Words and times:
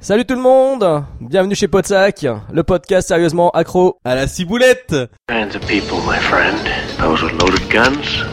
Salut 0.00 0.24
tout 0.24 0.34
le 0.34 0.40
monde 0.40 1.04
Bienvenue 1.20 1.54
chez 1.54 1.68
Podsac, 1.68 2.26
le 2.52 2.62
podcast 2.62 3.08
sérieusement 3.08 3.50
accro. 3.50 3.98
À 4.04 4.14
la 4.14 4.26
ciboulette 4.26 4.94
kinds 5.28 5.54
of 5.54 5.66
people, 5.66 5.98
my 6.06 6.18
friend. 6.18 6.56
Those 6.98 7.22
with 7.22 7.32
loaded 7.40 7.68
guns, 7.70 8.24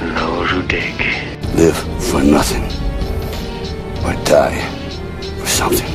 and 0.00 0.14
those 0.16 0.50
who 0.50 0.62
dig. 0.68 0.94
Live 1.56 1.76
for 1.98 2.22
nothing. 2.22 2.64
Or 4.04 4.14
die 4.24 4.60
for 5.38 5.46
something. 5.46 5.88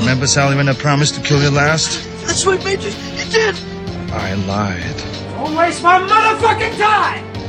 Remember, 0.00 0.26
Sally, 0.26 0.56
when 0.56 0.68
I 0.68 0.74
promised 0.74 1.14
to 1.14 1.22
kill 1.22 1.42
you 1.42 1.50
last? 1.50 2.06
That's 2.26 2.44
what 2.44 2.62
made 2.64 2.82
you. 2.82 2.90
You 3.16 3.30
did. 3.30 3.56
I 4.12 4.34
lied. 4.46 5.02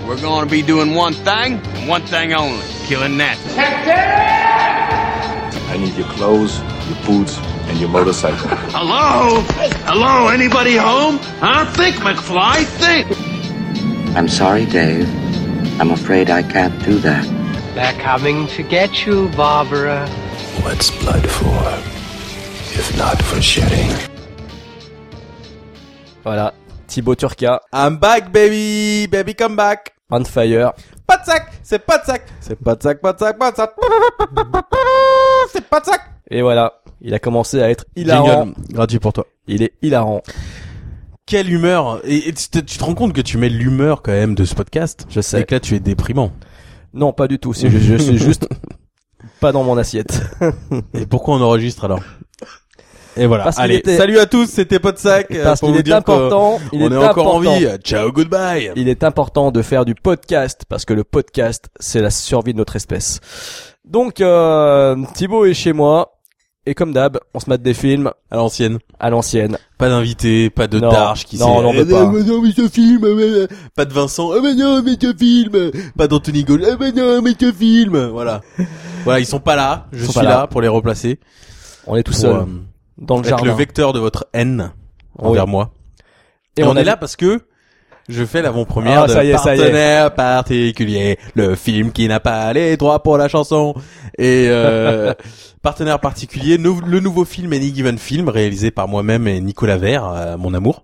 We're 0.06 0.20
gonna 0.20 0.50
be 0.50 0.62
doing 0.62 0.94
one 0.94 1.14
thing, 1.14 1.62
and 1.64 1.88
one 1.88 2.02
thing 2.05 2.34
only. 2.34 2.66
Killing 2.86 3.18
that. 3.20 3.38
I 5.70 5.77
need 5.77 5.96
your 5.96 6.08
clothes, 6.08 6.60
your 6.90 7.00
boots, 7.05 7.38
and 7.68 7.80
your 7.80 7.88
motorcycle. 7.88 8.50
Hello? 8.76 9.41
Hello? 9.86 10.27
Anybody 10.27 10.76
home? 10.76 11.20
Huh? 11.40 11.72
Think, 11.72 11.96
McFly, 11.98 12.66
think! 12.66 13.08
I'm 14.18 14.27
sorry, 14.27 14.66
Dave. 14.66 15.08
I'm 15.80 15.91
afraid 15.91 16.30
I 16.30 16.44
can't 16.44 16.77
do 16.84 16.99
that. 16.99 17.24
They're 17.74 17.99
coming 18.02 18.48
to 18.48 18.62
get 18.62 19.05
you, 19.05 19.30
Barbara. 19.30 20.08
What's 20.62 20.91
blood 20.91 21.26
for? 21.27 21.63
If 22.77 22.98
not 22.98 23.22
for 23.24 23.41
shedding. 23.41 23.90
Voilà, 26.24 26.54
Thibaut 26.88 27.16
Turca, 27.16 27.60
I'm 27.72 27.98
back 27.98 28.32
baby 28.32 29.08
Baby 29.08 29.34
come 29.34 29.55
back 29.55 29.94
on 30.20 30.26
fire. 30.26 30.73
Pas 31.08 31.17
de 31.17 31.26
sac 31.26 31.52
C'est 31.63 31.80
pas 31.80 31.98
de 31.98 32.05
sac 32.05 32.24
C'est 32.40 32.55
pas 32.55 32.76
de 32.76 32.84
sac, 32.84 33.01
pas 33.01 33.13
de 33.13 33.20
sac, 33.20 33.38
pas 33.38 33.51
de 33.51 33.55
sac 33.57 33.74
C'est 35.51 35.68
pas 35.68 35.79
de 35.79 35.85
sac 35.85 36.01
Et 36.29 36.41
voilà, 36.41 36.82
il 37.01 37.13
a 37.13 37.20
commencé 37.20 37.62
à 37.62 37.70
être 37.70 37.85
hilarant. 37.96 38.46
Jingle, 38.46 38.54
gratuit 38.71 38.99
pour 38.99 39.13
toi. 39.13 39.26
Il 39.48 39.63
est 39.63 39.73
hilarant. 39.82 40.21
Quelle 41.26 41.51
humeur 41.51 42.01
Et, 42.05 42.29
et 42.29 42.34
tu, 42.34 42.49
te, 42.49 42.60
tu 42.60 42.77
te 42.77 42.84
rends 42.84 42.96
compte 42.96 43.13
que 43.13 43.21
tu 43.21 43.38
mets 43.38 43.49
l'humeur 43.49 44.01
quand 44.01 44.12
même 44.12 44.35
de 44.35 44.46
ce 44.46 44.55
podcast 44.55 45.05
Je 45.10 45.21
sais. 45.21 45.41
Et 45.41 45.46
que 45.46 45.55
là 45.55 45.60
tu 45.60 45.76
es 45.76 45.79
déprimant. 45.79 46.32
Non, 46.93 47.13
pas 47.13 47.27
du 47.27 47.40
tout. 47.40 47.54
C'est 47.54 47.70
je, 47.70 47.77
je 47.77 47.95
suis 47.95 48.18
juste 48.18 48.48
pas 49.40 49.51
dans 49.51 49.63
mon 49.63 49.77
assiette. 49.77 50.21
Et 50.93 51.05
pourquoi 51.05 51.35
on 51.35 51.41
enregistre 51.41 51.85
alors? 51.85 52.01
Et 53.16 53.26
voilà. 53.28 53.44
Parce 53.46 53.60
Allez, 53.60 53.76
était- 53.76 53.98
salut 53.98 54.18
à 54.20 54.26
tous, 54.26 54.48
c'était 54.48 54.80
pas 54.80 54.92
de 54.92 54.98
sac. 54.98 55.28
euh, 55.32 55.44
Parce 55.44 55.60
qu'il 55.60 55.76
est 55.76 55.92
important. 55.92 56.60
Il 56.72 56.82
on 56.84 56.92
est, 56.92 56.94
est, 56.94 56.98
encore 56.98 57.36
en 57.36 57.40
important. 57.42 57.58
vie. 57.60 57.68
Ciao, 57.84 58.12
goodbye. 58.12 58.72
Il 58.76 58.88
est 58.90 59.04
important 59.04 59.52
de 59.52 59.62
faire 59.62 59.86
du 59.86 59.96
podcast 59.96 60.64
parce 60.68 60.86
que 60.86 60.94
le 60.94 61.04
podcast, 61.04 61.66
c'est 61.80 62.02
la 62.02 62.10
survie 62.10 62.54
de 62.54 62.58
notre 62.58 62.76
espèce. 62.76 63.20
Donc, 63.86 64.22
euh, 64.22 64.96
Thibaut 65.14 65.46
est 65.46 65.53
chez 65.53 65.74
moi. 65.74 66.09
Et 66.66 66.75
comme 66.75 66.94
d'hab, 66.94 67.19
on 67.34 67.41
se 67.41 67.50
mate 67.50 67.62
des 67.62 67.74
films 67.74 68.09
À 68.31 68.38
l'ancienne. 68.38 68.80
à 68.97 69.09
l'ancienne. 69.09 69.58
Pas 69.78 69.90
d'invité, 69.90 70.50
pas 70.50 70.68
de 70.68 70.80
Non. 70.80 70.90
Darche 70.91 71.25
qui 71.25 71.38
Non, 71.38 71.46
s'est- 71.47 71.52
on 71.52 71.68
en 71.68 71.74
veut 71.74 71.86
Eh, 71.86 71.91
pas. 71.91 72.06
mais 72.09 72.24
non, 72.24 72.41
mais 72.41 72.52
ce 72.53 72.69
film, 72.69 73.03
euh, 73.03 73.19
euh, 73.19 73.47
pas 73.75 73.84
de 73.84 73.91
Vincent, 73.91 74.31
ah 74.31 74.40
mais 74.41 74.56
non, 74.56 74.81
mais 74.81 74.94
ce 74.94 75.14
film, 75.14 75.72
pas 75.97 76.08
d'Anthony 76.08 76.46
Gaulle, 76.46 76.64
ah 76.66 76.78
mais 76.80 76.94
non, 76.94 77.22
mais 77.22 77.34
ce 77.38 77.52
film, 77.52 78.06
voilà. 78.14 78.40
voilà, 79.03 79.19
ils 79.19 79.25
sont 79.25 79.41
pas 79.41 79.58
là, 79.58 79.88
je 79.91 80.06
suis 80.06 80.22
là. 80.22 80.30
là. 80.30 80.47
pour 80.47 80.62
les 80.62 80.69
replacer. 80.69 81.19
On 81.86 81.97
est 81.97 82.03
tout 82.03 82.14
Pour, 82.14 82.22
seul 82.22 82.31
euh, 82.34 82.46
dans 83.03 83.16
le 83.18 83.22
être 83.23 83.29
jardin. 83.29 83.46
le 83.46 83.51
vecteur 83.53 83.94
de 83.94 84.00
votre 84.00 84.28
haine 84.34 84.72
Oui. 85.19 85.29
envers 85.29 85.47
moi. 85.47 85.72
Et, 86.57 86.62
Et 86.62 86.63
on, 86.63 86.75
est 86.75 86.84
là 86.84 86.97
parce 86.97 87.16
que 87.16 87.41
je 88.09 88.23
fais 88.25 88.41
l'avant-première 88.41 89.03
Ah, 89.03 89.07
de 89.07 89.12
ça 89.13 89.23
y 89.23 89.29
est, 89.31 89.38
ça 89.38 89.56
y 89.56 89.59
est. 89.59 89.62
partenaire 89.62 90.13
particulier, 90.13 91.18
le 91.35 91.56
film 91.56 91.91
qui 91.91 92.07
n'a 92.07 92.19
pas 92.19 92.51
les 92.53 92.78
droits 92.78 93.01
pour 93.01 93.18
la 93.18 93.28
chanson. 93.28 93.73
Et 94.18 94.47
euh, 94.50 95.13
partenaire 95.62 96.00
particulier, 96.00 96.57
nou- 96.57 96.81
le 96.85 97.00
nouveau 97.00 97.25
film 97.25 97.53
Any 97.53 97.73
Given 97.73 97.97
Film 97.97 98.29
réalisé 98.29 98.72
par 98.72 98.88
moi-même 98.88 99.28
et 99.28 99.39
Nicolas 99.41 99.78
Vert, 99.78 100.05
euh, 100.07 100.38
mon 100.38 100.53
amour. 100.53 100.83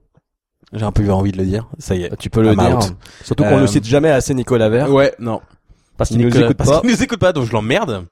J'ai 0.74 0.86
un 0.86 0.92
peu 0.92 1.04
eu 1.04 1.12
envie 1.12 1.32
de 1.32 1.38
le 1.38 1.46
dire, 1.46 1.68
ça 1.80 1.96
y 1.96 2.04
est. 2.04 2.16
Tu 2.18 2.30
peux 2.30 2.42
le 2.44 2.56
dire. 2.56 2.78
out. 2.78 2.94
Surtout 3.24 3.44
qu'on 3.44 3.58
Euh, 3.58 3.62
ne 3.62 3.68
cite 3.68 3.86
jamais 3.86 4.12
assez 4.12 4.34
Nicolas 4.36 4.70
Vert. 4.70 4.92
Ouais, 4.92 5.14
non. 5.20 5.42
Parce 5.98 6.12
qu'il 6.12 6.20
nous 6.20 6.26
Nicolas- 6.28 6.46
écoute 6.46 6.58
parce 6.58 6.70
pas. 6.70 6.82
qu'il 6.82 6.90
nous 6.92 7.04
écoute 7.04 7.20
pas, 7.20 7.34
donc 7.34 7.46
je 7.46 7.52
l'emmerde. 7.52 8.06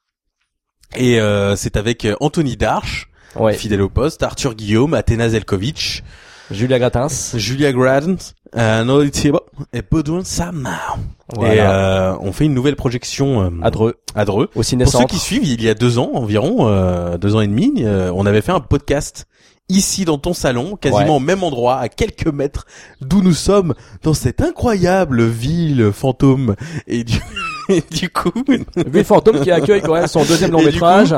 Et 0.95 1.19
euh, 1.19 1.55
c'est 1.55 1.77
avec 1.77 2.05
euh, 2.05 2.15
Anthony 2.19 2.57
Darche, 2.57 3.09
Ouais. 3.39 3.53
fidèle 3.53 3.81
au 3.81 3.89
poste, 3.89 4.23
Arthur 4.23 4.55
Guillaume, 4.55 4.93
Athéna 4.93 5.29
Zelkovic, 5.29 6.03
Julia 6.51 6.79
Gratins. 6.79 7.07
Julia 7.35 7.71
Grant, 7.73 8.15
euh, 8.55 9.09
Thibault 9.09 9.41
et 9.73 9.81
Baudouin 9.81 10.23
Samau. 10.23 10.69
Et 10.69 11.35
Voilà. 11.35 12.11
euh, 12.11 12.15
on 12.21 12.31
fait 12.31 12.45
une 12.45 12.53
nouvelle 12.53 12.77
projection 12.77 13.41
euh, 13.43 13.49
À 13.61 13.69
Dreux. 13.71 13.95
à 14.15 14.23
Dreux. 14.23 14.45
Au 14.55 14.61
Pour 14.61 14.63
ceux 14.63 15.05
qui 15.07 15.19
suivent, 15.19 15.43
il 15.43 15.61
y 15.61 15.67
a 15.69 15.73
deux 15.73 15.99
ans 15.99 16.11
environ, 16.13 16.67
euh, 16.69 17.17
deux 17.17 17.35
ans 17.35 17.41
et 17.41 17.47
demi, 17.47 17.73
euh, 17.79 18.11
on 18.15 18.25
avait 18.25 18.41
fait 18.41 18.53
un 18.53 18.61
podcast 18.61 19.25
ici 19.69 20.05
dans 20.05 20.17
ton 20.17 20.33
salon, 20.33 20.77
quasiment 20.77 21.03
Ouais. 21.03 21.09
au 21.09 21.19
même 21.19 21.43
endroit, 21.43 21.75
à 21.79 21.89
quelques 21.89 22.27
mètres 22.27 22.65
d'où 23.01 23.21
nous 23.21 23.33
sommes, 23.33 23.73
dans 24.03 24.13
cette 24.13 24.39
incroyable 24.39 25.25
ville 25.25 25.91
fantôme. 25.93 26.55
Et 26.87 27.03
du, 27.03 27.19
et 27.69 27.83
du 27.91 28.09
coup, 28.09 28.31
Ville 28.77 29.03
Fantôme 29.03 29.41
qui 29.41 29.51
accueille 29.51 29.81
quand 29.81 29.95
même 29.95 30.07
son 30.07 30.23
deuxième 30.23 30.51
long 30.51 30.59
Et 30.61 30.65
métrage. 30.67 31.13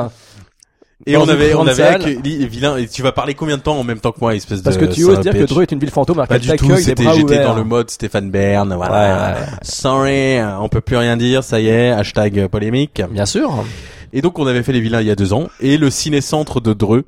Et 1.06 1.16
on 1.16 1.28
avait, 1.30 1.54
on 1.56 1.66
avait. 1.66 2.20
Et 2.24 2.88
tu 2.88 3.02
vas 3.02 3.12
parler 3.12 3.34
combien 3.34 3.58
de 3.58 3.62
temps 3.62 3.80
en 3.80 3.84
même 3.84 4.00
temps 4.00 4.12
que 4.12 4.20
moi, 4.20 4.36
espèce 4.36 4.62
Parce 4.62 4.78
de 4.78 4.86
que 4.86 4.92
tu 4.92 5.06
oses 5.06 5.22
dire 5.22 5.34
que 5.34 5.46
Dreux 5.46 5.62
est 5.64 5.72
une 5.72 5.80
ville 5.80 5.92
fantôme 5.92 6.26
Pas 6.28 6.40
du 6.40 6.50
tout, 6.56 6.76
c'était, 6.76 7.14
j'étais 7.14 7.44
dans 7.44 7.56
le 7.56 7.64
mode 7.64 7.90
Stéphane 7.90 8.30
Bern, 8.30 8.74
voilà. 8.76 9.38
Sorry, 9.62 10.40
on 10.59 10.68
peut 10.70 10.82
plus 10.82 10.98
rien 10.98 11.18
dire, 11.18 11.44
ça 11.44 11.59
y 11.59 11.68
est, 11.68 11.90
hashtag 11.90 12.48
polémique. 12.48 13.02
Bien 13.12 13.26
sûr. 13.26 13.64
Et 14.12 14.22
donc 14.22 14.40
on 14.40 14.48
avait 14.48 14.64
fait 14.64 14.74
les 14.74 14.82
vilains 14.82 15.02
il 15.02 15.08
y 15.08 15.12
a 15.12 15.16
deux 15.16 15.34
ans, 15.34 15.50
et 15.59 15.78
le 15.78 15.90
ciné-centre 15.90 16.59
de 16.59 16.74
Dreux 16.74 17.06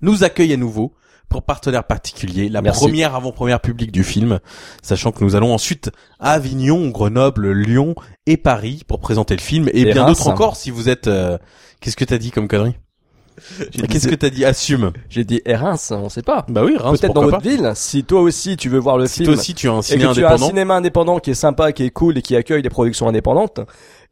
nous 0.00 0.24
accueille 0.24 0.52
à 0.52 0.56
nouveau 0.56 0.92
pour 1.28 1.42
partenaire 1.42 1.84
particulier, 1.84 2.48
la 2.48 2.62
Merci. 2.62 2.80
première 2.80 3.14
avant-première 3.14 3.60
publique 3.60 3.92
du 3.92 4.02
film, 4.02 4.38
sachant 4.80 5.12
que 5.12 5.22
nous 5.22 5.36
allons 5.36 5.52
ensuite 5.52 5.90
à 6.20 6.32
Avignon, 6.32 6.88
Grenoble, 6.88 7.50
Lyon 7.52 7.94
et 8.26 8.38
Paris 8.38 8.82
pour 8.86 9.00
présenter 9.00 9.34
le 9.34 9.42
film, 9.42 9.68
et, 9.74 9.82
Et 9.82 9.92
bien 9.92 10.06
d'autres 10.06 10.28
encore 10.28 10.56
si 10.56 10.70
vous 10.70 10.88
êtes... 10.88 11.06
euh, 11.06 11.36
Qu'est-ce 11.80 11.96
que 11.96 12.04
t'as 12.04 12.18
dit 12.18 12.30
comme 12.30 12.48
connerie 12.48 12.74
Qu'est-ce 13.88 14.08
que 14.08 14.16
t'as 14.16 14.30
dit 14.30 14.44
Assume. 14.44 14.92
J'ai 15.08 15.22
dit 15.24 15.40
et 15.46 15.54
Reims, 15.54 15.92
on 15.94 16.08
sait 16.08 16.22
pas. 16.22 16.44
Bah 16.48 16.62
oui, 16.64 16.76
Reims, 16.76 17.00
Peut-être 17.00 17.14
dans 17.14 17.22
votre 17.22 17.38
pas. 17.38 17.48
ville. 17.48 17.70
Si 17.76 18.02
toi 18.02 18.20
aussi 18.20 18.56
tu 18.56 18.68
veux 18.68 18.78
voir 18.80 18.98
le 18.98 19.06
Si 19.06 19.18
film 19.22 19.26
toi 19.26 19.34
aussi 19.34 19.54
tu 19.54 19.68
as 19.68 19.72
un 19.72 19.78
et 19.78 19.82
ciné 19.82 20.08
tu 20.12 20.24
as 20.24 20.32
un 20.32 20.38
cinéma 20.38 20.74
indépendant 20.74 21.20
qui 21.20 21.30
est 21.30 21.34
sympa, 21.34 21.70
qui 21.72 21.84
est 21.84 21.90
cool 21.90 22.18
et 22.18 22.22
qui 22.22 22.34
accueille 22.34 22.62
des 22.62 22.68
productions 22.68 23.06
indépendantes, 23.08 23.60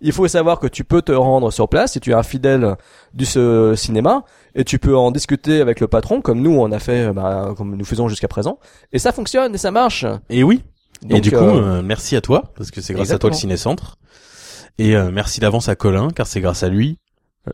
il 0.00 0.12
faut 0.12 0.28
savoir 0.28 0.60
que 0.60 0.69
tu 0.69 0.84
peux 0.84 1.03
te 1.03 1.10
rendre 1.12 1.50
sur 1.50 1.69
place 1.69 1.94
si 1.94 2.00
tu 2.00 2.10
es 2.10 2.15
un 2.15 2.22
fidèle 2.22 2.77
du 3.15 3.25
ce 3.25 3.75
cinéma 3.77 4.22
et 4.54 4.62
tu 4.62 4.78
peux 4.78 4.97
en 4.97 5.10
discuter 5.10 5.60
avec 5.60 5.81
le 5.81 5.88
patron 5.88 6.21
comme 6.21 6.41
nous 6.41 6.53
on 6.53 6.71
a 6.71 6.78
fait, 6.78 7.12
bah, 7.12 7.53
comme 7.56 7.75
nous 7.75 7.84
faisons 7.84 8.09
jusqu'à 8.09 8.28
présent. 8.28 8.59
Et 8.93 9.00
ça 9.00 9.10
fonctionne 9.10 9.54
et 9.54 9.59
ça 9.59 9.72
marche. 9.72 10.06
et 10.31 10.44
oui. 10.44 10.62
et 11.04 11.15
Donc, 11.15 11.21
du 11.22 11.31
coup, 11.31 11.37
euh, 11.37 11.78
euh, 11.78 11.83
merci 11.83 12.15
à 12.15 12.21
toi, 12.21 12.53
parce 12.56 12.71
que 12.71 12.81
c'est 12.81 12.94
grâce 12.94 13.10
à 13.10 13.19
toi 13.19 13.28
le 13.31 13.34
Exactement. 13.34 13.56
ciné-centre. 13.56 13.97
Et 14.78 14.94
euh, 14.94 15.10
merci 15.12 15.41
d'avance 15.41 15.69
à 15.69 15.75
Colin, 15.75 16.10
car 16.15 16.27
c'est 16.27 16.41
grâce 16.41 16.62
à 16.62 16.69
lui 16.69 16.98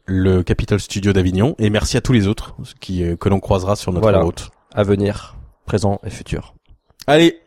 le 0.07 0.43
Capitol 0.43 0.81
Studio 0.81 1.13
d'Avignon. 1.13 1.55
Et 1.59 1.71
merci 1.71 1.97
à 1.97 2.01
tous 2.01 2.13
les 2.13 2.27
autres 2.27 2.55
qui 2.81 3.03
euh, 3.05 3.17
que 3.17 3.29
l'on 3.29 3.41
croisera 3.41 3.77
sur 3.77 3.93
notre 3.93 4.03
Voilà. 4.03 4.21
route. 4.23 4.51
à 4.75 4.83
venir, 4.83 5.37
présent 5.67 6.01
et 6.05 6.11
futur. 6.11 6.55
Allez, 7.07 7.39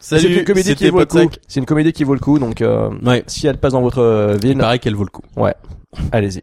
salut. 0.00 0.22
C'est 0.22 0.38
une 0.38 0.44
comédie 0.44 0.74
qui 0.74 0.88
vaut 0.90 1.00
le 1.00 1.06
coup. 1.06 1.18
C'est 1.48 1.60
une 1.60 1.66
comédie 1.66 1.92
qui 1.92 2.04
vaut 2.04 2.14
le 2.14 2.20
coup. 2.20 2.38
Donc 2.38 2.62
euh, 2.62 2.90
Ouais. 3.04 3.22
si 3.26 3.46
elle 3.46 3.58
passe 3.58 3.72
dans 3.74 3.82
votre 3.82 3.98
euh, 4.00 4.36
Il 4.42 4.48
ville, 4.48 4.58
paraît 4.58 4.78
qu'elle 4.78 4.94
vaut 4.94 5.04
le 5.04 5.10
coup. 5.10 5.22
allez-y. 6.12 6.42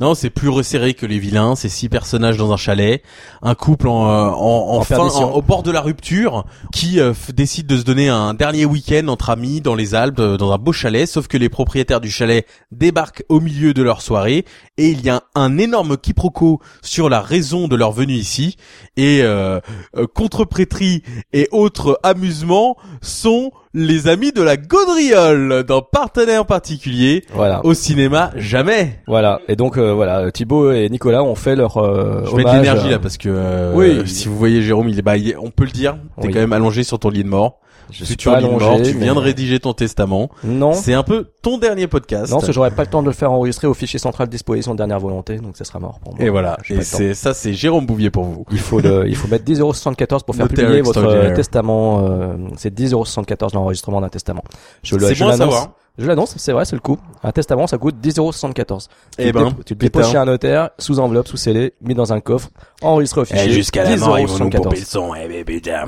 Non, 0.00 0.14
c'est 0.14 0.30
plus 0.30 0.48
resserré 0.48 0.94
que 0.94 1.06
les 1.06 1.18
vilains. 1.18 1.54
C'est 1.56 1.68
six 1.68 1.88
personnages 1.88 2.36
dans 2.36 2.52
un 2.52 2.56
chalet, 2.56 3.02
un 3.42 3.54
couple 3.54 3.88
en, 3.88 4.08
euh, 4.08 4.30
en, 4.30 4.76
en 4.78 4.82
fin- 4.82 4.96
au 5.34 5.42
bord 5.42 5.62
de 5.62 5.70
la 5.70 5.80
rupture, 5.80 6.44
qui 6.72 7.00
euh, 7.00 7.12
décide 7.34 7.66
de 7.66 7.76
se 7.76 7.82
donner 7.84 8.08
un 8.08 8.34
dernier 8.34 8.64
week-end 8.64 9.08
entre 9.08 9.30
amis 9.30 9.60
dans 9.60 9.74
les 9.74 9.94
Alpes, 9.94 10.18
euh, 10.18 10.36
dans 10.36 10.52
un 10.52 10.58
beau 10.58 10.72
chalet. 10.72 11.06
Sauf 11.06 11.26
que 11.28 11.36
les 11.36 11.48
propriétaires 11.48 12.00
du 12.00 12.10
chalet 12.10 12.46
débarquent 12.72 13.24
au 13.28 13.40
milieu 13.40 13.74
de 13.74 13.82
leur 13.82 14.02
soirée 14.02 14.44
et 14.76 14.88
il 14.88 15.02
y 15.02 15.10
a 15.10 15.22
un, 15.34 15.58
énorme 15.58 15.96
quiproquo 15.96 16.60
sur 16.82 17.08
la 17.08 17.20
raison 17.20 17.68
de 17.68 17.76
leur 17.76 17.92
venue 17.92 18.14
ici. 18.14 18.56
Et 18.96 19.20
euh, 19.22 19.60
euh, 19.96 20.06
contre-prêterie 20.06 21.02
et 21.32 21.48
autres 21.52 21.98
amusements 22.02 22.76
sont 23.02 23.50
les 23.72 24.08
amis 24.08 24.32
de 24.32 24.42
la 24.42 24.56
gaudriole 24.56 25.62
d'un 25.64 25.80
partenaire 25.80 26.44
particulier. 26.44 27.24
Voilà. 27.34 27.64
Au 27.64 27.72
cinéma, 27.74 28.32
jamais. 28.36 28.98
Voilà. 29.06 29.40
Et 29.48 29.56
donc 29.56 29.78
euh, 29.78 29.92
voilà, 29.92 30.30
Thibaut 30.32 30.72
et 30.72 30.88
Nicolas 30.88 31.22
ont 31.22 31.34
fait 31.36 31.54
leur 31.56 31.76
euh, 31.76 32.24
Je 32.28 32.34
mets 32.36 32.44
de 32.44 32.50
l'énergie 32.50 32.88
euh, 32.88 32.92
là 32.92 32.98
parce 32.98 33.16
que 33.16 33.28
euh, 33.28 33.72
Oui. 33.74 34.08
si 34.08 34.26
vous 34.28 34.36
voyez 34.36 34.62
Jérôme, 34.62 34.88
il 34.88 34.98
est 34.98 35.02
bah 35.02 35.16
il 35.16 35.28
est- 35.30 35.36
on 35.36 35.50
peut 35.50 35.64
le 35.64 35.70
dire, 35.70 35.96
t'es 36.20 36.26
Oui. 36.28 36.32
quand 36.32 36.40
même 36.40 36.52
allongé 36.52 36.82
sur 36.82 36.98
ton 36.98 37.10
lit 37.10 37.22
de 37.24 37.28
mort. 37.28 37.58
Je 37.90 38.04
suis 38.04 38.14
Futur 38.14 38.32
pas 38.32 38.38
lit 38.40 38.44
de 38.44 38.48
allongé, 38.50 38.66
mort, 38.66 38.76
tu 38.82 38.94
mais- 38.94 39.04
viens 39.04 39.14
de 39.14 39.20
rédiger 39.20 39.60
ton 39.60 39.72
testament. 39.72 40.28
Non. 40.44 40.72
C'est 40.72 40.94
un 40.94 41.02
peu 41.02 41.28
ton 41.42 41.58
dernier 41.58 41.86
podcast. 41.86 42.30
Non, 42.30 42.36
parce 42.36 42.46
que 42.46 42.52
j'aurais 42.52 42.70
pas 42.70 42.82
le 42.82 42.88
temps 42.90 43.02
de 43.02 43.06
le 43.06 43.12
faire 43.12 43.32
enregistrer 43.32 43.66
au 43.66 43.74
fichier 43.74 43.98
central 43.98 44.26
de 44.28 44.32
disposition 44.32 44.72
de 44.72 44.78
dernière 44.78 45.00
volonté, 45.00 45.36
donc 45.38 45.56
ça 45.56 45.64
sera 45.64 45.78
mort 45.78 45.98
pour 46.00 46.14
moi. 46.14 46.24
et 46.24 46.28
voilà, 46.28 46.56
et 46.68 46.76
pas 46.76 46.82
c'est 46.82 47.14
ça 47.14 47.34
c'est 47.34 47.52
Jérôme 47.52 47.86
Bouvier 47.86 48.10
pour 48.10 48.24
vous. 48.24 48.44
Il 48.50 48.58
faut 48.58 48.80
le, 48.80 49.08
il 49.08 49.16
faut 49.16 49.28
mettre 49.28 49.44
10,74€ 49.44 50.24
pour 50.24 50.34
faire 50.34 50.48
publier 50.48 50.80
votre 50.82 51.04
euh, 51.04 51.34
testament. 51.34 52.04
euh, 52.08 52.34
c'est 52.56 52.72
10,74€ 52.74 53.54
l'enregistrement 53.54 54.00
d'un 54.00 54.08
testament. 54.08 54.44
Je 54.82 54.96
le, 54.96 55.12
je 55.14 55.22
bon 55.24 55.30
l'annonce. 55.30 55.68
Je 55.98 56.06
l'annonce, 56.06 56.34
c'est 56.38 56.52
vrai, 56.52 56.64
c'est 56.64 56.76
le 56.76 56.80
coup. 56.80 56.96
Un 57.22 57.32
test 57.32 57.50
avant, 57.52 57.66
ça 57.66 57.76
coûte 57.76 57.96
10,74€. 58.02 58.86
Eh 59.18 59.22
Tu 59.24 59.26
le 59.26 59.32
ben, 59.32 59.52
tu 59.66 59.74
le 59.74 59.78
déposes 59.78 60.08
chez 60.10 60.16
un 60.16 60.24
notaire, 60.24 60.70
sous 60.78 60.98
enveloppe, 60.98 61.28
sous 61.28 61.36
scellé, 61.36 61.74
mis 61.82 61.94
dans 61.94 62.12
un 62.12 62.20
coffre, 62.20 62.48
enregistré 62.80 63.20
au 63.20 63.24
fichier. 63.26 63.48
Eh, 63.48 63.52
jusqu'à 63.52 63.84
la 63.84 63.96
mort, 63.96 64.18
ils 64.18 64.26
vont 64.26 64.38
nous 64.38 64.48
10,74. 64.50 64.62
pomper 64.62 64.78
le 64.78 64.84
son, 64.86 65.14
eh, 65.14 65.28
mais 65.28 65.44
putain. 65.44 65.84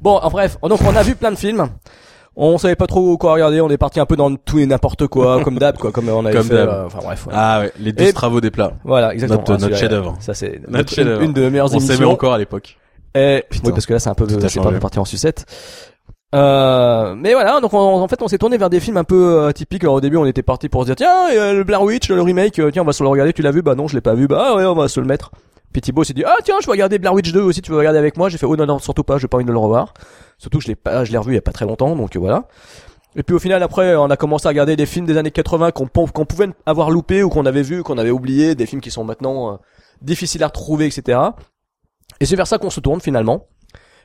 Bon, 0.00 0.16
en 0.16 0.30
bref, 0.30 0.56
donc 0.62 0.80
on 0.82 0.94
a 0.96 1.02
vu 1.02 1.14
plein 1.16 1.30
de 1.30 1.36
films. 1.36 1.68
On 2.40 2.56
savait 2.56 2.76
pas 2.76 2.86
trop 2.86 3.16
quoi 3.18 3.32
regarder, 3.32 3.60
on 3.60 3.68
est 3.68 3.78
parti 3.78 3.98
un 3.98 4.06
peu 4.06 4.14
dans 4.14 4.32
tout 4.36 4.60
et 4.60 4.66
n'importe 4.66 5.08
quoi, 5.08 5.40
comme 5.44 5.58
d'hab, 5.58 5.76
quoi, 5.76 5.90
comme 5.90 6.08
on 6.08 6.24
avait 6.24 6.36
Comme 6.36 6.46
fait. 6.46 6.54
euh, 6.54 6.86
enfin 6.86 7.00
bref, 7.02 7.26
ouais. 7.26 7.32
Ah 7.36 7.60
ouais, 7.60 7.72
les 7.80 7.92
12 7.92 8.06
Et- 8.08 8.12
travaux 8.12 8.40
des 8.40 8.52
plats. 8.52 8.74
Voilà, 8.84 9.12
exactement. 9.12 9.40
Notre- 9.40 9.54
Ah, 9.54 9.58
notre 9.66 9.76
chef-d'œuvre. 9.76 10.16
Ça 10.20 10.34
c'est 10.34 10.60
Notre 10.60 10.70
notre- 10.70 10.94
chef-d'œuvre. 10.94 11.20
une, 11.22 11.28
une 11.28 11.32
de 11.32 11.48
meilleures 11.48 11.66
On 11.74 11.80
s'aimait 11.80 11.94
émissions. 11.94 12.10
encore 12.12 12.34
à 12.34 12.38
l'époque. 12.38 12.76
Et, 13.16 13.42
Putain. 13.50 13.66
oui, 13.68 13.72
parce 13.72 13.86
que 13.86 13.92
là, 13.94 13.98
c'est 13.98 14.10
un 14.10 14.14
peu, 14.14 14.26
c'est 14.48 14.60
pas 14.60 14.70
parti 14.78 14.98
en 15.00 15.04
sucette. 15.04 15.46
Euh, 16.34 17.14
mais 17.16 17.32
voilà, 17.32 17.58
donc 17.60 17.72
on- 17.72 17.78
en 18.02 18.06
fait, 18.06 18.20
on 18.22 18.28
s'est 18.28 18.36
tourné 18.38 18.58
vers 18.58 18.68
des 18.70 18.80
films 18.80 18.98
un 18.98 19.04
peu 19.04 19.40
euh, 19.46 19.52
typiques. 19.52 19.82
Alors, 19.82 19.94
au 19.94 20.00
début, 20.00 20.18
on 20.18 20.26
était 20.26 20.42
parti 20.42 20.68
pour 20.68 20.82
se 20.82 20.86
dire, 20.88 20.96
tiens, 20.96 21.28
euh, 21.34 21.54
le 21.54 21.64
Blair 21.64 21.82
Witch, 21.82 22.08
le 22.10 22.20
remake, 22.20 22.58
euh, 22.58 22.70
tiens, 22.70 22.82
on 22.82 22.84
va 22.84 22.92
se 22.92 23.02
le 23.02 23.08
regarder. 23.08 23.32
Tu 23.32 23.40
l'as 23.42 23.50
vu? 23.50 23.62
Bah 23.62 23.74
non, 23.74 23.88
je 23.88 23.94
l'ai 23.94 24.02
pas 24.02 24.14
vu. 24.14 24.28
Bah 24.28 24.48
ah 24.50 24.54
ouais, 24.56 24.64
on 24.66 24.74
va 24.74 24.88
se 24.88 25.00
le 25.00 25.06
mettre. 25.06 25.30
Puis 25.72 25.80
Thibaut 25.82 26.02
s'est 26.04 26.14
dit, 26.14 26.24
ah 26.24 26.36
tiens, 26.44 26.56
je 26.60 26.66
vais 26.66 26.72
regarder 26.72 26.98
Blair 26.98 27.12
Witch 27.12 27.30
2 27.32 27.40
aussi. 27.40 27.60
Tu 27.62 27.70
veux 27.70 27.78
regarder 27.78 27.98
avec 27.98 28.16
moi? 28.16 28.28
J'ai 28.28 28.38
fait, 28.38 28.46
oh 28.46 28.56
non 28.56 28.66
non, 28.66 28.78
surtout 28.78 29.04
pas. 29.04 29.18
J'ai 29.18 29.28
pas 29.28 29.36
envie 29.36 29.44
de 29.46 29.52
le 29.52 29.58
revoir. 29.58 29.92
Surtout, 30.38 30.60
je 30.60 30.66
l'ai 30.68 30.74
pas, 30.76 31.04
je 31.04 31.12
l'ai 31.12 31.18
revu 31.18 31.32
il 31.32 31.34
y 31.34 31.38
a 31.38 31.42
pas 31.42 31.52
très 31.52 31.66
longtemps, 31.66 31.94
donc 31.94 32.16
voilà. 32.16 32.48
Et 33.16 33.22
puis 33.22 33.34
au 33.34 33.38
final, 33.38 33.62
après, 33.62 33.96
on 33.96 34.08
a 34.10 34.16
commencé 34.16 34.46
à 34.46 34.50
regarder 34.50 34.76
des 34.76 34.86
films 34.86 35.06
des 35.06 35.16
années 35.16 35.30
80 35.30 35.72
qu'on 35.72 35.86
pon- 35.86 36.06
qu'on 36.06 36.24
pouvait 36.24 36.48
avoir 36.66 36.90
loupé 36.90 37.22
ou 37.22 37.28
qu'on 37.30 37.46
avait 37.46 37.62
vu, 37.62 37.82
qu'on 37.82 37.98
avait 37.98 38.10
oublié, 38.10 38.54
des 38.54 38.66
films 38.66 38.80
qui 38.80 38.90
sont 38.90 39.02
maintenant 39.04 39.52
euh, 39.52 39.56
difficiles 40.02 40.42
à 40.44 40.46
retrouver, 40.46 40.86
etc. 40.86 41.18
Et 42.20 42.26
c'est 42.26 42.36
vers 42.36 42.46
ça 42.46 42.58
qu'on 42.58 42.70
se 42.70 42.80
tourne 42.80 43.00
finalement, 43.00 43.46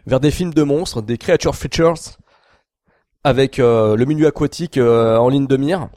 vers 0.08 0.20
des 0.20 0.32
films 0.32 0.54
de 0.54 0.64
monstres, 0.64 1.02
des 1.02 1.18
creature 1.18 1.56
features, 1.56 1.96
avec 3.24 3.60
euh, 3.60 3.96
le 3.96 4.06
milieu 4.06 4.28
aquatique 4.28 4.78
euh, 4.78 5.18
en 5.18 5.30
ligne 5.30 5.48
de 5.48 5.58
mire. 5.58 5.90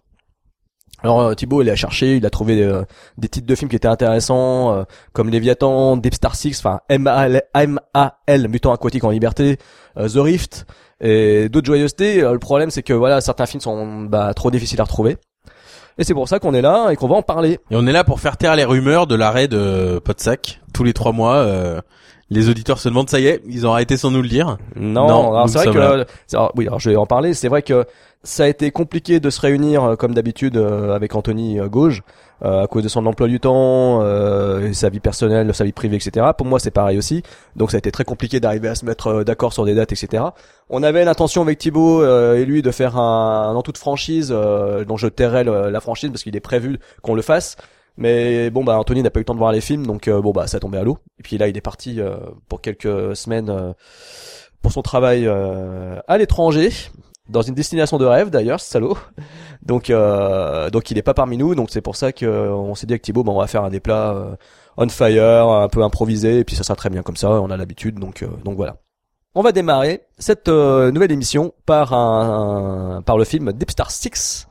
Alors 1.02 1.20
euh, 1.20 1.34
Thibaut, 1.34 1.62
il 1.62 1.70
a 1.70 1.76
cherché, 1.76 2.16
il 2.16 2.26
a 2.26 2.30
trouvé 2.30 2.62
euh, 2.62 2.82
des 3.18 3.28
titres 3.28 3.46
de 3.46 3.54
films 3.54 3.68
qui 3.68 3.76
étaient 3.76 3.88
intéressants, 3.88 4.72
euh, 4.72 4.84
comme 5.12 5.28
Léviathan, 5.28 5.96
Deep 5.96 6.14
Star 6.14 6.34
Six, 6.34 6.58
enfin 6.58 6.80
M.A.L., 6.88 7.42
M.A.L., 7.54 8.48
Mutant 8.48 8.72
Aquatique 8.72 9.04
en 9.04 9.10
Liberté, 9.10 9.58
euh, 9.98 10.08
The 10.08 10.16
Rift, 10.16 10.66
et 11.00 11.48
d'autres 11.48 11.66
joyeusetés. 11.66 12.22
Euh, 12.22 12.32
le 12.32 12.38
problème, 12.38 12.70
c'est 12.70 12.82
que 12.82 12.94
voilà, 12.94 13.20
certains 13.20 13.46
films 13.46 13.60
sont 13.60 14.02
bah, 14.02 14.32
trop 14.34 14.50
difficiles 14.50 14.80
à 14.80 14.84
retrouver. 14.84 15.18
Et 15.98 16.04
c'est 16.04 16.14
pour 16.14 16.28
ça 16.28 16.38
qu'on 16.38 16.54
est 16.54 16.62
là 16.62 16.90
et 16.90 16.96
qu'on 16.96 17.08
va 17.08 17.16
en 17.16 17.22
parler. 17.22 17.58
Et 17.70 17.76
on 17.76 17.86
est 17.86 17.92
là 17.92 18.04
pour 18.04 18.20
faire 18.20 18.36
taire 18.36 18.56
les 18.56 18.64
rumeurs 18.64 19.06
de 19.06 19.14
l'arrêt 19.14 19.48
de 19.48 19.98
Podsac. 20.04 20.60
Tous 20.74 20.84
les 20.84 20.92
trois 20.92 21.12
mois, 21.12 21.46
les 22.30 22.48
auditeurs 22.48 22.78
se 22.78 22.88
demandent, 22.88 23.08
ça 23.10 23.20
y 23.20 23.26
est, 23.26 23.40
ils 23.48 23.66
ont 23.66 23.72
arrêté 23.72 23.96
sans 23.96 24.10
nous 24.10 24.22
le 24.22 24.28
dire. 24.28 24.56
Non, 24.74 25.06
Non, 25.06 25.32
alors 25.34 25.48
c'est 25.48 25.58
vrai 25.58 25.66
que 25.72 25.78
là. 25.78 26.04
c'est- 26.26 26.36
alors, 26.36 26.52
oui, 26.56 26.66
alors 26.66 26.80
je 26.80 26.90
vais 26.90 26.96
en 26.96 27.06
parler. 27.06 27.34
C'est 27.34 27.48
vrai 27.48 27.62
que 27.62 27.84
ça 28.24 28.44
a 28.44 28.48
été 28.48 28.72
compliqué 28.72 29.20
de 29.20 29.30
se 29.30 29.40
réunir 29.40 29.84
euh, 29.84 29.94
comme 29.96 30.12
d'habitude 30.14 30.56
euh, 30.56 30.94
avec 30.96 31.14
Anthony 31.14 31.60
euh, 31.60 31.68
Gauge 31.68 32.02
euh, 32.44 32.64
à 32.64 32.66
cause 32.66 32.82
de 32.82 32.88
son 32.88 33.06
emploi 33.06 33.28
du 33.28 33.38
temps, 33.40 34.00
euh, 34.02 34.66
et 34.68 34.74
sa 34.74 34.88
vie 34.88 34.98
personnelle, 35.00 35.54
sa 35.54 35.62
vie 35.64 35.72
privée, 35.72 35.96
etc. 35.96 36.26
Pour 36.36 36.46
moi, 36.46 36.58
c'est 36.58 36.72
pareil 36.72 36.98
aussi. 36.98 37.22
Donc 37.54 37.70
ça 37.70 37.76
a 37.76 37.78
été 37.78 37.92
très 37.92 38.04
compliqué 38.04 38.40
d'arriver 38.40 38.68
à 38.68 38.74
se 38.74 38.84
mettre 38.84 39.22
d'accord 39.22 39.52
sur 39.52 39.64
des 39.64 39.74
dates, 39.74 39.92
etc. 39.92 40.24
On 40.68 40.82
avait 40.82 41.04
l'intention 41.04 41.42
avec 41.42 41.58
Thibaut 41.58 42.02
euh, 42.02 42.34
et 42.34 42.44
lui 42.44 42.60
de 42.60 42.70
faire 42.72 42.96
un, 42.98 43.50
un 43.50 43.54
en 43.54 43.62
toute 43.62 43.78
franchise 43.78 44.30
euh, 44.36 44.84
dont 44.84 44.96
je 44.96 45.06
tairai 45.06 45.44
le- 45.44 45.70
la 45.70 45.80
franchise 45.80 46.10
parce 46.10 46.24
qu'il 46.24 46.34
est 46.36 46.40
prévu 46.40 46.78
qu'on 47.02 47.14
le 47.14 47.22
fasse. 47.22 47.56
Mais 47.98 48.50
bon 48.50 48.62
bah 48.62 48.78
Anthony 48.78 49.02
n'a 49.02 49.10
pas 49.10 49.18
eu 49.18 49.22
le 49.22 49.26
temps 49.26 49.34
de 49.34 49.38
voir 49.38 49.52
les 49.52 49.60
films 49.60 49.86
donc 49.86 50.08
euh, 50.08 50.20
bon 50.20 50.32
bah 50.32 50.46
ça 50.46 50.60
tombé 50.60 50.78
à 50.78 50.84
l'eau. 50.84 50.98
Et 51.18 51.22
puis 51.22 51.38
là 51.38 51.48
il 51.48 51.56
est 51.56 51.62
parti 51.62 52.00
euh, 52.00 52.16
pour 52.48 52.60
quelques 52.60 53.16
semaines 53.16 53.48
euh, 53.48 53.72
pour 54.62 54.72
son 54.72 54.82
travail 54.82 55.26
euh, 55.26 55.98
à 56.08 56.18
l'étranger, 56.18 56.70
dans 57.28 57.42
une 57.42 57.54
destination 57.54 57.98
de 57.98 58.04
rêve 58.04 58.30
d'ailleurs, 58.30 58.60
salaud. 58.60 58.98
Donc 59.62 59.90
euh, 59.90 60.70
donc 60.70 60.90
il 60.90 60.98
est 60.98 61.02
pas 61.02 61.14
parmi 61.14 61.36
nous, 61.36 61.54
donc 61.54 61.70
c'est 61.70 61.80
pour 61.80 61.96
ça 61.96 62.12
que 62.12 62.26
on 62.26 62.74
s'est 62.74 62.86
dit 62.86 62.92
avec 62.92 63.02
Thibaut, 63.02 63.24
bon, 63.24 63.34
on 63.34 63.40
va 63.40 63.46
faire 63.46 63.64
un 63.64 63.70
des 63.70 63.80
on 64.76 64.88
fire, 64.88 65.24
un 65.24 65.68
peu 65.68 65.82
improvisé, 65.82 66.40
et 66.40 66.44
puis 66.44 66.54
ça 66.54 66.62
sera 66.62 66.76
très 66.76 66.90
bien 66.90 67.02
comme 67.02 67.16
ça, 67.16 67.30
on 67.30 67.50
a 67.50 67.56
l'habitude, 67.56 67.98
donc 67.98 68.24
donc 68.44 68.56
voilà. 68.56 68.76
On 69.34 69.42
va 69.42 69.52
démarrer 69.52 70.02
cette 70.18 70.48
nouvelle 70.48 71.12
émission 71.12 71.52
par 71.64 71.92
un, 71.92 73.02
par 73.02 73.18
le 73.18 73.24
film 73.24 73.52
Deep 73.52 73.70
Star 73.70 73.90
6 73.90 74.48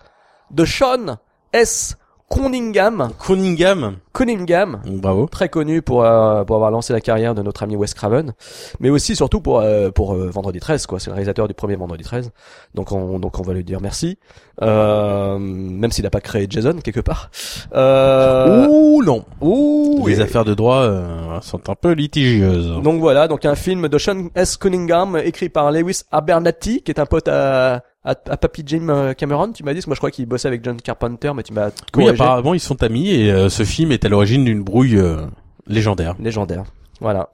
de 0.52 0.66
Sean 0.66 1.18
S. 1.54 1.98
Cunningham. 2.30 3.14
Cunningham. 3.20 4.02
Cunningham, 4.16 4.82
Bravo. 4.86 5.28
très 5.28 5.50
connu 5.50 5.82
pour 5.82 6.04
euh, 6.04 6.44
pour 6.46 6.56
avoir 6.56 6.72
lancé 6.72 6.94
la 6.94 7.02
carrière 7.02 7.36
de 7.36 7.42
notre 7.42 7.64
ami 7.64 7.76
Wes 7.76 7.94
Craven, 7.94 8.34
mais 8.80 8.90
aussi 8.90 9.16
surtout 9.16 9.42
pour 9.42 9.60
euh, 9.60 9.92
pour 9.92 10.14
euh, 10.14 10.30
Vendredi 10.30 10.60
13 10.60 10.86
quoi. 10.88 11.00
C'est 11.00 11.10
le 11.10 11.16
réalisateur 11.16 11.48
du 11.50 11.54
premier 11.54 11.76
Vendredi 11.76 12.04
13, 12.04 12.32
donc 12.74 12.92
on 12.94 13.20
donc 13.20 13.38
on 13.40 13.44
va 13.44 13.54
lui 13.54 13.64
dire 13.66 13.82
merci, 13.82 14.18
euh, 14.62 15.38
même 15.38 15.92
s'il 15.92 16.04
n'a 16.06 16.10
pas 16.10 16.22
créé 16.22 16.48
Jason 16.50 16.76
quelque 16.84 17.02
part. 17.02 17.30
Euh, 17.76 18.68
Ouh 18.70 19.04
non. 19.04 19.26
ouh, 19.42 20.06
les 20.08 20.20
et- 20.20 20.24
affaires 20.24 20.46
de 20.46 20.54
droit 20.54 20.78
euh, 20.84 21.42
sont 21.42 21.70
un 21.70 21.76
peu 21.76 21.92
litigieuses. 21.92 22.72
Donc 22.82 23.00
voilà, 23.00 23.28
donc 23.28 23.46
un 23.46 23.56
film 23.56 23.88
de 23.88 23.98
Sean 23.98 24.30
S. 24.36 24.58
Cunningham 24.58 25.18
écrit 25.24 25.50
par 25.50 25.72
Lewis 25.72 26.02
Abernathy, 26.12 26.82
qui 26.82 26.92
est 26.92 27.00
un 27.00 27.06
pote 27.06 27.28
à 27.28 27.84
à, 28.08 28.12
à 28.30 28.38
Papy 28.38 28.62
Jim 28.64 29.14
Cameron. 29.18 29.52
Tu 29.52 29.64
m'as 29.64 29.72
dit, 29.74 29.78
parce 29.78 29.86
que 29.86 29.90
moi 29.90 29.96
je 29.96 30.00
crois 30.00 30.12
qu'il 30.12 30.28
bossait 30.28 30.48
avec 30.48 30.64
John 30.64 30.80
Carpenter, 30.80 31.32
mais 31.36 31.42
tu 31.42 31.54
m'as 31.54 31.70
oui, 31.70 31.74
corrigé. 31.92 32.12
apparemment 32.12 32.54
ils 32.54 32.60
sont 32.60 32.84
amis 32.84 33.10
et 33.10 33.32
euh, 33.32 33.50
ce 33.50 33.64
film 33.64 33.92
est 33.92 34.05
à 34.06 34.10
l'origine 34.10 34.46
d'une 34.46 34.62
brouille 34.64 34.98
euh, 34.98 35.26
légendaire. 35.68 36.16
légendaire. 36.20 36.64
Voilà. 37.02 37.30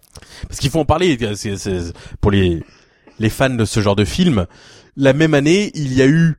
Parce 0.48 0.60
qu'il 0.60 0.70
faut 0.72 0.80
en 0.80 0.86
parler, 0.86 1.18
c'est, 1.36 1.58
c'est- 1.58 1.94
pour 2.20 2.32
les 2.32 2.64
les 3.20 3.30
fans 3.30 3.50
de 3.52 3.66
ce 3.66 3.80
genre 3.82 3.96
de 3.96 4.06
film. 4.06 4.48
La 4.98 5.14
même 5.14 5.34
année, 5.36 5.72
il 5.76 5.94
y 5.94 6.02
a 6.02 6.08
eu 6.08 6.36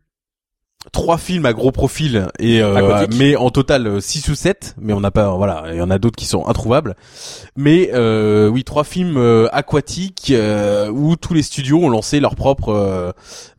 trois 0.90 1.17
films 1.17 1.46
à 1.46 1.52
gros 1.52 1.70
profil 1.70 2.26
et 2.40 2.61
euh, 2.61 3.06
mais 3.17 3.37
en 3.37 3.50
total 3.50 4.02
6 4.02 4.29
ou 4.29 4.34
7 4.34 4.75
mais 4.81 4.93
on 4.93 5.00
n'a 5.00 5.12
pas 5.12 5.31
voilà 5.37 5.64
il 5.70 5.76
y 5.76 5.81
en 5.81 5.90
a 5.90 5.99
d'autres 5.99 6.17
qui 6.17 6.26
sont 6.26 6.46
introuvables. 6.49 6.96
Mais 7.56 7.90
euh, 7.94 8.49
oui 8.49 8.64
trois 8.64 8.82
films 8.84 9.17
euh, 9.17 9.46
aquatiques 9.52 10.31
euh, 10.32 10.90
où 10.90 11.14
tous 11.17 11.34
les 11.34 11.43
studios 11.43 11.79
ont 11.79 11.88
lancé 11.88 12.19
leur 12.19 12.34
propre 12.34 12.70
euh, 12.70 13.12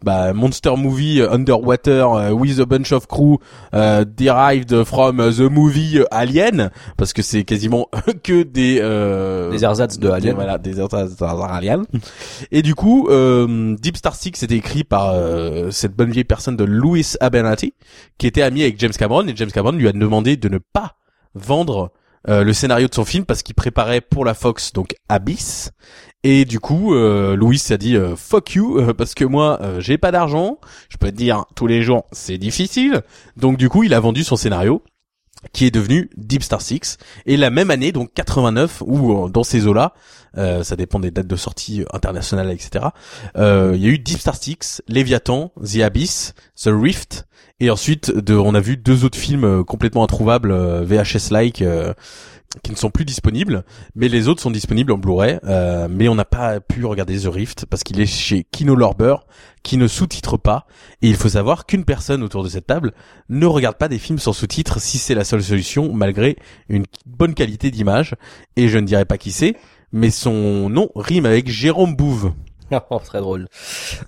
bah, 0.04 0.34
monster 0.34 0.76
movie 0.76 1.22
euh, 1.22 1.32
underwater 1.32 2.14
euh, 2.14 2.32
with 2.32 2.60
a 2.60 2.66
bunch 2.66 2.92
of 2.92 3.08
crew 3.08 3.38
euh, 3.74 4.04
derived 4.06 4.84
from 4.84 5.18
the 5.32 5.40
movie 5.50 6.00
euh, 6.00 6.06
Alien 6.12 6.72
parce 6.98 7.14
que 7.14 7.22
c'est 7.22 7.46
quasiment 7.46 7.88
que 8.24 8.44
des 8.44 8.80
euh, 8.82 9.50
Des 9.52 9.64
ersatz 9.64 9.98
de 9.98 10.10
Alien. 10.10 10.36
voilà 10.36 10.58
des 10.58 10.80
ersatz 10.80 11.22
Alien. 11.22 11.86
Et 12.52 12.62
du 12.62 12.76
coup 12.76 13.08
euh, 13.10 13.76
Deep 13.80 13.96
Star 13.98 14.16
Six 14.16 14.34
c'était 14.36 14.56
écrit 14.56 14.84
par 14.84 15.12
euh, 15.14 15.72
cette 15.72 15.96
bonne 15.96 16.12
vieille 16.12 16.24
personne 16.26 16.58
de 16.58 16.64
Louis 16.66 17.13
Abernathy 17.22 17.74
qui 18.18 18.28
était 18.28 18.42
ami 18.42 18.64
avec 18.64 18.80
James 18.80 18.92
Cameron 18.92 19.28
et 19.28 19.36
James 19.36 19.52
Cameron 19.52 19.74
lui 19.74 19.88
a 19.88 19.92
demandé 19.92 20.38
de 20.38 20.50
ne 20.50 20.58
pas 20.58 20.96
vendre 21.34 21.92
euh, 22.30 22.44
le 22.44 22.54
scénario 22.54 22.88
de 22.88 22.94
son 22.94 23.06
film 23.06 23.26
parce 23.26 23.44
qu'il 23.44 23.56
préparait 23.56 24.02
pour 24.02 24.26
la 24.26 24.34
Fox 24.34 24.74
donc 24.74 24.96
Abyss. 25.10 25.72
Et 26.24 26.46
du 26.46 26.60
coup 26.60 26.94
euh, 26.94 27.36
Louis 27.36 27.62
a 27.70 27.78
dit 27.78 27.98
euh, 27.98 28.16
fuck 28.16 28.54
you 28.54 28.82
parce 28.98 29.14
que 29.14 29.26
moi 29.26 29.60
j'ai 29.80 29.98
pas 29.98 30.12
d'argent. 30.12 30.60
Je 30.90 30.98
peux 30.98 31.12
te 31.12 31.18
dire 31.18 31.46
tous 31.56 31.68
les 31.68 31.82
jours 31.82 32.06
c'est 32.12 32.38
difficile. 32.38 33.02
Donc 33.38 33.58
du 33.58 33.70
coup 33.70 33.84
il 33.84 33.94
a 33.94 34.00
vendu 34.00 34.24
son 34.24 34.36
scénario 34.36 34.84
qui 35.52 35.66
est 35.66 35.72
devenu 35.72 36.10
Deep 36.16 36.44
Star 36.44 36.62
Six. 36.62 36.98
Et 37.26 37.36
la 37.36 37.50
même 37.50 37.72
année 37.72 37.92
donc 37.92 38.14
89 38.14 38.84
où 38.86 39.26
euh, 39.26 39.30
dans 39.30 39.44
ces 39.44 39.68
eaux 39.68 39.74
là 39.74 39.94
ça 40.36 40.76
dépend 40.76 41.00
des 41.00 41.12
dates 41.12 41.28
de 41.28 41.36
sortie 41.36 41.82
euh, 41.82 41.86
internationales 41.94 42.52
etc 42.52 42.88
euh, 43.38 43.74
il 43.76 43.82
y 43.82 43.86
a 43.86 43.90
eu 43.90 44.00
Deep 44.00 44.20
Star 44.20 44.36
Six 44.36 44.82
Léviathan 44.88 45.52
The 45.64 45.82
Abyss 45.82 46.34
The 46.62 46.70
Rift 46.72 47.28
et 47.60 47.70
ensuite 47.70 48.12
de, 48.16 48.36
on 48.36 48.56
a 48.56 48.60
vu 48.60 48.78
deux 48.78 49.06
autres 49.06 49.18
films 49.18 49.46
euh, 49.46 49.64
complètement 49.64 50.04
introuvables 50.04 50.52
euh, 50.52 50.84
VHS 50.84 51.32
like 51.32 51.62
euh, 51.62 51.94
qui 52.62 52.72
ne 52.72 52.78
sont 52.78 52.92
plus 52.92 53.06
disponibles, 53.06 53.64
mais 53.96 54.08
les 54.08 54.28
autres 54.28 54.42
sont 54.42 54.52
disponibles 54.52 54.92
en 54.92 54.98
Blu-ray. 54.98 55.40
euh, 55.44 55.88
mais 55.90 56.08
on 56.08 56.16
n'a 56.16 56.26
pas 56.26 56.60
pu 56.60 56.86
regarder 56.86 57.18
The 57.18 57.28
Rift 57.28 57.66
parce 57.66 57.84
qu'il 57.84 58.00
est 58.00 58.06
chez 58.06 58.46
Kino 58.52 58.76
Lorber, 58.76 59.16
qui 59.64 59.78
ne 59.78 59.88
sous-titre 59.88 60.38
pas. 60.38 60.68
Et 61.02 61.10
il 61.10 61.16
faut 61.16 61.30
savoir 61.30 61.66
qu'une 61.66 61.84
personne 61.86 62.22
autour 62.22 62.44
de 62.44 62.50
cette 62.50 62.68
table 62.68 62.94
ne 63.30 63.46
regarde 63.48 63.78
pas 63.78 63.88
des 63.88 63.98
films 63.98 64.20
sans 64.20 64.34
sous-titres 64.34 64.80
si 64.80 65.00
c'est 65.00 65.16
la 65.16 65.24
seule 65.24 65.42
solution, 65.42 65.94
malgré 65.94 66.38
une 66.70 66.86
bonne 67.08 67.34
qualité 67.34 67.72
d'image. 67.72 68.16
Et 68.56 68.68
je 68.68 68.78
ne 68.78 68.86
dirais 68.86 69.06
pas 69.06 69.18
qui 69.18 69.32
c'est, 69.32 69.56
mais 69.94 70.10
son 70.10 70.70
nom 70.70 70.90
rime 70.96 71.26
avec 71.26 71.50
Jérôme 71.50 71.96
Bouve. 71.96 72.32
Oh, 72.90 73.00
très 73.06 73.20
drôle. 73.20 73.48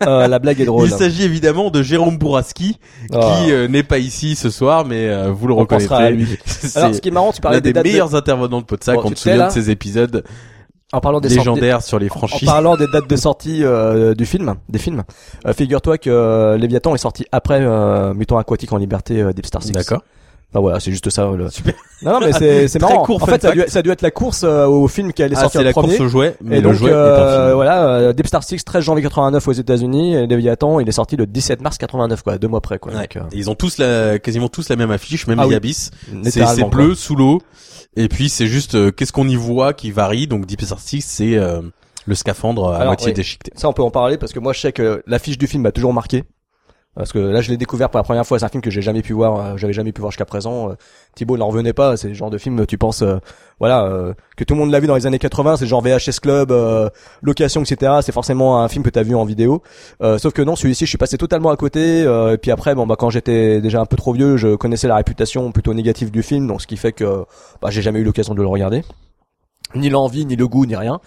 Euh, 0.07 0.27
la 0.27 0.39
blague 0.39 0.59
est 0.59 0.65
drôle. 0.65 0.87
Il 0.87 0.91
s'agit 0.91 1.21
évidemment 1.23 1.69
de 1.69 1.83
Jérôme 1.83 2.17
Bouraski, 2.17 2.79
Oh. 3.13 3.19
qui 3.19 3.51
euh, 3.51 3.67
n'est 3.67 3.83
pas 3.83 3.99
ici 3.99 4.35
ce 4.35 4.49
soir, 4.49 4.85
mais 4.85 5.07
euh, 5.07 5.29
vous 5.31 5.47
le 5.47 5.53
On 5.53 5.65
pensera 5.67 5.97
à 5.97 6.09
lui. 6.09 6.25
Alors, 6.75 6.95
ce 6.95 6.99
qui 6.99 7.09
est 7.09 7.11
marrant, 7.11 7.31
tu 7.31 7.41
parlais 7.41 7.61
des 7.61 7.73
des, 7.73 7.79
de- 7.79 7.87
meilleurs 7.87 8.15
intervenants 8.15 8.61
de 8.61 8.65
Podsac. 8.65 8.95
Bon, 8.95 9.03
on 9.05 9.09
sais, 9.09 9.15
souvient 9.15 9.37
là 9.37 9.47
de 9.49 9.53
ces 9.53 9.69
épisodes 9.69 10.23
En 10.93 10.99
parlant 10.99 11.19
des 11.19 11.29
légendaires 11.29 11.83
sur 11.83 11.99
les 11.99 12.07
En 12.09 12.15
franchises. 12.17 12.47
parlant 12.49 12.75
des 12.75 12.87
dates 12.91 13.07
de 13.07 13.15
sortie 13.15 13.63
euh, 13.63 14.15
du 14.15 14.25
film, 14.25 14.55
des 14.67 14.79
films, 14.79 15.03
euh, 15.45 15.53
figure-toi 15.53 15.99
que 15.99 16.09
euh, 16.09 16.57
Léviathan 16.57 16.95
est 16.95 16.99
sorti 16.99 17.25
après 17.31 17.59
Mutant 18.15 18.39
Aquatique 18.39 18.73
en 18.73 18.77
Liberté 18.77 19.23
Deep 19.35 19.45
Star 19.45 19.61
Six. 19.61 19.73
D'accord. 19.73 20.01
Enfin 20.55 20.61
voilà, 20.61 20.79
c'est 20.79 20.91
juste 20.91 21.09
ça. 21.09 21.29
Le... 21.35 21.49
Super. 21.51 21.73
Non, 22.01 22.13
non 22.13 22.19
mais 22.21 22.31
c'est 22.31 22.67
c'est 22.69 22.79
marrant. 22.81 23.03
court 23.03 23.21
en 23.21 23.25
fait, 23.25 23.41
ça 23.41 23.49
a, 23.49 23.51
dû, 23.51 23.59
fact. 23.59 23.71
ça 23.71 23.79
a 23.79 23.81
dû 23.81 23.89
être 23.91 24.01
la 24.01 24.11
course 24.11 24.43
euh, 24.45 24.65
au 24.67 24.87
film 24.87 25.11
qui 25.11 25.21
allait 25.21 25.35
Ah, 25.35 25.41
sortir 25.41 25.59
c'est 25.59 25.63
le 25.63 25.69
la 25.69 25.73
premier. 25.73 25.97
course 25.97 25.99
au 25.99 26.07
jouet, 26.07 26.37
mais 26.41 26.59
et 26.59 26.61
le 26.61 26.69
donc 26.69 26.73
jouet 26.75 26.91
est 26.91 26.93
euh, 26.93 27.53
voilà, 27.55 27.87
euh, 27.89 28.13
Deep 28.13 28.25
Star 28.27 28.41
6 28.41 28.63
13 28.63 28.81
janvier 28.81 29.03
89 29.03 29.45
aux 29.45 29.51
États-Unis 29.51 30.15
et 30.15 30.27
Leviathan, 30.27 30.79
il 30.79 30.87
est 30.87 30.93
sorti 30.93 31.17
le 31.17 31.25
17 31.27 31.59
mars 31.59 31.77
89 31.77 32.21
quoi, 32.23 32.37
deux 32.37 32.47
mois 32.47 32.61
près 32.61 32.79
quoi. 32.79 32.93
Ouais. 32.93 33.01
Donc, 33.01 33.17
euh, 33.17 33.21
Et 33.33 33.37
ils 33.37 33.49
ont 33.49 33.55
tous 33.55 33.79
la, 33.79 34.17
quasiment 34.17 34.47
tous 34.47 34.69
la 34.69 34.77
même 34.77 34.91
affiche, 34.91 35.27
même 35.27 35.39
Ah 35.39 35.43
les 35.43 35.49
oui. 35.49 35.55
Abyss. 35.55 35.91
C'est 36.23 36.31
c'est 36.45 36.61
quoi. 36.61 36.69
bleu 36.69 36.95
sous 36.95 37.17
l'eau. 37.17 37.41
Et 37.97 38.07
puis 38.07 38.29
c'est 38.29 38.47
juste 38.47 38.95
qu'est-ce 38.95 39.11
qu'on 39.11 39.27
y 39.27 39.35
voit 39.35 39.73
qui 39.73 39.91
varie. 39.91 40.27
Donc 40.27 40.45
Deep 40.45 40.61
Star 40.61 40.79
Six, 40.79 41.01
c'est 41.01 41.35
euh, 41.35 41.61
le 42.05 42.15
scaphandre 42.15 42.69
à 42.69 42.75
Alors, 42.75 42.87
moitié 42.87 43.07
oui. 43.07 43.13
déchiqueté. 43.13 43.51
Ça, 43.55 43.67
on 43.67 43.73
peut 43.73 43.83
en 43.83 43.91
parler 43.91 44.17
parce 44.17 44.31
que 44.31 44.39
moi, 44.39 44.53
je 44.53 44.59
sais 44.61 44.71
que 44.71 45.01
l'affiche 45.07 45.37
du 45.37 45.47
film 45.47 45.63
m'a 45.63 45.71
toujours 45.71 45.93
marqué. 45.93 46.23
Parce 46.95 47.11
que 47.11 47.19
là, 47.19 47.41
je 47.41 47.49
l'ai 47.51 47.57
découvert 47.57 47.89
pour 47.89 47.97
la 47.97 48.03
première 48.03 48.25
fois. 48.25 48.39
C'est 48.39 48.45
un 48.45 48.49
film 48.49 48.61
que 48.61 48.69
j'ai 48.71 48.81
jamais 48.81 49.01
pu 49.01 49.13
voir. 49.13 49.37
euh, 49.39 49.57
J'avais 49.57 49.73
jamais 49.73 49.91
pu 49.91 49.99
voir 50.01 50.11
jusqu'à 50.11 50.25
présent. 50.25 50.69
Euh, 50.69 50.73
Thibaut 51.13 51.37
n'en 51.37 51.47
revenait 51.47 51.73
pas. 51.73 51.97
C'est 51.97 52.07
le 52.07 52.13
genre 52.13 52.29
de 52.29 52.37
film, 52.37 52.65
tu 52.65 52.77
penses, 52.77 53.01
euh, 53.01 53.17
voilà, 53.59 54.13
que 54.37 54.43
tout 54.43 54.53
le 54.53 54.59
monde 54.59 54.71
l'a 54.71 54.79
vu 54.79 54.87
dans 54.87 54.95
les 54.95 55.05
années 55.05 55.19
80. 55.19 55.57
C'est 55.57 55.67
genre 55.67 55.81
VHS 55.81 56.19
Club, 56.21 56.53
location, 57.21 57.61
etc. 57.63 57.93
C'est 58.01 58.11
forcément 58.11 58.61
un 58.61 58.67
film 58.67 58.83
que 58.83 58.89
t'as 58.89 59.03
vu 59.03 59.15
en 59.15 59.23
vidéo. 59.25 59.61
Sauf 60.01 60.33
que 60.33 60.41
non, 60.41 60.55
celui-ci, 60.55 60.85
je 60.85 60.89
suis 60.89 60.97
passé 60.97 61.17
totalement 61.17 61.49
à 61.49 61.55
côté. 61.57 62.01
et 62.01 62.37
puis 62.37 62.51
après, 62.51 62.75
bon, 62.75 62.85
bah, 62.85 62.95
quand 62.97 63.09
j'étais 63.09 63.61
déjà 63.61 63.79
un 63.81 63.85
peu 63.85 63.95
trop 63.97 64.13
vieux, 64.13 64.35
je 64.37 64.55
connaissais 64.55 64.87
la 64.87 64.95
réputation 64.97 65.51
plutôt 65.51 65.73
négative 65.73 66.11
du 66.11 66.21
film. 66.23 66.47
Donc, 66.47 66.61
ce 66.61 66.67
qui 66.67 66.75
fait 66.77 66.91
que, 66.91 67.23
bah, 67.61 67.69
j'ai 67.71 67.81
jamais 67.81 67.99
eu 67.99 68.03
l'occasion 68.03 68.33
de 68.35 68.41
le 68.41 68.47
regarder. 68.47 68.81
Ni 69.75 69.89
l'envie, 69.89 70.25
ni 70.25 70.35
le 70.35 70.47
goût, 70.47 70.65
ni 70.65 70.75
rien. 70.75 70.99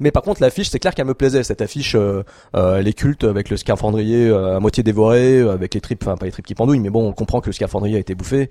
Mais 0.00 0.10
par 0.10 0.22
contre, 0.22 0.40
l'affiche, 0.42 0.70
c'est 0.70 0.78
clair 0.78 0.94
qu'elle 0.94 1.06
me 1.06 1.14
plaisait. 1.14 1.42
Cette 1.42 1.60
affiche, 1.62 1.94
euh, 1.94 2.22
euh, 2.56 2.78
elle 2.78 2.88
est 2.88 2.92
culte 2.92 3.24
avec 3.24 3.48
le 3.50 3.56
scaphandrier 3.56 4.28
euh, 4.28 4.56
à 4.56 4.60
moitié 4.60 4.82
dévoré, 4.82 5.38
euh, 5.40 5.52
avec 5.52 5.74
les 5.74 5.80
tripes, 5.80 6.02
enfin 6.04 6.16
pas 6.16 6.26
les 6.26 6.32
tripes 6.32 6.46
qui 6.46 6.54
pendouillent, 6.54 6.80
mais 6.80 6.90
bon, 6.90 7.06
on 7.08 7.12
comprend 7.12 7.40
que 7.40 7.46
le 7.46 7.52
scaphandrier 7.52 7.96
a 7.96 8.00
été 8.00 8.14
bouffé. 8.14 8.50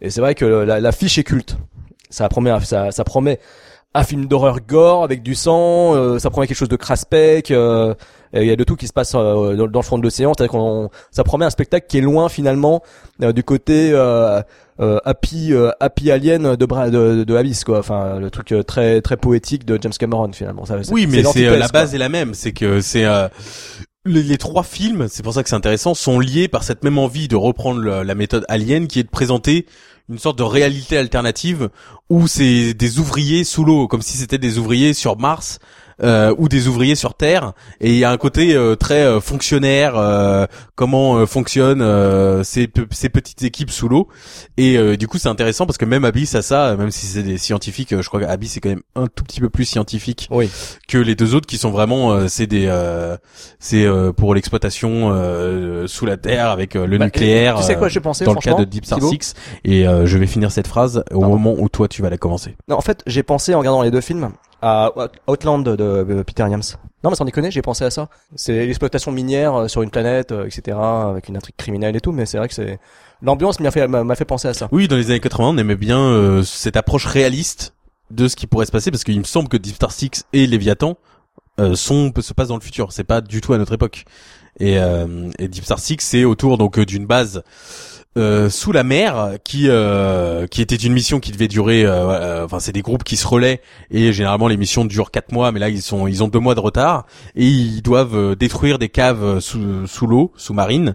Et 0.00 0.10
c'est 0.10 0.20
vrai 0.20 0.34
que 0.34 0.44
la- 0.44 0.80
l'affiche 0.80 1.16
est 1.18 1.24
culte. 1.24 1.56
Ça 2.10 2.28
promet, 2.28 2.52
ça, 2.60 2.90
ça 2.92 3.04
promet 3.04 3.40
un 3.94 4.04
film 4.04 4.26
d'horreur 4.26 4.58
gore 4.60 5.04
avec 5.04 5.22
du 5.22 5.34
sang. 5.34 5.94
euh, 5.96 6.18
ça 6.18 6.28
promet 6.28 6.46
quelque 6.46 6.58
chose 6.58 6.68
de 6.68 6.76
craspec. 6.76 7.50
euh, 7.50 7.94
Il 8.34 8.44
y 8.44 8.50
a 8.50 8.56
de 8.56 8.64
tout 8.64 8.76
qui 8.76 8.86
se 8.86 8.92
passe 8.92 9.12
dans, 9.12 9.52
le 9.54 9.82
fond 9.82 9.96
de 9.96 10.02
l'océan. 10.02 10.32
C'est-à-dire 10.36 10.52
qu'on, 10.52 10.90
ça 11.10 11.24
promet 11.24 11.46
un 11.46 11.50
spectacle 11.50 11.86
qui 11.88 11.96
est 11.98 12.02
loin 12.02 12.28
finalement 12.28 12.82
du 13.18 13.42
côté 13.42 13.92
euh, 14.80 14.98
happy, 15.04 15.52
euh, 15.52 15.70
happy 15.80 16.10
alien 16.10 16.56
de, 16.56 16.66
Bra- 16.66 16.90
de, 16.90 17.24
de 17.24 17.34
Abyss 17.36 17.64
quoi. 17.64 17.78
Enfin, 17.78 18.18
le 18.18 18.30
truc 18.30 18.52
euh, 18.52 18.62
très 18.62 19.00
très 19.00 19.16
poétique 19.16 19.64
de 19.64 19.78
James 19.80 19.92
Cameron 19.98 20.32
finalement. 20.32 20.64
Ça, 20.66 20.76
Oui, 20.90 21.06
mais 21.06 21.22
c'est 21.24 21.46
euh, 21.46 21.52
la 21.56 21.68
quoi. 21.68 21.80
base 21.80 21.94
est 21.94 21.98
la 21.98 22.08
même. 22.08 22.34
C'est 22.34 22.52
que 22.52 22.80
c'est 22.80 23.04
euh, 23.04 23.28
les, 24.04 24.22
les 24.22 24.38
trois 24.38 24.62
films, 24.62 25.06
c'est 25.08 25.22
pour 25.22 25.34
ça 25.34 25.42
que 25.42 25.48
c'est 25.48 25.56
intéressant, 25.56 25.94
sont 25.94 26.20
liés 26.20 26.48
par 26.48 26.62
cette 26.62 26.84
même 26.84 26.98
envie 26.98 27.28
de 27.28 27.36
reprendre 27.36 27.80
le- 27.80 28.02
la 28.02 28.14
méthode 28.14 28.44
Alien, 28.48 28.86
qui 28.86 29.00
est 29.00 29.04
de 29.04 29.08
présenter 29.08 29.66
une 30.08 30.18
sorte 30.18 30.38
de 30.38 30.44
réalité 30.44 30.96
alternative 30.96 31.68
où 32.10 32.28
c'est 32.28 32.72
des 32.74 32.98
ouvriers 33.00 33.42
sous 33.42 33.64
l'eau, 33.64 33.88
comme 33.88 34.02
si 34.02 34.16
c'était 34.16 34.38
des 34.38 34.58
ouvriers 34.58 34.94
sur 34.94 35.18
Mars. 35.18 35.58
Euh, 36.02 36.34
ou 36.38 36.48
des 36.48 36.68
ouvriers 36.68 36.94
sur 36.94 37.14
Terre 37.14 37.52
et 37.80 37.90
il 37.90 37.96
y 37.98 38.04
a 38.04 38.10
un 38.10 38.16
côté 38.18 38.54
euh, 38.54 38.74
très 38.76 39.02
euh, 39.04 39.18
fonctionnaire 39.20 39.96
euh, 39.96 40.46
comment 40.74 41.16
euh, 41.16 41.26
fonctionnent 41.26 41.80
euh, 41.80 42.44
ces, 42.44 42.66
pe- 42.68 42.86
ces 42.90 43.08
petites 43.08 43.42
équipes 43.42 43.70
sous 43.70 43.88
l'eau 43.88 44.08
et 44.58 44.76
euh, 44.76 44.96
du 44.96 45.08
coup 45.08 45.16
c'est 45.18 45.28
intéressant 45.28 45.64
parce 45.64 45.78
que 45.78 45.86
même 45.86 46.04
Abyss 46.04 46.34
a 46.34 46.42
ça 46.42 46.76
même 46.76 46.90
si 46.90 47.06
c'est 47.06 47.22
des 47.22 47.38
scientifiques 47.38 47.92
euh, 47.94 48.02
je 48.02 48.08
crois 48.08 48.20
qu'Abyss 48.20 48.52
c'est 48.52 48.60
quand 48.60 48.68
même 48.68 48.82
un 48.94 49.06
tout 49.06 49.24
petit 49.24 49.40
peu 49.40 49.48
plus 49.48 49.64
scientifique 49.64 50.28
Oui. 50.30 50.50
que 50.86 50.98
les 50.98 51.14
deux 51.14 51.34
autres 51.34 51.46
qui 51.46 51.56
sont 51.56 51.70
vraiment 51.70 52.12
euh, 52.12 52.28
c'est 52.28 52.46
des 52.46 52.66
euh, 52.68 53.16
c'est 53.58 53.86
euh, 53.86 54.12
pour 54.12 54.34
l'exploitation 54.34 55.10
euh, 55.12 55.86
sous 55.86 56.04
la 56.04 56.16
terre 56.18 56.50
avec 56.50 56.74
le 56.74 56.98
Bah, 56.98 57.06
nucléaire 57.06 57.56
Tu 57.56 57.62
sais 57.62 57.76
quoi, 57.76 57.88
j'ai 57.88 58.00
pensé 58.00 58.24
dans 58.26 58.34
le 58.34 58.40
cas 58.40 58.54
de 58.54 58.64
Deep 58.64 58.84
Star 58.84 58.98
Thibaut 58.98 59.10
Six 59.12 59.34
et 59.64 59.88
euh, 59.88 60.04
je 60.04 60.18
vais 60.18 60.26
finir 60.26 60.50
cette 60.52 60.66
phrase 60.66 61.02
au 61.10 61.20
Pardon. 61.20 61.36
moment 61.38 61.54
où 61.58 61.68
toi 61.70 61.88
tu 61.88 62.02
vas 62.02 62.10
la 62.10 62.18
commencer. 62.18 62.54
Non, 62.68 62.76
en 62.76 62.80
fait, 62.80 63.02
j'ai 63.06 63.22
pensé 63.22 63.54
en 63.54 63.58
regardant 63.60 63.82
les 63.82 63.90
deux 63.90 64.00
films 64.00 64.30
à 64.62 64.92
Outland 65.26 65.60
de, 65.62 66.22
Peter 66.26 66.44
Yams. 66.48 66.62
Non, 67.04 67.10
mais 67.10 67.16
sans 67.16 67.24
déconner, 67.24 67.50
j'ai 67.50 67.62
pensé 67.62 67.84
à 67.84 67.90
ça. 67.90 68.08
C'est 68.34 68.66
l'exploitation 68.66 69.12
minière 69.12 69.54
euh, 69.54 69.68
sur 69.68 69.82
une 69.82 69.90
planète, 69.90 70.32
euh, 70.32 70.46
etc., 70.46 70.76
avec 70.78 71.28
une 71.28 71.36
intrigue 71.36 71.54
criminelle 71.56 71.94
et 71.94 72.00
tout. 72.00 72.12
Mais 72.12 72.26
c'est 72.26 72.38
vrai 72.38 72.48
que 72.48 72.54
c'est 72.54 72.80
l'ambiance 73.22 73.60
m'a 73.60 73.70
fait 73.70 73.86
m'a 73.88 74.14
fait 74.14 74.24
penser 74.24 74.48
à 74.48 74.54
ça. 74.54 74.68
Oui, 74.72 74.88
dans 74.88 74.96
les 74.96 75.10
années 75.10 75.20
80, 75.20 75.50
on 75.50 75.58
aimait 75.58 75.76
bien 75.76 76.00
euh, 76.00 76.42
cette 76.42 76.76
approche 76.76 77.06
réaliste 77.06 77.74
de 78.10 78.28
ce 78.28 78.36
qui 78.36 78.46
pourrait 78.46 78.66
se 78.66 78.72
passer 78.72 78.90
parce 78.90 79.04
qu'il 79.04 79.18
me 79.18 79.24
semble 79.24 79.48
que 79.48 79.56
Deep 79.56 79.76
Star 79.76 79.92
Six 79.92 80.24
et 80.32 80.46
Léviathan 80.46 80.96
euh, 81.58 81.74
sont 81.74 82.12
se 82.20 82.32
passent 82.32 82.48
dans 82.48 82.56
le 82.56 82.62
futur. 82.62 82.92
C'est 82.92 83.04
pas 83.04 83.20
du 83.20 83.40
tout 83.40 83.52
à 83.52 83.58
notre 83.58 83.74
époque. 83.74 84.04
Et, 84.58 84.78
euh, 84.78 85.30
et 85.38 85.48
Deep 85.48 85.64
Star 85.64 85.78
Six, 85.78 85.96
c'est 86.00 86.24
autour 86.24 86.58
donc 86.58 86.78
d'une 86.80 87.06
base 87.06 87.42
euh, 88.16 88.48
sous 88.50 88.72
la 88.72 88.82
mer 88.82 89.38
qui 89.44 89.68
euh, 89.68 90.46
qui 90.46 90.62
était 90.62 90.76
une 90.76 90.92
mission 90.92 91.20
qui 91.20 91.32
devait 91.32 91.48
durer. 91.48 91.84
euh, 91.84 92.10
euh, 92.10 92.44
enfin, 92.44 92.60
c'est 92.60 92.72
des 92.72 92.82
groupes 92.82 93.04
qui 93.04 93.16
se 93.16 93.26
relaient 93.26 93.60
et 93.90 94.12
généralement 94.12 94.48
les 94.48 94.56
missions 94.56 94.84
durent 94.84 95.10
quatre 95.10 95.32
mois, 95.32 95.52
mais 95.52 95.60
là 95.60 95.68
ils 95.68 95.82
sont 95.82 96.06
ils 96.06 96.22
ont 96.22 96.28
deux 96.28 96.38
mois 96.38 96.54
de 96.54 96.60
retard 96.60 97.06
et 97.34 97.46
ils 97.46 97.82
doivent 97.82 98.36
détruire 98.36 98.78
des 98.78 98.88
caves 98.88 99.40
sous 99.40 99.86
sous 99.86 100.06
l'eau 100.06 100.32
sous-marine 100.36 100.94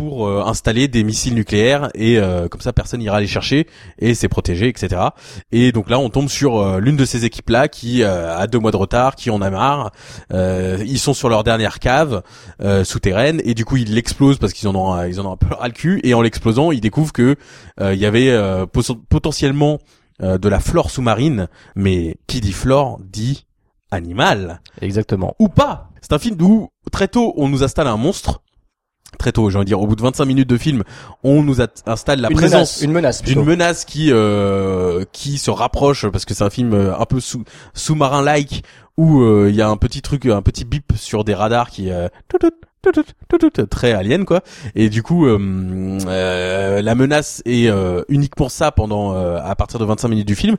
pour 0.00 0.26
euh, 0.26 0.42
installer 0.46 0.88
des 0.88 1.04
missiles 1.04 1.34
nucléaires 1.34 1.90
et 1.94 2.18
euh, 2.18 2.48
comme 2.48 2.62
ça 2.62 2.72
personne 2.72 3.02
ira 3.02 3.20
les 3.20 3.26
chercher 3.26 3.66
et 3.98 4.14
c'est 4.14 4.28
protégé 4.28 4.66
etc 4.68 5.02
et 5.52 5.72
donc 5.72 5.90
là 5.90 5.98
on 5.98 6.08
tombe 6.08 6.28
sur 6.30 6.58
euh, 6.58 6.80
l'une 6.80 6.96
de 6.96 7.04
ces 7.04 7.26
équipes 7.26 7.50
là 7.50 7.68
qui 7.68 8.02
euh, 8.02 8.34
a 8.34 8.46
deux 8.46 8.58
mois 8.58 8.70
de 8.70 8.78
retard 8.78 9.14
qui 9.14 9.28
en 9.28 9.42
a 9.42 9.50
marre 9.50 9.90
Euh, 10.32 10.82
ils 10.86 10.98
sont 10.98 11.12
sur 11.12 11.28
leur 11.28 11.44
dernière 11.44 11.78
cave 11.80 12.22
euh, 12.62 12.82
souterraine 12.82 13.42
et 13.44 13.52
du 13.54 13.64
coup 13.66 13.76
ils 13.76 13.94
l'explosent 13.94 14.38
parce 14.38 14.54
qu'ils 14.54 14.68
en 14.68 14.74
ont 14.74 14.92
un- 14.94 15.06
ils 15.06 15.20
en 15.20 15.26
ont 15.26 15.32
un 15.32 15.36
peu 15.36 15.54
ras 15.54 15.66
le 15.68 15.74
cul 15.74 16.00
et 16.02 16.14
en 16.14 16.22
l'explosant 16.22 16.72
ils 16.72 16.80
découvrent 16.80 17.12
que 17.12 17.36
euh, 17.80 17.92
il 17.92 18.00
y 18.00 18.06
avait 18.06 18.30
euh, 18.30 18.64
potentiellement 19.10 19.78
euh, 20.22 20.38
de 20.38 20.48
la 20.48 20.60
flore 20.60 20.90
sous-marine 20.90 21.46
mais 21.74 22.16
qui 22.26 22.40
dit 22.40 22.52
flore 22.52 22.98
dit 23.04 23.46
animal 23.90 24.60
Exactement. 24.80 25.34
ou 25.38 25.48
pas. 25.48 25.90
C'est 26.00 26.12
un 26.14 26.18
film 26.18 26.40
où 26.40 26.68
très 26.92 27.08
tôt 27.08 27.34
on 27.36 27.48
nous 27.48 27.62
installe 27.64 27.86
un 27.88 27.96
monstre. 27.96 28.40
Très 29.18 29.32
tôt, 29.32 29.50
j'ai 29.50 29.56
envie 29.56 29.64
de 29.64 29.70
dire, 29.70 29.80
au 29.80 29.86
bout 29.86 29.96
de 29.96 30.02
25 30.02 30.24
minutes 30.24 30.48
de 30.48 30.56
film, 30.56 30.82
on 31.24 31.42
nous 31.42 31.60
installe 31.60 32.20
la 32.20 32.30
une 32.30 32.36
présence 32.36 32.80
menace, 32.80 32.82
une 32.82 32.92
menace. 32.92 33.22
d'une 33.22 33.44
menace 33.44 33.84
qui 33.84 34.10
euh, 34.12 35.04
qui 35.12 35.36
se 35.38 35.50
rapproche 35.50 36.06
parce 36.08 36.24
que 36.24 36.32
c'est 36.32 36.44
un 36.44 36.50
film 36.50 36.72
euh, 36.74 36.96
un 36.96 37.04
peu 37.06 37.20
sous 37.20 37.44
sous-marin 37.74 38.22
like 38.22 38.62
où 38.96 39.22
euh, 39.22 39.48
il 39.50 39.56
y 39.56 39.62
a 39.62 39.68
un 39.68 39.76
petit 39.76 40.00
truc 40.02 40.26
un 40.26 40.42
petit 40.42 40.64
bip 40.64 40.92
sur 40.96 41.24
des 41.24 41.34
radars 41.34 41.70
qui 41.70 41.90
euh, 41.90 42.08
tout, 42.28 42.38
tout, 42.38 42.50
très 43.70 43.92
alien 43.92 44.24
quoi. 44.24 44.40
Et 44.74 44.88
du 44.88 45.02
coup 45.02 45.26
euh, 45.26 45.38
euh, 46.06 46.82
la 46.82 46.94
menace 46.94 47.42
est 47.44 47.68
euh, 47.68 48.02
uniquement 48.08 48.48
ça 48.48 48.72
pendant 48.72 49.14
euh, 49.14 49.38
à 49.42 49.54
partir 49.54 49.78
de 49.78 49.84
25 49.84 50.08
minutes 50.08 50.26
du 50.26 50.34
film. 50.34 50.56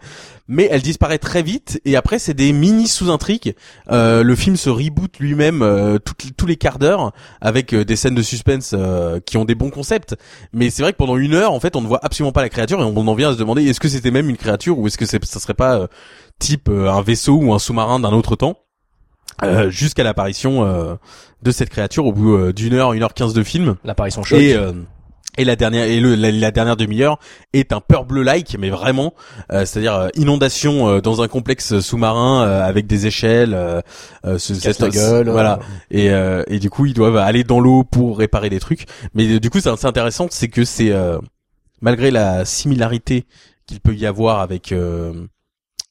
Mais 0.47 0.67
elle 0.69 0.81
disparaît 0.81 1.17
très 1.17 1.43
vite 1.43 1.79
et 1.85 1.95
après 1.95 2.19
c'est 2.19 2.33
des 2.33 2.53
mini 2.53 2.87
sous-intrigues. 2.87 3.55
Euh, 3.89 4.21
le 4.23 4.35
film 4.35 4.55
se 4.55 4.69
reboot 4.69 5.17
lui-même 5.19 5.99
tous 6.35 6.45
les 6.45 6.57
quarts 6.57 6.79
d'heure 6.79 7.11
avec 7.39 7.73
des 7.73 7.95
scènes 7.95 8.15
de 8.15 8.21
suspense 8.21 8.75
qui 9.25 9.37
ont 9.37 9.45
des 9.45 9.55
bons 9.55 9.69
concepts. 9.69 10.15
Mais 10.53 10.69
c'est 10.69 10.83
vrai 10.83 10.91
que 10.91 10.97
pendant 10.97 11.17
une 11.17 11.33
heure 11.33 11.53
en 11.53 11.59
fait 11.59 11.75
on 11.75 11.81
ne 11.81 11.87
voit 11.87 11.99
absolument 12.03 12.33
pas 12.33 12.41
la 12.41 12.49
créature 12.49 12.81
et 12.81 12.83
on 12.83 13.07
en 13.07 13.15
vient 13.15 13.29
à 13.29 13.33
se 13.33 13.37
demander 13.37 13.65
est-ce 13.65 13.79
que 13.79 13.87
c'était 13.87 14.11
même 14.11 14.29
une 14.29 14.37
créature 14.37 14.77
ou 14.77 14.87
est-ce 14.87 14.97
que 14.97 15.05
ça 15.05 15.39
serait 15.39 15.53
pas 15.53 15.87
type 16.39 16.69
un 16.69 17.01
vaisseau 17.01 17.35
ou 17.35 17.53
un 17.53 17.59
sous-marin 17.59 17.99
d'un 17.99 18.11
autre 18.11 18.35
temps? 18.35 18.57
Euh, 19.43 19.69
jusqu'à 19.69 20.03
l'apparition 20.03 20.65
euh, 20.65 20.95
de 21.41 21.51
cette 21.51 21.69
créature 21.69 22.05
au 22.05 22.13
bout 22.13 22.36
euh, 22.36 22.53
d'une 22.53 22.74
heure, 22.74 22.93
une 22.93 23.03
heure 23.03 23.13
quinze 23.13 23.33
de 23.33 23.43
film 23.43 23.75
L'apparition 23.83 24.24
choc. 24.24 24.39
et 24.39 24.55
euh, 24.55 24.71
et 25.38 25.45
la 25.45 25.55
dernière 25.55 25.86
et 25.86 26.01
le, 26.01 26.15
la, 26.15 26.29
la 26.29 26.51
dernière 26.51 26.75
demi-heure 26.75 27.17
est 27.53 27.71
un 27.71 27.79
peur 27.79 28.03
bleu 28.03 28.21
like 28.21 28.57
mais 28.60 28.69
vraiment 28.69 29.13
euh, 29.53 29.63
c'est-à-dire 29.65 29.95
euh, 29.95 30.07
inondation 30.15 30.89
euh, 30.89 31.00
dans 31.00 31.21
un 31.21 31.29
complexe 31.29 31.79
sous-marin 31.79 32.43
euh, 32.45 32.62
avec 32.67 32.86
des 32.86 33.07
échelles 33.07 33.53
euh, 33.53 33.79
euh, 34.25 34.38
ce, 34.38 34.51
Casse 34.53 34.77
cette- 34.77 34.91
gueule. 34.93 35.29
voilà 35.29 35.60
et, 35.89 36.10
euh, 36.12 36.43
et 36.48 36.60
du 36.60 36.69
coup 36.69 36.86
ils 36.86 36.93
doivent 36.93 37.15
aller 37.15 37.45
dans 37.45 37.62
l'eau 37.62 37.86
pour 37.86 38.17
réparer 38.17 38.50
des 38.50 38.60
trucs 38.60 38.86
mais 39.13 39.39
du 39.39 39.50
coup 39.50 39.62
c'est 39.62 39.69
intéressant 39.86 40.27
c'est 40.29 40.50
que 40.50 40.65
c'est 40.65 40.91
euh, 40.91 41.17
malgré 41.79 42.12
la 42.12 42.43
similarité 42.43 43.25
qu'il 43.67 43.79
peut 43.79 43.95
y 43.95 44.05
avoir 44.05 44.41
avec 44.41 44.74
euh, 44.74 45.13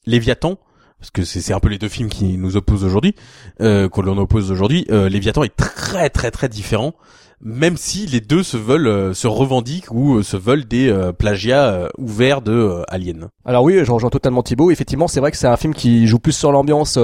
Léviathan 0.06 0.58
parce 1.00 1.10
que 1.10 1.22
c'est 1.24 1.52
un 1.52 1.60
peu 1.60 1.68
les 1.68 1.78
deux 1.78 1.88
films 1.88 2.10
qui 2.10 2.36
nous 2.36 2.56
opposent 2.56 2.84
aujourd'hui 2.84 3.14
euh, 3.60 3.88
qu'on 3.88 4.06
oppose 4.18 4.50
aujourd'hui. 4.50 4.86
Euh, 4.90 5.08
Léviathan 5.08 5.42
est 5.42 5.56
très 5.56 6.10
très 6.10 6.30
très 6.30 6.48
différent 6.48 6.94
même 7.42 7.76
si 7.76 8.06
les 8.06 8.20
deux 8.20 8.42
se 8.42 8.56
veulent 8.56 8.86
euh, 8.86 9.14
se 9.14 9.26
revendiquent 9.26 9.90
ou 9.90 10.16
euh, 10.16 10.22
se 10.22 10.36
veulent 10.36 10.66
des 10.66 10.90
euh, 10.90 11.12
plagiats 11.12 11.72
euh, 11.72 11.88
ouverts 11.96 12.42
de 12.42 12.52
euh, 12.52 12.82
Alien 12.88 13.28
Alors 13.46 13.64
oui, 13.64 13.82
je 13.82 13.90
rejoins 13.90 14.10
totalement 14.10 14.42
Thibaut. 14.42 14.70
Effectivement, 14.70 15.08
c'est 15.08 15.20
vrai 15.20 15.30
que 15.30 15.38
c'est 15.38 15.46
un 15.46 15.56
film 15.56 15.72
qui 15.72 16.06
joue 16.06 16.18
plus 16.18 16.32
sur 16.32 16.52
l'ambiance 16.52 16.98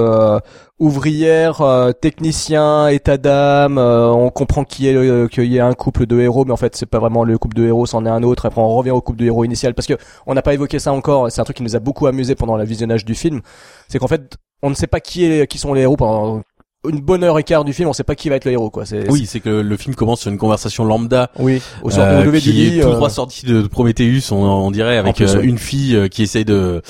ouvrière, 0.79 1.63
technicien, 2.01 2.87
état 2.87 3.17
d'âme. 3.17 3.79
on 3.79 4.29
comprend 4.29 4.63
qu'il 4.63 4.85
y, 4.85 5.29
qu'il 5.29 5.45
y 5.45 5.57
ait 5.57 5.61
un 5.61 5.73
couple 5.73 6.05
de 6.05 6.19
héros, 6.19 6.45
mais 6.45 6.51
en 6.51 6.57
fait, 6.57 6.75
c'est 6.75 6.85
pas 6.85 6.99
vraiment 6.99 7.23
le 7.23 7.37
couple 7.39 7.55
de 7.55 7.65
héros, 7.65 7.87
c'en 7.87 8.05
est 8.05 8.09
un 8.09 8.21
autre. 8.21 8.45
Après, 8.45 8.61
on 8.61 8.75
revient 8.75 8.91
au 8.91 9.01
couple 9.01 9.19
de 9.19 9.25
héros 9.25 9.43
initial 9.43 9.73
parce 9.73 9.87
que 9.87 9.95
on 10.27 10.35
n'a 10.35 10.43
pas 10.43 10.53
évoqué 10.53 10.77
ça 10.77 10.93
encore. 10.93 11.31
C'est 11.31 11.41
un 11.41 11.45
truc 11.45 11.57
qui 11.57 11.63
nous 11.63 11.75
a 11.75 11.79
beaucoup 11.79 12.05
amusé 12.05 12.35
pendant 12.35 12.57
le 12.57 12.63
visionnage 12.63 13.05
du 13.05 13.15
film. 13.15 13.41
C'est 13.87 13.97
qu'en 13.97 14.07
fait, 14.07 14.37
on 14.61 14.69
ne 14.69 14.75
sait 14.75 14.87
pas 14.87 14.99
qui 14.99 15.25
est, 15.25 15.47
qui 15.47 15.57
sont 15.57 15.73
les 15.73 15.81
héros 15.81 15.97
pendant 15.97 16.41
une 16.87 17.01
bonne 17.01 17.23
heure 17.23 17.37
et 17.39 17.43
quart 17.43 17.65
du 17.65 17.73
film, 17.73 17.89
on 17.89 17.93
sait 17.93 18.03
pas 18.03 18.15
qui 18.15 18.29
va 18.29 18.35
être 18.35 18.45
le 18.45 18.51
héros, 18.51 18.69
quoi. 18.69 18.85
C'est, 18.85 19.09
Oui, 19.09 19.25
c'est 19.25 19.39
que 19.39 19.49
le 19.49 19.77
film 19.77 19.95
commence 19.95 20.21
sur 20.21 20.31
une 20.31 20.37
conversation 20.37 20.85
lambda. 20.85 21.31
Oui, 21.39 21.61
au 21.83 21.89
sort 21.89 22.03
euh, 22.05 22.23
lever 22.23 22.39
du 22.39 22.51
qui 22.51 22.53
lit, 22.53 22.79
est 22.79 22.81
tout 22.81 22.87
euh, 22.89 22.95
droit 22.95 23.09
sorti 23.09 23.45
de 23.45 23.61
Prometheus, 23.67 24.31
on, 24.31 24.35
on 24.43 24.71
dirait, 24.71 24.97
avec 24.97 25.15
plus, 25.15 25.35
euh, 25.35 25.41
une 25.41 25.57
fille 25.57 25.95
euh, 25.95 26.07
qui 26.07 26.23
essaye 26.23 26.45
de 26.45 26.81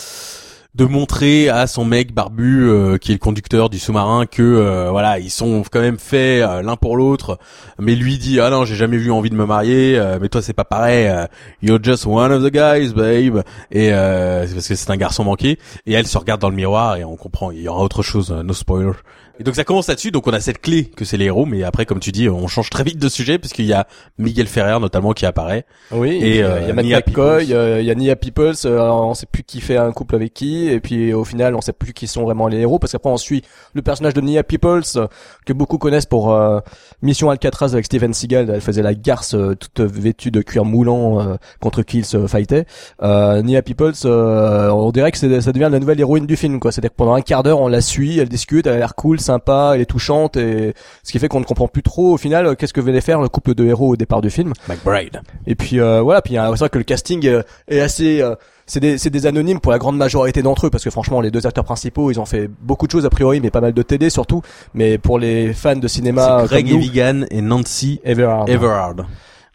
de 0.75 0.86
montrer 0.86 1.50
à 1.50 1.65
son 1.65 1.86
mec 1.86 2.13
barbu 2.13 2.70
euh, 2.70 2.98
qui 3.00 3.12
est 3.12 3.15
le 3.15 3.20
conducteur 3.20 3.67
du 3.72 3.79
sous-marin 3.79 4.27
que 4.27 4.44
euh, 4.44 4.91
voilà 4.91 5.17
ils 5.17 5.32
sont 5.32 5.63
quand 5.72 5.79
même 5.79 5.98
faits 5.98 6.44
euh, 6.44 6.62
l'un 6.62 6.75
pour 6.75 6.98
l'autre. 6.98 7.39
Mais 7.79 7.96
lui 7.96 8.20
dit 8.20 8.39
ah 8.39 8.51
non 8.51 8.63
j'ai 8.63 8.75
jamais 8.75 8.98
eu 8.98 9.10
envie 9.10 9.32
de 9.32 9.36
me 9.36 9.48
marier 9.48 9.98
euh, 9.98 10.20
mais 10.22 10.29
toi 10.29 10.44
c'est 10.44 10.53
pas 10.53 10.65
pareil 10.65 11.08
euh, 11.08 11.25
you're 11.63 11.79
just 11.82 12.06
one 12.06 12.32
of 12.32 12.44
the 12.44 12.51
guys 12.53 12.94
babe. 12.94 13.41
Et 13.72 13.91
euh, 13.91 14.46
c'est 14.46 14.53
parce 14.53 14.67
que 14.67 14.75
c'est 14.75 14.91
un 14.91 14.98
garçon 14.98 15.24
manqué. 15.24 15.58
Et 15.88 15.94
elle 15.94 16.06
se 16.06 16.15
regarde 16.17 16.41
dans 16.41 16.50
le 16.51 16.56
miroir 16.56 16.96
et 16.98 17.03
on 17.03 17.15
comprend 17.15 17.50
il 17.50 17.62
y 17.62 17.67
aura 17.67 17.82
autre 17.82 18.03
chose 18.03 18.32
euh, 18.32 18.44
no 18.44 18.53
spoiler 18.53 18.91
et 19.39 19.44
donc 19.44 19.56
ça 19.56 19.63
commence 19.63 19.88
là-dessus, 19.88 20.12
donc 20.12 20.27
on 20.27 20.32
a 20.34 20.39
cette 20.39 20.62
clé 20.62 20.86
que 20.86 21.06
c'est 21.06 21.17
les 21.17 21.25
héros, 21.25 21.46
mais 21.46 21.63
après 21.63 21.86
comme 21.86 22.00
tu 22.00 22.12
dis, 22.12 22.29
on 22.29 22.48
change 22.48 22.70
très 22.70 22.84
vite 22.84 23.00
de 23.00 23.10
sujet 23.10 23.38
puisqu'il 23.39 23.65
y 23.65 23.74
a 23.74 23.88
Miguel 24.17 24.48
Ferrer 24.48 24.79
notamment 24.79 25.13
qui 25.13 25.25
apparaît. 25.25 25.65
Oui, 25.91 26.20
Et, 26.22 26.44
euh, 26.44 26.60
il 26.62 26.67
y 26.67 26.72
a 26.72 26.74
Matt 26.74 26.86
Nia 26.86 27.01
McCoy, 27.06 27.53
euh, 27.53 27.79
il 27.82 27.86
y 27.86 27.91
a 27.91 27.96
Nia 27.96 28.15
Peoples, 28.15 28.53
euh, 28.65 28.82
on 28.82 29.13
sait 29.13 29.27
plus 29.32 29.44
qui 29.44 29.62
fait 29.62 29.77
un 29.77 29.91
couple 29.91 30.15
avec 30.15 30.34
qui, 30.34 30.67
et 30.70 30.79
puis 30.79 31.13
au 31.13 31.24
final 31.24 31.56
on 31.56 31.62
sait 31.62 31.74
plus 31.74 31.94
qui 31.94 32.08
sont 32.08 32.24
vraiment 32.24 32.48
les 32.48 32.60
héros, 32.60 32.79
parce 32.79 32.91
qu'après 32.91 33.10
on 33.10 33.17
suit 33.17 33.44
le 33.74 33.82
personnage 33.82 34.13
de 34.13 34.22
Nia 34.22 34.44
Peoples, 34.44 34.84
euh, 34.96 35.08
que 35.46 35.53
beaucoup 35.53 35.77
connaissent 35.77 36.06
pour 36.06 36.32
euh, 36.34 36.60
Mission 37.01 37.29
Alcatraz 37.29 37.74
avec 37.74 37.86
Steven 37.86 38.13
Seagal, 38.13 38.50
elle 38.50 38.62
faisait 38.62 38.82
la 38.82 38.94
garce 38.94 39.36
euh, 39.36 39.56
toute 39.56 39.82
vêtue 39.82 40.32
de 40.32 40.41
cuir 40.41 40.65
moulant 40.65 41.20
euh, 41.22 41.36
contre 41.60 41.84
qui 41.84 42.00
il 42.00 42.06
se 42.06 42.27
fightait. 42.27 42.65
Euh, 43.01 43.41
Nia 43.41 43.62
Peoples, 43.62 43.94
euh, 44.06 44.70
on 44.70 44.91
dirait 44.91 45.12
que 45.12 45.17
ça 45.17 45.51
devient 45.51 45.70
la 45.72 45.79
nouvelle 45.79 46.00
héroïne 46.00 46.25
du 46.25 46.36
film, 46.36 46.60
quoi. 46.60 46.72
C'est-à-dire 46.72 46.91
que 46.91 46.96
pendant 46.96 47.13
un 47.13 47.22
quart 47.22 47.44
d'heure 47.44 47.60
on 47.60 47.67
la 47.67 47.82
suit, 47.82 48.20
elle 48.20 48.29
discute, 48.29 48.67
elle 48.67 48.74
a 48.74 48.77
l'air 48.77 48.96
cool, 48.96 49.20
sympa, 49.27 49.74
elle 49.75 49.81
est 49.81 49.86
touchante, 49.86 50.38
et 50.38 50.74
ce 51.03 51.12
qui 51.12 51.19
fait 51.19 51.27
qu'on 51.27 51.39
ne 51.39 51.46
comprend 51.46 51.67
plus 51.67 51.84
trop 51.84 52.13
au 52.13 52.17
final 52.17 52.46
euh, 52.46 52.55
qu'est-ce 52.55 52.74
que 52.74 52.81
venait 52.81 53.01
faire 53.01 53.22
le 53.22 53.29
couple 53.29 53.53
de 53.53 53.65
héros 53.65 53.89
au 53.93 53.96
départ 53.96 54.22
du 54.22 54.29
film. 54.29 54.53
McBride. 54.67 55.22
Et 55.46 55.55
puis 55.55 55.79
euh, 55.79 56.01
voilà, 56.01 56.22
puis 56.22 56.38
euh, 56.38 56.50
c'est 56.51 56.60
vrai 56.60 56.69
que 56.69 56.77
le 56.77 56.84
casting 56.84 57.25
euh, 57.27 57.43
est 57.67 57.79
assez 57.79 58.22
euh, 58.22 58.36
c'est 58.65 58.79
des 58.79 58.98
c'est 58.98 59.10
des 59.10 59.25
anonymes 59.25 59.60
pour 59.60 59.72
la 59.72 59.77
grande 59.77 59.98
majorité 59.98 60.41
d'entre 60.41 60.67
eux 60.67 60.69
parce 60.69 60.84
que 60.84 60.89
franchement 60.89 61.22
les 61.22 61.31
deux 61.31 61.46
acteurs 61.48 61.63
principaux, 61.63 62.12
ils 62.12 62.19
ont 62.19 62.25
fait 62.25 62.50
beaucoup 62.62 62.88
de 62.88 62.91
choses 62.91 63.05
a 63.05 63.10
priori 63.10 63.39
mais 63.39 63.51
pas 63.51 63.62
mal 63.62 63.74
de 63.74 63.81
TD 63.81 64.10
surtout, 64.10 64.41
mais 64.74 64.98
pour 64.98 65.19
les 65.19 65.53
fans 65.53 65.75
de 65.75 65.88
cinéma 65.88 66.39
C'est 66.41 66.48
Greg 66.48 66.72
Evigan 66.72 67.25
et 67.29 67.41
Nancy 67.41 68.00
Everard. 68.03 68.50
Everard. 68.50 69.05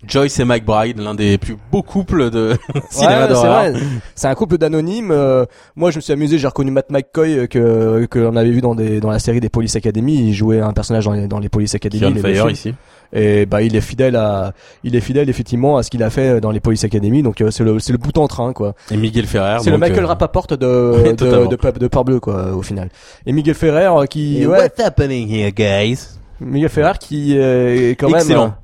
Joyce 0.06 0.38
et 0.40 0.44
McBride, 0.44 0.98
l'un 0.98 1.14
des 1.14 1.38
plus 1.38 1.56
beaux 1.70 1.82
couples 1.82 2.30
de 2.30 2.54
cinéma 2.90 3.12
Ouais, 3.14 3.22
c'est 3.22 3.28
d'horreur. 3.32 3.70
vrai. 3.70 3.80
C'est 4.14 4.26
un 4.28 4.34
couple 4.34 4.58
d'anonymes. 4.58 5.10
euh, 5.12 5.44
moi, 5.76 5.90
je 5.90 5.96
me 5.96 6.00
suis 6.00 6.12
amusé. 6.12 6.38
J'ai 6.38 6.46
reconnu 6.48 6.70
Matt 6.70 6.90
McCoy 6.90 7.38
euh, 7.38 7.46
que 7.46 8.06
que 8.06 8.18
l'on 8.18 8.34
avait 8.36 8.50
vu 8.50 8.60
dans 8.60 8.74
des 8.74 9.00
dans 9.00 9.10
la 9.10 9.18
série 9.18 9.40
des 9.40 9.48
Police 9.48 9.76
Academy. 9.76 10.14
Il 10.28 10.32
jouait 10.34 10.60
un 10.60 10.72
personnage 10.72 11.04
dans 11.04 11.12
les, 11.12 11.26
dans 11.28 11.38
les 11.38 11.48
Police 11.48 11.74
Academy. 11.74 12.00
Qui 12.14 12.22
les 12.22 12.34
fire 12.34 12.50
ici. 12.50 12.74
Et 13.14 13.44
bah, 13.44 13.60
il 13.60 13.76
est 13.76 13.82
fidèle 13.82 14.16
à 14.16 14.54
il 14.84 14.96
est 14.96 15.00
fidèle 15.00 15.28
effectivement 15.28 15.76
à 15.76 15.82
ce 15.82 15.90
qu'il 15.90 16.02
a 16.02 16.08
fait 16.08 16.40
dans 16.40 16.50
les 16.50 16.60
Police 16.60 16.82
Academy. 16.84 17.22
Donc 17.22 17.40
euh, 17.40 17.50
c'est 17.50 17.62
le 17.62 17.78
c'est 17.78 17.92
le 17.92 17.98
bout 17.98 18.16
en 18.18 18.26
train 18.26 18.52
quoi. 18.54 18.74
Et 18.90 18.96
Miguel 18.96 19.26
Ferrer. 19.26 19.58
C'est 19.62 19.70
le 19.70 19.76
Michael 19.78 20.04
euh, 20.04 20.06
Rapaport 20.08 20.46
de 20.46 20.56
de, 20.56 21.12
de, 21.12 21.46
de, 21.46 21.78
de 21.78 21.86
Peur-Bleu, 21.88 22.20
quoi 22.20 22.52
au 22.54 22.62
final. 22.62 22.88
Et 23.26 23.32
Miguel 23.32 23.54
Ferrer 23.54 23.84
euh, 23.86 24.06
qui 24.06 24.46
ouais, 24.46 24.58
What's 24.62 24.80
happening 24.80 25.28
here, 25.30 25.52
guys? 25.52 26.08
Miguel 26.40 26.70
Ferrer 26.70 26.94
qui 26.98 27.36
euh, 27.38 27.90
est 27.90 27.96
quand 27.96 28.08
Excellent. 28.08 28.40
même 28.40 28.48
euh, 28.48 28.61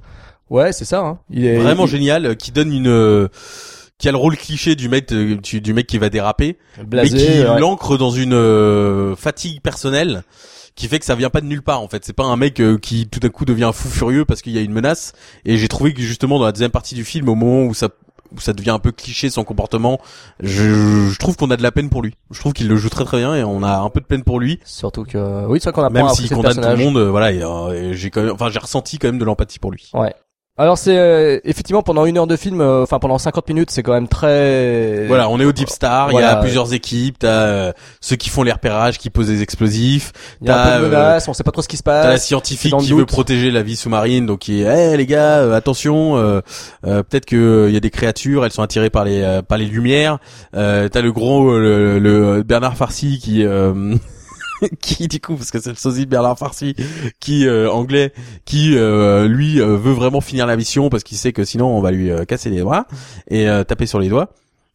Ouais, 0.51 0.73
c'est 0.73 0.85
ça 0.85 1.01
hein. 1.01 1.19
Il 1.31 1.45
est 1.45 1.59
Vraiment 1.59 1.85
il- 1.85 1.91
génial, 1.91 2.27
euh, 2.27 2.35
qui 2.35 2.53
donne 2.53 2.73
une, 2.73 2.89
euh, 2.89 3.29
qui 3.99 4.09
a 4.09 4.13
le 4.13 4.17
rôle 4.19 4.37
cliché 4.37 4.75
du 4.77 4.89
mec, 4.89 5.13
du, 5.13 5.75
mec 5.75 5.87
qui 5.87 5.99
va 5.99 6.09
déraper, 6.09 6.57
blasé, 6.87 7.17
mais 7.17 7.23
qui 7.23 7.49
ouais. 7.51 7.59
l'ancre 7.61 7.99
dans 7.99 8.11
une 8.11 8.33
euh, 8.35 9.17
fatigue 9.17 9.61
personnelle 9.61 10.23
qui 10.77 10.87
fait 10.87 11.01
que 11.01 11.05
ça 11.05 11.17
vient 11.17 11.31
pas 11.31 11.41
de 11.41 11.47
nulle 11.47 11.63
part 11.63 11.81
en 11.83 11.89
fait 11.89 12.05
c'est 12.05 12.13
pas 12.13 12.23
un 12.25 12.37
mec 12.37 12.61
euh, 12.61 12.79
qui 12.79 13.09
tout 13.09 13.19
d'un 13.19 13.31
coup 13.31 13.45
devient 13.45 13.73
fou 13.75 13.89
furieux 13.89 14.25
parce 14.25 14.43
qu'il 14.43 14.53
y 14.53 14.59
a 14.59 14.61
une 14.61 14.71
menace 14.73 15.13
et 15.45 15.57
j'ai 15.57 15.67
trouvé 15.67 15.93
que 15.93 16.01
justement 16.01 16.39
dans 16.39 16.45
la 16.45 16.53
deuxième 16.53 16.71
partie 16.71 16.95
du 16.95 17.05
film 17.05 17.29
au 17.29 17.35
moment 17.35 17.65
où 17.65 17.75
ça 17.75 17.89
où 18.33 18.39
ça 18.39 18.53
devient 18.53 18.71
un 18.71 18.79
peu 18.79 18.93
cliché 18.93 19.29
son 19.29 19.43
comportement 19.43 19.99
je, 20.39 21.09
je 21.11 21.19
trouve 21.19 21.35
qu'on 21.37 21.51
a 21.51 21.57
de 21.57 21.65
la 21.65 21.73
peine 21.73 21.89
pour 21.91 22.01
lui 22.01 22.15
je 22.31 22.39
trouve 22.39 22.53
qu'il 22.53 22.69
le 22.69 22.77
joue 22.77 22.91
très 22.91 23.05
très 23.05 23.17
bien 23.19 23.35
et 23.35 23.43
on 23.43 23.65
a 23.65 23.79
un 23.79 23.91
peu 23.91 23.99
de 24.01 24.07
peine 24.07 24.23
pour 24.23 24.39
lui 24.39 24.61
Surtout 24.65 25.03
que 25.03 25.47
oui, 25.47 25.59
c'est 25.61 25.71
vrai 25.71 25.73
qu'on 25.73 25.83
apprend 25.83 26.05
même 26.07 26.15
s'il 26.15 26.31
condamne 26.31 26.55
tout 26.61 26.69
le 26.69 26.77
monde 26.77 26.97
euh, 26.99 27.11
voilà 27.11 27.33
et, 27.33 27.43
euh, 27.43 27.73
et 27.73 27.95
j'ai 27.97 28.11
quand 28.11 28.23
même 28.23 28.33
enfin 28.33 28.49
j'ai 28.49 28.61
ressenti 28.61 28.99
quand 28.99 29.09
même 29.09 29.19
de 29.19 29.25
l'empathie 29.25 29.59
pour 29.59 29.73
lui 29.73 29.91
Ouais. 29.95 30.15
Alors 30.61 30.77
c'est 30.77 30.99
euh, 30.99 31.39
effectivement 31.45 31.83
pendant 31.85 32.05
une 32.05 32.19
heure 32.19 32.27
de 32.27 32.35
film, 32.35 32.61
euh, 32.61 32.83
enfin 32.83 32.99
pendant 32.99 33.17
50 33.17 33.49
minutes, 33.49 33.71
c'est 33.71 33.85
quand 33.85 33.93
même 33.93 34.09
très. 34.09 35.07
Voilà, 35.07 35.29
on 35.29 35.39
est 35.39 35.45
au 35.45 35.53
Deep 35.53 35.69
Star, 35.69 36.11
il 36.13 36.19
y 36.19 36.23
a 36.23 36.35
plusieurs 36.37 36.75
équipes, 36.75 37.17
t'as 37.21 37.29
euh, 37.29 37.73
ceux 38.01 38.17
qui 38.17 38.29
font 38.29 38.43
les 38.43 38.51
repérages, 38.51 38.99
qui 38.99 39.09
posent 39.09 39.29
des 39.29 39.43
explosifs, 39.43 40.13
Il 40.43 40.49
y 40.49 40.51
a 40.51 40.61
un 40.61 40.65
t'as, 40.65 40.77
peu 40.79 40.81
de 40.81 40.85
euh, 40.87 40.89
menace, 40.89 41.29
on 41.29 41.33
sait 41.33 41.45
pas 41.45 41.53
trop 41.53 41.63
ce 41.63 41.69
qui 41.69 41.77
se 41.77 41.85
T'as 41.85 42.03
la 42.03 42.11
passe. 42.11 42.27
scientifique 42.27 42.77
qui 42.79 42.93
veut 42.93 43.07
protéger 43.07 43.53
la 43.53 43.63
vie 43.63 43.77
sous-marine, 43.77 44.27
donc 44.27 44.41
qui 44.41 44.63
est, 44.63 44.93
Eh, 44.95 44.97
les 44.97 45.07
gars, 45.07 45.39
euh, 45.39 45.55
attention, 45.55 46.17
euh, 46.17 46.41
euh, 46.85 47.05
peut-être 47.05 47.27
que 47.27 47.67
il 47.69 47.75
y 47.75 47.77
a 47.77 47.81
des 47.81 47.91
créatures, 47.91 48.45
elles 48.45 48.51
sont 48.51 48.63
attirées 48.63 48.91
par 48.91 49.05
les 49.05 49.23
euh, 49.23 49.43
par 49.43 49.59
les 49.59 49.67
lumières. 49.67 50.19
Euh, 50.57 50.89
T'as 50.89 51.03
le 51.03 51.13
gros 51.13 51.57
le, 51.57 52.01
le 52.01 52.43
Bernard 52.43 52.77
Farcy 52.77 53.21
qui 53.23 53.45
euh, 53.45 53.95
qui 54.81 55.09
du 55.09 55.21
coup 55.21 55.35
parce 55.37 55.51
que 55.51 55.61
c'est 55.61 55.71
le 55.71 55.77
sosie 55.77 56.05
de 56.07 56.11
Bernard 56.11 56.39
Farcy 56.39 56.75
qui 57.21 57.47
euh, 57.47 57.71
anglais 57.71 58.13
qui 58.45 58.77
euh, 58.77 59.29
lui 59.29 59.61
euh, 59.61 59.77
veut 59.77 59.93
vraiment 59.93 60.21
finir 60.21 60.47
la 60.47 60.57
mission 60.57 60.89
parce 60.91 61.05
qu'il 61.05 61.17
sait 61.19 61.33
que 61.33 61.45
sinon 61.45 61.67
on 61.69 61.81
va 61.81 61.91
lui 61.91 62.11
euh, 62.11 62.25
casser 62.25 62.51
les 62.51 62.61
doigts 62.61 62.87
et 63.29 63.49
euh, 63.49 63.65
taper 63.65 63.87
sur 63.87 63.99
les 63.99 64.09
doigts. 64.09 64.31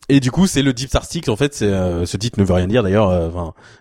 Et 0.09 0.19
du 0.19 0.31
coup, 0.31 0.47
c'est 0.47 0.63
le 0.63 0.73
Deep 0.73 0.89
Star 0.89 1.05
Six. 1.05 1.29
En 1.29 1.37
fait, 1.37 1.57
euh, 1.61 2.05
ce 2.05 2.17
titre 2.17 2.37
ne 2.37 2.43
veut 2.43 2.53
rien 2.53 2.67
dire 2.67 2.83
d'ailleurs. 2.83 3.07
euh, 3.09 3.29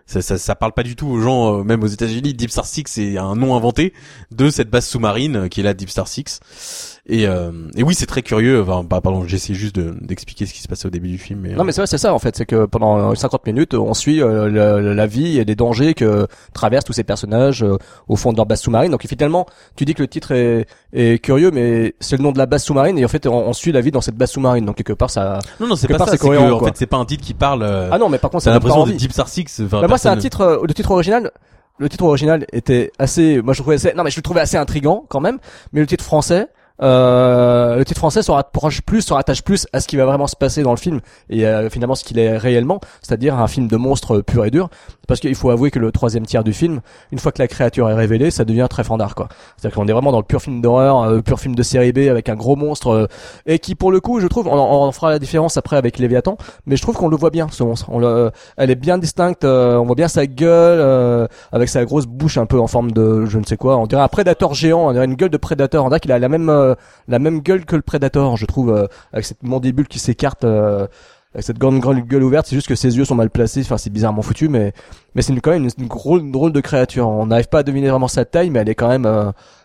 ça, 0.07 0.23
ça, 0.23 0.39
ça 0.39 0.55
parle 0.55 0.73
pas 0.73 0.85
du 0.85 0.95
tout 0.95 1.09
aux 1.09 1.21
gens, 1.21 1.59
euh, 1.59 1.65
même 1.65 1.83
aux 1.83 1.89
États-Unis. 1.89 2.33
Deep 2.33 2.53
Star 2.53 2.65
Six, 2.65 2.85
c'est 2.87 3.19
un 3.19 3.35
nom 3.35 3.57
inventé 3.57 3.93
de 4.31 4.49
cette 4.49 4.71
base 4.71 4.87
sous-marine 4.87 5.37
euh, 5.37 5.49
qui 5.49 5.59
est 5.59 5.65
la 5.65 5.75
Deep 5.75 5.91
Star 5.91 6.07
Six. 6.07 6.92
Et, 7.09 7.27
euh, 7.27 7.51
et 7.77 7.83
oui, 7.83 7.97
c'est 7.97 8.07
très 8.07 8.23
curieux. 8.23 8.63
Enfin, 8.63 8.85
bah, 8.89 9.01
pardon, 9.01 9.25
j'essaie 9.27 9.55
juste 9.55 9.75
de- 9.75 9.93
d'expliquer 10.01 10.47
ce 10.47 10.53
qui 10.55 10.61
se 10.61 10.69
passait 10.69 10.87
au 10.87 10.91
début 10.91 11.09
du 11.09 11.19
film. 11.19 11.41
Mais, 11.41 11.53
Non 11.55 11.65
mais 11.65 11.73
c'est 11.73 11.85
c'est 11.87 11.99
ça 11.99 12.15
en 12.15 12.21
fait, 12.21 12.37
c'est 12.37 12.47
que 12.47 12.65
pendant 12.65 13.11
euh, 13.11 13.15
50 13.17 13.45
minutes, 13.47 13.75
on 13.75 13.93
suit 13.93 14.23
euh, 14.23 14.95
la 14.95 15.07
vie 15.09 15.39
et 15.39 15.45
les 15.45 15.57
dangers 15.57 15.95
que 15.95 16.29
traversent 16.55 16.85
tous 16.85 16.93
ces 16.93 17.03
personnages 17.03 17.65
euh, 17.65 17.77
au 18.07 18.15
fond 18.15 18.31
de 18.31 18.37
leur 18.37 18.47
base 18.47 18.61
sous-marine. 18.61 18.93
Donc 18.93 19.05
finalement, 19.05 19.47
tu 19.75 19.85
dis 19.85 19.95
que 19.95 20.03
le 20.03 20.07
titre 20.07 20.31
est, 20.31 20.67
est 20.93 21.19
curieux, 21.21 21.51
mais 21.51 21.97
c'est 21.99 22.17
le 22.17 22.23
nom 22.23 22.31
de 22.31 22.39
la 22.39 22.47
base 22.47 22.63
sous-marine 22.63 22.97
et 22.99 23.05
en 23.05 23.09
fait, 23.09 23.27
on, 23.27 23.49
on 23.49 23.53
suit 23.53 23.73
la 23.73 23.81
vie 23.81 23.91
dans 23.91 24.01
cette 24.01 24.17
base 24.17 24.31
sous-marine. 24.31 24.65
Donc 24.65 24.77
quelque 24.77 24.93
part, 24.93 25.11
ça. 25.11 25.41
non, 25.59 25.67
non, 25.67 25.75
c'est 25.75 25.89
pas 25.89 25.99
part, 25.99 26.07
ça. 26.07 26.13
c'est 26.13 26.19
C'est 26.23 26.29
en 26.39 26.65
fait, 26.67 26.77
c'est 26.77 26.87
pas 26.87 26.99
un 26.99 27.05
titre 27.05 27.25
qui 27.25 27.35
parle. 27.35 27.65
euh, 27.65 27.89
Ah 27.91 27.99
non, 27.99 28.09
mais 28.09 28.19
par 28.19 28.31
contre, 28.31 28.45
pas 28.45 28.53
l'impression 28.55 28.87
de. 28.87 28.93
Deep 28.93 29.11
Star 29.13 29.27
Six. 29.29 29.61
Enfin, 29.65 29.81
Bah, 29.81 29.89
moi, 29.89 29.99
c'est 29.99 30.09
un 30.09 30.17
titre, 30.17 30.41
euh, 30.43 30.59
le 30.65 30.73
titre 30.73 30.93
original. 30.93 31.33
Le 31.79 31.89
titre 31.89 32.05
original 32.05 32.47
était 32.53 32.93
assez, 33.01 33.41
moi 33.43 33.55
je 33.55 33.61
trouvais 33.63 33.77
assez, 33.77 33.93
non 33.95 34.05
mais 34.05 34.11
je 34.11 34.17
le 34.19 34.23
trouvais 34.23 34.43
assez 34.43 34.59
intrigant 34.59 35.05
quand 35.09 35.21
même, 35.21 35.39
mais 35.73 35.81
le 35.81 35.87
titre 35.87 36.05
français, 36.05 36.47
euh, 36.81 37.77
le 37.77 37.85
titre 37.85 37.99
français 37.99 38.23
se 38.23 38.31
rapproche 38.31 38.81
plus, 38.83 39.03
se 39.03 39.13
rattache 39.13 39.43
plus 39.43 39.67
à 39.73 39.81
ce 39.81 39.89
qui 39.89 39.97
va 39.97 40.05
vraiment 40.05 40.27
se 40.27 40.37
passer 40.37 40.63
dans 40.63 40.71
le 40.71 40.77
film 40.77 41.01
et 41.29 41.47
euh, 41.47 41.69
finalement 41.71 41.95
ce 41.95 42.05
qu'il 42.05 42.19
est 42.19 42.37
réellement, 42.37 42.81
c'est-à-dire 43.03 43.39
un 43.39 43.47
film 43.47 43.69
de 43.69 43.77
monstre 43.77 44.21
pur 44.21 44.45
et 44.45 44.51
dur. 44.51 44.69
Parce 45.09 45.21
qu'il 45.21 45.35
faut 45.35 45.51
avouer 45.51 45.71
que 45.71 45.79
le 45.79 45.93
troisième 45.93 46.25
tiers 46.25 46.45
du 46.45 46.53
film, 46.53 46.81
une 47.11 47.19
fois 47.19 47.33
que 47.33 47.41
la 47.43 47.49
créature 47.49 47.91
est 47.91 47.95
révélée, 47.95 48.31
ça 48.31 48.45
devient 48.45 48.67
très 48.71 48.85
fandard 48.85 49.15
quoi. 49.15 49.29
C'est-à-dire 49.57 49.77
qu'on 49.77 49.87
est 49.87 49.93
vraiment 49.93 50.13
dans 50.13 50.19
le 50.19 50.25
pur 50.25 50.41
film 50.41 50.61
d'horreur, 50.61 51.03
euh, 51.03 51.21
pur 51.21 51.39
film 51.39 51.55
de 51.55 51.63
série 51.63 51.93
B 51.93 52.09
avec 52.09 52.29
un 52.29 52.35
gros 52.35 52.57
monstre 52.57 52.89
euh, 52.89 53.07
et 53.47 53.59
qui 53.59 53.75
pour 53.75 53.93
le 53.93 54.01
coup, 54.01 54.21
je 54.21 54.27
trouve, 54.27 54.47
on, 54.47 54.53
en 54.53 54.93
fera 54.93 55.11
la 55.11 55.19
différence 55.19 55.57
après 55.57 55.77
avec 55.77 55.99
Léviathan, 55.99 56.37
mais 56.67 56.77
je 56.77 56.83
trouve 56.83 56.97
qu'on 56.97 57.09
le 57.09 57.17
voit 57.17 57.31
bien 57.31 57.49
ce 57.51 57.63
monstre. 57.63 57.87
On 57.91 57.99
le, 57.99 58.31
elle 58.57 58.71
est 58.71 58.77
bien 58.77 58.99
distincte, 58.99 59.45
on 59.45 59.85
voit 59.85 59.95
bien 59.95 60.09
sa 60.09 60.27
gueule 60.27 61.29
avec 61.53 61.69
sa 61.69 61.85
grosse 61.85 62.07
bouche 62.07 62.39
un 62.39 62.47
peu 62.47 62.59
en 62.59 62.67
forme 62.67 62.93
de 62.93 63.27
je 63.27 63.39
ne 63.39 63.45
sais 63.45 63.57
quoi. 63.57 63.77
On 63.77 63.87
dirait 63.87 64.03
un 64.03 64.09
prédateur 64.09 64.55
géant, 64.55 64.89
on 64.89 64.93
dirait 64.93 65.05
une 65.05 65.15
gueule 65.15 65.31
de 65.31 65.37
prédateur. 65.37 65.85
On 65.85 65.89
dirait 65.89 66.01
qu'il 66.01 66.13
a 66.13 66.19
la 66.19 66.29
même 66.29 66.49
euh, 66.63 66.75
la 67.09 67.19
même 67.19 67.41
gueule 67.41 67.65
que 67.65 67.77
le 67.77 67.83
prédateur, 67.83 68.37
je 68.37 68.47
trouve, 68.47 68.71
euh, 68.71 68.87
avec 69.13 69.25
cette 69.27 69.43
mandibule 69.43 69.87
qui 69.89 69.99
s'écarte. 69.99 70.45
euh, 70.45 70.87
avec 71.35 71.45
cette 71.47 71.59
grande, 71.59 71.81
grande 71.81 71.99
gueule 72.01 72.23
ouverte, 72.25 72.47
c'est 72.47 72.57
juste 72.57 72.69
que 72.69 72.75
ses 72.75 72.97
yeux 72.99 73.07
sont 73.07 73.15
mal 73.15 73.31
placés, 73.31 73.63
enfin 73.63 73.79
c'est 73.79 73.89
bizarrement 73.89 74.21
foutu, 74.21 74.49
mais 74.51 74.75
mais 75.15 75.23
c'est 75.23 75.33
une- 75.33 75.41
quand 75.41 75.53
même 75.53 75.65
une, 75.65 75.71
une 75.79 75.89
drôle, 75.89 76.31
drôle 76.31 76.53
de 76.53 76.61
créature. 76.61 77.09
On 77.09 77.25
n'arrive 77.27 77.49
pas 77.49 77.61
à 77.61 77.63
deviner 77.63 77.89
vraiment 77.89 78.07
sa 78.09 78.27
taille, 78.27 78.51
mais 78.51 78.59
elle 78.59 78.69
est 78.69 78.75
quand 78.75 78.89
même 78.89 79.07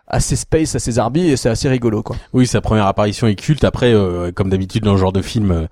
euh, 0.10 0.16
assez 0.18 0.36
space, 0.36 0.76
assez 0.76 0.94
zarbi, 0.94 1.28
et 1.28 1.38
c'est 1.38 1.50
assez 1.50 1.70
rigolo 1.70 2.04
quoi. 2.04 2.16
Oui, 2.34 2.48
sa 2.48 2.62
première 2.62 2.88
apparition 2.88 3.28
est 3.28 3.36
culte. 3.36 3.64
Après, 3.64 3.94
euh, 3.94 4.32
comme 4.32 4.50
d'habitude 4.50 4.84
dans 4.84 4.96
ce 4.96 5.02
genre 5.02 5.14
de 5.14 5.22
film, 5.22 5.52
euh, 5.52 5.68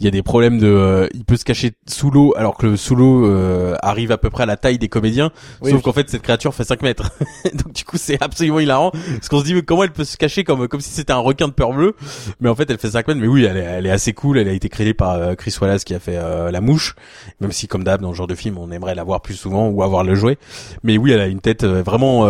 il 0.00 0.04
y 0.04 0.08
a 0.08 0.10
des 0.10 0.22
problèmes 0.22 0.58
de. 0.58 0.66
euh, 0.66 1.08
il 1.14 1.24
peut 1.24 1.36
se 1.36 1.44
cacher 1.44 1.72
sous 1.88 2.10
l'eau, 2.10 2.32
alors 2.36 2.56
que 2.56 2.66
le 2.66 2.76
sous 2.76 2.94
l'eau 2.94 3.26
euh, 3.26 3.74
arrive 3.82 4.12
à 4.12 4.18
peu 4.18 4.30
près 4.30 4.44
à 4.44 4.46
la 4.46 4.56
taille 4.56 4.78
des 4.78 4.88
comédiens. 4.88 5.30
Oui, 5.62 5.70
sauf 5.70 5.78
oui. 5.78 5.82
qu'en 5.82 5.92
fait, 5.92 6.08
cette 6.10 6.22
créature 6.22 6.54
fait 6.54 6.64
5 6.64 6.82
mètres. 6.82 7.10
Donc 7.52 7.72
du 7.72 7.84
coup, 7.84 7.96
c'est 7.96 8.22
absolument 8.22 8.60
hilarant, 8.60 8.90
parce 8.90 9.28
qu'on 9.28 9.40
se 9.40 9.44
dit 9.44 9.54
mais 9.54 9.62
comment 9.62 9.84
elle 9.84 9.92
peut 9.92 10.04
se 10.04 10.16
cacher 10.16 10.44
comme 10.44 10.68
comme 10.68 10.80
si 10.80 10.90
c'était 10.90 11.12
un 11.12 11.18
requin 11.18 11.48
de 11.48 11.52
peur 11.52 11.72
bleue? 11.72 11.94
Mais 12.40 12.48
en 12.48 12.54
fait, 12.54 12.70
elle 12.70 12.78
fait 12.78 12.90
5 12.90 13.08
mètres. 13.08 13.20
Mais 13.20 13.26
oui, 13.26 13.44
elle 13.44 13.56
est, 13.56 13.60
elle 13.60 13.86
est 13.86 13.90
assez 13.90 14.12
cool. 14.12 14.38
Elle 14.38 14.48
a 14.48 14.52
été 14.52 14.68
créée 14.68 14.94
par 14.94 15.14
euh, 15.14 15.34
Chris 15.34 15.54
Wallace 15.60 15.84
qui 15.84 15.94
a 15.94 15.98
fait 16.00 16.16
euh, 16.16 16.50
la 16.50 16.60
mouche. 16.60 16.94
Même 17.40 17.52
si, 17.52 17.66
comme 17.68 17.84
d'hab, 17.84 18.00
dans 18.00 18.12
ce 18.12 18.16
genre 18.16 18.26
de 18.26 18.34
film, 18.34 18.58
on 18.58 18.70
aimerait 18.70 18.94
la 18.94 19.04
voir 19.04 19.20
plus 19.22 19.34
souvent 19.34 19.68
ou 19.68 19.82
avoir 19.82 20.04
le 20.04 20.14
jouet. 20.14 20.38
Mais 20.82 20.98
oui, 20.98 21.12
elle 21.12 21.20
a 21.20 21.26
une 21.26 21.40
tête 21.40 21.64
euh, 21.64 21.82
vraiment. 21.82 22.26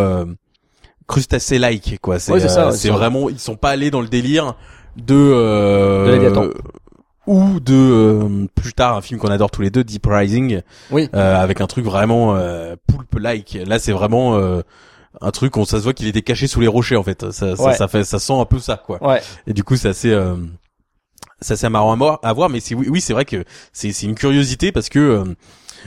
Euh, 1.09 1.13
crustacé-like 1.13 1.99
quoi 2.01 2.19
c'est 2.19 2.33
Ouais, 2.33 2.41
ça, 2.41 2.67
euh, 2.67 2.71
ouais, 2.71 2.77
ça. 2.77 2.93
vraiment 2.93 3.29
ils 3.29 3.39
sont 3.39 3.57
pas 3.57 3.71
allés 3.71 3.91
dans 3.91 4.01
le 4.01 4.09
délire 4.09 4.55
de 4.97 5.15
euh, 5.15 6.31
De 6.31 6.55
ou 7.27 7.61
de 7.61 7.75
euh, 7.75 8.47
plus 8.55 8.73
tard 8.73 8.97
un 8.97 9.03
film 9.03 9.21
qu'on 9.21 9.29
adore 9.29 9.51
tous 9.51 9.61
les 9.63 9.71
deux 9.71 9.85
Deep 9.85 10.07
Rising 10.09 10.63
Oui. 10.91 11.09
euh, 11.15 11.37
avec 11.37 11.61
un 11.61 11.67
truc 11.67 11.85
vraiment 11.85 12.35
euh, 12.37 12.75
poulpe 12.87 13.15
like 13.19 13.59
là 13.67 13.79
c'est 13.79 13.93
vraiment 13.93 14.37
euh, 14.37 14.63
un 15.21 15.31
truc 15.31 15.57
on 15.57 15.65
ça 15.65 15.79
se 15.79 15.83
voit 15.85 15.93
qu'il 15.93 16.07
était 16.09 16.23
caché 16.23 16.47
sous 16.47 16.61
les 16.61 16.69
rochers 16.69 16.97
en 16.97 17.03
fait. 17.03 17.31
Ça, 17.33 17.55
ça, 17.57 17.63
Ouais. 17.63 17.75
ça 17.75 17.89
fait 17.89 18.05
ça 18.05 18.19
sent 18.19 18.33
un 18.33 18.45
peu 18.47 18.59
ça 18.61 18.77
quoi. 18.77 19.03
Ouais. 19.07 19.21
Et 19.47 19.53
du 19.53 19.63
coup 19.65 19.77
c'est 19.77 19.89
assez 19.89 20.11
euh, 20.11 20.37
c'est 21.41 21.69
marrant 21.69 21.93
à, 21.93 21.97
voir- 21.97 22.21
à 22.23 22.33
voir 22.33 22.49
mais 22.49 22.61
c'est 22.61 22.75
oui, 22.75 22.87
oui 22.91 23.01
c'est 23.01 23.13
vrai 23.13 23.25
que 23.25 23.45
c'est 23.73 23.93
c'est 23.93 24.07
une 24.07 24.15
curiosité 24.15 24.73
parce 24.73 24.89
que 24.89 24.99
euh, 24.99 25.25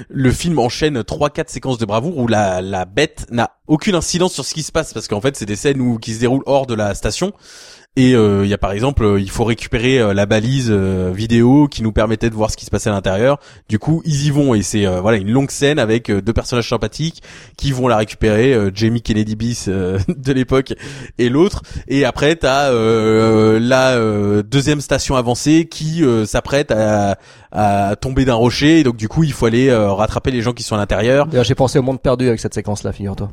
le 0.09 0.31
film 0.31 0.59
enchaîne 0.59 1.03
trois 1.03 1.29
quatre 1.29 1.49
séquences 1.49 1.77
de 1.77 1.85
bravoure 1.85 2.17
où 2.17 2.27
la 2.27 2.61
la 2.61 2.85
bête 2.85 3.25
n'a 3.31 3.57
aucune 3.67 3.95
incidence 3.95 4.33
sur 4.33 4.45
ce 4.45 4.53
qui 4.53 4.63
se 4.63 4.71
passe 4.71 4.93
parce 4.93 5.07
qu'en 5.07 5.21
fait 5.21 5.35
c'est 5.35 5.45
des 5.45 5.55
scènes 5.55 5.81
où 5.81 5.97
qui 5.97 6.13
se 6.13 6.19
déroulent 6.19 6.43
hors 6.45 6.65
de 6.65 6.73
la 6.73 6.93
station 6.95 7.33
et 7.97 8.15
euh, 8.15 8.45
il 8.45 8.49
y 8.49 8.53
a 8.53 8.57
par 8.57 8.71
exemple, 8.71 9.03
euh, 9.03 9.19
il 9.19 9.29
faut 9.29 9.43
récupérer 9.43 9.99
euh, 9.99 10.13
la 10.13 10.25
balise 10.25 10.71
vidéo 10.71 11.67
qui 11.67 11.83
nous 11.83 11.91
permettait 11.91 12.29
de 12.29 12.35
voir 12.35 12.49
ce 12.49 12.55
qui 12.55 12.63
se 12.63 12.71
passait 12.71 12.89
à 12.89 12.93
l'intérieur. 12.93 13.37
Du 13.67 13.79
coup, 13.79 14.01
ils 14.05 14.27
y 14.27 14.29
vont 14.29 14.53
et 14.55 14.61
c'est 14.61 14.85
voilà 14.85 15.17
une 15.17 15.29
longue 15.29 15.51
scène 15.51 15.77
avec 15.77 16.09
deux 16.09 16.31
personnages 16.31 16.69
sympathiques 16.69 17.21
qui 17.57 17.73
vont 17.73 17.89
la 17.89 17.97
récupérer, 17.97 18.71
Jamie 18.73 19.01
Kennedy 19.01 19.35
Bis 19.35 19.67
de 19.69 20.31
l'époque 20.31 20.73
et 21.17 21.27
l'autre. 21.27 21.63
Et 21.89 22.05
après, 22.05 22.37
t'as 22.37 22.71
la 22.71 24.41
deuxième 24.43 24.79
station 24.79 25.15
avancée 25.15 25.67
qui 25.69 26.03
s'apprête 26.25 26.71
à, 26.71 27.17
à 27.51 27.95
tomber 27.97 28.23
d'un 28.23 28.35
rocher. 28.35 28.79
Et 28.79 28.83
donc 28.83 28.95
du 28.95 29.09
coup, 29.09 29.23
il 29.23 29.33
faut 29.33 29.47
aller 29.47 29.73
rattraper 29.73 30.31
les 30.31 30.41
gens 30.41 30.53
qui 30.53 30.63
sont 30.63 30.75
à 30.75 30.79
l'intérieur. 30.79 31.27
J'ai 31.43 31.55
pensé 31.55 31.79
au 31.79 31.83
monde 31.83 32.01
perdu 32.01 32.27
avec 32.27 32.39
cette 32.39 32.53
séquence-là, 32.53 32.93
figure-toi. 32.93 33.31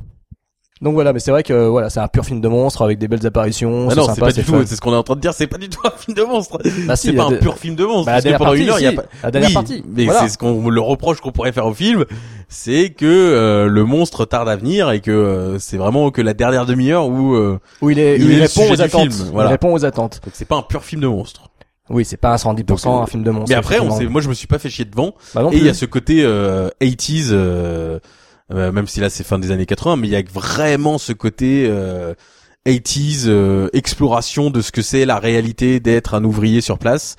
Donc 0.81 0.95
voilà, 0.95 1.12
mais 1.12 1.19
c'est 1.19 1.31
vrai 1.31 1.43
que 1.43 1.67
voilà, 1.67 1.91
c'est 1.91 2.01
un 2.01 2.09
pur 2.09 2.25
film 2.25 2.41
de 2.41 2.49
monstre 2.49 2.83
avec 2.83 2.99
des 2.99 3.09
belles 3.09 3.27
apparitions. 3.27 3.88
Ah 3.91 3.95
non, 3.95 4.07
c'est 4.14 4.21
pas 4.21 4.33
du 4.33 4.45
tout. 4.45 4.62
C'est 4.64 4.77
ce 4.77 4.81
qu'on 4.81 4.93
est 4.93 4.97
en 4.97 5.03
train 5.03 5.17
de 5.17 5.21
dire. 5.21 5.35
C'est 5.35 5.47
pas 5.47 5.59
du 5.59 5.69
tout 5.69 5.81
un 5.85 5.91
film 5.91 6.17
de 6.17 6.23
monstre. 6.23 6.59
Bah 6.87 6.97
si, 6.97 7.09
c'est 7.09 7.12
pas 7.14 7.25
un 7.25 7.33
pur 7.33 7.59
film 7.59 7.75
de 7.75 7.85
monstre. 7.85 8.07
Bah, 8.07 8.21
la 8.21 8.23
que 8.23 8.29
pendant 8.38 8.51
partie, 8.51 8.62
une 8.62 8.69
heure, 8.71 8.79
il 8.79 8.85
y 8.85 8.87
a 8.87 8.91
si. 8.91 8.97
pas. 8.97 9.05
La 9.23 9.31
dernière 9.31 9.49
oui, 9.49 9.55
partie, 9.55 9.85
Mais 9.93 10.05
voilà. 10.05 10.21
c'est 10.21 10.29
ce 10.29 10.38
qu'on 10.38 10.69
le 10.69 10.81
reproche 10.81 11.21
qu'on 11.21 11.33
pourrait 11.33 11.53
faire 11.53 11.67
au 11.67 11.75
film, 11.75 12.05
c'est 12.49 12.91
que 12.91 13.07
euh, 13.07 13.67
le 13.67 13.85
monstre 13.85 14.25
tarde 14.25 14.49
à 14.49 14.57
venir 14.57 14.91
et 14.91 15.01
que 15.01 15.11
euh, 15.11 15.59
c'est 15.59 15.77
vraiment 15.77 16.11
que 16.11 16.23
la 16.23 16.35
dernière 16.35 16.67
demi-heure 16.67 17.09
où 17.09 17.35
euh, 17.35 17.59
Où 17.81 17.91
il 17.91 17.99
est, 17.99 18.17
il 18.17 18.31
il, 18.31 18.41
répond 18.41 18.71
aux 18.71 18.81
attentes. 18.81 19.12
film, 19.12 19.31
voilà. 19.33 19.51
Il 19.51 19.53
répond 19.53 19.73
aux 19.73 19.85
attentes. 19.85 20.21
donc 20.25 20.33
c'est 20.35 20.47
pas 20.47 20.57
un 20.57 20.62
pur 20.62 20.85
film 20.85 21.03
de 21.03 21.09
monstre. 21.09 21.49
Oui, 21.91 22.05
c'est 22.05 22.17
pas 22.17 22.33
un 22.33 22.37
110% 22.37 22.64
Donc, 22.64 22.81
euh, 22.85 22.88
un 22.91 23.07
film 23.07 23.23
de 23.23 23.31
monstre. 23.31 23.49
Mais 23.49 23.55
après, 23.55 23.81
on 23.81 24.11
moi 24.11 24.21
je 24.21 24.29
me 24.29 24.35
suis 24.35 24.47
pas 24.47 24.59
fait 24.59 24.69
chier 24.69 24.85
devant. 24.85 25.14
Bah 25.35 25.49
et 25.53 25.57
il 25.57 25.64
y 25.64 25.69
a 25.69 25.75
ce 25.75 25.87
côté 25.87 26.23
euh, 26.23 26.69
80s, 26.81 27.31
euh, 28.52 28.72
même 28.72 28.87
si 28.87 29.00
là 29.00 29.11
c'est 29.11 29.24
fin 29.24 29.38
des 29.38 29.50
années 29.50 29.66
80, 29.66 29.96
mais 29.96 30.08
il 30.08 30.11
y 30.12 30.16
a 30.16 30.22
vraiment 30.32 30.98
ce 30.98 31.12
côté 31.12 31.66
euh, 31.68 32.14
80s 32.66 33.24
euh, 33.28 33.68
exploration 33.72 34.50
de 34.50 34.61
ce 34.61 34.72
que 34.72 34.82
c'est 34.82 35.06
la 35.06 35.18
réalité 35.18 35.80
d'être 35.80 36.14
un 36.14 36.22
ouvrier 36.24 36.61
sur 36.61 36.78
place, 36.78 37.16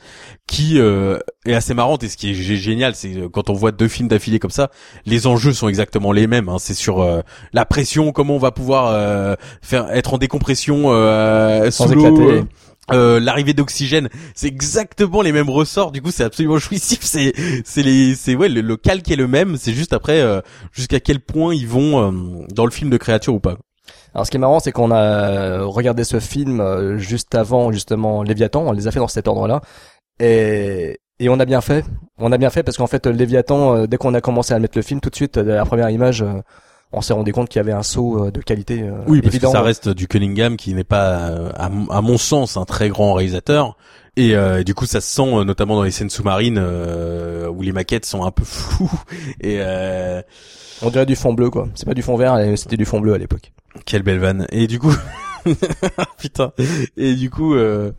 qui 0.47 0.79
euh, 0.79 1.17
est 1.45 1.53
assez 1.53 1.73
marrante. 1.73 2.03
Et 2.03 2.09
ce 2.09 2.17
qui 2.17 2.31
est 2.31 2.33
gé- 2.33 2.55
génial, 2.55 2.93
c'est 2.93 3.15
euh, 3.15 3.29
quand 3.29 3.49
on 3.49 3.53
voit 3.53 3.71
deux 3.71 3.87
films 3.87 4.09
d'affilée 4.09 4.37
comme 4.37 4.51
ça, 4.51 4.69
les 5.05 5.25
enjeux 5.25 5.53
sont 5.53 5.67
exactement 5.67 6.11
les 6.11 6.27
mêmes. 6.27 6.49
Hein. 6.49 6.57
C'est 6.59 6.75
sur 6.75 7.01
euh, 7.01 7.21
la 7.53 7.65
pression, 7.65 8.11
comment 8.11 8.35
on 8.35 8.39
va 8.39 8.51
pouvoir 8.51 8.91
euh, 8.93 9.35
faire 9.63 9.89
être 9.91 10.13
en 10.13 10.17
décompression 10.19 10.83
euh, 10.87 11.71
Sans 11.71 11.85
sous 11.87 11.93
l'eau. 11.95 12.45
Euh, 12.91 13.19
l'arrivée 13.19 13.53
d'oxygène, 13.53 14.09
c'est 14.35 14.47
exactement 14.47 15.21
les 15.21 15.31
mêmes 15.31 15.49
ressorts. 15.49 15.91
Du 15.91 16.01
coup, 16.01 16.11
c'est 16.11 16.23
absolument 16.23 16.57
jouissif. 16.59 16.99
C'est, 17.01 17.33
c'est 17.65 17.83
les, 17.83 18.15
c'est 18.15 18.35
ouais, 18.35 18.49
le, 18.49 18.61
le 18.61 18.77
calque 18.77 19.09
est 19.11 19.15
le 19.15 19.27
même. 19.27 19.57
C'est 19.57 19.73
juste 19.73 19.93
après 19.93 20.21
euh, 20.21 20.41
jusqu'à 20.71 20.99
quel 20.99 21.19
point 21.19 21.53
ils 21.53 21.67
vont 21.67 21.99
euh, 21.99 22.45
dans 22.49 22.65
le 22.65 22.71
film 22.71 22.89
de 22.89 22.97
créature 22.97 23.33
ou 23.33 23.39
pas. 23.39 23.57
Alors 24.13 24.25
ce 24.25 24.31
qui 24.31 24.37
est 24.37 24.39
marrant, 24.39 24.59
c'est 24.59 24.71
qu'on 24.71 24.91
a 24.91 25.01
euh, 25.01 25.65
regardé 25.65 26.03
ce 26.03 26.19
film 26.19 26.59
euh, 26.61 26.97
juste 26.97 27.35
avant 27.35 27.71
justement 27.71 28.23
Léviathan. 28.23 28.63
On 28.67 28.71
les 28.71 28.87
a 28.87 28.91
fait 28.91 28.99
dans 28.99 29.07
cet 29.07 29.27
ordre-là, 29.27 29.61
et 30.19 30.99
et 31.19 31.29
on 31.29 31.39
a 31.39 31.45
bien 31.45 31.61
fait. 31.61 31.85
On 32.17 32.31
a 32.31 32.37
bien 32.37 32.49
fait 32.49 32.63
parce 32.63 32.77
qu'en 32.77 32.87
fait 32.87 33.05
Léviathan, 33.07 33.75
euh, 33.75 33.87
dès 33.87 33.97
qu'on 33.97 34.13
a 34.13 34.21
commencé 34.21 34.53
à 34.53 34.59
mettre 34.59 34.77
le 34.77 34.81
film, 34.81 34.99
tout 34.99 35.09
de 35.09 35.15
suite, 35.15 35.37
la 35.37 35.65
première 35.65 35.89
image, 35.89 36.25
on 36.91 37.01
s'est 37.01 37.13
rendu 37.13 37.31
compte 37.33 37.49
qu'il 37.49 37.59
y 37.59 37.61
avait 37.61 37.71
un 37.71 37.83
saut 37.83 38.25
euh, 38.25 38.31
de 38.31 38.41
qualité. 38.41 38.81
euh, 38.83 39.01
Oui, 39.07 39.21
parce 39.21 39.35
évident. 39.35 39.51
que 39.51 39.57
ça 39.57 39.61
reste 39.63 39.89
du 39.89 40.07
Cunningham 40.07 40.57
qui 40.57 40.73
n'est 40.73 40.83
pas, 40.83 41.29
euh, 41.29 41.51
à, 41.55 41.69
mon- 41.69 41.87
à 41.89 42.01
mon 42.01 42.17
sens, 42.17 42.57
un 42.57 42.65
très 42.65 42.89
grand 42.89 43.13
réalisateur. 43.13 43.77
Et 44.17 44.35
euh, 44.35 44.63
du 44.63 44.73
coup, 44.73 44.85
ça 44.85 44.99
se 44.99 45.07
sent 45.09 45.33
euh, 45.35 45.43
notamment 45.45 45.75
dans 45.75 45.83
les 45.83 45.91
scènes 45.91 46.09
sous-marines 46.09 46.57
euh, 46.59 47.47
où 47.47 47.61
les 47.61 47.71
maquettes 47.71 48.05
sont 48.05 48.23
un 48.23 48.31
peu 48.31 48.43
floues. 48.43 48.91
Et 49.39 49.57
euh, 49.59 50.21
On 50.81 50.89
dirait 50.89 51.05
du 51.05 51.15
fond 51.15 51.33
bleu, 51.33 51.49
quoi. 51.49 51.67
C'est 51.75 51.85
pas 51.85 51.93
du 51.93 52.01
fond 52.01 52.17
vert, 52.17 52.37
c'était 52.57 52.75
du 52.77 52.85
fond 52.85 52.99
bleu 52.99 53.13
à 53.13 53.17
l'époque. 53.17 53.53
quelle 53.85 54.03
belle 54.03 54.19
vanne. 54.19 54.45
Et 54.51 54.67
du 54.67 54.79
coup, 54.79 54.93
putain. 56.17 56.51
Et 56.97 57.13
du 57.15 57.29
coup, 57.29 57.53
euh, 57.55 57.91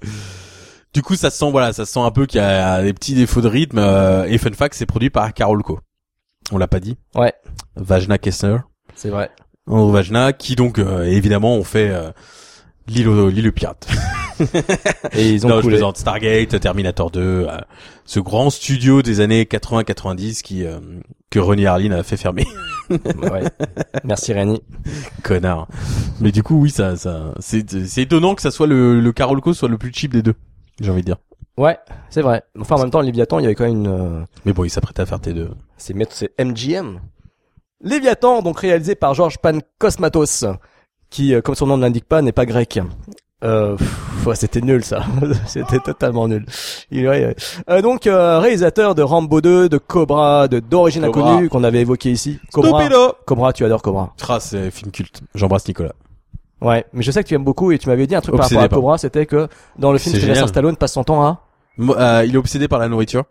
du 0.93 1.01
coup, 1.03 1.15
ça 1.15 1.31
se 1.31 1.39
sent, 1.39 1.51
voilà, 1.51 1.73
ça 1.73 1.87
se 1.87 1.93
sent 1.93 2.01
un 2.01 2.11
peu 2.11 2.27
qu'il 2.27 2.41
y 2.41 2.45
a 2.45 2.83
des 2.83 2.93
petits 2.93 3.15
défauts 3.15 3.41
de 3.41 3.49
rythme. 3.49 3.79
euh, 3.79 4.25
et 4.25 4.37
fun 4.39 4.53
fact, 4.53 4.75
c'est 4.75 4.87
produit 4.87 5.11
par 5.11 5.33
Carolco. 5.33 5.79
On 6.53 6.59
l'a 6.59 6.69
pas 6.69 6.81
dit. 6.81 6.99
Ouais. 7.15 7.33
Vajna 7.77 8.19
Kessner. 8.19 8.57
C'est 8.95 9.11
vrai. 9.11 9.31
Andrew 9.67 9.93
Vajna, 9.93 10.33
qui 10.33 10.57
donc 10.57 10.79
euh, 10.79 11.05
évidemment 11.05 11.55
ont 11.55 11.65
fait 11.65 11.91
euh, 11.91 12.11
l'île 12.89 13.09
aux- 13.09 13.29
l'île 13.29 13.49
aux 13.49 13.53
pirates. 13.53 13.89
Et 15.13 15.31
ils 15.33 15.45
ont 15.47 15.51
Non, 15.51 15.57
je 15.57 15.61
coulé. 15.63 15.75
plaisante. 15.77 15.97
Stargate, 15.99 16.59
Terminator 16.61 17.11
2, 17.11 17.21
euh, 17.21 17.47
ce 18.07 18.21
grand 18.21 18.49
studio 18.51 19.03
des 19.03 19.21
années 19.21 19.45
80-90 19.45 20.43
qui 20.43 20.65
euh, 20.65 20.79
que 21.31 21.39
Ronnie 21.39 21.67
Harlin 21.67 21.93
a 21.93 22.03
fait 22.03 22.17
fermer. 22.17 22.47
Ouais. 22.91 23.45
Merci 24.03 24.33
Rémi. 24.33 24.61
Connard. 25.23 25.69
Mais 26.21 26.33
du 26.33 26.43
coup, 26.43 26.61
oui, 26.61 26.71
ça, 26.71 26.97
ça, 26.97 27.33
c'est, 27.39 27.87
c'est 27.87 28.03
étonnant 28.03 28.35
que 28.35 28.43
ça 28.43 28.51
soit 28.51 28.67
le, 28.67 28.99
le 29.01 29.13
Carolco 29.13 29.55
soit 29.55 29.69
le 29.69 29.79
plus 29.79 29.93
cheap 29.95 30.13
des 30.13 30.23
deux. 30.23 30.35
J'ai 30.81 30.91
envie 30.91 31.03
de 31.03 31.07
dire. 31.07 31.19
Ouais, 31.57 31.79
c'est 32.09 32.21
vrai. 32.23 32.43
Enfin, 32.59 32.75
en 32.75 32.81
même 32.81 32.91
temps, 32.91 33.01
Léviathan, 33.01 33.39
il 33.39 33.43
y 33.43 33.45
avait 33.47 33.55
quand 33.55 33.63
même 33.69 33.77
une, 33.77 33.87
euh, 33.87 34.21
Mais 34.45 34.53
bon, 34.53 34.65
il 34.65 34.71
s'apprête 34.71 34.99
à 34.99 35.07
faire 35.07 35.19
T2. 35.19 35.51
c'est 35.77 35.95
met- 35.95 36.09
c'est 36.11 36.33
MGM. 36.45 36.99
Léviathan, 37.83 38.43
donc 38.43 38.59
réalisé 38.61 38.95
par 38.95 39.15
Georges 39.15 39.39
Pankosmatos, 39.39 40.45
qui, 41.09 41.35
euh, 41.35 41.41
comme 41.41 41.55
son 41.55 41.67
nom 41.67 41.77
ne 41.77 41.83
l'indique 41.83 42.05
pas, 42.07 42.21
n'est 42.23 42.33
pas 42.33 42.47
grec. 42.47 42.79
Euh, 43.43 43.75
ouais, 44.27 44.35
c'était 44.35 44.61
nul 44.61 44.85
ça, 44.85 45.03
c'était 45.47 45.79
totalement 45.79 46.29
nul. 46.29 46.45
Il, 46.91 47.09
ouais, 47.09 47.25
ouais. 47.25 47.37
Euh, 47.71 47.81
donc 47.81 48.07
euh, 48.07 48.39
réalisateur 48.39 48.95
de 48.95 49.01
Rambo 49.03 49.41
2, 49.41 49.71
de 49.71 49.79
Cobra, 49.79 50.47
de 50.47 50.59
d'origine 50.61 51.07
Cobra. 51.11 51.33
inconnue 51.33 51.49
qu'on 51.49 51.65
avait 51.65 51.81
évoqué 51.81 52.11
ici. 52.11 52.39
Cobra, 52.53 52.81
Stupido 52.83 53.15
Cobra, 53.25 53.53
tu 53.55 53.65
adores 53.65 53.81
Cobra. 53.81 54.13
Ah, 54.29 54.41
c'est 54.41 54.71
film 54.71 54.91
culte. 54.91 55.23
J'embrasse 55.35 55.67
Nicolas. 55.67 55.95
Ouais, 56.61 56.85
mais 56.93 57.01
je 57.03 57.11
sais 57.11 57.23
que 57.23 57.29
tu 57.29 57.35
aimes 57.35 57.45
beaucoup 57.45 57.73
et 57.73 57.79
tu 57.79 57.89
m'avais 57.89 58.07
dit 58.07 58.15
un 58.15 58.21
truc 58.21 58.35
Obsédé 58.35 58.57
par 58.57 58.63
rapport 58.65 58.77
à 58.77 58.81
Cobra, 58.81 58.99
c'était 58.99 59.25
que 59.25 59.49
dans 59.79 59.93
le 59.93 59.97
film, 59.99 60.15
Sylvester. 60.15 60.47
Stallone 60.47 60.77
passe 60.77 60.93
son 60.93 61.05
temps 61.05 61.25
à 61.25 61.41
euh, 61.79 62.25
il 62.27 62.35
est 62.35 62.39
obsédé 62.39 62.69
par 62.69 62.79
la 62.79 62.89
nourriture 62.89 63.25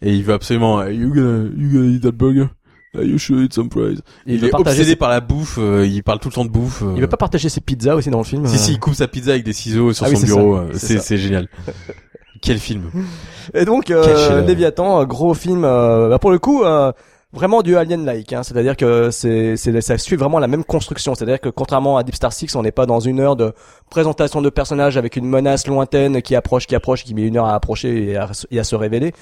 et 0.00 0.12
il 0.12 0.24
veut 0.24 0.34
absolument. 0.34 0.80
euh, 0.80 0.90
You 0.92 1.14
gonna, 1.14 1.48
you 1.56 1.68
gonna 1.72 1.86
eat 1.94 2.02
that 2.02 2.10
burger? 2.12 2.46
You 2.94 3.16
should 3.16 3.40
eat 3.44 3.54
some 3.54 3.70
fries? 3.70 4.00
il, 4.26 4.34
Il, 4.34 4.44
est 4.44 4.54
obsédé 4.54 4.84
ses- 4.90 4.96
par 4.96 5.08
la 5.08 5.20
bouffe. 5.20 5.56
euh, 5.58 5.86
il 5.86 6.02
parle 6.02 6.18
tout 6.18 6.28
le 6.28 6.34
temps 6.34 6.44
de 6.44 6.50
bouffe. 6.50 6.82
euh. 6.82 6.92
il 6.94 7.00
veut 7.00 7.06
pas 7.08 7.16
partager 7.16 7.48
ses 7.48 7.62
pizzas 7.62 7.94
aussi 7.94 8.10
dans 8.10 8.18
le 8.18 8.24
film. 8.24 8.46
Si 8.46 8.54
euh. 8.54 8.58
si, 8.58 8.72
il 8.72 8.78
coupe 8.78 8.94
sa 8.94 9.08
pizza 9.08 9.30
avec 9.30 9.44
des 9.44 9.54
ciseaux 9.54 9.94
sur 9.94 10.04
Ah 10.06 10.14
son 10.14 10.20
bureau. 10.20 10.56
euh, 10.56 10.70
c'est 10.74 11.16
génial. 11.16 11.48
Quel 12.42 12.58
film 12.58 12.90
Et 13.54 13.64
donc 13.64 13.90
euh. 13.90 14.44
Léviathan, 14.46 15.00
euh, 15.00 15.04
gros 15.06 15.32
film, 15.32 15.64
euh, 15.64 16.10
bah, 16.10 16.18
pour 16.18 16.30
le 16.32 16.38
coup, 16.38 16.64
euh, 16.64 16.92
vraiment 17.32 17.62
du 17.62 17.76
Alien-like. 17.78 18.30
Hein, 18.34 18.42
C'est-à-dire 18.42 18.76
que 18.76 19.10
c'est, 19.10 19.56
c'est, 19.56 19.80
ça 19.80 19.96
suit 19.96 20.16
vraiment 20.16 20.38
la 20.38 20.48
même 20.48 20.64
construction. 20.64 21.14
C'est-à-dire 21.14 21.40
que 21.40 21.48
contrairement 21.48 21.96
à 21.96 22.02
Deep 22.02 22.14
Star 22.16 22.32
Six, 22.34 22.54
on 22.56 22.62
n'est 22.62 22.72
pas 22.72 22.84
dans 22.84 23.00
une 23.00 23.20
heure 23.20 23.36
de 23.36 23.52
présentation 23.88 24.42
de 24.42 24.50
personnages 24.50 24.98
avec 24.98 25.16
une 25.16 25.24
menace 25.26 25.66
lointaine 25.66 26.20
qui 26.20 26.34
approche, 26.36 26.66
qui 26.66 26.74
approche, 26.74 27.04
qui 27.04 27.14
met 27.14 27.22
une 27.22 27.38
heure 27.38 27.46
à 27.46 27.54
approcher 27.54 28.10
et 28.10 28.16
à, 28.18 28.28
et 28.50 28.58
à 28.58 28.64
se 28.64 28.74
révéler. 28.76 29.12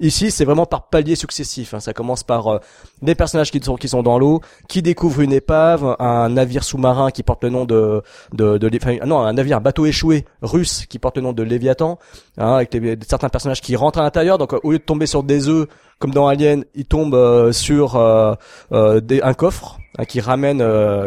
Ici, 0.00 0.30
c'est 0.30 0.44
vraiment 0.44 0.64
par 0.64 0.88
paliers 0.88 1.16
successifs. 1.16 1.74
hein. 1.74 1.80
Ça 1.80 1.92
commence 1.92 2.22
par 2.22 2.46
euh, 2.46 2.58
des 3.02 3.16
personnages 3.16 3.50
qui 3.50 3.60
sont 3.60 3.74
qui 3.74 3.88
sont 3.88 4.04
dans 4.04 4.16
l'eau, 4.18 4.40
qui 4.68 4.80
découvrent 4.80 5.22
une 5.22 5.32
épave, 5.32 5.96
un 5.98 6.28
navire 6.28 6.62
sous-marin 6.62 7.10
qui 7.10 7.24
porte 7.24 7.42
le 7.42 7.50
nom 7.50 7.64
de 7.64 8.02
de, 8.32 8.58
de, 8.58 8.70
enfin, 8.76 8.96
non, 9.04 9.18
un 9.20 9.32
navire, 9.32 9.56
un 9.56 9.60
bateau 9.60 9.86
échoué 9.86 10.24
russe 10.40 10.86
qui 10.86 11.00
porte 11.00 11.16
le 11.16 11.22
nom 11.22 11.32
de 11.32 11.42
Léviathan, 11.42 11.98
hein, 12.36 12.54
avec 12.54 12.72
les- 12.74 12.96
certains 13.08 13.28
personnages 13.28 13.60
qui 13.60 13.74
rentrent 13.74 13.98
à 13.98 14.02
l'intérieur. 14.02 14.38
Donc, 14.38 14.52
euh, 14.54 14.60
au 14.62 14.70
lieu 14.70 14.78
de 14.78 14.84
tomber 14.84 15.06
sur 15.06 15.24
des 15.24 15.48
œufs 15.48 15.66
comme 15.98 16.12
dans 16.12 16.28
Alien, 16.28 16.64
ils 16.76 16.84
tombent 16.86 17.14
euh, 17.16 17.50
sur 17.50 17.96
euh, 17.96 18.34
euh, 18.70 19.00
des, 19.00 19.20
un 19.22 19.34
coffre 19.34 19.78
hein, 19.98 20.04
qui 20.04 20.20
ramène 20.20 20.62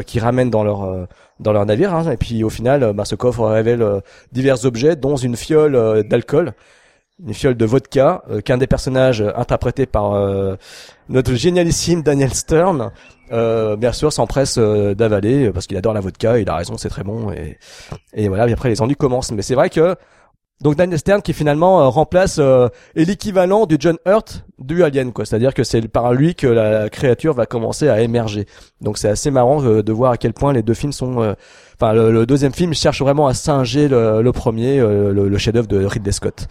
qui 0.06 0.20
ramène 0.20 0.50
dans 0.50 0.66
leur 0.66 1.08
dans 1.40 1.54
leur 1.54 1.66
navire. 1.66 1.96
hein. 1.96 2.12
et 2.12 2.18
puis 2.18 2.44
au 2.44 2.50
final, 2.50 2.92
bah, 2.94 3.06
ce 3.06 3.16
coffre 3.16 3.46
révèle 3.46 4.02
divers 4.34 4.66
objets, 4.66 4.98
dont 4.98 5.16
une 5.16 5.38
fiole 5.38 6.04
d'alcool 6.10 6.54
une 7.26 7.34
fiole 7.34 7.56
de 7.56 7.66
vodka 7.66 8.24
euh, 8.30 8.42
qu'un 8.42 8.58
des 8.58 8.68
personnages 8.68 9.22
euh, 9.22 9.32
interprété 9.36 9.86
par 9.86 10.14
euh, 10.14 10.56
notre 11.10 11.34
génialissime 11.34 12.02
Daniel 12.02 12.34
Stern 12.34 12.92
euh, 13.32 13.76
bien 13.76 13.94
sûr 13.94 14.12
s'empresse 14.12 14.58
euh, 14.58 14.94
d'avaler 14.94 15.46
euh, 15.46 15.54
parce 15.54 15.68
qu'il 15.68 15.78
adore 15.78 15.94
la 15.94 16.02
vodka 16.02 16.38
et 16.38 16.42
il 16.42 16.50
a 16.50 16.56
raison 16.56 16.78
c'est 16.78 16.90
très 16.90 17.04
bon 17.04 17.32
et 17.32 17.58
et 18.14 18.28
voilà 18.28 18.48
et 18.48 18.54
après 18.54 18.70
les 18.70 18.82
ennuis 18.82 18.96
commencent. 18.96 19.32
Mais 19.32 19.42
c'est 19.42 19.56
vrai 19.56 19.70
que 19.70 19.96
donc 20.62 20.76
Daniel 20.76 21.00
Stern 21.00 21.22
qui 21.22 21.34
finalement 21.34 21.82
euh, 21.82 21.88
remplace 21.90 22.38
euh, 22.40 22.68
est 22.96 23.06
l'équivalent 23.06 23.66
du 23.66 23.78
John 23.80 23.98
Hurt 24.06 24.46
du 24.60 24.84
Alien 24.84 25.12
quoi. 25.12 25.26
C'est-à-dire 25.26 25.54
que 25.54 25.64
c'est 25.64 25.82
par 25.88 26.14
lui 26.14 26.36
que 26.36 26.48
la 26.48 26.90
créature 26.90 27.34
va 27.34 27.46
commencer 27.46 27.90
à 27.90 28.02
émerger. 28.02 28.46
Donc 28.80 28.98
c'est 28.98 29.10
assez 29.10 29.32
marrant 29.32 29.64
euh, 29.64 29.82
de 29.82 29.92
voir 29.92 30.12
à 30.12 30.18
quel 30.18 30.34
point 30.34 30.54
les 30.54 30.62
deux 30.62 30.76
films 30.76 30.94
sont 30.94 31.22
euh, 31.22 31.34
enfin 31.80 31.94
le, 31.94 32.12
le 32.12 32.26
deuxième 32.26 32.54
film 32.54 32.74
cherche 32.74 33.02
vraiment 33.02 33.28
à 33.28 33.34
singer 33.34 33.88
le, 33.88 34.22
le 34.22 34.32
premier 34.32 34.80
euh, 34.80 35.12
le, 35.12 35.28
le 35.30 35.38
chef-d'œuvre 35.38 35.68
de 35.68 35.84
Ridley 35.84 36.12
Scott. 36.12 36.48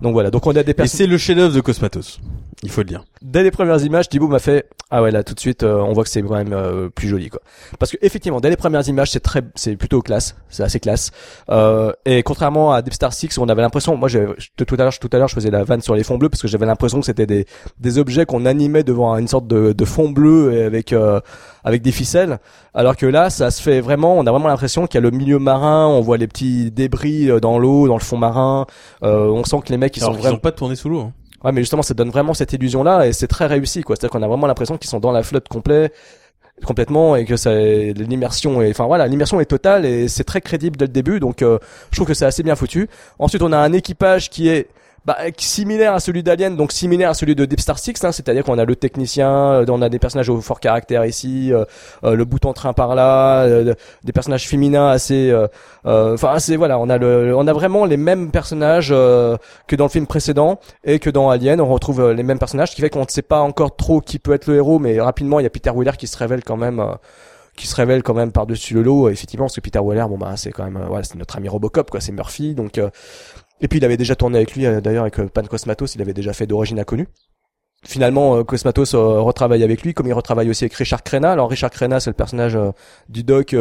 Donc 0.00 0.12
voilà. 0.12 0.30
Donc 0.30 0.46
on 0.46 0.50
a 0.50 0.62
des 0.62 0.72
Et 0.72 0.74
personnes 0.74 0.98
c'est 0.98 1.06
le 1.06 1.16
chef-d'œuvre 1.18 1.54
de 1.54 1.60
Cosmatos. 1.60 2.20
Il 2.62 2.70
faut 2.70 2.80
le 2.80 2.86
dire. 2.86 3.04
Dès 3.22 3.42
les 3.42 3.50
premières 3.50 3.82
images, 3.82 4.08
Thibaut 4.08 4.28
m'a 4.28 4.38
fait 4.38 4.68
ah 4.90 5.02
ouais 5.02 5.10
là 5.10 5.24
tout 5.24 5.34
de 5.34 5.40
suite 5.40 5.62
euh, 5.64 5.78
on 5.78 5.92
voit 5.92 6.04
que 6.04 6.10
c'est 6.10 6.22
quand 6.22 6.34
même 6.34 6.52
euh, 6.52 6.88
plus 6.88 7.08
joli 7.08 7.28
quoi. 7.28 7.40
Parce 7.80 7.90
que 7.90 7.96
effectivement 8.00 8.40
dès 8.40 8.50
les 8.50 8.56
premières 8.56 8.86
images 8.86 9.10
c'est 9.10 9.20
très 9.20 9.42
c'est 9.56 9.74
plutôt 9.76 10.02
classe, 10.02 10.36
c'est 10.50 10.62
assez 10.62 10.78
classe. 10.78 11.10
Euh, 11.50 11.92
et 12.04 12.22
contrairement 12.22 12.72
à 12.72 12.82
Deep 12.82 12.92
Star 12.94 13.12
6 13.12 13.36
où 13.38 13.42
on 13.42 13.48
avait 13.48 13.62
l'impression 13.62 13.96
moi 13.96 14.08
j'ai 14.08 14.26
tout 14.56 14.76
à 14.78 14.82
l'heure 14.84 14.96
tout 14.98 15.10
à 15.12 15.18
l'heure 15.18 15.28
je 15.28 15.34
faisais 15.34 15.50
la 15.50 15.64
vanne 15.64 15.80
sur 15.80 15.94
les 15.94 16.04
fonds 16.04 16.16
bleus 16.16 16.28
parce 16.28 16.42
que 16.42 16.48
j'avais 16.48 16.66
l'impression 16.66 17.00
que 17.00 17.06
c'était 17.06 17.26
des 17.26 17.46
des 17.80 17.98
objets 17.98 18.24
qu'on 18.26 18.44
animait 18.46 18.84
devant 18.84 19.16
une 19.16 19.26
sorte 19.26 19.48
de, 19.48 19.72
de 19.72 19.84
fond 19.84 20.10
bleu 20.10 20.52
et 20.52 20.62
avec 20.62 20.92
euh, 20.92 21.20
avec 21.64 21.82
des 21.82 21.92
ficelles 21.92 22.38
alors 22.74 22.96
que 22.96 23.06
là 23.06 23.30
ça 23.30 23.50
se 23.50 23.62
fait 23.62 23.80
vraiment 23.80 24.16
on 24.16 24.26
a 24.26 24.30
vraiment 24.30 24.48
l'impression 24.48 24.86
qu'il 24.86 24.96
y 24.96 24.98
a 24.98 25.02
le 25.02 25.10
milieu 25.10 25.38
marin, 25.38 25.86
on 25.86 26.02
voit 26.02 26.18
les 26.18 26.28
petits 26.28 26.70
débris 26.70 27.30
euh, 27.30 27.40
dans 27.40 27.58
l'eau, 27.58 27.88
dans 27.88 27.94
le 27.96 28.00
fond 28.00 28.18
marin, 28.18 28.66
euh, 29.02 29.28
on 29.28 29.44
sent 29.44 29.56
que 29.64 29.70
les 29.72 29.78
mecs 29.78 29.96
ils 29.96 30.02
Alors 30.02 30.12
sont 30.12 30.16
qu'ils 30.16 30.22
vraiment 30.22 30.36
ont 30.36 30.40
pas 30.40 30.52
tourné 30.52 30.76
sous 30.76 30.88
l'eau. 30.88 31.00
hein. 31.00 31.12
Ouais, 31.44 31.52
mais 31.52 31.60
justement, 31.60 31.82
ça 31.82 31.94
donne 31.94 32.10
vraiment 32.10 32.32
cette 32.34 32.52
illusion-là 32.54 33.06
et 33.06 33.12
c'est 33.12 33.26
très 33.26 33.46
réussi, 33.46 33.82
quoi. 33.82 33.96
C'est-à-dire 33.96 34.10
qu'on 34.18 34.22
a 34.22 34.28
vraiment 34.28 34.46
l'impression 34.46 34.78
qu'ils 34.78 34.88
sont 34.88 35.00
dans 35.00 35.12
la 35.12 35.22
flotte 35.22 35.48
complet, 35.48 35.92
complètement 36.64 37.16
et 37.16 37.24
que 37.24 37.36
ça, 37.36 37.54
l'immersion 37.54 38.62
est, 38.62 38.70
enfin 38.70 38.86
voilà, 38.86 39.06
l'immersion 39.06 39.40
est 39.40 39.44
totale 39.46 39.84
et 39.84 40.08
c'est 40.08 40.24
très 40.24 40.40
crédible 40.40 40.76
dès 40.76 40.86
le 40.86 40.92
début. 40.92 41.20
Donc, 41.20 41.42
euh, 41.42 41.58
je 41.90 41.96
trouve 41.96 42.06
que 42.08 42.14
c'est 42.14 42.24
assez 42.24 42.42
bien 42.42 42.56
foutu. 42.56 42.88
Ensuite, 43.18 43.42
on 43.42 43.52
a 43.52 43.58
un 43.58 43.72
équipage 43.72 44.30
qui 44.30 44.48
est 44.48 44.68
bah, 45.04 45.18
similaire 45.36 45.92
à 45.94 46.00
celui 46.00 46.22
d'Alien, 46.22 46.56
donc 46.56 46.72
similaire 46.72 47.10
à 47.10 47.14
celui 47.14 47.34
de 47.34 47.44
Deep 47.44 47.60
Star 47.60 47.78
Six, 47.78 48.02
hein, 48.04 48.12
c'est-à-dire 48.12 48.42
qu'on 48.44 48.58
a 48.58 48.64
le 48.64 48.74
technicien, 48.74 49.28
euh, 49.30 49.64
on 49.68 49.82
a 49.82 49.88
des 49.88 49.98
personnages 49.98 50.30
au 50.30 50.40
fort 50.40 50.60
caractère 50.60 51.04
ici, 51.04 51.52
euh, 51.52 51.64
euh, 52.04 52.14
le 52.14 52.24
bout 52.24 52.44
en 52.46 52.52
train 52.54 52.72
par 52.72 52.94
là, 52.94 53.42
euh, 53.42 53.74
des 54.02 54.12
personnages 54.12 54.48
féminins 54.48 54.88
assez, 54.88 55.30
euh, 55.30 55.46
euh, 55.86 56.14
enfin 56.14 56.30
assez 56.32 56.56
voilà, 56.56 56.78
on 56.78 56.88
a 56.88 56.96
le, 56.98 57.36
on 57.36 57.46
a 57.46 57.52
vraiment 57.52 57.84
les 57.84 57.96
mêmes 57.98 58.30
personnages 58.30 58.88
euh, 58.92 59.36
que 59.66 59.76
dans 59.76 59.84
le 59.84 59.90
film 59.90 60.06
précédent 60.06 60.58
et 60.84 60.98
que 60.98 61.10
dans 61.10 61.28
Alien, 61.28 61.60
on 61.60 61.68
retrouve 61.68 62.00
euh, 62.00 62.14
les 62.14 62.22
mêmes 62.22 62.38
personnages, 62.38 62.70
ce 62.70 62.76
qui 62.76 62.80
fait 62.80 62.90
qu'on 62.90 63.02
ne 63.02 63.08
sait 63.08 63.22
pas 63.22 63.40
encore 63.40 63.76
trop 63.76 64.00
qui 64.00 64.18
peut 64.18 64.32
être 64.32 64.46
le 64.46 64.56
héros, 64.56 64.78
mais 64.78 65.00
rapidement 65.00 65.38
il 65.38 65.42
y 65.42 65.46
a 65.46 65.50
Peter 65.50 65.70
Wheeler 65.70 65.96
qui 65.98 66.06
se 66.06 66.16
révèle 66.16 66.42
quand 66.42 66.56
même. 66.56 66.80
euh, 66.80 66.94
qui 67.56 67.68
se 67.68 67.76
révèle 67.76 68.02
quand 68.02 68.14
même 68.14 68.32
par-dessus 68.32 68.74
le 68.74 68.82
lot, 68.82 69.08
effectivement, 69.08 69.44
parce 69.46 69.54
que 69.54 69.60
Peter 69.60 69.78
Weller, 69.80 70.04
bon 70.08 70.18
bah 70.18 70.32
c'est 70.36 70.50
quand 70.50 70.64
même, 70.64 70.76
euh, 70.76 70.86
voilà, 70.88 71.04
c'est 71.04 71.14
notre 71.14 71.36
ami 71.36 71.48
Robocop, 71.48 71.88
quoi, 71.88 72.00
c'est 72.00 72.10
Murphy, 72.10 72.52
donc 72.52 72.78
euh, 72.78 72.90
et 73.64 73.68
puis 73.68 73.78
il 73.78 73.84
avait 73.86 73.96
déjà 73.96 74.14
tourné 74.14 74.36
avec 74.36 74.54
lui, 74.54 74.66
euh, 74.66 74.82
d'ailleurs 74.82 75.04
avec 75.04 75.18
euh, 75.18 75.26
Pan 75.26 75.42
Cosmatos, 75.42 75.94
il 75.94 76.02
avait 76.02 76.12
déjà 76.12 76.34
fait 76.34 76.46
d'origine 76.46 76.78
inconnue. 76.78 77.08
Finalement, 77.82 78.36
euh, 78.36 78.44
Cosmatos 78.44 78.92
retravaille 78.94 79.64
avec 79.64 79.82
lui, 79.82 79.94
comme 79.94 80.06
il 80.06 80.12
retravaille 80.12 80.50
aussi 80.50 80.64
avec 80.64 80.74
Richard 80.74 81.02
Crenna. 81.02 81.32
Alors 81.32 81.48
Richard 81.48 81.70
Crenna, 81.70 81.98
c'est 81.98 82.10
le 82.10 82.14
personnage 82.14 82.58
du 83.08 83.22
Doc 83.22 83.54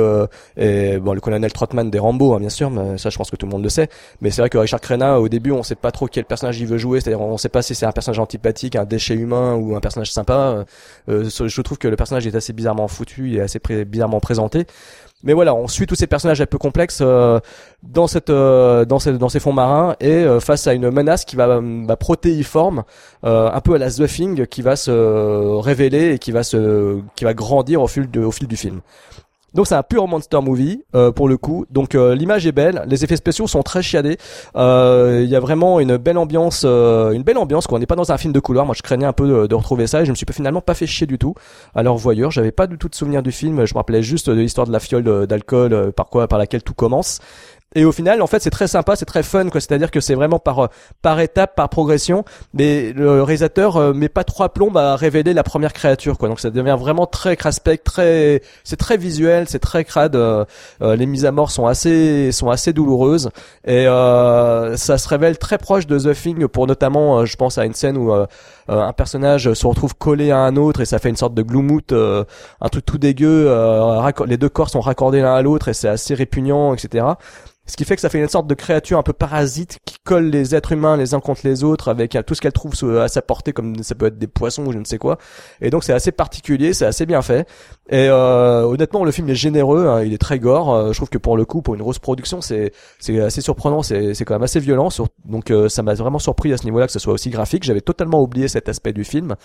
et 0.57 0.97
bon 0.97 1.13
le 1.13 1.21
colonel 1.21 1.53
Trotman 1.53 1.89
des 1.89 1.99
Rambo, 1.99 2.33
hein, 2.33 2.39
bien 2.41 2.49
sûr, 2.49 2.69
mais 2.69 2.97
ça 2.97 3.09
je 3.09 3.17
pense 3.17 3.31
que 3.31 3.37
tout 3.37 3.45
le 3.45 3.51
monde 3.53 3.63
le 3.63 3.69
sait. 3.69 3.87
Mais 4.19 4.29
c'est 4.29 4.41
vrai 4.41 4.49
que 4.49 4.57
Richard 4.57 4.81
Crenna, 4.81 5.21
au 5.21 5.29
début, 5.29 5.51
on 5.51 5.63
sait 5.63 5.75
pas 5.75 5.91
trop 5.91 6.07
quel 6.07 6.25
personnage 6.25 6.59
il 6.59 6.67
veut 6.67 6.77
jouer, 6.77 6.99
c'est-à-dire 6.99 7.21
on 7.21 7.37
sait 7.37 7.49
pas 7.49 7.61
si 7.61 7.73
c'est 7.73 7.85
un 7.85 7.93
personnage 7.93 8.19
antipathique, 8.19 8.75
un 8.75 8.85
déchet 8.85 9.15
humain 9.15 9.55
ou 9.55 9.73
un 9.75 9.79
personnage 9.79 10.11
sympa. 10.11 10.65
Euh, 11.09 11.29
je 11.29 11.61
trouve 11.61 11.77
que 11.77 11.87
le 11.87 11.95
personnage 11.95 12.27
est 12.27 12.35
assez 12.35 12.51
bizarrement 12.51 12.89
foutu, 12.89 13.29
il 13.29 13.37
est 13.37 13.41
assez 13.41 13.59
bizarrement 13.85 14.19
présenté. 14.19 14.65
Mais 15.23 15.33
voilà, 15.33 15.55
on 15.55 15.67
suit 15.67 15.87
tous 15.87 15.95
ces 15.95 16.07
personnages 16.07 16.41
un 16.41 16.45
peu 16.45 16.57
complexes 16.57 16.99
euh, 17.01 17.39
euh, 18.29 18.85
dans 18.85 19.29
ces 19.29 19.39
fonds 19.39 19.53
marins 19.53 19.95
et 20.01 20.11
euh, 20.11 20.39
face 20.41 20.67
à 20.67 20.73
une 20.73 20.91
menace 20.91 21.23
qui 21.23 21.37
va, 21.37 21.61
va 21.61 21.95
protéiforme, 21.95 22.83
euh, 23.23 23.49
un 23.51 23.61
peu 23.61 23.75
à 23.75 23.77
la 23.77 23.89
The 23.89 24.05
Thing, 24.05 24.45
qui 24.47 24.61
va 24.61 24.75
se 24.75 24.91
révéler 25.59 26.13
et 26.13 26.19
qui 26.19 26.31
va 26.31 26.43
se 26.43 26.99
qui 27.15 27.23
va 27.23 27.33
grandir 27.33 27.81
au 27.81 27.87
fil 27.87 28.09
du 28.09 28.57
film. 28.57 28.81
Donc 29.53 29.67
c'est 29.67 29.75
un 29.75 29.83
pur 29.83 30.07
monster 30.07 30.41
movie 30.41 30.83
euh, 30.95 31.11
pour 31.11 31.27
le 31.27 31.37
coup. 31.37 31.65
Donc 31.69 31.93
euh, 31.95 32.15
l'image 32.15 32.47
est 32.47 32.51
belle, 32.51 32.83
les 32.87 33.03
effets 33.03 33.15
spéciaux 33.15 33.47
sont 33.47 33.61
très 33.61 33.83
chiadés. 33.83 34.17
Euh, 34.55 35.21
Il 35.23 35.29
y 35.29 35.35
a 35.35 35.39
vraiment 35.39 35.79
une 35.79 35.97
belle 35.97 36.17
ambiance, 36.17 36.63
une 36.63 37.23
belle 37.23 37.37
ambiance. 37.37 37.67
Quoi. 37.67 37.77
On 37.77 37.79
n'est 37.79 37.85
pas 37.85 37.95
dans 37.95 38.11
un 38.11 38.17
film 38.17 38.33
de 38.33 38.39
couloir. 38.39 38.65
Moi 38.65 38.75
je 38.75 38.81
craignais 38.81 39.05
un 39.05 39.13
peu 39.13 39.47
de, 39.47 39.55
retrouver 39.55 39.87
ça 39.87 40.01
et 40.01 40.05
je 40.05 40.11
me 40.11 40.15
suis 40.15 40.25
finalement 40.31 40.61
pas 40.61 40.73
fait 40.73 40.87
chier 40.87 41.05
du 41.05 41.17
tout. 41.17 41.35
Alors 41.75 41.97
voyeur, 41.97 42.31
j'avais 42.31 42.51
pas 42.51 42.67
du 42.67 42.77
tout 42.77 42.89
de 42.89 42.95
souvenir 42.95 43.21
du 43.21 43.31
film. 43.31 43.65
Je 43.65 43.73
me 43.73 43.77
rappelais 43.77 44.01
juste 44.01 44.29
de 44.29 44.41
l'histoire 44.41 44.65
de 44.65 44.71
la 44.71 44.79
fiole 44.79 45.27
d'alcool 45.27 45.91
par 45.95 46.07
quoi, 46.07 46.27
par 46.27 46.39
laquelle 46.39 46.63
tout 46.63 46.73
commence. 46.73 47.19
Et 47.75 47.85
au 47.85 47.91
final, 47.91 48.21
en 48.21 48.27
fait, 48.27 48.41
c'est 48.41 48.49
très 48.49 48.67
sympa, 48.67 48.95
c'est 48.95 49.05
très 49.05 49.23
fun, 49.23 49.49
quoi. 49.49 49.61
C'est-à-dire 49.61 49.91
que 49.91 49.99
c'est 49.99 50.15
vraiment 50.15 50.39
par 50.39 50.59
euh, 50.59 50.67
par 51.01 51.19
étape, 51.19 51.55
par 51.55 51.69
progression. 51.69 52.23
Mais 52.53 52.93
le 52.93 53.23
réalisateur 53.23 53.77
euh, 53.77 53.93
met 53.93 54.09
pas 54.09 54.23
trois 54.23 54.49
plombes 54.49 54.77
à 54.77 54.95
révéler 54.95 55.33
la 55.33 55.43
première 55.43 55.73
créature, 55.73 56.17
quoi. 56.17 56.29
Donc 56.29 56.39
ça 56.39 56.49
devient 56.49 56.77
vraiment 56.79 57.05
très 57.05 57.35
craspec, 57.35 57.83
très, 57.83 58.41
c'est 58.63 58.77
très 58.77 58.97
visuel, 58.97 59.47
c'est 59.47 59.59
très 59.59 59.83
crade. 59.83 60.15
euh, 60.15 60.45
les 60.95 61.05
mises 61.05 61.25
à 61.25 61.31
mort 61.31 61.51
sont 61.51 61.67
assez 61.67 62.31
sont 62.31 62.49
assez 62.49 62.73
douloureuses 62.73 63.29
et 63.65 63.87
euh, 63.87 64.75
ça 64.77 64.97
se 64.97 65.07
révèle 65.07 65.37
très 65.37 65.57
proche 65.57 65.87
de 65.87 65.97
The 65.99 66.13
Thing 66.13 66.47
pour 66.47 66.67
notamment, 66.67 67.25
je 67.25 67.35
pense 67.35 67.57
à 67.57 67.65
une 67.65 67.73
scène 67.73 67.97
où 67.97 68.13
un 68.67 68.93
personnage 68.93 69.53
se 69.53 69.67
retrouve 69.67 69.95
collé 69.95 70.31
à 70.31 70.39
un 70.39 70.55
autre 70.55 70.81
et 70.81 70.85
ça 70.85 70.99
fait 70.99 71.09
une 71.09 71.15
sorte 71.17 71.33
de 71.33 71.41
gloumout, 71.41 71.91
euh, 71.91 72.23
un 72.61 72.69
truc 72.69 72.85
tout 72.85 72.97
dégueu. 72.97 73.49
les 74.25 74.37
deux 74.37 74.49
corps 74.49 74.69
sont 74.69 74.81
raccordés 74.81 75.21
l'un 75.21 75.35
à 75.35 75.41
l'autre 75.41 75.69
et 75.69 75.73
c'est 75.73 75.89
assez 75.89 76.13
répugnant, 76.13 76.73
etc. 76.73 77.05
Ce 77.65 77.77
qui 77.77 77.85
fait 77.85 77.95
que 77.95 78.01
ça 78.01 78.09
fait 78.09 78.19
une 78.19 78.27
sorte 78.27 78.47
de 78.47 78.55
créature 78.55 78.97
un 78.97 79.03
peu 79.03 79.13
parasite 79.13 79.79
qui 79.85 79.95
colle 80.03 80.25
les 80.25 80.53
êtres 80.53 80.73
humains 80.73 80.97
les 80.97 81.13
uns 81.13 81.21
contre 81.21 81.41
les 81.45 81.63
autres 81.63 81.87
avec 81.87 82.15
euh, 82.15 82.21
tout 82.21 82.35
ce 82.35 82.41
qu'elle 82.41 82.51
trouve 82.51 82.73
à 82.99 83.07
sa 83.07 83.21
portée, 83.21 83.53
comme 83.53 83.81
ça 83.83 83.95
peut 83.95 84.07
être 84.07 84.17
des 84.17 84.27
poissons 84.27 84.65
ou 84.65 84.73
je 84.73 84.79
ne 84.79 84.83
sais 84.83 84.97
quoi. 84.97 85.17
Et 85.61 85.69
donc 85.69 85.85
c'est 85.85 85.93
assez 85.93 86.11
particulier, 86.11 86.73
c'est 86.73 86.85
assez 86.85 87.05
bien 87.05 87.21
fait. 87.21 87.47
Et 87.89 88.07
euh, 88.09 88.63
honnêtement, 88.63 89.03
le 89.03 89.11
film 89.11 89.29
est 89.29 89.35
généreux, 89.35 89.87
hein, 89.87 90.03
il 90.03 90.13
est 90.13 90.17
très 90.17 90.39
gore. 90.39 90.73
euh, 90.73 90.93
je 90.93 90.97
trouve 90.97 91.09
que 91.09 91.17
pour 91.17 91.35
le 91.35 91.43
coup, 91.43 91.61
pour 91.61 91.75
une 91.75 91.81
grosse 91.81 91.99
production, 91.99 92.39
c'est 92.39 92.71
c'est 92.97 93.19
assez 93.19 93.41
surprenant, 93.41 93.83
c'est 93.83 94.13
c'est 94.13 94.23
quand 94.23 94.35
même 94.35 94.43
assez 94.43 94.61
violent. 94.61 94.89
sur- 94.89 95.07
donc 95.25 95.51
euh, 95.51 95.67
ça 95.67 95.83
m'a 95.83 95.93
vraiment 95.93 96.17
surpris 96.17 96.53
à 96.53 96.57
ce 96.57 96.63
niveau-là 96.63 96.85
que 96.87 96.93
ce 96.93 96.99
soit 96.99 97.11
aussi 97.13 97.29
graphique. 97.29 97.63
J'avais 97.63 97.81
totalement 97.81 98.21
oublié 98.21 98.47
cet 98.47 98.69
aspect 98.69 98.93
du 98.93 99.03
film. 99.03 99.35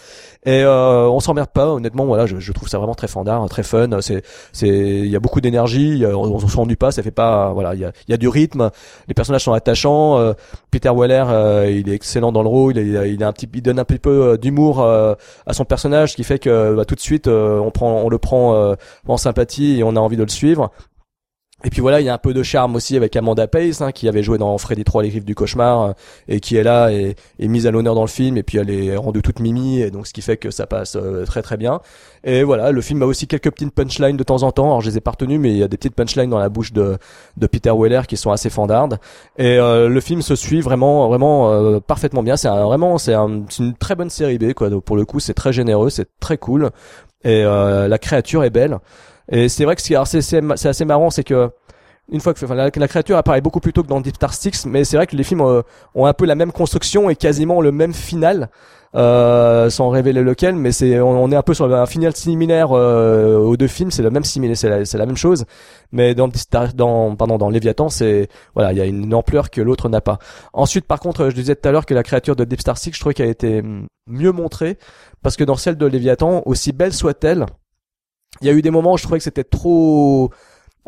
Et 0.46 0.62
euh, 0.62 1.08
on 1.08 1.18
s'emmerde 1.18 1.50
pas, 1.52 1.66
honnêtement. 1.66 2.04
Voilà, 2.06 2.26
je, 2.26 2.38
je 2.38 2.52
trouve 2.52 2.68
ça 2.68 2.78
vraiment 2.78 2.94
très 2.94 3.08
fandard, 3.08 3.48
très 3.48 3.64
fun. 3.64 3.88
C'est 4.02 4.22
c'est 4.52 4.68
il 4.68 5.06
y 5.08 5.16
a 5.16 5.20
beaucoup 5.20 5.40
d'énergie, 5.40 6.04
a- 6.04 6.16
on, 6.16 6.32
on 6.36 6.38
s'ennuie 6.48 6.76
pas, 6.76 6.92
ça 6.92 7.02
fait 7.02 7.10
pas 7.10 7.52
voilà, 7.52 7.74
il 7.74 7.80
y 7.80 7.84
a 7.84 7.92
il 8.06 8.12
y 8.12 8.14
a 8.14 8.18
du 8.18 8.28
rythme, 8.28 8.70
les 9.08 9.14
personnages 9.14 9.42
sont 9.44 9.52
attachants. 9.52 10.16
euh, 10.18 10.32
Peter 10.70 10.90
Weller, 10.94 11.24
euh, 11.28 11.68
il 11.70 11.88
est 11.88 11.94
excellent 11.94 12.30
dans 12.30 12.42
le 12.44 12.48
rôle, 12.48 12.76
il, 12.78 12.86
il, 12.86 13.20
est 13.20 13.24
un 13.24 13.32
petit, 13.32 13.48
il 13.52 13.62
donne 13.62 13.80
un 13.80 13.84
petit 13.84 13.98
peu 13.98 14.38
d'humour 14.38 14.80
à 14.84 15.16
son 15.52 15.64
personnage, 15.64 16.14
qui 16.14 16.22
fait 16.22 16.38
que 16.38 16.74
bah, 16.76 16.84
tout 16.84 16.94
de 16.94 17.00
suite 17.00 17.26
on 17.26 17.70
prend, 17.72 18.02
on 18.02 18.08
le 18.08 18.18
prend 18.18 18.27
euh, 18.34 18.74
en 19.06 19.16
sympathie 19.16 19.78
et 19.78 19.82
on 19.82 19.96
a 19.96 20.00
envie 20.00 20.16
de 20.16 20.22
le 20.22 20.28
suivre. 20.28 20.70
Et 21.64 21.70
puis 21.70 21.80
voilà, 21.80 22.00
il 22.00 22.06
y 22.06 22.08
a 22.08 22.14
un 22.14 22.18
peu 22.18 22.32
de 22.34 22.44
charme 22.44 22.76
aussi 22.76 22.96
avec 22.96 23.16
Amanda 23.16 23.48
Pace, 23.48 23.80
hein, 23.80 23.90
qui 23.90 24.08
avait 24.08 24.22
joué 24.22 24.38
dans 24.38 24.56
Freddy 24.58 24.84
3, 24.84 25.02
les 25.02 25.08
griffes 25.08 25.24
du 25.24 25.34
cauchemar, 25.34 25.82
euh, 25.82 25.92
et 26.28 26.38
qui 26.38 26.54
est 26.54 26.62
là 26.62 26.92
et 26.92 27.16
mise 27.40 27.66
à 27.66 27.72
l'honneur 27.72 27.96
dans 27.96 28.02
le 28.02 28.08
film, 28.08 28.36
et 28.36 28.44
puis 28.44 28.58
elle 28.58 28.70
est 28.70 28.96
rendue 28.96 29.22
toute 29.22 29.40
mimi, 29.40 29.80
et 29.80 29.90
donc 29.90 30.06
ce 30.06 30.12
qui 30.12 30.22
fait 30.22 30.36
que 30.36 30.52
ça 30.52 30.68
passe 30.68 30.94
euh, 30.94 31.24
très 31.24 31.42
très 31.42 31.56
bien. 31.56 31.80
Et 32.22 32.44
voilà, 32.44 32.70
le 32.70 32.80
film 32.80 33.02
a 33.02 33.06
aussi 33.06 33.26
quelques 33.26 33.50
petites 33.50 33.72
punchlines 33.72 34.16
de 34.16 34.22
temps 34.22 34.44
en 34.44 34.52
temps, 34.52 34.66
alors 34.66 34.82
je 34.82 34.90
les 34.90 34.98
ai 34.98 35.00
pas 35.00 35.10
retenues, 35.10 35.38
mais 35.38 35.50
il 35.50 35.56
y 35.56 35.62
a 35.64 35.68
des 35.68 35.76
petites 35.76 35.96
punchlines 35.96 36.30
dans 36.30 36.38
la 36.38 36.48
bouche 36.48 36.72
de, 36.72 36.96
de 37.36 37.46
Peter 37.48 37.72
Weller 37.76 38.02
qui 38.06 38.16
sont 38.16 38.30
assez 38.30 38.50
fandardes. 38.50 38.98
Et 39.36 39.58
euh, 39.58 39.88
le 39.88 40.00
film 40.00 40.22
se 40.22 40.36
suit 40.36 40.60
vraiment 40.60 41.08
vraiment 41.08 41.50
euh, 41.50 41.80
parfaitement 41.80 42.22
bien. 42.22 42.36
C'est 42.36 42.48
un, 42.48 42.64
vraiment 42.64 42.98
c'est 42.98 43.14
un, 43.14 43.42
une 43.58 43.74
très 43.74 43.96
bonne 43.96 44.10
série 44.10 44.38
B 44.38 44.52
quoi. 44.52 44.70
Donc, 44.70 44.84
pour 44.84 44.96
le 44.96 45.04
coup, 45.04 45.18
c'est 45.18 45.34
très 45.34 45.52
généreux, 45.52 45.90
c'est 45.90 46.08
très 46.20 46.38
cool. 46.38 46.70
Et 47.24 47.44
euh, 47.44 47.88
la 47.88 47.98
créature 47.98 48.44
est 48.44 48.50
belle. 48.50 48.78
Et 49.30 49.48
c'est 49.48 49.64
vrai 49.64 49.76
que 49.76 49.82
qui 49.82 49.94
c'est 50.04 50.20
c'est 50.22 50.40
c'est 50.56 50.68
assez 50.68 50.84
marrant, 50.84 51.10
c'est 51.10 51.24
que 51.24 51.50
une 52.10 52.20
fois 52.20 52.32
que 52.32 52.42
enfin, 52.44 52.54
la, 52.54 52.70
la 52.74 52.88
créature 52.88 53.16
apparaît 53.16 53.40
beaucoup 53.40 53.60
plus 53.60 53.72
tôt 53.72 53.82
que 53.82 53.88
dans 53.88 54.00
Deep 54.00 54.16
Star 54.16 54.32
Six, 54.32 54.64
mais 54.66 54.84
c'est 54.84 54.96
vrai 54.96 55.06
que 55.06 55.16
les 55.16 55.24
films 55.24 55.42
euh, 55.42 55.62
ont 55.94 56.06
un 56.06 56.14
peu 56.14 56.24
la 56.24 56.34
même 56.34 56.52
construction 56.52 57.10
et 57.10 57.16
quasiment 57.16 57.60
le 57.60 57.72
même 57.72 57.92
final. 57.92 58.48
Euh, 58.94 59.68
sans 59.68 59.90
révéler 59.90 60.22
lequel, 60.22 60.56
mais 60.56 60.72
c'est 60.72 60.98
on, 60.98 61.30
est 61.30 61.36
un 61.36 61.42
peu 61.42 61.52
sur 61.52 61.70
un 61.74 61.84
final 61.84 62.16
similaire 62.16 62.72
euh, 62.72 63.36
aux 63.36 63.58
deux 63.58 63.66
films, 63.66 63.90
c'est 63.90 64.02
le 64.02 64.10
même 64.10 64.24
similaire, 64.24 64.56
c'est 64.56 64.96
la, 64.96 65.04
même 65.04 65.16
chose, 65.16 65.44
mais 65.92 66.14
dans 66.14 66.30
dans 66.74 67.14
pardon 67.14 67.36
dans 67.36 67.50
Léviathan, 67.50 67.90
c'est 67.90 68.28
voilà, 68.54 68.72
il 68.72 68.78
y 68.78 68.80
a 68.80 68.86
une 68.86 69.12
ampleur 69.12 69.50
que 69.50 69.60
l'autre 69.60 69.90
n'a 69.90 70.00
pas. 70.00 70.18
Ensuite, 70.54 70.86
par 70.86 71.00
contre, 71.00 71.28
je 71.28 71.34
disais 71.34 71.54
tout 71.54 71.68
à 71.68 71.72
l'heure 71.72 71.84
que 71.84 71.92
la 71.92 72.02
créature 72.02 72.34
de 72.34 72.44
Deep 72.44 72.62
Star 72.62 72.78
Six, 72.78 72.92
je 72.94 73.00
trouvais 73.00 73.12
qu'elle 73.12 73.28
a 73.28 73.30
été 73.30 73.60
hum, 73.60 73.88
mieux 74.06 74.32
montrée 74.32 74.78
parce 75.22 75.36
que 75.36 75.44
dans 75.44 75.56
celle 75.56 75.76
de 75.76 75.84
Léviathan, 75.84 76.42
aussi 76.46 76.72
belle 76.72 76.94
soit-elle, 76.94 77.44
il 78.40 78.46
y 78.46 78.50
a 78.50 78.54
eu 78.54 78.62
des 78.62 78.70
moments 78.70 78.94
où 78.94 78.96
je 78.96 79.02
trouvais 79.02 79.18
que 79.18 79.24
c'était 79.24 79.44
trop 79.44 80.30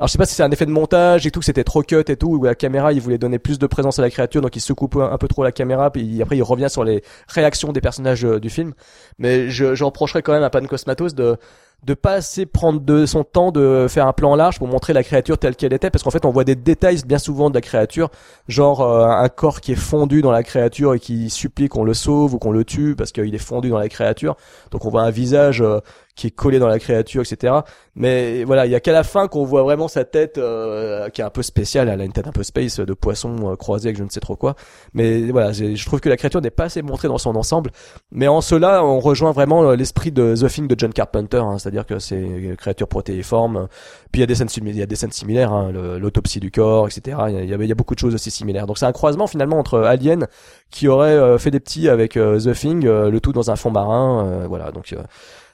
alors 0.01 0.09
je 0.09 0.13
sais 0.13 0.19
pas 0.19 0.25
si 0.25 0.35
c'est 0.35 0.43
un 0.43 0.51
effet 0.51 0.65
de 0.65 0.71
montage 0.71 1.27
et 1.27 1.31
tout, 1.31 1.41
que 1.41 1.45
c'était 1.45 1.63
trop 1.63 1.83
cut 1.83 2.05
et 2.09 2.17
tout, 2.17 2.29
où 2.29 2.43
la 2.43 2.55
caméra 2.55 2.95
il 2.95 3.03
voulait 3.03 3.19
donner 3.19 3.39
plus 3.39 3.59
de 3.59 3.67
présence 3.67 3.99
à 3.99 4.03
la 4.03 4.09
créature, 4.09 4.41
donc 4.41 4.57
il 4.57 4.61
secoupe 4.61 4.97
un, 4.97 5.13
un 5.13 5.19
peu 5.19 5.29
trop 5.29 5.45
la 5.45 5.53
caméra, 5.53 5.91
puis 5.91 6.23
après 6.23 6.39
il 6.39 6.43
revient 6.43 6.71
sur 6.71 6.85
les 6.85 7.03
réactions 7.29 7.71
des 7.71 7.83
personnages 7.83 8.25
euh, 8.25 8.41
du 8.41 8.49
film. 8.49 8.73
Mais 9.19 9.51
je, 9.51 9.75
je 9.75 9.85
reprocherais 9.85 10.23
quand 10.23 10.33
même 10.33 10.43
à 10.43 10.49
Pan 10.49 10.65
Cosmatos 10.65 11.15
de 11.15 11.37
de 11.83 11.95
pas 11.95 12.13
assez 12.13 12.45
prendre 12.45 12.81
de 12.81 13.07
son 13.07 13.25
temps 13.25 13.53
de 13.53 13.87
faire 13.89 14.07
un 14.07 14.13
plan 14.13 14.35
large 14.35 14.59
pour 14.59 14.69
montrer 14.69 14.93
la 14.93 15.03
créature 15.03 15.39
telle 15.39 15.57
qu'elle 15.57 15.73
était 15.73 15.89
parce 15.91 16.05
qu'en 16.05 16.11
fait 16.11 16.27
on 16.27 16.31
voit 16.31 16.45
des 16.45 16.55
détails 16.55 17.01
bien 17.07 17.19
souvent 17.19 17.49
de 17.49 17.55
la 17.55 17.63
créature 17.63 18.11
genre 18.49 18.83
euh, 18.83 19.07
un 19.07 19.29
corps 19.31 19.61
qui 19.63 19.73
est 19.73 19.77
fondu 19.77 20.21
dans 20.21 20.31
la 20.31 20.43
créature 20.43 20.95
et 20.95 21.01
qui 21.01 21.31
supplie 21.31 21.69
qu'on 21.69 21.85
le 21.85 21.95
sauve 21.95 22.35
ou 22.35 22.39
qu'on 22.39 22.53
le 22.53 22.65
tue 22.65 22.95
parce 22.97 23.13
qu'il 23.13 23.35
est 23.35 23.39
fondu 23.39 23.71
dans 23.71 23.79
la 23.79 23.89
créature 23.89 24.37
donc 24.71 24.85
on 24.85 24.91
voit 24.91 25.03
un 25.03 25.11
visage 25.11 25.63
euh, 25.63 25.79
qui 26.15 26.27
est 26.27 26.31
collé 26.31 26.59
dans 26.59 26.69
la 26.69 26.79
créature 26.79 27.23
etc 27.23 27.55
mais 27.95 28.45
voilà 28.45 28.67
il 28.67 28.73
y 28.73 28.75
a 28.75 28.81
qu'à 28.81 28.93
la 28.93 29.05
fin 29.05 29.29
qu'on 29.29 29.45
voit 29.45 29.63
vraiment 29.63 29.89
sa 29.89 30.05
tête 30.05 30.39
euh, 30.39 31.09
qui 31.09 31.21
est 31.21 31.25
un 31.25 31.31
peu 31.31 31.43
spéciale 31.43 31.89
elle 31.89 32.01
a 32.01 32.05
une 32.05 32.13
tête 32.13 32.27
un 32.27 32.33
peu 32.33 32.43
space 32.43 32.81
de 32.81 32.95
poisson 32.95 33.57
croisé 33.57 33.89
avec 33.89 33.99
je 33.99 34.05
ne 34.05 34.11
sais 34.11 34.21
trop 34.21 34.37
quoi 34.37 34.55
mais 34.95 35.31
voilà 35.31 35.53
je 35.53 35.85
trouve 35.87 36.01
que 36.01 36.09
la 36.09 36.17
créature 36.17 36.41
n'est 36.41 36.51
pas 36.51 36.65
assez 36.65 36.83
montrée 36.83 37.09
dans 37.09 37.19
son 37.19 37.37
ensemble 37.37 37.71
mais 38.11 38.29
en 38.29 38.41
cela 38.41 38.85
on 38.85 39.01
rejoint 39.01 39.33
vraiment 39.33 39.73
l'esprit 39.73 40.13
de 40.13 40.35
The 40.37 40.49
Thing 40.49 40.67
de 40.67 40.75
John 40.79 40.93
Carpenter 40.93 41.39
hein, 41.39 41.59
c'est-à-dire 41.59 41.87
que 41.87 41.99
c'est 41.99 42.21
une 42.21 42.57
créature 42.57 42.89
protéiforme. 42.89 43.69
Puis 44.13 44.19
il 44.19 44.21
y 44.21 44.25
a 44.25 44.27
des 44.27 44.35
scènes, 44.35 44.49
des 44.49 44.97
scènes 44.97 45.13
similaires, 45.13 45.53
hein, 45.53 45.71
l'autopsie 45.73 46.41
du 46.41 46.51
corps, 46.51 46.89
etc. 46.89 47.19
Il 47.29 47.49
y, 47.49 47.73
a, 47.73 47.75
beaucoup 47.75 47.95
de 47.95 48.01
choses 48.01 48.15
aussi 48.15 48.31
similaires. 48.31 48.67
Donc 48.67 48.79
c'est 48.79 48.87
un 48.87 48.93
croisement 48.93 49.27
finalement 49.27 49.59
entre 49.59 49.79
Alien 49.81 50.27
qui 50.71 50.89
aurait 50.89 51.11
euh, 51.11 51.39
fait 51.39 51.51
des 51.51 51.61
petits 51.61 51.89
avec 51.89 52.17
euh, 52.17 52.39
The 52.41 52.55
Thing, 52.55 52.87
euh, 52.87 53.11
le 53.11 53.21
tout 53.21 53.33
dans 53.33 53.51
un 53.51 53.57
fond 53.57 53.71
marin. 53.71 54.47
voilà, 54.49 54.73
donc 54.73 54.95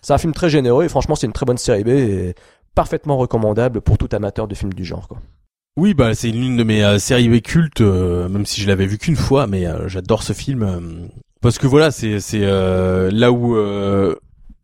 c'est 0.07 0.13
un 0.13 0.19
film 0.19 0.33
très 0.33 0.49
généreux 0.49 0.85
et 0.85 0.89
franchement 0.89 1.17
c'est 1.17 1.27
une 1.27 1.33
très 1.33 1.47
bonne 1.47 1.59
série 1.59 1.83
B 1.83 1.89
et 1.89 2.35
parfaitement 2.77 3.17
recommandable 3.17 3.81
pour 3.81 3.99
tout 3.99 4.09
amateur 4.13 4.47
de 4.47 4.55
films 4.55 4.73
du 4.73 4.85
genre. 4.85 5.09
Quoi. 5.09 5.19
Oui, 5.77 5.95
bah 5.95 6.15
c'est 6.15 6.31
une 6.31 6.57
de 6.57 6.63
mes 6.63 7.01
séries 7.01 7.29
B 7.29 7.41
cultes, 7.41 7.81
même 7.81 8.47
si 8.47 8.61
je 8.61 8.69
l'avais 8.69 8.87
vu 8.87 8.99
qu'une 8.99 9.17
fois, 9.17 9.49
mais 9.49 9.67
j'adore 9.89 10.23
ce 10.23 10.33
film 10.33 11.09
parce 11.43 11.59
que 11.59 11.67
voilà, 11.67 11.91
c'est 11.91 12.21
c'est 12.21 12.39
là 12.39 13.33
où 13.33 13.57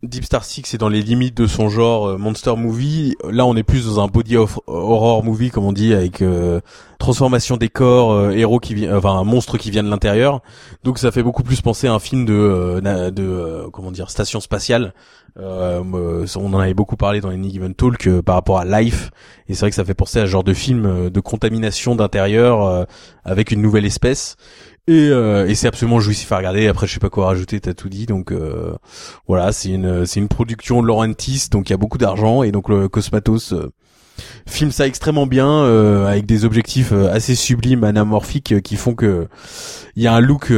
Deep 0.03 0.25
Star 0.25 0.45
Six 0.45 0.75
est 0.75 0.79
dans 0.79 0.89
les 0.89 1.01
limites 1.01 1.37
de 1.37 1.47
son 1.47 1.69
genre 1.69 2.09
euh, 2.09 2.19
monster 2.19 2.57
movie. 2.57 3.15
Là, 3.31 3.47
on 3.47 3.55
est 3.55 3.63
plus 3.63 3.87
dans 3.87 4.01
un 4.01 4.09
body 4.09 4.37
of 4.37 4.59
horror 4.67 5.23
movie, 5.23 5.51
comme 5.51 5.65
on 5.65 5.73
dit, 5.73 5.95
avec 5.95 6.23
euh, 6.23 6.61
transformation 6.99 7.57
des 7.57 7.69
corps, 7.69 8.11
euh, 8.11 8.31
héros 8.33 8.59
qui 8.59 8.75
vient, 8.75 8.97
enfin 8.97 9.13
un 9.13 9.23
monstre 9.23 9.59
qui 9.59 9.71
vient 9.71 9.85
de 9.85 9.89
l'intérieur. 9.89 10.41
Donc, 10.83 10.99
ça 10.99 11.13
fait 11.13 11.23
beaucoup 11.23 11.45
plus 11.45 11.61
penser 11.61 11.87
à 11.87 11.95
un 11.95 12.01
film 12.01 12.25
de, 12.25 12.81
de 13.11 13.69
comment 13.73 13.93
dire, 13.93 14.11
station 14.11 14.41
spatiale. 14.41 14.93
on 15.37 16.25
en 16.35 16.59
avait 16.59 16.75
beaucoup 16.75 16.97
parlé 16.97 17.21
dans 17.21 17.31
les 17.31 17.41
Given 17.51 17.73
Talk 17.73 18.21
par 18.23 18.35
rapport 18.35 18.59
à 18.59 18.65
Life, 18.65 19.11
et 19.49 19.55
c'est 19.55 19.61
vrai 19.61 19.71
que 19.71 19.77
ça 19.77 19.85
fait 19.85 19.95
penser 19.95 20.19
à 20.19 20.23
ce 20.23 20.31
genre 20.31 20.45
de 20.45 20.53
film 20.53 21.11
de 21.11 21.21
contamination 21.21 21.95
d'intérieur 21.95 22.87
avec 23.25 23.53
une 23.53 23.63
nouvelle 23.63 23.85
espèce. 23.85 24.37
Et, 24.89 25.11
euh, 25.11 25.47
et 25.47 25.55
c'est 25.55 25.69
absolument 25.69 26.01
jouissif 26.01 26.33
à 26.33 26.39
regarder. 26.39 26.67
Après, 26.67 26.89
je 26.89 26.95
sais 26.95 27.01
pas 27.01 27.11
quoi 27.11 27.27
rajouter, 27.27 27.61
t'as 27.61 27.75
tout 27.75 27.89
dit. 27.89 28.07
Donc 28.07 28.33
euh, 28.33 28.75
voilà, 29.29 29.53
c'est 29.53 29.71
une 29.71 30.05
c'est 30.07 30.19
une 30.19 30.29
production 30.29 30.83
de 30.83 30.89
Laurentis, 30.89 31.49
donc 31.51 31.69
il 31.69 31.73
y 31.73 31.75
a 31.75 31.77
beaucoup 31.77 31.99
d'argent 31.99 32.43
et 32.43 32.51
donc 32.51 32.69
le 32.69 32.89
Cosmatos 32.89 33.53
euh, 33.53 33.71
filme 34.47 34.73
ça 34.73 34.89
extrêmement 34.89 35.27
bien 35.27 35.65
avec 36.07 36.27
des 36.27 36.45
objectifs 36.45 36.93
assez 36.93 37.35
sublimes, 37.37 37.85
anamorphiques, 37.85 38.61
qui 38.63 38.77
font 38.77 38.95
que 38.95 39.29
il 39.95 40.03
y 40.03 40.09
a 40.09 40.15
un 40.15 40.21
look 40.21 40.53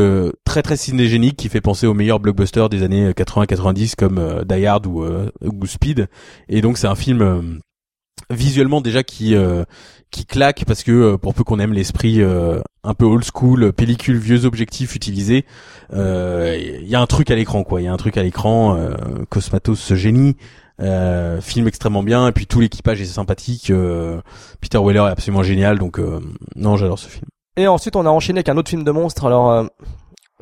très 0.45 0.63
très 0.63 0.77
cinégénique 0.77 1.37
qui 1.37 1.49
fait 1.49 1.61
penser 1.61 1.87
aux 1.87 1.95
meilleurs 1.95 2.19
blockbusters 2.19 2.69
des 2.69 2.83
années 2.83 3.11
80-90 3.13 3.95
comme 3.95 4.45
Die 4.49 4.67
Hard 4.67 4.87
ou, 4.87 5.05
ou 5.05 5.67
Speed. 5.67 6.09
Et 6.49 6.63
donc 6.63 6.79
c'est 6.79 6.89
un 6.89 6.97
film 6.97 7.61
visuellement 8.31 8.81
déjà 8.81 9.05
qui 9.05 9.37
qui 10.14 10.27
claque 10.27 10.64
parce 10.64 10.85
que 10.85 10.92
euh, 10.92 11.18
pour 11.18 11.35
peu 11.35 11.42
qu'on 11.42 11.59
aime 11.59 11.72
l'esprit 11.72 12.22
euh, 12.22 12.61
un 12.85 12.94
peu 12.94 13.05
old 13.05 13.24
school, 13.24 13.72
pellicule, 13.72 14.16
vieux 14.16 14.44
objectifs 14.44 14.94
utilisés, 14.94 15.44
il 15.90 15.98
euh, 15.98 16.57
y 16.83 16.94
a 16.94 17.00
un 17.00 17.07
truc 17.07 17.33
à 17.33 17.35
l'écran 17.35 17.64
quoi. 17.64 17.81
Il 17.81 17.85
y 17.85 17.88
a 17.88 17.92
un 17.92 17.96
truc 17.96 18.16
à 18.16 18.22
l'écran. 18.22 18.79
Cosmatos 19.29 19.81
ce 19.81 19.94
génie. 19.94 20.37
film 21.40 21.66
extrêmement 21.66 22.05
bien 22.05 22.29
et 22.29 22.33
puis 22.33 22.46
tout 22.46 22.61
l'équipage 22.61 23.00
est 23.00 23.07
sympathique 23.07 23.72
Peter 24.61 24.79
Weller 24.79 25.07
est 25.09 25.12
absolument 25.12 25.42
génial 25.42 25.79
donc 25.79 26.00
non 26.57 26.77
j'adore 26.77 26.98
ce 26.98 27.09
film 27.09 27.27
et 27.57 27.68
ensuite 27.68 27.94
on 27.96 28.07
a 28.07 28.11
enchaîné 28.11 28.38
avec 28.38 28.48
un 28.48 28.57
autre 28.57 28.70
film 28.70 28.83
de 28.83 28.90
monstre 28.90 29.24
alors 29.27 29.68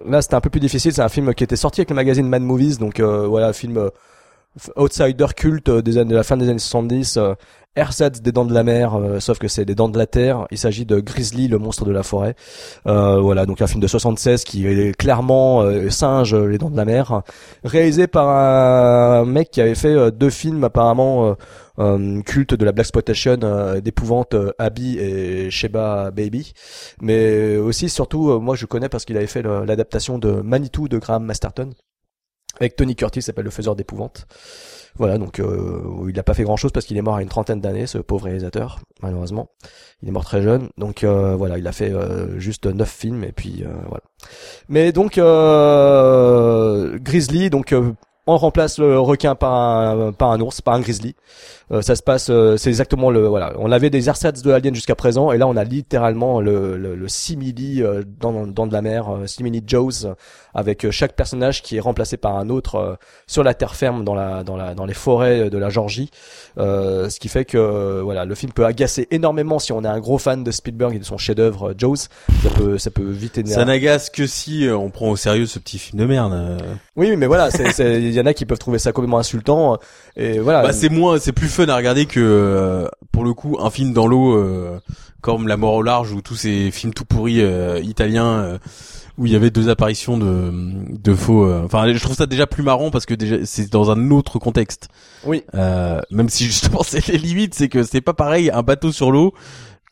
là 0.07 0.23
c'était 0.23 0.35
un 0.35 0.41
peu 0.41 0.49
plus 0.49 0.61
difficile 0.61 0.93
c'est 0.93 1.03
un 1.03 1.11
film 1.11 1.35
qui 1.35 1.45
était 1.45 1.57
sorti 1.57 1.83
avec 1.83 1.91
le 1.91 1.97
magazine 1.97 2.27
Mad 2.27 2.43
Movies 2.43 2.79
donc 2.79 3.01
voilà 3.01 3.53
film 3.53 3.91
outsider 4.77 5.27
culte 5.37 5.71
des 5.71 5.99
années 5.99 6.11
de 6.11 6.17
la 6.17 6.23
fin 6.23 6.37
des 6.37 6.49
années 6.49 6.59
70 6.59 7.19
Ersatz 7.75 8.21
des 8.21 8.33
dents 8.33 8.45
de 8.45 8.53
la 8.53 8.65
mer, 8.65 8.95
euh, 8.97 9.19
sauf 9.19 9.39
que 9.39 9.49
c'est 9.49 9.65
des 9.65 9.75
dents 9.75 9.89
de 9.89 9.97
la 9.97 10.07
terre. 10.07 10.47
Il 10.51 10.59
s'agit 10.59 10.85
de 10.85 11.01
Grizzly, 11.01 11.49
le 11.49 11.59
monstre 11.59 11.87
de 11.87 11.91
la 11.91 12.03
forêt. 12.03 12.35
Euh, 12.87 13.19
voilà, 13.19 13.47
donc 13.47 13.63
un 13.63 13.67
film 13.67 13.81
de 13.81 13.87
76 13.87 14.45
qui 14.45 14.67
est 14.67 14.95
clairement 14.95 15.63
euh, 15.63 15.89
singe 15.89 16.35
les 16.35 16.59
dents 16.59 16.69
de 16.69 16.77
la 16.77 16.85
mer, 16.85 17.23
réalisé 17.65 18.07
par 18.09 18.29
un 18.29 19.25
mec 19.25 19.51
qui 19.51 19.63
avait 19.63 19.75
fait 19.75 20.11
deux 20.11 20.31
films 20.31 20.65
apparemment 20.65 21.35
culte 22.27 22.55
de 22.55 22.65
la 22.65 22.73
black 22.73 22.83
exploitation 22.83 23.39
d'épouvante 23.83 24.35
Abby 24.59 24.99
et 24.99 25.51
Sheba 25.51 26.11
Baby, 26.11 26.53
mais 27.01 27.57
aussi 27.57 27.89
surtout 27.89 28.41
moi 28.41 28.57
je 28.57 28.67
connais 28.67 28.89
parce 28.89 29.05
qu'il 29.05 29.17
avait 29.17 29.27
fait 29.27 29.43
l'adaptation 29.43 30.19
de 30.19 30.33
Manitou 30.43 30.89
de 30.89 30.99
Graham 30.99 31.25
Masterton 31.25 31.71
avec 32.63 32.77
Tony 32.77 32.95
Curtis, 32.97 33.23
s'appelle 33.23 33.45
le 33.45 33.51
faiseur 33.51 33.77
d'épouvante. 33.77 34.27
Voilà, 34.97 35.17
donc 35.19 35.41
euh, 35.41 36.07
il 36.09 36.15
n'a 36.15 36.23
pas 36.23 36.35
fait 36.35 36.45
grand 36.45 36.57
chose 36.57 36.71
parce 36.71 36.85
qu'il 36.85 36.97
est 36.97 37.03
mort 37.03 37.17
à 37.17 37.23
une 37.23 37.29
trentaine 37.29 37.61
d'années, 37.61 37.87
ce 37.87 37.99
pauvre 37.99 38.25
réalisateur, 38.25 38.81
malheureusement. 39.01 39.49
Il 40.03 40.09
est 40.09 40.13
mort 40.13 40.25
très 40.25 40.43
jeune, 40.43 40.69
donc 40.77 41.03
euh, 41.03 41.35
voilà, 41.35 41.59
il 41.59 41.67
a 41.67 41.73
fait 41.73 41.91
euh, 41.91 42.39
juste 42.39 42.67
neuf 42.67 42.91
films 42.91 43.25
et 43.25 43.33
puis 43.33 43.65
voilà. 43.89 44.03
Mais 44.69 44.93
donc 44.93 45.15
Grizzly, 47.03 47.51
donc 47.51 47.75
on 48.27 48.37
remplace 48.37 48.79
le 48.79 48.99
requin 49.01 49.35
par 49.35 49.53
un, 49.55 50.13
par 50.13 50.31
un 50.31 50.41
ours, 50.41 50.61
par 50.61 50.75
un 50.75 50.81
grizzly. 50.81 51.15
Euh, 51.73 51.81
ça 51.81 51.97
se 51.97 52.03
passe, 52.03 52.29
euh, 52.29 52.57
c'est 52.57 52.69
exactement 52.69 53.11
le 53.11 53.27
voilà. 53.27 53.55
On 53.59 53.73
avait 53.73 53.89
des 53.89 54.09
ersatz 54.09 54.43
de 54.43 54.53
Alien 54.53 54.75
jusqu'à 54.75 54.95
présent, 54.95 55.33
et 55.33 55.39
là 55.39 55.47
on 55.49 55.57
a 55.57 55.65
littéralement 55.65 56.41
le, 56.41 56.77
le, 56.77 56.95
le 56.95 57.09
simili 57.09 57.83
euh, 57.83 58.03
dans, 58.21 58.47
dans 58.47 58.67
de 58.67 58.73
la 58.73 58.83
mer, 58.83 59.09
simili 59.27 59.63
Joes, 59.67 60.15
avec 60.55 60.91
chaque 60.91 61.15
personnage 61.15 61.63
qui 61.63 61.77
est 61.79 61.81
remplacé 61.81 62.17
par 62.17 62.37
un 62.37 62.51
autre 62.51 62.99
sur 63.27 63.43
la 63.43 63.55
terre 63.55 63.75
ferme 63.75 64.05
dans 64.05 64.15
la 64.15 64.45
dans 64.45 64.57
la 64.57 64.75
dans 64.75 64.85
les 64.85 64.95
forêts 64.95 65.49
de 65.49 65.59
la 65.59 65.71
Georgie. 65.71 66.11
ce 66.59 67.19
qui 67.19 67.29
fait 67.29 67.45
que 67.45 68.01
voilà, 68.03 68.25
le 68.25 68.35
film 68.35 68.53
peut 68.53 68.67
agacer 68.67 69.09
énormément 69.11 69.59
si 69.59 69.73
on 69.73 69.83
est 69.83 69.89
un 69.89 70.01
gros 70.01 70.19
fan 70.19 70.45
de 70.45 70.51
Spielberg 70.51 70.95
et 70.95 70.99
de 70.99 71.05
son 71.05 71.17
chef-d'œuvre 71.17 71.75
Jaws. 71.77 71.97
Ça 72.43 72.51
peut 72.55 72.77
ça 72.77 72.91
peut 72.91 73.09
vite 73.09 73.39
énerver. 73.39 73.55
Ça 73.55 73.65
n'agace 73.65 74.11
que 74.11 74.27
si 74.27 74.69
on 74.71 74.91
prend 74.91 75.09
au 75.09 75.17
sérieux 75.17 75.47
ce 75.47 75.59
petit 75.59 75.79
film 75.79 76.01
de 76.01 76.07
merde. 76.07 76.59
Oui, 76.95 77.17
mais 77.17 77.27
voilà, 77.27 77.49
il 77.79 78.13
y 78.13 78.21
en 78.21 78.27
a 78.27 78.35
qui 78.35 78.45
peuvent 78.45 78.59
trouver 78.59 78.79
ça 78.79 78.93
complètement 78.93 79.19
insultant. 79.19 79.79
Et 80.17 80.39
voilà. 80.39 80.63
Bah, 80.63 80.73
c'est 80.73 80.91
moins, 80.91 81.19
c'est 81.19 81.33
plus 81.33 81.49
fun 81.49 81.67
à 81.69 81.77
regarder 81.77 82.05
que 82.05 82.21
euh, 82.21 82.87
pour 83.13 83.25
le 83.25 83.33
coup 83.33 83.57
un 83.61 83.71
film 83.71 83.95
dans 83.95 84.07
l'eau 84.07 84.37
euh, 84.37 84.79
comme 85.23 85.49
La 85.49 85.57
mort 85.57 85.75
au 85.75 85.83
large 85.83 86.13
ou 86.13 86.21
tous 86.21 86.35
ces 86.35 86.71
films 86.71 86.93
tout 86.93 87.07
pourris 87.07 87.41
euh, 87.41 87.81
italiens 87.83 88.59
où 89.17 89.27
il 89.27 89.33
y 89.33 89.37
avait 89.37 89.51
deux 89.51 89.71
apparitions 89.71 90.19
de 90.19 90.53
de 90.53 91.15
faux. 91.15 91.51
Enfin, 91.65 91.91
je 91.91 91.99
trouve 91.99 92.17
ça 92.17 92.27
déjà 92.27 92.47
plus 92.47 92.63
marrant 92.63 92.91
parce 92.91 93.07
que 93.07 93.15
déjà 93.15 93.37
c'est 93.45 93.73
dans 93.73 93.91
un 93.91 94.11
autre 94.11 94.39
contexte. 94.39 94.89
Oui. 95.25 95.45
même 96.11 96.29
si 96.29 96.45
justement 96.47 96.83
c'est 96.83 97.07
les 97.09 97.17
limites, 97.17 97.55
c'est 97.55 97.71
que 97.71 97.85
c'est 97.85 98.03
pas 98.03 98.15
pareil 98.15 98.51
un 98.51 98.63
bateau 98.63 98.93
sur 98.93 99.11
l'eau 99.11 99.33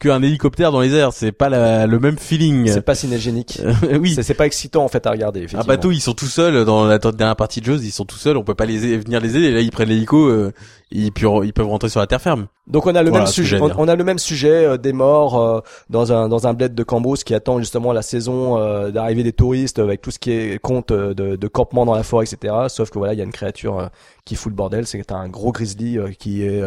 qu'un 0.00 0.22
hélicoptère 0.22 0.72
dans 0.72 0.80
les 0.80 0.94
airs. 0.94 1.12
C'est 1.12 1.30
pas 1.30 1.48
le 1.86 1.98
même 2.00 2.18
feeling. 2.18 2.66
C'est 2.66 2.80
pas 2.80 2.96
cinégénique. 2.96 3.60
oui. 4.00 4.16
C'est 4.20 4.34
pas 4.34 4.46
excitant 4.46 4.84
en 4.84 4.88
fait 4.88 5.06
à 5.06 5.10
regarder. 5.12 5.46
Un 5.54 5.62
bateau, 5.62 5.92
ils 5.92 6.00
sont 6.00 6.14
tout 6.14 6.26
seuls 6.26 6.64
dans 6.64 6.86
la 6.86 6.98
dernière 6.98 7.36
partie 7.36 7.60
de 7.60 7.66
jeu. 7.66 7.78
Ils 7.80 7.92
sont 7.92 8.06
tout 8.06 8.16
seuls. 8.16 8.36
On 8.36 8.42
peut 8.42 8.54
pas 8.54 8.66
les 8.66 8.98
venir 8.98 9.20
les 9.20 9.36
aider. 9.36 9.52
Là, 9.52 9.60
ils 9.60 9.70
prennent 9.70 9.90
l'hélico. 9.90 10.26
Euh, 10.26 10.52
ils, 10.90 11.06
ils 11.44 11.52
peuvent 11.52 11.66
rentrer 11.66 11.88
sur 11.88 12.00
la 12.00 12.06
terre 12.06 12.20
ferme. 12.20 12.48
Donc 12.70 12.86
on 12.86 12.94
a 12.94 13.02
le 13.02 13.10
même 13.10 13.26
sujet. 13.26 13.58
On, 13.60 13.88
a 13.88 13.96
le 13.96 14.04
même 14.04 14.18
sujet 14.18 14.64
euh, 14.64 14.76
des 14.76 14.92
morts 14.92 15.38
euh, 15.38 15.60
dans 15.88 16.12
un 16.12 16.28
dans 16.28 16.46
un 16.46 16.54
bled 16.54 16.74
de 16.74 16.82
Cambos 16.84 17.16
qui 17.16 17.34
attend 17.34 17.58
justement 17.58 17.92
la 17.92 18.02
saison 18.02 18.58
euh, 18.58 18.90
d'arrivée 18.90 19.24
des 19.24 19.32
touristes 19.32 19.80
avec 19.80 20.00
tout 20.00 20.12
ce 20.12 20.18
qui 20.20 20.30
est 20.30 20.58
compte 20.60 20.92
de, 20.92 21.12
de 21.36 21.48
campement 21.48 21.84
dans 21.84 21.94
la 21.94 22.04
forêt, 22.04 22.24
etc. 22.24 22.54
Sauf 22.68 22.90
que 22.90 22.98
voilà, 22.98 23.12
il 23.12 23.18
y 23.18 23.22
a 23.22 23.24
une 23.24 23.32
créature 23.32 23.90
qui 24.24 24.36
fout 24.36 24.52
le 24.52 24.56
bordel. 24.56 24.86
C'est 24.86 25.10
un 25.10 25.28
gros 25.28 25.50
grizzly 25.50 25.98
qui 26.18 26.44
est 26.44 26.62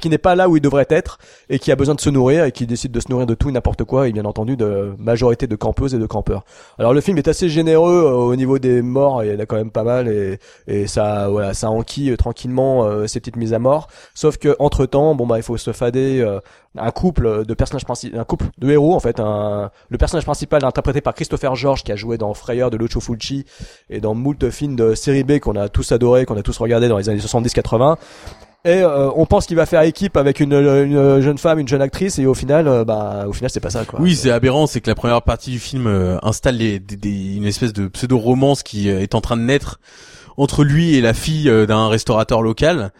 qui 0.00 0.08
n'est 0.10 0.18
pas 0.18 0.34
là 0.34 0.48
où 0.50 0.56
il 0.56 0.60
devrait 0.60 0.86
être 0.90 1.18
et 1.48 1.58
qui 1.58 1.72
a 1.72 1.76
besoin 1.76 1.94
de 1.94 2.00
se 2.00 2.10
nourrir 2.10 2.44
et 2.44 2.52
qui 2.52 2.66
décide 2.66 2.92
de 2.92 3.00
se 3.00 3.08
nourrir 3.08 3.26
de 3.26 3.34
tout 3.34 3.48
et 3.48 3.52
n'importe 3.52 3.84
quoi 3.84 4.08
et 4.08 4.12
bien 4.12 4.24
entendu 4.26 4.56
de 4.56 4.94
majorité 4.98 5.46
de 5.46 5.56
campeuses 5.56 5.94
et 5.94 5.98
de 5.98 6.06
campeurs. 6.06 6.44
Alors 6.78 6.92
le 6.92 7.00
film 7.00 7.16
est 7.16 7.28
assez 7.28 7.48
généreux 7.48 8.02
au 8.02 8.36
niveau 8.36 8.58
des 8.58 8.82
morts, 8.82 9.24
il 9.24 9.32
y 9.32 9.34
en 9.34 9.38
a 9.38 9.46
quand 9.46 9.56
même 9.56 9.70
pas 9.70 9.84
mal 9.84 10.08
et 10.08 10.38
et 10.66 10.86
ça 10.86 11.28
voilà 11.28 11.54
ça 11.54 11.70
enquille 11.70 12.14
tranquillement 12.18 13.06
ces 13.06 13.20
petites 13.20 13.36
mises 13.42 13.54
à 13.54 13.58
mort. 13.58 13.88
Sauf 14.14 14.36
que 14.38 14.56
entre 14.58 14.86
temps 14.86 15.14
bon 15.14 15.26
bah 15.26 15.38
il 15.38 15.42
faut 15.42 15.56
se 15.56 15.72
fader 15.72 16.20
euh, 16.20 16.40
un 16.76 16.90
couple 16.90 17.44
de 17.44 17.54
personnages 17.54 17.84
principaux, 17.84 18.18
un 18.18 18.24
couple 18.24 18.46
de 18.58 18.70
héros 18.70 18.94
en 18.94 19.00
fait. 19.00 19.20
Un, 19.20 19.70
le 19.88 19.98
personnage 19.98 20.24
principal 20.24 20.64
interprété 20.64 21.00
par 21.00 21.14
Christopher 21.14 21.54
George 21.54 21.82
qui 21.82 21.92
a 21.92 21.96
joué 21.96 22.18
dans 22.18 22.32
Frayeur 22.34 22.70
de 22.70 22.76
Lucio 22.76 23.00
Fulci 23.00 23.44
et 23.90 24.00
dans 24.00 24.14
moult 24.14 24.50
films 24.50 24.76
de 24.76 24.94
série 24.94 25.24
B 25.24 25.38
qu'on 25.38 25.56
a 25.56 25.68
tous 25.68 25.92
adoré, 25.92 26.24
qu'on 26.24 26.36
a 26.36 26.42
tous 26.42 26.56
regardé 26.58 26.88
dans 26.88 26.98
les 26.98 27.08
années 27.08 27.20
70-80. 27.20 27.96
Et 28.64 28.80
euh, 28.80 29.10
on 29.16 29.26
pense 29.26 29.46
qu'il 29.46 29.56
va 29.56 29.66
faire 29.66 29.82
équipe 29.82 30.16
avec 30.16 30.38
une, 30.38 30.52
jeune 31.20 31.38
femme, 31.38 31.58
une 31.58 31.66
jeune 31.66 31.82
actrice, 31.82 32.20
et 32.20 32.26
au 32.26 32.34
final, 32.34 32.68
euh, 32.68 32.84
bah, 32.84 33.24
au 33.26 33.32
final, 33.32 33.50
c'est 33.50 33.58
pas 33.58 33.70
ça, 33.70 33.84
quoi. 33.84 34.00
Oui, 34.00 34.14
c'est 34.14 34.30
aberrant, 34.30 34.68
c'est 34.68 34.80
que 34.80 34.88
la 34.88 34.94
première 34.94 35.22
partie 35.22 35.50
du 35.50 35.58
film 35.58 35.88
installe 36.22 36.60
une 36.62 37.44
espèce 37.44 37.72
de 37.72 37.88
pseudo-romance 37.88 38.62
qui 38.62 38.88
est 38.88 39.16
en 39.16 39.20
train 39.20 39.36
de 39.36 39.42
naître 39.42 39.80
entre 40.36 40.62
lui 40.62 40.94
et 40.94 41.00
la 41.00 41.12
fille 41.12 41.50
d'un 41.66 41.88
restaurateur 41.88 42.40
local 42.40 42.92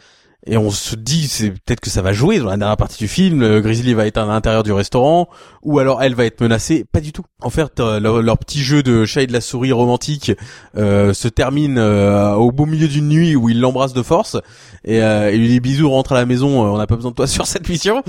et 0.47 0.57
on 0.57 0.71
se 0.71 0.97
dit 0.97 1.29
c'est 1.29 1.51
peut-être 1.51 1.81
que 1.81 1.91
ça 1.91 2.03
va 2.03 2.13
jouer 2.13 2.39
dans 2.39 2.47
la 2.47 2.57
dernière 2.57 2.77
partie 2.77 2.99
du 2.99 3.09
film 3.09 3.61
Grizzly 3.61 3.95
va 3.95 4.07
être 4.07 4.19
à 4.19 4.25
l'intérieur 4.25 4.63
du 4.63 4.73
restaurant 4.73 5.29
ou 5.63 5.79
alors 5.79 6.03
elle 6.03 6.15
va 6.15 6.25
être 6.25 6.41
menacée. 6.41 6.85
Pas 6.91 7.01
du 7.01 7.13
tout. 7.13 7.25
En 7.41 7.51
fait 7.51 7.81
euh, 7.81 8.01
leur, 8.01 8.39
petit 8.39 8.63
jeu 8.63 8.83
de 8.83 9.05
chat 9.05 9.23
et 9.23 9.27
de 9.27 9.33
la 9.33 9.41
souris 9.41 9.73
romantique 9.73 10.33
euh, 10.77 11.15
se 11.15 11.29
termine 11.29 11.79
euh, 11.79 12.35
au 12.35 12.51
beau 12.51 12.67
milieu 12.67 12.89
d'une 12.89 13.09
nuit 13.09 13.37
où 13.37 13.49
il 13.49 13.61
l'embrasse 13.61 13.93
de 13.93 14.03
force 14.03 14.37
et, 14.85 15.01
euh, 15.03 15.31
et 15.31 15.37
lui 15.37 15.49
dit 15.49 15.61
bisous 15.61 15.91
rentre 15.91 16.13
à 16.13 16.17
la 16.17 16.27
maison 16.27 16.65
euh, 16.65 16.71
on 16.71 16.79
n'a 16.79 16.87
pas 16.87 16.97
besoin 16.97 17.11
de 17.11 17.17
toi 17.17 17.27
sur 17.29 17.47
cette 17.47 17.69
mission. 17.69 18.03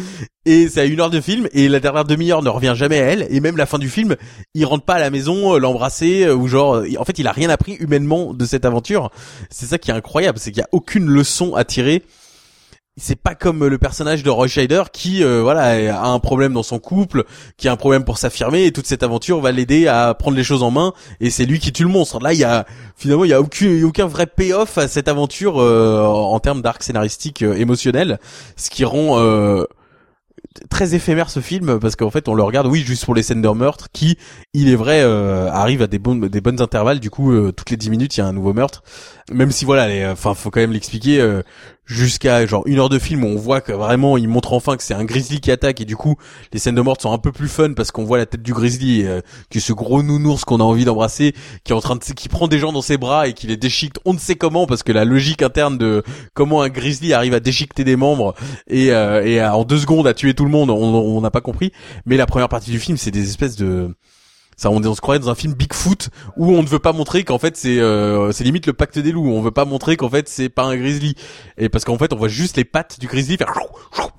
Et 0.45 0.67
c'est 0.67 0.81
à 0.81 0.85
une 0.85 0.99
heure 0.99 1.09
de 1.09 1.21
film 1.21 1.47
et 1.53 1.69
la 1.69 1.79
dernière 1.79 2.03
demi-heure 2.03 2.41
ne 2.41 2.49
revient 2.49 2.73
jamais 2.75 2.99
à 2.99 3.05
elle 3.05 3.27
et 3.29 3.39
même 3.39 3.57
la 3.57 3.65
fin 3.65 3.79
du 3.79 3.89
film 3.89 4.15
il 4.53 4.65
rentre 4.65 4.83
pas 4.83 4.95
à 4.95 4.99
la 4.99 5.09
maison 5.09 5.55
euh, 5.55 5.59
l'embrasser 5.59 6.29
ou 6.29 6.47
genre 6.47 6.83
en 6.97 7.05
fait 7.05 7.19
il 7.19 7.27
a 7.27 7.31
rien 7.31 7.49
appris 7.49 7.73
humainement 7.75 8.33
de 8.33 8.45
cette 8.45 8.65
aventure. 8.65 9.11
C'est 9.49 9.67
ça 9.67 9.77
qui 9.77 9.91
est 9.91 9.93
incroyable 9.93 10.39
c'est 10.39 10.51
qu'il 10.51 10.59
y 10.61 10.63
a 10.63 10.69
aucune 10.71 11.05
leçon 11.05 11.55
à 11.55 11.63
tirer 11.63 12.03
c'est 12.95 13.15
pas 13.15 13.33
comme 13.33 13.65
le 13.65 13.77
personnage 13.79 14.21
de 14.21 14.29
Roy 14.29 14.47
qui 14.91 15.23
euh, 15.23 15.41
voilà 15.41 15.97
a 15.99 16.07
un 16.07 16.19
problème 16.19 16.53
dans 16.53 16.61
son 16.61 16.77
couple, 16.77 17.23
qui 17.57 17.67
a 17.67 17.71
un 17.71 17.75
problème 17.75 18.03
pour 18.03 18.19
s'affirmer 18.19 18.65
et 18.65 18.71
toute 18.71 18.85
cette 18.85 19.01
aventure 19.01 19.41
va 19.41 19.51
l'aider 19.51 19.87
à 19.87 20.13
prendre 20.13 20.37
les 20.37 20.43
choses 20.43 20.61
en 20.61 20.69
main 20.69 20.93
et 21.19 21.31
c'est 21.31 21.45
lui 21.45 21.59
qui 21.59 21.71
tue 21.73 21.83
le 21.83 21.89
monstre. 21.89 22.19
Là, 22.19 22.33
il 22.33 22.39
y 22.39 22.43
a 22.43 22.65
finalement 22.95 23.25
il 23.25 23.31
y 23.31 23.33
a 23.33 23.41
aucun 23.41 23.65
il 23.65 23.79
y 23.79 23.83
a 23.83 23.87
aucun 23.87 24.05
vrai 24.05 24.27
payoff 24.27 24.77
à 24.77 24.87
cette 24.87 25.07
aventure 25.07 25.59
euh, 25.59 26.03
en 26.05 26.39
termes 26.39 26.61
d'arc 26.61 26.83
scénaristique 26.83 27.41
euh, 27.41 27.55
émotionnel, 27.55 28.19
ce 28.57 28.69
qui 28.69 28.85
rend 28.85 29.19
euh, 29.19 29.65
très 30.69 30.95
éphémère 30.95 31.29
ce 31.29 31.39
film 31.39 31.79
parce 31.79 31.95
qu'en 31.95 32.09
fait 32.09 32.27
on 32.27 32.33
le 32.35 32.43
regarde 32.43 32.67
oui 32.67 32.81
juste 32.81 33.05
pour 33.05 33.15
les 33.15 33.23
scènes 33.23 33.41
de 33.41 33.49
meurtre 33.49 33.87
qui 33.93 34.17
il 34.53 34.69
est 34.69 34.75
vrai 34.75 35.01
euh, 35.03 35.49
arrive 35.51 35.81
à 35.81 35.87
des 35.87 35.99
bonnes 35.99 36.27
des 36.27 36.41
bonnes 36.41 36.61
intervalles. 36.61 36.99
Du 36.99 37.09
coup 37.09 37.31
euh, 37.31 37.51
toutes 37.51 37.69
les 37.69 37.77
10 37.77 37.89
minutes 37.89 38.17
il 38.17 38.19
y 38.21 38.23
a 38.23 38.27
un 38.27 38.33
nouveau 38.33 38.53
meurtre. 38.53 38.83
Même 39.31 39.51
si 39.51 39.65
voilà 39.65 39.87
les- 39.87 40.05
enfin 40.05 40.33
faut 40.33 40.49
quand 40.51 40.59
même 40.59 40.73
l'expliquer 40.73 41.19
euh, 41.21 41.41
jusqu'à 41.85 42.45
genre 42.45 42.63
une 42.65 42.79
heure 42.79 42.87
de 42.89 42.97
film 42.99 43.23
où 43.25 43.27
on 43.27 43.35
voit 43.35 43.59
que 43.61 43.71
vraiment 43.73 44.17
il 44.17 44.27
montre 44.29 44.53
enfin 44.53 44.77
que 44.77 44.83
c'est 44.83 44.93
un 44.93 45.03
grizzly 45.03 45.41
qui 45.41 45.51
attaque 45.51 45.81
et 45.81 45.85
du 45.85 45.97
coup 45.97 46.15
les 46.53 46.59
scènes 46.59 46.75
de 46.75 46.81
meurtre 46.81 47.01
sont 47.01 47.11
un 47.11 47.17
peu 47.17 47.31
plus 47.33 47.49
fun 47.49 47.73
parce 47.73 47.91
qu'on 47.91 48.05
voit 48.05 48.17
la 48.17 48.25
tête 48.25 48.41
du 48.41 48.53
grizzly 48.53 49.05
euh, 49.05 49.19
qui 49.49 49.57
est 49.57 49.61
ce 49.61 49.73
gros 49.73 50.01
nounours 50.01 50.45
qu'on 50.45 50.59
a 50.61 50.63
envie 50.63 50.85
d'embrasser 50.85 51.33
qui 51.65 51.73
est 51.73 51.75
en 51.75 51.81
train 51.81 51.95
de 51.97 52.03
qui 52.03 52.29
prend 52.29 52.47
des 52.47 52.57
gens 52.59 52.71
dans 52.71 52.81
ses 52.81 52.97
bras 52.97 53.27
et 53.27 53.33
qui 53.33 53.47
les 53.47 53.57
déchiquette 53.57 54.01
on 54.05 54.13
ne 54.13 54.19
sait 54.19 54.35
comment 54.35 54.65
parce 54.65 54.81
que 54.83 54.93
la 54.93 55.03
logique 55.03 55.41
interne 55.41 55.77
de 55.77 56.03
comment 56.33 56.61
un 56.61 56.69
grizzly 56.69 57.11
arrive 57.13 57.33
à 57.33 57.39
déchiqueter 57.41 57.83
des 57.83 57.95
membres 57.97 58.33
et, 58.67 58.91
euh, 58.93 59.23
et 59.25 59.39
à- 59.41 59.55
en 59.55 59.63
deux 59.65 59.77
secondes 59.77 60.07
à 60.07 60.13
tuer 60.13 60.33
tout 60.33 60.42
le 60.43 60.49
monde 60.49 60.69
on 60.69 60.75
on 60.75 61.21
n'a 61.21 61.31
pas 61.31 61.41
compris. 61.41 61.71
Mais 62.05 62.17
la 62.17 62.25
première 62.25 62.49
partie 62.49 62.71
du 62.71 62.79
film 62.79 62.97
c'est 62.97 63.11
des 63.11 63.27
espèces 63.29 63.55
de 63.55 63.95
ça 64.57 64.69
on, 64.69 64.83
on 64.83 64.95
se 64.95 65.01
croirait 65.01 65.19
dans 65.19 65.29
un 65.29 65.35
film 65.35 65.53
Bigfoot 65.53 66.09
où 66.37 66.51
on 66.51 66.61
ne 66.63 66.67
veut 66.67 66.79
pas 66.79 66.93
montrer 66.93 67.23
qu'en 67.23 67.37
fait 67.39 67.57
c'est 67.57 67.79
euh, 67.79 68.31
c'est 68.31 68.43
limite 68.43 68.67
le 68.67 68.73
pacte 68.73 68.99
des 68.99 69.11
loups 69.11 69.31
on 69.31 69.41
veut 69.41 69.51
pas 69.51 69.65
montrer 69.65 69.95
qu'en 69.97 70.09
fait 70.09 70.27
c'est 70.29 70.49
pas 70.49 70.63
un 70.63 70.75
grizzly 70.75 71.15
et 71.57 71.69
parce 71.69 71.85
qu'en 71.85 71.97
fait 71.97 72.13
on 72.13 72.17
voit 72.17 72.27
juste 72.27 72.57
les 72.57 72.65
pattes 72.65 72.99
du 72.99 73.07
grizzly 73.07 73.37
faire 73.37 73.51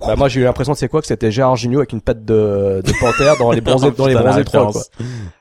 Bah, 0.01 0.17
moi 0.17 0.29
j'ai 0.29 0.41
eu 0.41 0.45
l'impression 0.45 0.75
c'est 0.75 0.89
quoi 0.89 1.01
que 1.01 1.07
c'était 1.07 1.31
Gérard 1.31 1.57
Jugnot 1.57 1.79
avec 1.81 1.93
une 1.93 2.01
patte 2.01 2.25
de, 2.25 2.83
de 2.85 2.93
panthère 3.01 3.37
dans 3.39 3.51
les 3.53 3.61
bronzés 3.61 3.91
dans 3.97 4.07
les 4.07 4.15
bronzés 4.15 4.45
3 4.45 4.73
quoi. 4.73 4.83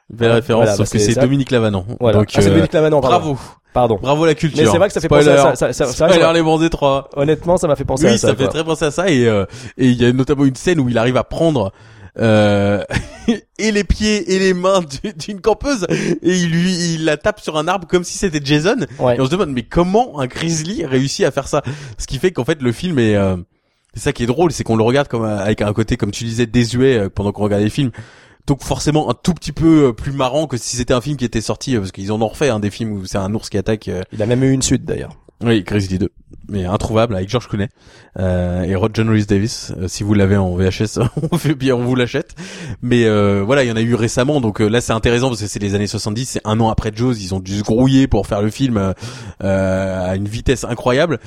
belle 0.10 0.32
référence 0.32 0.64
voilà, 0.64 0.76
sauf 0.78 0.88
bah, 0.92 1.00
que 1.00 1.00
c'est. 1.00 1.20
Dominique 1.20 1.52
Lavanon 1.52 1.86
Voilà. 2.00 2.20
donc 2.20 2.28
Ah, 2.34 2.42
c'est 2.42 2.48
euh, 2.48 2.50
Dominique 2.50 2.74
Lavanon, 2.74 3.02
pardon. 3.02 3.18
bravo 3.18 3.38
Pardon. 3.74 3.98
bravo 4.00 4.26
la 4.28 4.36
culture 4.36 4.64
Mais 4.64 4.70
c'est 4.72 4.78
vrai 4.78 4.88
que 4.88 4.94
ça 4.94 5.02
fait 5.02 5.08
Spoiler. 5.08 5.26
penser 5.36 5.40
à 5.48 5.56
ça, 5.56 5.74
ça, 5.74 5.74
ça, 5.74 5.86
vrai 5.86 5.94
Spoiler 6.14 6.22
ça- 6.22 6.34
les 6.34 6.42
bronzés 6.44 6.70
3 6.70 7.10
Honnêtement, 7.16 7.58
ça 7.58 7.68
m'a 7.68 7.76
fait 7.76 7.86
penser 7.86 8.06
oui 8.06 8.12
à 8.14 8.18
ça. 8.20 8.28
ça 8.28 8.36
fait 8.36 8.44
quoi. 8.44 8.54
très 8.54 8.64
penser 8.64 8.86
à 8.86 8.92
ça 8.92 9.10
et 9.10 9.26
euh, 9.28 9.46
et 9.80 9.88
il 9.88 10.00
y 10.00 10.06
a 10.06 10.14
notamment 10.14 10.46
une 10.46 10.56
scène 10.56 10.80
où 10.80 10.90
il 10.90 10.98
arrive 11.00 11.18
à 11.18 11.24
prendre 11.24 11.72
euh, 12.20 12.84
et 13.58 13.72
les 13.72 13.84
pieds 13.84 14.34
et 14.34 14.40
les 14.40 14.54
mains 14.54 14.82
du- 14.82 15.14
d'une 15.14 15.42
campeuse. 15.42 15.86
Et 15.90 16.18
il 16.38 16.50
lui 16.52 16.94
il 16.96 17.06
la 17.06 17.18
tape 17.18 17.40
sur 17.40 17.58
un 17.58 17.68
arbre 17.68 17.88
comme 17.88 18.04
si 18.04 18.18
c'était 18.18 18.42
Jason. 18.44 18.78
Ouais. 19.00 19.16
et 19.16 19.20
on 19.22 19.26
se 19.26 19.32
demande 19.32 19.50
mais 19.52 19.64
comment 19.64 20.20
un 20.20 20.28
grizzly 20.28 20.86
réussit 20.86 21.26
à 21.26 21.32
faire 21.32 21.48
ça? 21.48 21.62
Ce 21.98 22.06
qui 22.08 22.20
fait 22.20 22.32
qu'en 22.32 22.46
fait 22.46 22.62
le 22.62 22.72
film 22.72 23.00
est 23.00 23.16
euh, 23.16 23.38
c'est 23.94 24.02
ça 24.02 24.14
qui 24.14 24.24
est 24.24 24.28
drôle 24.28 24.52
c'est 24.52 24.64
qu'on 24.64 24.76
le 24.76 24.84
regarde 24.84 25.08
comme 25.08 25.24
avec 25.26 25.62
un 25.62 25.74
côté 25.74 25.98
comme 25.98 26.12
tu 26.12 26.24
disais 26.24 26.46
désuet 26.46 26.98
euh, 26.98 27.10
pendant 27.10 27.32
qu'on 27.32 27.44
regardait 27.44 27.66
les 27.66 27.70
films 27.72 27.92
donc 28.46 28.62
forcément 28.62 29.10
un 29.10 29.14
tout 29.14 29.34
petit 29.34 29.52
peu 29.54 29.86
euh, 29.88 29.94
plus 29.94 30.12
marrant 30.12 30.48
que 30.48 30.58
si 30.58 30.76
c'était 30.76 30.94
un 30.94 31.00
film 31.02 31.16
qui 31.16 31.26
était 31.26 31.42
sorti 31.42 31.76
euh, 31.76 31.80
parce 31.80 31.92
qu'ils 31.94 32.12
en 32.12 32.22
ont 32.22 32.28
refait 32.28 32.50
un 32.50 32.60
des 32.60 32.70
films 32.72 32.92
où 32.92 33.06
c'est 33.06 33.18
un 33.18 33.34
ours 33.34 33.50
qui 33.50 33.58
attaque 33.58 33.88
euh, 33.88 34.02
Il 34.12 34.22
a 34.22 34.26
même 34.26 34.44
eu 34.44 34.52
une 34.52 34.62
suite 34.62 34.84
d'ailleurs. 34.84 35.12
Oui, 35.44 35.64
Grizzly 35.64 35.98
2. 36.00 36.10
Mais 36.50 36.66
introuvable 36.66 37.16
avec 37.16 37.30
George 37.30 37.48
Clooney 37.48 37.70
euh, 38.20 38.64
et 38.64 38.76
Rod 38.76 38.92
John 38.94 39.10
Rhys 39.10 39.26
Davis. 39.26 39.72
Euh, 39.78 39.88
si 39.88 40.04
vous 40.04 40.14
l'avez 40.14 40.38
en 40.38 40.56
VHS, 40.56 41.00
on 41.32 41.38
fait 41.38 41.56
bien, 41.56 41.76
on 41.76 41.84
vous 41.84 41.96
l'achète. 41.96 42.36
Mais 42.82 43.06
euh, 43.06 43.44
voilà, 43.46 43.64
il 43.64 43.70
y 43.70 43.72
en 43.72 43.76
a 43.76 43.82
eu 43.82 43.96
récemment, 43.96 44.42
donc 44.42 44.62
euh, 44.62 44.68
là 44.68 44.82
c'est 44.82 44.94
intéressant 44.94 45.30
parce 45.30 45.42
que 45.42 45.48
c'est 45.48 45.60
les 45.60 45.76
années 45.76 45.88
70, 45.88 46.26
c'est 46.26 46.42
un 46.46 46.60
an 46.60 46.70
après 46.70 46.92
Jaws, 46.94 47.14
ils 47.14 47.34
ont 47.34 47.40
dû 47.40 47.60
se 47.60 47.64
grouiller 47.64 48.08
pour 48.08 48.28
faire 48.28 48.42
le 48.42 48.50
film 48.50 48.78
euh, 48.78 50.10
à 50.10 50.16
une 50.16 50.28
vitesse 50.28 50.64
incroyable. 50.64 51.20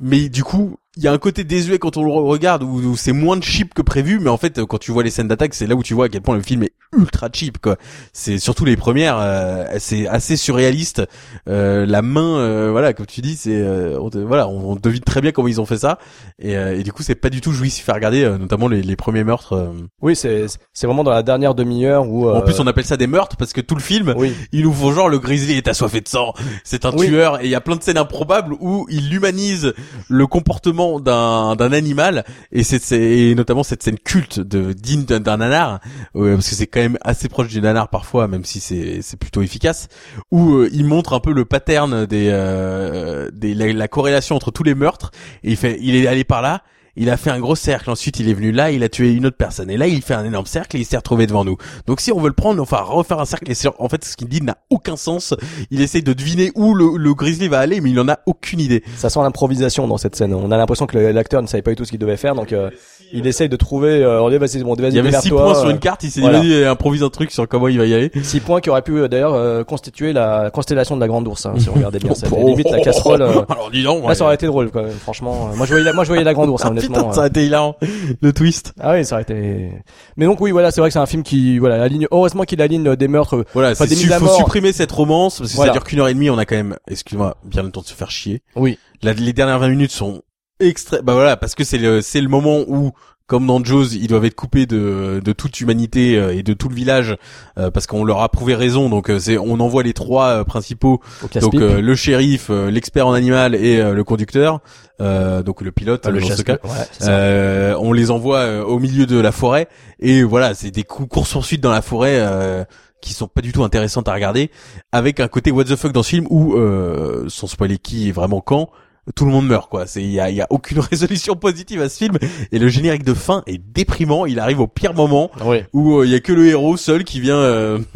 Mais 0.00 0.28
du 0.28 0.42
coup, 0.42 0.76
il 0.96 1.04
y 1.04 1.08
a 1.08 1.12
un 1.12 1.18
côté 1.18 1.44
désuet 1.44 1.78
quand 1.78 1.96
on 1.96 2.04
le 2.04 2.10
regarde 2.10 2.64
où, 2.64 2.78
où 2.78 2.96
c'est 2.96 3.12
moins 3.12 3.36
de 3.36 3.44
cheap 3.44 3.74
que 3.74 3.82
prévu, 3.82 4.18
mais 4.18 4.30
en 4.30 4.36
fait 4.36 4.64
quand 4.64 4.78
tu 4.78 4.92
vois 4.92 5.04
les 5.04 5.10
scènes 5.10 5.28
d'attaque, 5.28 5.54
c'est 5.54 5.66
là 5.66 5.76
où 5.76 5.82
tu 5.82 5.94
vois 5.94 6.06
à 6.06 6.08
quel 6.08 6.22
point 6.22 6.36
le 6.36 6.42
film 6.42 6.64
est 6.64 6.72
ultra 6.98 7.28
cheap 7.32 7.58
quoi. 7.58 7.76
C'est 8.12 8.38
surtout 8.38 8.64
les 8.64 8.76
premières, 8.76 9.16
euh, 9.18 9.64
c'est 9.78 10.06
assez 10.08 10.36
surréaliste. 10.36 11.02
Euh, 11.48 11.86
la 11.86 12.02
main, 12.02 12.38
euh, 12.38 12.68
voilà, 12.70 12.92
comme 12.92 13.06
tu 13.06 13.20
dis, 13.20 13.36
c'est 13.36 13.56
euh, 13.56 13.98
on, 14.00 14.10
voilà, 14.26 14.48
on, 14.48 14.72
on 14.72 14.76
devine 14.76 15.02
très 15.02 15.20
bien 15.20 15.32
comment 15.32 15.48
ils 15.48 15.60
ont 15.60 15.66
fait 15.66 15.78
ça, 15.78 15.98
et, 16.38 16.56
euh, 16.56 16.78
et 16.78 16.82
du 16.82 16.92
coup 16.92 17.02
c'est 17.02 17.14
pas 17.14 17.30
du 17.30 17.40
tout 17.40 17.52
jouissif 17.52 17.88
à 17.88 17.94
regarder, 17.94 18.24
euh, 18.24 18.38
notamment 18.38 18.68
les, 18.68 18.82
les 18.82 18.96
premiers 18.96 19.24
meurtres. 19.24 19.72
Oui, 20.02 20.14
c'est 20.16 20.46
c'est 20.72 20.86
vraiment 20.86 21.04
dans 21.04 21.10
la 21.10 21.22
dernière 21.22 21.54
demi-heure 21.54 22.08
où. 22.08 22.28
En 22.30 22.40
plus 22.42 22.60
on 22.60 22.66
appelle 22.66 22.84
ça 22.84 22.96
des 22.96 23.06
meurtres 23.06 23.36
parce 23.36 23.52
que 23.52 23.60
tout 23.60 23.74
le 23.74 23.80
film, 23.80 24.14
Oui. 24.16 24.34
ils 24.52 24.62
nous 24.62 24.72
font 24.72 24.92
genre 24.92 25.08
le 25.08 25.18
grizzly 25.18 25.54
est 25.54 25.68
assoiffé 25.68 26.00
de 26.00 26.08
sang, 26.08 26.32
c'est 26.64 26.84
un 26.84 26.92
Oui. 26.92 27.06
tueur, 27.08 27.40
et 27.40 27.44
il 27.44 27.50
y 27.50 27.54
a 27.54 27.60
plein 27.60 27.76
de 27.76 27.82
scènes 27.82 27.98
improbables 27.98 28.54
où 28.60 28.86
il 28.90 29.12
humanise 29.12 29.72
le 30.08 30.26
comportement 30.26 31.00
d'un 31.00 31.56
d'un 31.56 31.72
animal, 31.72 32.24
et 32.52 32.62
c'est 32.62 33.34
notamment 33.36 33.62
cette 33.62 33.82
scène 33.82 33.98
culte 33.98 34.40
de 34.40 34.72
digne 34.72 35.04
d'un 35.04 35.36
nanar, 35.36 35.80
parce 36.14 36.48
que 36.48 36.54
c'est 36.54 36.66
quand 36.66 36.80
même 36.80 36.83
assez 37.02 37.28
proche 37.28 37.48
du 37.48 37.60
nanar 37.60 37.88
parfois, 37.88 38.28
même 38.28 38.44
si 38.44 38.60
c'est 38.60 39.00
c'est 39.02 39.18
plutôt 39.18 39.42
efficace, 39.42 39.88
où 40.30 40.54
euh, 40.54 40.70
il 40.72 40.84
montre 40.84 41.12
un 41.12 41.20
peu 41.20 41.32
le 41.32 41.44
pattern 41.44 42.06
des 42.06 42.28
euh, 42.30 43.30
des 43.32 43.54
la, 43.54 43.72
la 43.72 43.88
corrélation 43.88 44.36
entre 44.36 44.50
tous 44.50 44.62
les 44.62 44.74
meurtres, 44.74 45.10
il 45.42 45.56
fait 45.56 45.78
il 45.80 45.96
est 45.96 46.06
allé 46.06 46.24
par 46.24 46.42
là. 46.42 46.62
Il 46.96 47.10
a 47.10 47.16
fait 47.16 47.30
un 47.30 47.40
gros 47.40 47.56
cercle, 47.56 47.90
ensuite 47.90 48.20
il 48.20 48.28
est 48.28 48.34
venu 48.34 48.52
là, 48.52 48.70
il 48.70 48.84
a 48.84 48.88
tué 48.88 49.10
une 49.14 49.26
autre 49.26 49.36
personne, 49.36 49.68
et 49.68 49.76
là 49.76 49.88
il 49.88 50.00
fait 50.00 50.14
un 50.14 50.24
énorme 50.24 50.46
cercle 50.46 50.76
et 50.76 50.80
il 50.80 50.84
s'est 50.84 50.96
retrouvé 50.96 51.26
devant 51.26 51.44
nous. 51.44 51.56
Donc 51.88 52.00
si 52.00 52.12
on 52.12 52.20
veut 52.20 52.28
le 52.28 52.34
prendre, 52.34 52.62
enfin 52.62 52.82
refaire 52.82 53.18
un 53.18 53.24
cercle, 53.24 53.50
et 53.50 53.54
en 53.80 53.88
fait 53.88 54.04
ce 54.04 54.16
qu'il 54.16 54.28
dit 54.28 54.40
n'a 54.40 54.58
aucun 54.70 54.94
sens. 54.96 55.34
Il 55.72 55.80
essaye 55.80 56.04
de 56.04 56.12
deviner 56.12 56.52
où 56.54 56.72
le, 56.72 56.96
le 56.96 57.14
grizzly 57.14 57.48
va 57.48 57.58
aller, 57.58 57.80
mais 57.80 57.90
il 57.90 57.98
en 57.98 58.08
a 58.08 58.20
aucune 58.26 58.60
idée. 58.60 58.84
Ça 58.96 59.10
sent 59.10 59.18
l'improvisation 59.18 59.88
dans 59.88 59.98
cette 59.98 60.14
scène. 60.14 60.34
On 60.34 60.52
a 60.52 60.56
l'impression 60.56 60.86
que 60.86 60.96
l'acteur 60.96 61.42
ne 61.42 61.48
savait 61.48 61.62
pas 61.62 61.72
du 61.72 61.76
tout 61.76 61.84
ce 61.84 61.90
qu'il 61.90 61.98
devait 61.98 62.16
faire, 62.16 62.36
donc 62.36 62.52
euh, 62.52 62.70
il 63.14 63.26
essaye 63.26 63.48
de 63.48 63.56
trouver. 63.56 64.02
Euh, 64.02 64.20
on 64.22 64.28
dit 64.28 64.36
vas-y, 64.36 64.62
bon, 64.62 64.74
Il 64.74 64.92
y 64.94 64.98
avait 64.98 65.12
six 65.12 65.30
points 65.30 65.54
sur 65.54 65.66
euh, 65.68 65.70
une 65.70 65.78
carte, 65.78 66.02
il 66.02 66.10
s'est 66.10 66.20
voilà. 66.20 66.40
dit 66.40 66.50
vas-y, 66.52 66.64
improvise 66.66 67.02
un 67.02 67.08
truc 67.08 67.30
sur 67.30 67.48
comment 67.48 67.68
il 67.68 67.78
va 67.78 67.86
y 67.86 67.94
aller. 67.94 68.10
Six 68.22 68.40
points 68.40 68.60
qui 68.60 68.68
auraient 68.70 68.82
pu 68.82 68.98
euh, 68.98 69.08
d'ailleurs 69.08 69.34
euh, 69.34 69.64
constituer 69.64 70.12
la 70.12 70.50
constellation 70.50 70.96
de 70.96 71.00
la 71.00 71.06
grande 71.08 71.26
ours, 71.28 71.46
hein, 71.46 71.54
si 71.58 71.68
on 71.68 71.74
regardait 71.74 71.98
bien. 71.98 72.14
Ça, 72.14 72.26
Oh, 72.30 72.48
limite 72.48 72.70
la 72.70 72.80
casserole. 72.80 73.22
euh, 73.22 73.42
Alors 73.48 73.70
dis 73.70 73.82
donc. 73.82 74.06
Là, 74.06 74.14
ça 74.14 74.24
aurait 74.24 74.34
été 74.34 74.46
drôle, 74.46 74.70
même. 74.74 74.90
Franchement, 74.90 75.50
Euh, 75.52 75.56
moi 75.56 75.64
je 75.66 75.70
voyais 75.72 75.84
la, 75.84 75.92
moi 75.92 76.04
je 76.04 76.08
voyais 76.08 76.24
la 76.24 76.34
grande 76.34 76.48
ours, 76.50 76.62
hein, 76.64 76.68
Ah, 76.68 76.70
honnêtement. 76.72 76.98
putain, 76.98 77.12
ça 77.12 77.22
a 77.22 77.26
été 77.28 77.46
hilarant. 77.46 77.76
Le 78.20 78.32
twist. 78.32 78.72
Ah 78.80 78.92
oui, 78.94 79.04
ça 79.04 79.14
aurait 79.16 79.22
été. 79.22 79.70
Mais 80.16 80.26
donc 80.26 80.40
oui, 80.40 80.50
voilà, 80.50 80.70
c'est 80.70 80.80
vrai 80.80 80.90
que 80.90 80.94
c'est 80.94 80.98
un 80.98 81.06
film 81.06 81.22
qui, 81.22 81.58
voilà, 81.58 81.82
aligne. 81.82 82.06
Heureusement 82.10 82.42
qu'il 82.44 82.60
aligne 82.60 82.86
euh, 82.88 82.96
des 82.96 83.08
meurtres. 83.08 83.44
Voilà, 83.54 83.70
Enfin, 83.70 83.86
des 83.86 83.94
su- 83.94 84.08
faut 84.08 84.28
supprimer 84.28 84.72
cette 84.72 84.92
romance 84.92 85.38
parce 85.38 85.50
que 85.50 85.56
Voilà. 85.56 85.72
ça 85.72 85.78
dure 85.78 85.84
qu'une 85.84 86.00
heure 86.00 86.08
et 86.08 86.14
demie. 86.14 86.30
On 86.30 86.38
a 86.38 86.44
quand 86.44 86.56
même, 86.56 86.76
excuse-moi, 86.88 87.36
bien 87.44 87.62
le 87.62 87.70
temps 87.70 87.80
de 87.82 87.86
se 87.86 87.94
faire 87.94 88.10
chier. 88.10 88.42
Oui. 88.56 88.78
La- 89.02 89.12
les 89.12 89.32
dernières 89.32 89.58
20 89.58 89.68
minutes 89.68 89.90
sont 89.92 90.22
extra. 90.60 91.02
Bah 91.02 91.14
voilà, 91.14 91.36
parce 91.36 91.54
que 91.54 91.64
c'est 91.64 91.78
le 91.78 92.02
c'est 92.02 92.20
le 92.20 92.28
moment 92.28 92.60
où 92.66 92.92
comme 93.26 93.46
dans 93.46 93.64
Jaws, 93.64 93.94
ils 93.94 94.06
doivent 94.06 94.26
être 94.26 94.34
coupés 94.34 94.66
de, 94.66 95.22
de 95.24 95.32
toute 95.32 95.58
humanité 95.58 96.18
euh, 96.18 96.36
et 96.36 96.42
de 96.42 96.52
tout 96.52 96.68
le 96.68 96.74
village 96.74 97.16
euh, 97.56 97.70
parce 97.70 97.86
qu'on 97.86 98.04
leur 98.04 98.20
a 98.20 98.28
prouvé 98.28 98.54
raison. 98.54 98.90
Donc 98.90 99.08
euh, 99.08 99.18
c'est 99.18 99.38
on 99.38 99.60
envoie 99.60 99.82
les 99.82 99.94
trois 99.94 100.44
principaux 100.44 101.00
donc 101.40 101.54
euh, 101.54 101.80
le 101.80 101.94
shérif, 101.94 102.48
euh, 102.50 102.70
l'expert 102.70 103.06
en 103.06 103.14
animal 103.14 103.54
et 103.54 103.80
euh, 103.80 103.94
le 103.94 104.04
conducteur, 104.04 104.60
euh, 105.00 105.42
donc 105.42 105.62
le 105.62 105.72
pilote 105.72 106.06
le 106.06 106.20
dans 106.20 106.36
ce 106.36 106.42
cas. 106.42 106.58
ouais. 106.64 106.70
Euh, 107.02 107.74
on 107.80 107.94
les 107.94 108.10
envoie 108.10 108.66
au 108.66 108.78
milieu 108.78 109.06
de 109.06 109.18
la 109.18 109.32
forêt 109.32 109.68
et 110.00 110.22
voilà, 110.22 110.52
c'est 110.52 110.70
des 110.70 110.84
coups 110.84 111.08
course 111.08 111.32
poursuite 111.32 111.62
dans 111.62 111.72
la 111.72 111.80
forêt 111.82 112.18
euh, 112.18 112.64
qui 113.00 113.14
sont 113.14 113.26
pas 113.26 113.40
du 113.40 113.52
tout 113.52 113.64
intéressantes 113.64 114.08
à 114.08 114.12
regarder, 114.12 114.50
avec 114.92 115.20
un 115.20 115.28
côté 115.28 115.50
what 115.50 115.64
the 115.64 115.76
fuck 115.76 115.92
dans 115.92 116.02
ce 116.02 116.10
film 116.10 116.26
où, 116.28 116.56
euh, 116.56 117.24
sans 117.28 117.46
spoiler 117.46 117.78
qui 117.78 118.08
est 118.08 118.12
vraiment 118.12 118.40
quand, 118.42 118.70
tout 119.14 119.24
le 119.26 119.30
monde 119.30 119.46
meurt 119.46 119.68
quoi. 119.70 119.86
C'est 119.86 120.02
il 120.02 120.10
y 120.12 120.20
a, 120.20 120.30
il 120.30 120.36
y 120.36 120.40
a 120.40 120.46
aucune 120.50 120.78
résolution 120.90 121.34
positive 121.36 121.80
à 121.82 121.88
ce 121.88 121.98
film 121.98 122.16
et 122.52 122.58
le 122.58 122.68
générique 122.68 123.04
de 123.04 123.14
fin 123.14 123.42
est 123.46 123.58
déprimant. 123.58 124.26
Il 124.26 124.38
arrive 124.40 124.60
au 124.60 124.66
pire 124.66 124.94
moment 124.94 125.30
Oui. 125.44 125.58
où 125.72 125.98
euh, 125.98 126.06
il 126.06 126.12
y 126.12 126.14
a 126.14 126.20
que 126.20 126.32
le 126.32 126.46
héros 126.46 126.76
seul 126.76 127.04
qui 127.04 127.20
vient. 127.20 127.36
euh, 127.36 127.78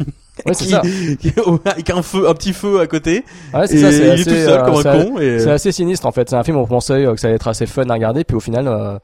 Ouais, 0.45 0.53
c'est 0.53 0.63
qui- 0.65 0.71
ça. 0.71 0.81
qui- 1.19 1.33
avec 1.65 1.89
un 1.89 2.01
feu, 2.01 2.29
un 2.29 2.33
petit 2.33 2.53
feu 2.53 2.79
à 2.79 2.87
côté. 2.87 3.25
Ouais, 3.53 3.67
c'est 3.67 3.77
ça. 3.77 3.91
C'est 3.91 4.05
il 4.05 4.09
assez, 4.11 4.21
est 4.21 4.23
tout 4.23 4.29
seul 4.29 4.49
euh, 4.61 4.63
comme 4.63 4.77
un 4.87 5.03
con. 5.05 5.19
Et... 5.19 5.39
C'est 5.39 5.51
assez 5.51 5.73
sinistre 5.73 6.05
en 6.05 6.13
fait. 6.13 6.29
C'est 6.29 6.37
un 6.37 6.43
film 6.43 6.55
où 6.55 6.61
on 6.61 6.65
pensait 6.65 7.05
euh, 7.05 7.13
que 7.13 7.19
ça 7.19 7.27
allait 7.27 7.35
être 7.35 7.49
assez 7.49 7.65
fun 7.65 7.89
à 7.89 7.93
regarder, 7.93 8.23
puis 8.23 8.37
au 8.37 8.39
final, 8.39 8.65
euh, 8.69 8.97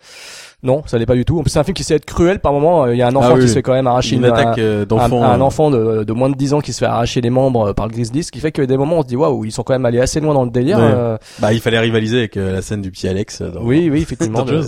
Non, 0.64 0.82
ça 0.88 0.98
l'est 0.98 1.06
pas 1.06 1.14
du 1.14 1.26
tout. 1.26 1.38
En 1.38 1.44
plus, 1.44 1.52
C'est 1.52 1.60
un 1.60 1.64
film 1.64 1.76
qui 1.76 1.84
sait 1.84 1.94
être 1.96 2.06
cruel 2.06 2.40
par 2.40 2.52
moment. 2.52 2.88
Il 2.88 2.98
y 2.98 3.02
a 3.04 3.08
un 3.08 3.16
enfant 3.16 3.30
Ah 3.32 3.36
oui, 3.36 3.42
qui 3.42 3.50
se 3.50 3.54
fait 3.54 3.62
quand 3.62 3.74
même 3.74 3.86
arracher 3.86 4.16
Une 4.16 4.26
un- 4.26 4.32
attaque 4.34 4.58
euh, 4.58 4.82
un, 4.84 4.86
d'enfant. 4.86 5.24
un 5.24 5.40
euh, 5.40 5.44
enfant 5.44 5.70
de, 5.70 6.04
de 6.04 6.14
moins 6.14 6.30
de 6.30 6.36
10 6.36 6.54
ans 6.56 6.62
qui 6.62 6.74
se 6.74 6.80
fait 6.80 6.86
arracher 6.86 7.22
les 7.22 7.30
membres 7.30 7.68
euh, 7.70 7.74
par 7.74 7.86
le 7.88 7.92
grizzly, 7.94 8.24
ce 8.24 8.32
qui 8.32 8.40
fait 8.40 8.52
que 8.52 8.64
des 8.64 8.76
moments 8.78 8.98
on 8.98 9.02
se 9.04 9.08
dit 9.08 9.16
waouh, 9.16 9.46
ils 9.46 9.52
sont 9.52 9.62
quand 9.64 9.74
même 9.74 9.86
allés 9.86 10.00
assez 10.00 10.20
loin 10.20 10.34
dans 10.34 10.44
le 10.44 10.50
délire. 10.50 10.78
Ouais. 10.80 10.84
euh, 10.92 11.18
Bah, 11.40 11.54
il 11.54 11.60
fallait 11.62 11.78
rivaliser 11.80 12.18
avec 12.20 12.38
euh, 12.38 12.52
la 12.54 12.62
scène 12.64 12.82
du 12.82 12.90
petit 12.90 13.08
Alex. 13.08 13.42
euh, 13.42 13.52
dans- 13.52 13.62
oui, 13.62 13.90
oui, 13.92 14.02
effectivement. 14.02 14.44
de-. 14.44 14.64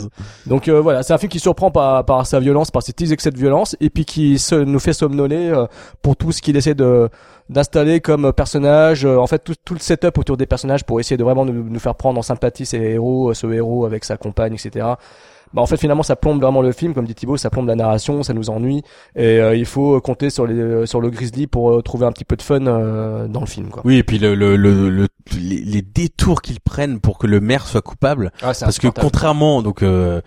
Donc 0.45 0.67
euh, 0.67 0.79
voilà, 0.81 1.01
c'est 1.01 1.13
un 1.13 1.17
film 1.17 1.31
qui 1.31 1.39
surprend 1.39 1.71
par, 1.71 2.05
par 2.05 2.27
sa 2.27 2.39
violence, 2.39 2.69
par 2.69 2.83
ses 2.83 2.93
petits 2.93 3.11
excès 3.11 3.31
de 3.31 3.37
violence, 3.37 3.75
et 3.81 3.89
puis 3.89 4.05
qui 4.05 4.37
se, 4.37 4.53
nous 4.55 4.79
fait 4.79 4.93
somnoler 4.93 5.49
euh, 5.49 5.65
pour 6.03 6.15
tout 6.15 6.31
ce 6.31 6.41
qu'il 6.41 6.55
essaie 6.57 6.75
de 6.75 7.09
d'installer 7.49 8.01
comme 8.01 8.33
personnage. 8.33 9.05
euh, 9.05 9.17
en 9.17 9.25
fait, 9.25 9.39
tout, 9.39 9.53
tout 9.63 9.73
le 9.73 9.79
setup 9.79 10.17
autour 10.17 10.35
des 10.37 10.45
personnages 10.45 10.83
pour 10.83 10.99
essayer 10.99 11.15
de 11.17 11.23
vraiment 11.23 11.45
nous, 11.45 11.63
nous 11.63 11.79
faire 11.79 11.95
prendre 11.95 12.19
en 12.19 12.21
sympathie 12.21 12.65
ces 12.65 12.77
héros, 12.77 13.29
euh, 13.29 13.33
ce 13.33 13.47
héros 13.47 13.85
avec 13.85 14.03
sa 14.03 14.17
compagne, 14.17 14.53
etc. 14.53 14.85
Bah 15.53 15.61
en 15.61 15.65
fait 15.65 15.77
finalement 15.77 16.03
ça 16.03 16.15
plombe 16.15 16.41
vraiment 16.41 16.61
le 16.61 16.71
film 16.71 16.93
comme 16.93 17.05
dit 17.05 17.15
Thibaut 17.15 17.37
ça 17.37 17.49
plombe 17.49 17.67
la 17.67 17.75
narration 17.75 18.21
ça 18.23 18.33
nous 18.33 18.49
ennuie 18.49 18.81
et 19.15 19.39
euh, 19.39 19.55
il 19.55 19.65
faut 19.65 19.99
compter 20.01 20.29
sur 20.29 20.45
les 20.45 20.55
euh, 20.59 20.85
sur 20.85 20.99
le 20.99 21.09
grizzly 21.09 21.47
pour 21.47 21.71
euh, 21.71 21.81
trouver 21.81 22.05
un 22.05 22.11
petit 22.11 22.25
peu 22.25 22.35
de 22.35 22.41
fun 22.41 22.65
euh, 22.67 23.27
dans 23.27 23.39
le 23.41 23.45
film 23.45 23.69
quoi 23.69 23.81
Oui, 23.85 23.95
et 23.97 24.03
puis 24.03 24.19
le, 24.19 24.35
le, 24.35 24.55
le, 24.57 24.89
le- 24.89 25.07
les, 25.39 25.61
les 25.61 25.81
détours 25.81 26.41
qu'ils 26.41 26.59
prennent 26.59 26.99
pour 26.99 27.17
que 27.17 27.27
le 27.27 27.39
maire 27.41 27.67
soit 27.67 27.81
coupable. 27.81 28.31
Ah, 28.41 28.53
Parce 28.59 28.79
que 28.79 28.87
contrairement, 29.01 29.61
donc, 29.61 29.83
euh, 29.83 30.21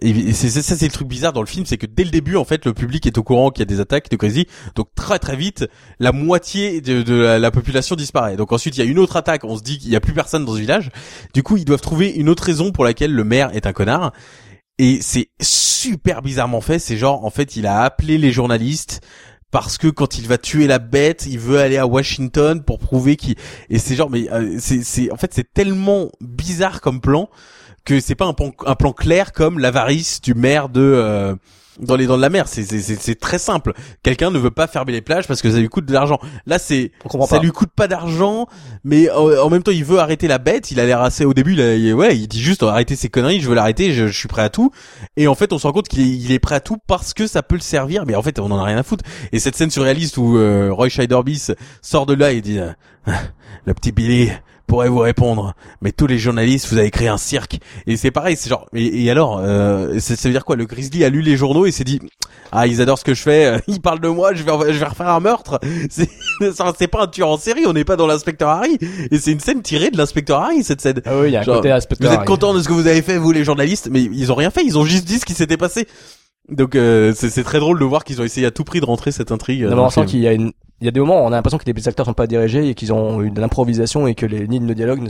et 0.00 0.32
c'est 0.32 0.48
c'est- 0.48 0.62
ça 0.62 0.76
c'est 0.76 0.86
le 0.86 0.92
truc 0.92 1.08
bizarre 1.08 1.34
dans 1.34 1.42
le 1.42 1.46
film, 1.46 1.66
c'est 1.66 1.76
que 1.76 1.84
dès 1.86 2.04
le 2.04 2.10
début, 2.10 2.36
en 2.36 2.44
fait, 2.44 2.64
le 2.64 2.72
public 2.72 3.06
est 3.06 3.18
au 3.18 3.22
courant 3.22 3.50
qu'il 3.50 3.60
y 3.60 3.62
a 3.62 3.66
des 3.66 3.80
attaques 3.80 4.08
de 4.10 4.16
Crazy. 4.16 4.46
Donc 4.74 4.88
très 4.94 5.18
très 5.18 5.36
vite, 5.36 5.66
la 6.00 6.12
moitié 6.12 6.80
de, 6.80 7.02
de 7.02 7.14
la, 7.14 7.38
la 7.38 7.50
population 7.50 7.96
disparaît. 7.96 8.36
Donc 8.36 8.50
ensuite, 8.52 8.76
il 8.78 8.80
y 8.84 8.86
a 8.86 8.90
une 8.90 8.98
autre 8.98 9.16
attaque. 9.16 9.44
On 9.44 9.56
se 9.58 9.62
dit 9.62 9.78
qu'il 9.78 9.90
y 9.90 9.96
a 9.96 10.00
plus 10.00 10.14
personne 10.14 10.44
dans 10.46 10.52
ce 10.54 10.58
village. 10.58 10.90
Du 11.34 11.42
coup, 11.42 11.56
ils 11.58 11.64
doivent 11.66 11.82
trouver 11.82 12.10
une 12.10 12.30
autre 12.30 12.44
raison 12.44 12.72
pour 12.72 12.84
laquelle 12.84 13.12
le 13.12 13.24
maire 13.24 13.50
est 13.54 13.66
un 13.66 13.72
connard. 13.74 14.12
Et 14.78 14.98
c'est 15.00 15.28
super 15.40 16.22
bizarrement 16.22 16.60
fait. 16.60 16.78
C'est 16.78 16.96
genre, 16.96 17.24
en 17.24 17.30
fait, 17.30 17.56
il 17.56 17.66
a 17.66 17.82
appelé 17.82 18.18
les 18.18 18.32
journalistes 18.32 19.00
parce 19.50 19.78
que 19.78 19.88
quand 19.88 20.18
il 20.18 20.26
va 20.26 20.38
tuer 20.38 20.66
la 20.66 20.78
bête, 20.78 21.26
il 21.26 21.38
veut 21.38 21.58
aller 21.58 21.78
à 21.78 21.86
Washington 21.86 22.62
pour 22.62 22.78
prouver 22.78 23.16
qu'il 23.16 23.36
et 23.70 23.78
c'est 23.78 23.94
genre 23.94 24.10
mais 24.10 24.30
euh, 24.30 24.56
c'est 24.58 24.82
c'est 24.82 25.10
en 25.12 25.16
fait 25.16 25.32
c'est 25.32 25.50
tellement 25.52 26.10
bizarre 26.20 26.80
comme 26.80 27.00
plan 27.00 27.30
que 27.84 28.00
c'est 28.00 28.16
pas 28.16 28.26
un 28.26 28.34
plan 28.34 28.52
un 28.66 28.74
plan 28.74 28.92
clair 28.92 29.32
comme 29.32 29.58
l'avarice 29.58 30.20
du 30.20 30.34
maire 30.34 30.68
de 30.68 30.80
euh, 30.82 31.36
dans 31.80 31.96
les 31.96 32.06
dents 32.06 32.16
de 32.16 32.22
la 32.22 32.30
mer, 32.30 32.48
c'est 32.48 32.62
c'est 32.62 32.80
c'est 32.80 33.00
c'est 33.00 33.14
très 33.20 33.38
simple. 33.38 33.72
Quelqu'un 34.02 34.30
ne 34.30 34.38
veut 34.38 34.50
pas 34.50 34.66
fermer 34.66 34.92
les 34.92 35.00
plages 35.02 35.26
parce 35.26 35.42
que 35.42 35.50
ça 35.50 35.58
lui 35.58 35.68
coûte 35.68 35.84
de 35.86 35.92
l'argent. 35.92 36.18
Là, 36.46 36.58
c'est 36.58 36.92
ça 37.28 37.36
pas. 37.36 37.42
lui 37.42 37.50
coûte 37.52 37.70
pas 37.74 37.86
d'argent, 37.88 38.46
mais 38.84 39.10
en, 39.10 39.28
en 39.38 39.50
même 39.50 39.62
temps, 39.62 39.72
il 39.72 39.84
veut 39.84 39.98
arrêter 39.98 40.28
la 40.28 40.38
bête. 40.38 40.70
Il 40.70 40.80
a 40.80 40.86
l'air 40.86 41.00
assez 41.02 41.24
au 41.24 41.34
début, 41.34 41.52
il 41.52 41.60
a- 41.60 41.74
il- 41.74 41.94
ouais, 41.94 42.16
il 42.16 42.28
dit 42.28 42.40
juste 42.40 42.62
arrêtez 42.62 42.96
ces 42.96 43.08
conneries, 43.08 43.40
je 43.40 43.48
veux 43.48 43.54
l'arrêter, 43.54 43.92
je, 43.92 44.06
je 44.06 44.18
suis 44.18 44.28
prêt 44.28 44.42
à 44.42 44.48
tout. 44.48 44.70
Et 45.16 45.28
en 45.28 45.34
fait, 45.34 45.52
on 45.52 45.58
se 45.58 45.66
rend 45.66 45.72
compte 45.72 45.88
qu'il 45.88 46.00
est, 46.00 46.08
il 46.16 46.32
est 46.32 46.38
prêt 46.38 46.54
à 46.54 46.60
tout 46.60 46.78
parce 46.86 47.12
que 47.14 47.26
ça 47.26 47.42
peut 47.42 47.56
le 47.56 47.60
servir, 47.60 48.04
mais 48.06 48.14
en 48.14 48.22
fait, 48.22 48.38
on 48.38 48.50
en 48.50 48.58
a 48.58 48.64
rien 48.64 48.78
à 48.78 48.82
foutre. 48.82 49.04
Et 49.32 49.38
cette 49.38 49.56
scène 49.56 49.70
surréaliste 49.70 50.16
où 50.16 50.38
euh, 50.38 50.70
Roy 50.72 50.88
Scheiderbis 50.88 51.48
sort 51.82 52.06
de 52.06 52.14
là 52.14 52.32
et 52.32 52.40
dit 52.40 52.58
euh, 52.58 52.70
le 53.66 53.74
petit 53.74 53.92
Billy 53.92 54.30
pourrait 54.66 54.88
vous 54.88 54.98
répondre, 54.98 55.54
mais 55.80 55.92
tous 55.92 56.06
les 56.06 56.18
journalistes, 56.18 56.68
vous 56.72 56.78
avez 56.78 56.90
créé 56.90 57.08
un 57.08 57.18
cirque. 57.18 57.58
Et 57.86 57.96
c'est 57.96 58.10
pareil, 58.10 58.36
c'est 58.36 58.48
genre, 58.50 58.66
et, 58.74 59.04
et 59.04 59.10
alors, 59.10 59.40
euh, 59.42 59.98
ça, 60.00 60.16
ça 60.16 60.28
veut 60.28 60.32
dire 60.32 60.44
quoi? 60.44 60.56
Le 60.56 60.64
Grizzly 60.66 61.04
a 61.04 61.08
lu 61.08 61.20
les 61.22 61.36
journaux 61.36 61.66
et 61.66 61.70
s'est 61.72 61.84
dit, 61.84 62.00
ah, 62.52 62.66
ils 62.66 62.80
adorent 62.80 62.98
ce 62.98 63.04
que 63.04 63.14
je 63.14 63.22
fais, 63.22 63.60
ils 63.68 63.80
parlent 63.80 64.00
de 64.00 64.08
moi, 64.08 64.34
je 64.34 64.42
vais, 64.42 64.72
je 64.72 64.78
vais 64.78 64.84
refaire 64.86 65.08
un 65.08 65.20
meurtre. 65.20 65.60
C'est, 65.90 66.08
c'est 66.78 66.88
pas 66.88 67.02
un 67.04 67.06
tueur 67.06 67.28
en 67.28 67.38
série, 67.38 67.64
on 67.66 67.72
n'est 67.72 67.84
pas 67.84 67.96
dans 67.96 68.06
l'inspecteur 68.06 68.48
Harry. 68.48 68.78
Et 69.10 69.18
c'est 69.18 69.32
une 69.32 69.40
scène 69.40 69.62
tirée 69.62 69.90
de 69.90 69.96
l'inspecteur 69.98 70.40
Harry, 70.40 70.62
cette 70.64 70.80
scène. 70.80 71.00
ah 71.06 71.18
oui 71.20 71.28
il 71.28 71.32
y 71.32 71.36
a 71.36 71.40
un 71.40 71.42
Genre, 71.42 71.56
côté 71.56 71.70
inspecteur 71.70 72.08
Vous 72.08 72.12
êtes 72.14 72.18
Harry. 72.20 72.26
contents 72.26 72.54
de 72.54 72.60
ce 72.60 72.68
que 72.68 72.72
vous 72.72 72.86
avez 72.86 73.02
fait, 73.02 73.18
vous 73.18 73.32
les 73.32 73.44
journalistes, 73.44 73.88
mais 73.90 74.02
ils 74.02 74.32
ont 74.32 74.36
rien 74.36 74.50
fait, 74.50 74.64
ils 74.64 74.78
ont 74.78 74.84
juste 74.84 75.04
dit 75.04 75.18
ce 75.18 75.24
qui 75.24 75.34
s'était 75.34 75.56
passé. 75.56 75.86
Donc 76.48 76.76
euh, 76.76 77.12
c'est 77.16 77.42
très 77.42 77.58
drôle 77.58 77.78
de 77.80 77.84
voir 77.84 78.04
qu'ils 78.04 78.20
ont 78.20 78.24
essayé 78.24 78.46
à 78.46 78.52
tout 78.52 78.62
prix 78.62 78.78
de 78.80 78.84
rentrer 78.84 79.10
cette 79.10 79.32
intrigue. 79.32 79.64
euh, 79.64 79.70
Non, 79.70 79.86
on 79.86 79.90
sent 79.90 80.06
qu'il 80.06 80.20
y 80.20 80.28
a 80.28 80.32
une, 80.32 80.52
il 80.80 80.84
y 80.84 80.88
a 80.88 80.90
des 80.90 81.00
moments 81.00 81.22
où 81.22 81.24
on 81.24 81.28
a 81.28 81.36
l'impression 81.36 81.56
que 81.56 81.64
les 81.70 81.88
acteurs 81.88 82.04
sont 82.04 82.12
pas 82.12 82.26
dirigés 82.26 82.68
et 82.68 82.74
qu'ils 82.74 82.92
ont 82.92 83.22
eu 83.22 83.30
de 83.30 83.40
l'improvisation 83.40 84.06
et 84.06 84.14
que 84.14 84.26
les 84.26 84.46
lignes 84.46 84.66
de 84.66 84.74
dialogue, 84.74 85.00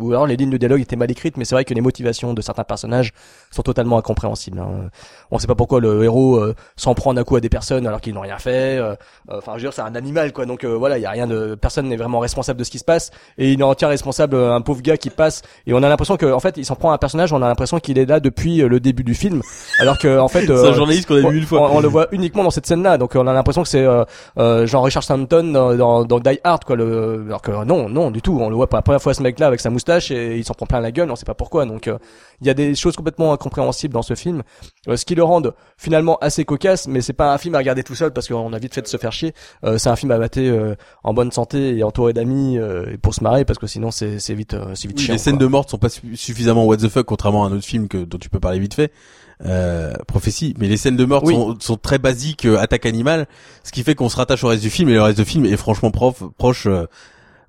ou, 0.00 0.10
alors 0.10 0.26
les 0.26 0.36
lignes 0.36 0.50
de 0.50 0.56
dialogue 0.56 0.80
étaient 0.80 0.96
mal 0.96 1.10
écrites, 1.10 1.36
mais 1.36 1.44
c'est 1.44 1.54
vrai 1.54 1.64
que 1.64 1.72
les 1.74 1.80
motivations 1.80 2.34
de 2.34 2.42
certains 2.42 2.64
personnages 2.64 3.12
sont 3.52 3.62
totalement 3.62 3.98
incompréhensibles. 3.98 4.58
hein. 4.58 4.88
On 5.30 5.38
sait 5.38 5.46
pas 5.46 5.54
pourquoi 5.54 5.80
le 5.80 6.02
héros 6.02 6.36
euh, 6.36 6.54
s'en 6.76 6.94
prend 6.94 7.14
d'un 7.14 7.22
coup 7.22 7.36
à 7.36 7.40
des 7.40 7.48
personnes 7.48 7.86
alors 7.86 8.00
qu'ils 8.00 8.14
n'ont 8.14 8.20
rien 8.22 8.38
fait. 8.38 8.78
euh, 8.78 8.94
euh, 9.30 9.38
Enfin, 9.38 9.52
je 9.52 9.58
veux 9.58 9.62
dire, 9.68 9.72
c'est 9.72 9.82
un 9.82 9.94
animal, 9.94 10.32
quoi. 10.32 10.44
Donc 10.44 10.64
voilà, 10.64 10.98
il 10.98 11.02
y 11.02 11.06
a 11.06 11.10
rien 11.10 11.28
de, 11.28 11.54
personne 11.54 11.88
n'est 11.88 11.96
vraiment 11.96 12.18
responsable 12.18 12.58
de 12.58 12.64
ce 12.64 12.70
qui 12.72 12.78
se 12.80 12.84
passe 12.84 13.10
et 13.38 13.52
il 13.52 13.62
en 13.62 13.74
tient 13.76 13.88
responsable 13.88 14.34
un 14.36 14.60
pauvre 14.60 14.82
gars 14.82 14.96
qui 14.96 15.10
passe. 15.10 15.42
Et 15.68 15.72
on 15.72 15.82
a 15.84 15.88
l'impression 15.88 16.16
que, 16.16 16.26
en 16.32 16.40
fait, 16.40 16.56
il 16.56 16.64
s'en 16.64 16.74
prend 16.74 16.90
à 16.90 16.94
un 16.94 16.98
personnage, 16.98 17.32
on 17.32 17.40
a 17.42 17.46
l'impression 17.48 17.78
qu'il 17.78 17.96
est 17.98 18.06
là 18.06 18.18
depuis 18.18 18.56
le 18.58 18.80
début 18.80 19.04
du 19.04 19.14
film, 19.14 19.40
alors 19.78 19.98
que 19.98 20.18
en 20.18 20.28
fait, 20.28 20.46
C'est 20.46 20.68
un 20.68 20.72
journaliste 20.72 21.06
qu'on 21.06 21.24
a 21.24 21.30
vu 21.30 21.38
une 21.38 21.46
fois. 21.46 21.70
on, 21.70 21.76
on 21.76 21.80
le 21.80 21.86
voit 21.88 22.08
uniquement 22.10 22.42
dans 22.42 22.50
cette 22.50 22.66
scène-là, 22.66 22.98
donc 22.98 23.12
on 23.14 23.26
a 23.28 23.32
l'impression 23.32 23.62
que 23.62 23.68
c'est 23.68 23.84
genre 24.66 24.84
Richard 24.84 25.04
Dans, 25.18 25.74
dans, 25.76 26.04
dans 26.04 26.20
Die 26.20 26.38
Hard, 26.44 26.64
quoi. 26.64 26.76
Le, 26.76 27.24
alors 27.26 27.42
que 27.42 27.50
non, 27.64 27.88
non, 27.88 28.10
du 28.10 28.22
tout. 28.22 28.38
On 28.40 28.48
le 28.48 28.54
voit 28.56 28.68
pour 28.68 28.76
la 28.76 28.82
première 28.82 29.02
fois 29.02 29.14
ce 29.14 29.22
mec-là 29.22 29.46
avec 29.46 29.60
sa 29.60 29.70
moustache 29.70 30.10
et 30.10 30.36
il 30.38 30.44
s'en 30.44 30.54
prend 30.54 30.66
plein 30.66 30.80
la 30.80 30.90
gueule, 30.92 31.10
on 31.10 31.16
sait 31.16 31.24
pas 31.24 31.34
pourquoi. 31.34 31.66
Donc 31.66 31.88
euh, 31.88 31.98
il 32.40 32.46
y 32.46 32.50
a 32.50 32.54
des 32.54 32.74
choses 32.74 32.96
complètement 32.96 33.32
incompréhensibles 33.32 33.94
dans 33.94 34.02
ce 34.02 34.14
film, 34.14 34.42
euh, 34.88 34.96
ce 34.96 35.04
qui 35.04 35.14
le 35.14 35.22
rend 35.22 35.42
finalement 35.76 36.18
assez 36.20 36.44
cocasse, 36.44 36.86
mais 36.88 37.00
c'est 37.00 37.12
pas 37.12 37.32
un 37.32 37.38
film 37.38 37.54
à 37.54 37.58
regarder 37.58 37.82
tout 37.82 37.94
seul 37.94 38.12
parce 38.12 38.28
qu'on 38.28 38.52
a 38.52 38.58
vite 38.58 38.74
fait 38.74 38.82
de 38.82 38.86
se 38.88 38.96
faire 38.96 39.12
chier. 39.12 39.34
Euh, 39.64 39.78
c'est 39.78 39.88
un 39.90 39.96
film 39.96 40.10
à 40.12 40.18
mater 40.18 40.48
euh, 40.48 40.74
en 41.04 41.14
bonne 41.14 41.30
santé 41.32 41.76
et 41.76 41.82
entouré 41.84 42.12
d'amis 42.12 42.58
euh, 42.58 42.96
pour 43.02 43.14
se 43.14 43.22
marrer 43.22 43.44
parce 43.44 43.58
que 43.58 43.66
sinon 43.66 43.90
c'est 43.90 44.16
vite 44.34 44.54
euh, 44.54 44.74
c'est 44.74 44.88
vite 44.88 44.98
Oui, 44.98 45.04
chiant. 45.04 45.12
les 45.14 45.18
scènes 45.18 45.36
quoi. 45.36 45.46
de 45.46 45.50
mort 45.50 45.68
sont 45.70 45.78
pas 45.78 45.88
su- 45.88 46.16
suffisamment 46.16 46.64
what 46.64 46.78
the 46.78 46.88
fuck 46.88 47.06
contrairement 47.06 47.44
à 47.44 47.48
un 47.48 47.52
autre 47.52 47.64
film 47.66 47.88
que 47.88 47.98
dont 47.98 48.18
tu 48.18 48.28
peux 48.28 48.40
parler 48.40 48.58
vite 48.58 48.74
fait 48.74 48.92
euh, 49.44 49.92
prophétie 50.06 50.54
mais 50.58 50.68
les 50.68 50.76
scènes 50.76 50.96
de 50.96 51.04
mort 51.04 51.22
Oui. 51.24 51.34
sont, 51.34 51.56
sont 51.60 51.76
très 51.76 51.98
basiques 51.98 52.44
euh, 52.44 52.58
attaque 52.58 52.86
animale 52.86 53.26
ce 53.64 53.72
qui 53.72 53.82
fait 53.82 53.94
qu'on 53.94 54.08
se 54.08 54.16
rattache 54.16 54.44
au 54.44 54.48
reste 54.48 54.62
du 54.62 54.70
film 54.70 54.88
et 54.88 54.94
le 54.94 55.02
reste 55.02 55.18
du 55.18 55.24
film 55.24 55.44
est 55.46 55.56
franchement 55.56 55.90
prof, 55.90 56.22
proche 56.38 56.66
euh, 56.66 56.86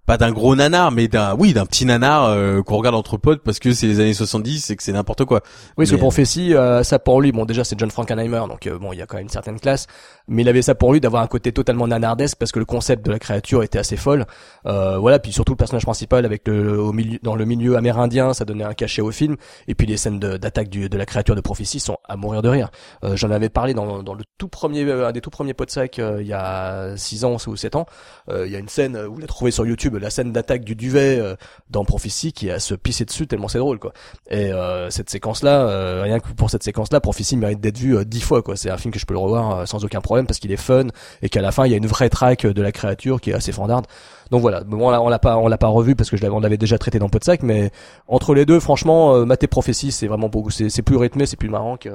pas 0.05 0.17
d'un 0.17 0.31
gros 0.33 0.53
nanar 0.53 0.91
mais 0.91 1.07
d'un 1.07 1.33
oui 1.35 1.53
d'un 1.53 1.65
petit 1.65 1.85
nanar 1.85 2.25
euh, 2.25 2.61
qu'on 2.61 2.75
regarde 2.75 2.95
entre 2.95 3.15
potes 3.17 3.41
parce 3.41 3.59
que 3.59 3.71
c'est 3.71 3.87
les 3.87 4.01
années 4.01 4.13
70 4.13 4.69
et 4.71 4.75
que 4.75 4.83
c'est 4.83 4.91
n'importe 4.91 5.23
quoi 5.23 5.41
Oui, 5.77 5.85
parce 5.85 5.91
que 5.91 5.95
Mais, 5.95 5.99
Prophétie, 6.01 6.53
euh, 6.55 6.83
ça 6.83 6.99
pour 6.99 7.21
lui, 7.21 7.31
bon 7.31 7.45
déjà 7.45 7.63
c'est 7.63 7.79
John 7.79 7.89
Frankenheimer, 7.89 8.41
donc 8.49 8.67
euh, 8.67 8.77
bon 8.77 8.91
il 8.91 8.99
y 8.99 9.01
a 9.01 9.05
quand 9.05 9.15
même 9.15 9.23
une 9.27 9.29
certaine 9.29 9.59
classe, 9.61 9.87
mais 10.27 10.41
il 10.43 10.49
avait 10.49 10.61
ça 10.61 10.75
pour 10.75 10.93
lui 10.93 10.99
d'avoir 10.99 11.21
un 11.23 11.27
côté 11.27 11.51
totalement 11.51 11.87
nanardesque 11.87 12.37
parce 12.37 12.51
que 12.51 12.59
le 12.59 12.65
concept 12.65 13.05
de 13.05 13.11
la 13.11 13.19
créature 13.19 13.63
était 13.63 13.79
assez 13.79 13.97
folle. 13.97 14.25
Euh, 14.65 14.97
voilà, 14.97 15.19
puis 15.19 15.31
surtout 15.31 15.53
le 15.53 15.57
personnage 15.57 15.83
principal 15.83 16.25
avec 16.25 16.47
le 16.47 16.79
au 16.79 16.93
milieu 16.93 17.19
dans 17.23 17.35
le 17.35 17.45
milieu 17.45 17.75
amérindien, 17.77 18.33
ça 18.33 18.45
donnait 18.45 18.63
un 18.63 18.73
cachet 18.73 19.01
au 19.01 19.11
film. 19.11 19.35
Et 19.67 19.75
puis 19.75 19.87
les 19.87 19.97
scènes 19.97 20.19
de- 20.19 20.37
d'attaque 20.37 20.69
du- 20.69 20.89
de 20.89 20.97
la 20.97 21.05
créature 21.05 21.35
de 21.35 21.41
Prophétie 21.41 21.79
sont 21.79 21.97
à 22.07 22.15
mourir 22.15 22.41
de 22.41 22.49
rire. 22.49 22.69
Euh, 23.03 23.15
J'en 23.15 23.31
avais 23.31 23.49
parlé 23.49 23.73
dans, 23.73 24.01
dans 24.03 24.13
le 24.13 24.23
tout 24.37 24.47
premier, 24.47 24.83
euh, 24.85 25.07
un 25.07 25.11
des 25.11 25.21
tout 25.21 25.29
premiers 25.29 25.53
pots 25.53 25.65
de 25.65 25.69
sac 25.71 25.99
euh, 25.99 26.17
il 26.21 26.27
y 26.27 26.33
a 26.33 26.95
6 26.97 27.25
ans 27.25 27.37
ou 27.47 27.55
7 27.55 27.75
ans. 27.75 27.85
Euh, 28.29 28.45
Il 28.47 28.51
y 28.53 28.55
a 28.55 28.59
une 28.59 28.69
scène, 28.69 28.95
euh, 28.95 29.07
vous 29.07 29.19
la 29.19 29.27
trouvez 29.27 29.51
sur 29.51 29.65
YouTube, 29.65 29.95
la 29.95 30.09
scène 30.09 30.31
d'attaque 30.31 30.63
du 30.63 30.75
duvet 30.75 31.21
dans 31.69 31.83
Prophétie 31.85 32.31
qui 32.33 32.49
a 32.49 32.59
se 32.59 32.73
pisser 32.75 33.05
dessus 33.05 33.27
tellement 33.27 33.47
c'est 33.47 33.57
drôle 33.59 33.79
quoi. 33.79 33.93
Et 34.29 34.51
cette 34.89 35.09
séquence-là, 35.09 35.61
euh, 35.67 36.01
rien 36.03 36.19
que 36.19 36.29
pour 36.33 36.49
cette 36.49 36.63
séquence-là, 36.63 36.99
Prophétie 37.01 37.37
mérite 37.37 37.59
d'être 37.59 37.77
vue 37.77 38.05
dix 38.05 38.21
fois 38.21 38.41
quoi. 38.41 38.55
C'est 38.55 38.69
un 38.69 38.77
film 38.77 38.93
que 38.93 38.99
je 38.99 39.05
peux 39.05 39.13
le 39.13 39.19
revoir 39.19 39.67
sans 39.67 39.83
aucun 39.83 39.99
problème 40.01 40.12
parce 40.21 40.39
qu'il 40.39 40.51
est 40.51 40.57
fun 40.57 40.87
et 41.21 41.29
qu'à 41.29 41.41
la 41.41 41.51
fin 41.51 41.65
il 41.65 41.71
y 41.71 41.73
a 41.73 41.77
une 41.77 41.87
vraie 41.87 42.09
traque 42.09 42.45
de 42.45 42.61
la 42.61 42.71
créature 42.71 43.19
qui 43.19 43.31
est 43.31 43.33
assez 43.33 43.51
fandarde. 43.51 43.87
Donc 44.31 44.41
voilà, 44.41 44.63
bon, 44.63 44.87
on 44.87 45.09
l'a 45.09 45.19
pas 45.19 45.37
on 45.37 45.47
l'a 45.47 45.57
pas 45.57 45.67
revu 45.67 45.95
parce 45.95 46.09
que 46.09 46.17
je 46.17 46.21
l'avais 46.21 46.33
on 46.33 46.39
l'avait 46.39 46.57
déjà 46.57 46.77
traité 46.77 46.99
dans 46.99 47.09
Podsac, 47.09 47.43
mais 47.43 47.71
entre 48.07 48.33
les 48.33 48.45
deux, 48.45 48.59
franchement, 48.59 49.15
euh, 49.15 49.25
Maté 49.25 49.47
Prophétie, 49.47 49.91
c'est 49.91 50.07
vraiment 50.07 50.29
beaucoup, 50.29 50.49
c'est 50.49 50.81
plus 50.81 50.97
rythmé, 50.97 51.25
c'est 51.25 51.37
plus 51.37 51.49
marrant 51.49 51.77
que 51.77 51.89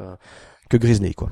que 0.69 0.77
Grizzly 0.77 1.15
quoi. 1.15 1.31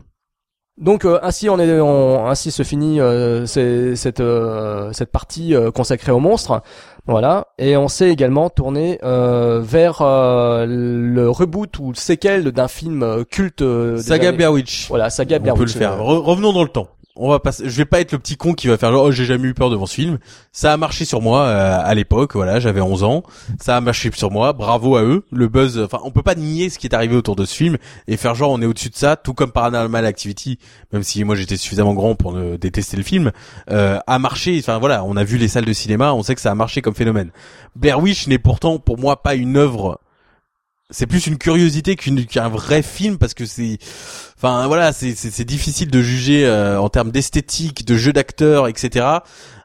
Donc 0.79 1.05
euh, 1.07 1.19
ainsi 1.23 1.49
on 1.49 1.59
est 1.59 1.81
on- 1.81 2.27
ainsi 2.27 2.51
se 2.51 2.63
finit 2.63 3.01
euh, 3.01 3.47
c'est- 3.47 3.97
cette 3.97 4.21
euh, 4.21 4.93
cette 4.93 5.11
partie 5.11 5.55
euh, 5.55 5.71
consacrée 5.71 6.13
aux 6.13 6.21
monstres. 6.21 6.61
Voilà, 7.09 7.47
et 7.57 7.77
on 7.77 7.87
s'est 7.87 8.11
également 8.11 8.51
tourné 8.51 8.99
euh, 9.05 9.61
vers 9.63 10.03
euh, 10.03 10.67
le 10.67 11.31
reboot 11.31 11.79
ou 11.79 11.91
le 11.91 11.95
séquel 11.97 12.51
d'un 12.51 12.67
film 12.67 13.25
culte 13.31 13.63
Saga 13.99 14.33
Blair 14.33 14.53
Witch. 14.53 14.89
Voilà, 14.89 15.09
Saga 15.09 15.37
on 15.39 15.41
Blair 15.41 15.55
peut 15.55 15.61
le 15.61 15.67
Witch, 15.67 15.77
faire 15.77 15.99
Re- 15.99 16.19
revenons 16.21 16.53
dans 16.53 16.65
le 16.65 16.69
temps 16.69 16.89
on 17.17 17.29
va 17.29 17.41
passer 17.41 17.69
je 17.69 17.77
vais 17.77 17.85
pas 17.85 18.01
être 18.01 18.13
le 18.13 18.19
petit 18.19 18.37
con 18.37 18.53
qui 18.53 18.69
va 18.69 18.77
faire 18.77 18.93
genre 18.93 19.05
oh 19.05 19.11
j'ai 19.11 19.25
jamais 19.25 19.49
eu 19.49 19.55
peur 19.55 19.71
devant 19.71 19.87
ce 19.87 19.95
film. 19.95 20.19
Ça 20.53 20.73
a 20.73 20.77
marché 20.77 21.05
sur 21.05 21.21
moi 21.21 21.43
euh, 21.43 21.79
à 21.83 21.95
l'époque 21.95 22.35
voilà 22.35 22.61
j'avais 22.61 22.81
11 22.81 23.05
ans. 23.05 23.23
Ça 23.61 23.77
a 23.77 23.81
marché 23.81 24.11
sur 24.15 24.31
moi 24.31 24.53
bravo 24.53 24.97
à 24.97 25.03
eux. 25.03 25.25
Le 25.33 25.49
buzz 25.49 25.79
enfin 25.79 25.99
on 26.05 26.11
peut 26.11 26.23
pas 26.23 26.35
nier 26.35 26.71
ce 26.71 26.79
qui 26.79 26.87
est 26.87 26.95
arrivé 26.95 27.17
autour 27.17 27.37
de 27.37 27.45
ce 27.45 27.55
film 27.55 27.77
et 28.07 28.17
faire 28.17 28.35
genre 28.35 28.51
on 28.51 28.61
est 28.61 28.67
au-dessus 28.67 28.91
de 28.91 28.97
ça 28.97 29.17
tout 29.17 29.35
comme 29.35 29.53
Paranormal 29.53 30.05
Activity 30.05 30.59
même 30.93 31.03
si 31.03 31.25
moi 31.25 31.35
j'étais 31.37 31.57
suffisamment 31.57 31.95
grand 31.95 32.15
pour 32.15 32.33
ne 32.33 32.57
détester 32.57 32.97
le 32.97 33.03
film 33.03 33.33
euh, 33.71 33.99
a 34.07 34.19
marché. 34.19 34.57
Enfin 34.59 34.79
voilà 34.79 35.05
on 35.05 35.17
a 35.17 35.25
vu 35.25 35.39
les 35.39 35.49
salles 35.49 35.65
de 35.65 35.73
cinéma 35.73 36.13
on 36.13 36.23
sait 36.23 36.35
que 36.35 36.41
ça 36.41 36.51
a 36.51 36.55
marché 36.55 36.83
comme 36.83 36.95
phénomène. 36.95 37.31
Blair 37.75 38.01
Witch 38.01 38.27
n'est 38.29 38.39
pourtant 38.39 38.79
pour 38.79 38.99
moi 38.99 39.23
pas 39.23 39.35
une 39.35 39.57
œuvre 39.57 40.01
c'est 40.91 41.07
plus 41.07 41.27
une 41.27 41.37
curiosité 41.37 41.97
qu'un 41.97 42.49
vrai 42.49 42.83
film 42.83 43.19
parce 43.19 43.35
que 43.35 43.45
c'est 43.45 43.79
enfin 44.37 44.67
voilà 44.69 44.93
c'est 44.93 45.45
difficile 45.45 45.91
de 45.91 46.01
juger 46.01 46.47
euh, 46.47 46.81
en 46.81 46.89
termes 46.89 47.11
d'esthétique 47.11 47.85
de 47.85 47.97
jeu 47.97 48.13
d'acteur 48.13 48.69
etc 48.69 49.05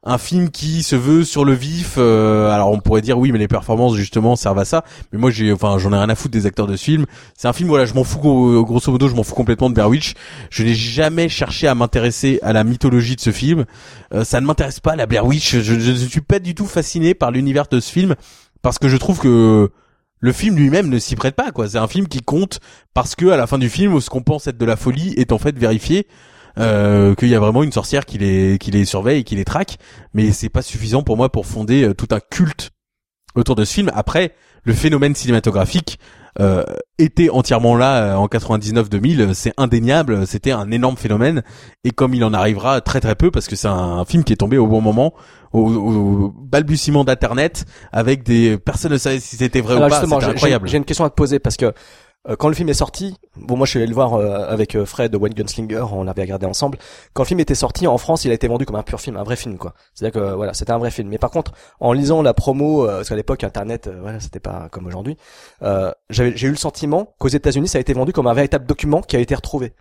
un 0.03 0.17
film 0.17 0.49
qui 0.49 0.81
se 0.81 0.95
veut 0.95 1.23
sur 1.23 1.45
le 1.45 1.53
vif 1.53 1.95
euh, 1.97 2.49
alors 2.49 2.71
on 2.71 2.79
pourrait 2.79 3.01
dire 3.01 3.19
oui 3.19 3.31
mais 3.31 3.37
les 3.37 3.47
performances 3.47 3.95
justement 3.95 4.35
servent 4.35 4.57
à 4.57 4.65
ça. 4.65 4.83
Mais 5.11 5.19
moi 5.19 5.29
j'ai 5.29 5.53
enfin 5.53 5.77
j'en 5.77 5.93
ai 5.93 5.97
rien 5.97 6.09
à 6.09 6.15
foutre 6.15 6.31
des 6.31 6.47
acteurs 6.47 6.65
de 6.65 6.75
ce 6.75 6.83
film. 6.83 7.05
C'est 7.37 7.47
un 7.47 7.53
film 7.53 7.69
voilà 7.69 7.85
je 7.85 7.93
m'en 7.93 8.03
fous 8.03 8.17
gros- 8.17 8.65
grosso 8.65 8.91
modo 8.91 9.07
je 9.07 9.13
m'en 9.13 9.21
fous 9.21 9.35
complètement 9.35 9.69
de 9.69 9.75
Blair 9.75 9.89
Witch 9.89 10.13
je 10.49 10.63
n'ai 10.63 10.73
jamais 10.73 11.29
cherché 11.29 11.67
à 11.67 11.75
m'intéresser 11.75 12.39
à 12.41 12.51
la 12.51 12.63
mythologie 12.63 13.15
de 13.15 13.21
ce 13.21 13.31
film. 13.31 13.65
Euh, 14.11 14.23
ça 14.23 14.41
ne 14.41 14.47
m'intéresse 14.47 14.79
pas 14.79 14.95
la 14.95 15.05
Blair 15.05 15.23
Witch 15.23 15.57
je 15.59 15.73
ne 15.73 16.07
suis 16.07 16.21
pas 16.21 16.39
du 16.39 16.55
tout 16.55 16.65
fasciné 16.65 17.13
par 17.13 17.29
l'univers 17.29 17.67
de 17.69 17.79
ce 17.79 17.91
film 17.91 18.15
parce 18.63 18.79
que 18.79 18.87
je 18.89 18.97
trouve 18.97 19.19
que 19.19 19.69
le 20.21 20.31
film 20.31 20.55
lui-même 20.55 20.87
ne 20.87 20.99
s'y 20.99 21.15
prête 21.15 21.35
pas 21.35 21.51
quoi. 21.51 21.67
C'est 21.67 21.77
un 21.77 21.87
film 21.87 22.07
qui 22.07 22.21
compte 22.21 22.59
parce 22.93 23.15
que 23.15 23.25
à 23.27 23.37
la 23.37 23.47
fin 23.47 23.57
du 23.57 23.69
film, 23.69 23.99
ce 23.99 24.09
qu'on 24.09 24.21
pense 24.21 24.47
être 24.47 24.57
de 24.57 24.65
la 24.65 24.77
folie 24.77 25.13
est 25.17 25.31
en 25.33 25.37
fait 25.37 25.57
vérifié. 25.57 26.07
Euh, 26.59 27.15
qu'il 27.15 27.29
y 27.29 27.35
a 27.35 27.39
vraiment 27.39 27.63
une 27.63 27.71
sorcière 27.71 28.05
qui 28.05 28.17
les 28.17 28.57
qui 28.57 28.71
les 28.71 28.83
surveille 28.83 29.21
et 29.21 29.23
qui 29.23 29.35
les 29.35 29.45
traque, 29.45 29.77
mais 30.13 30.33
c'est 30.33 30.49
pas 30.49 30.61
suffisant 30.61 31.01
pour 31.01 31.15
moi 31.15 31.31
pour 31.31 31.45
fonder 31.45 31.83
euh, 31.83 31.93
tout 31.93 32.09
un 32.11 32.19
culte 32.19 32.71
autour 33.35 33.55
de 33.55 33.63
ce 33.63 33.73
film. 33.73 33.89
Après, 33.95 34.33
le 34.63 34.73
phénomène 34.73 35.15
cinématographique 35.15 35.97
euh, 36.39 36.63
était 36.97 37.29
entièrement 37.29 37.75
là 37.75 38.13
euh, 38.13 38.15
en 38.15 38.27
99-2000, 38.27 39.33
c'est 39.33 39.53
indéniable, 39.57 40.25
c'était 40.25 40.51
un 40.51 40.71
énorme 40.71 40.95
phénomène 40.95 41.43
et 41.83 41.91
comme 41.91 42.13
il 42.13 42.23
en 42.23 42.33
arrivera 42.33 42.79
très 42.81 43.01
très 43.01 43.15
peu 43.15 43.31
parce 43.31 43.47
que 43.47 43.55
c'est 43.55 43.67
un, 43.67 44.05
film 44.05 44.23
qui 44.23 44.33
est 44.33 44.37
tombé 44.37 44.57
au 44.57 44.67
bon 44.67 44.81
moment, 44.81 45.13
au, 45.51 45.67
au 45.67 46.29
balbutiement 46.29 47.03
d'internet 47.03 47.65
avec 47.91 48.23
des 48.23 48.57
personnes 48.57 48.93
ne 48.93 48.97
savaient 48.97 49.19
si 49.19 49.35
c'était 49.35 49.61
vrai 49.61 49.75
Alors 49.75 49.87
ou 49.87 49.89
pas, 49.89 50.01
c'était 50.01 50.25
incroyable. 50.25 50.67
j'ai 50.67 50.77
une 50.77 50.85
question 50.85 51.05
à 51.05 51.09
te 51.09 51.15
poser 51.15 51.39
parce 51.39 51.57
que 51.57 51.65
euh, 51.65 51.71
quand 52.37 52.49
le 52.49 52.53
film 52.53 52.69
est 52.69 52.75
sorti, 52.75 53.15
bon 53.35 53.57
moi 53.57 53.65
je 53.65 53.71
suis 53.71 53.79
allé 53.79 53.87
le 53.87 53.95
voir 53.95 54.13
euh, 54.13 54.45
avec 54.47 54.75
euh, 54.75 54.85
Fred 54.85 55.15
One 55.15 55.33
Gunslinger, 55.33 55.85
on 55.91 56.03
l'avait 56.03 56.21
regardé 56.21 56.45
ensemble. 56.45 56.77
Quand 57.13 57.23
le 57.23 57.27
film 57.27 57.39
était 57.39 57.55
sorti 57.55 57.87
en 57.87 57.97
France, 57.97 58.25
il 58.25 58.31
a 58.31 58.33
été 58.35 58.47
vendu 58.47 58.65
comme 58.65 58.75
un 58.75 58.83
pur 58.83 59.01
film, 59.01 59.17
un 59.17 59.23
vrai 59.23 59.35
film 59.35 59.57
quoi. 59.57 59.73
C'est-à-dire 59.93 60.21
que 60.21 60.33
voilà, 60.35 60.53
c'était 60.53 60.71
un 60.71 60.77
vrai 60.77 60.91
film. 60.91 61.09
Mais 61.09 61.17
par 61.17 61.31
contre, 61.31 61.53
en 61.79 61.93
lisant 61.93 62.21
la 62.21 62.33
promo, 62.33 62.85
euh, 62.85 62.97
parce 62.97 63.09
qu'à 63.09 63.15
l'époque 63.15 63.43
internet, 63.43 63.87
euh, 63.87 63.99
voilà, 64.01 64.19
c'était 64.19 64.39
pas 64.39 64.69
comme 64.71 64.85
aujourd'hui, 64.85 65.17
euh, 65.63 65.91
j'ai 66.09 66.47
eu 66.47 66.51
le 66.51 66.55
sentiment 66.55 67.15
qu'aux 67.17 67.27
États-Unis, 67.27 67.67
ça 67.67 67.79
a 67.79 67.81
été 67.81 67.93
vendu 67.93 68.13
comme 68.13 68.27
un 68.27 68.33
véritable 68.33 68.65
document 68.65 69.01
qui 69.01 69.15
a 69.15 69.19
été 69.19 69.33
retrouvé. 69.33 69.73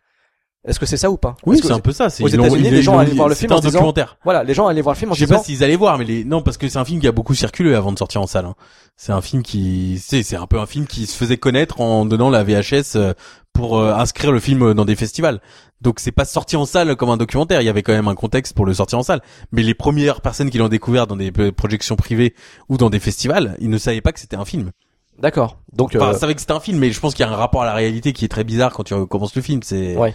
Est-ce 0.68 0.78
que 0.78 0.84
c'est 0.84 0.98
ça 0.98 1.10
ou 1.10 1.16
pas 1.16 1.36
Oui, 1.46 1.58
c'est 1.62 1.72
un 1.72 1.78
peu 1.78 1.90
ça. 1.92 2.10
C'est 2.10 2.22
aux 2.22 2.28
États-Unis, 2.28 2.68
les 2.70 2.82
gens 2.82 2.98
allaient 2.98 3.12
voir 3.12 3.28
le 3.28 3.34
film 3.34 3.50
en 3.52 3.60
disant- 3.60 3.70
documentaire. 3.78 4.18
Voilà, 4.24 4.44
les 4.44 4.52
gens 4.52 4.66
allaient 4.66 4.82
voir 4.82 4.94
le 4.94 4.98
film 4.98 5.10
en 5.10 5.14
Je 5.14 5.20
sais 5.20 5.24
disant 5.26 5.38
pas 5.38 5.44
s'ils 5.44 5.64
allaient 5.64 5.74
voir, 5.76 5.96
mais 5.96 6.04
les 6.04 6.22
non 6.24 6.42
parce 6.42 6.58
que 6.58 6.68
c'est 6.68 6.78
un 6.78 6.84
film 6.84 7.00
qui 7.00 7.08
a 7.08 7.12
beaucoup 7.12 7.34
circulé 7.34 7.74
avant 7.74 7.92
de 7.92 7.98
sortir 7.98 8.20
en 8.20 8.26
salle. 8.26 8.44
hein. 8.44 8.54
C'est 8.96 9.12
un 9.12 9.22
film 9.22 9.42
qui, 9.42 9.98
c'est 10.04 10.22
c'est 10.22 10.36
un 10.36 10.46
peu 10.46 10.60
un 10.60 10.66
film 10.66 10.86
qui 10.86 11.06
se 11.06 11.16
faisait 11.16 11.38
connaître 11.38 11.80
en 11.80 12.04
donnant 12.04 12.28
la 12.28 12.44
VHS 12.44 12.96
euh, 12.96 13.14
pour 13.54 13.78
euh, 13.78 13.94
inscrire 13.94 14.32
le 14.32 14.38
film 14.40 14.74
dans 14.74 14.84
des 14.84 14.96
festivals. 14.96 15.40
Donc 15.80 15.98
c'est 15.98 16.12
pas 16.12 16.26
sorti 16.26 16.56
en 16.56 16.66
salle 16.66 16.94
comme 16.96 17.08
un 17.08 17.16
documentaire. 17.16 17.62
Il 17.62 17.64
y 17.64 17.70
avait 17.70 17.82
quand 17.82 17.94
même 17.94 18.08
un 18.08 18.14
contexte 18.14 18.54
pour 18.54 18.66
le 18.66 18.74
sortir 18.74 18.98
en 18.98 19.02
salle. 19.02 19.22
Mais 19.52 19.62
les 19.62 19.72
premières 19.72 20.20
personnes 20.20 20.50
qui 20.50 20.58
l'ont 20.58 20.68
découvert 20.68 21.06
dans 21.06 21.16
des 21.16 21.32
projections 21.52 21.96
privées 21.96 22.34
ou 22.68 22.76
dans 22.76 22.90
des 22.90 23.00
festivals, 23.00 23.56
ils 23.60 23.70
ne 23.70 23.78
savaient 23.78 24.02
pas 24.02 24.12
que 24.12 24.20
c'était 24.20 24.36
un 24.36 24.44
film. 24.44 24.72
D'accord. 25.18 25.58
Donc 25.72 25.94
Enfin, 25.96 26.08
euh, 26.10 26.12
ils 26.14 26.18
savaient 26.18 26.34
que 26.34 26.40
c'était 26.42 26.52
un 26.52 26.60
film, 26.60 26.78
mais 26.78 26.90
je 26.90 27.00
pense 27.00 27.14
qu'il 27.14 27.24
y 27.24 27.28
a 27.28 27.32
un 27.32 27.36
rapport 27.36 27.62
à 27.62 27.66
la 27.66 27.74
réalité 27.74 28.12
qui 28.12 28.26
est 28.26 28.28
très 28.28 28.44
bizarre 28.44 28.74
quand 28.74 28.84
tu 28.84 29.06
commences 29.06 29.34
le 29.34 29.40
film. 29.42 29.60
C'est 29.62 29.96
Ouais. 29.96 30.14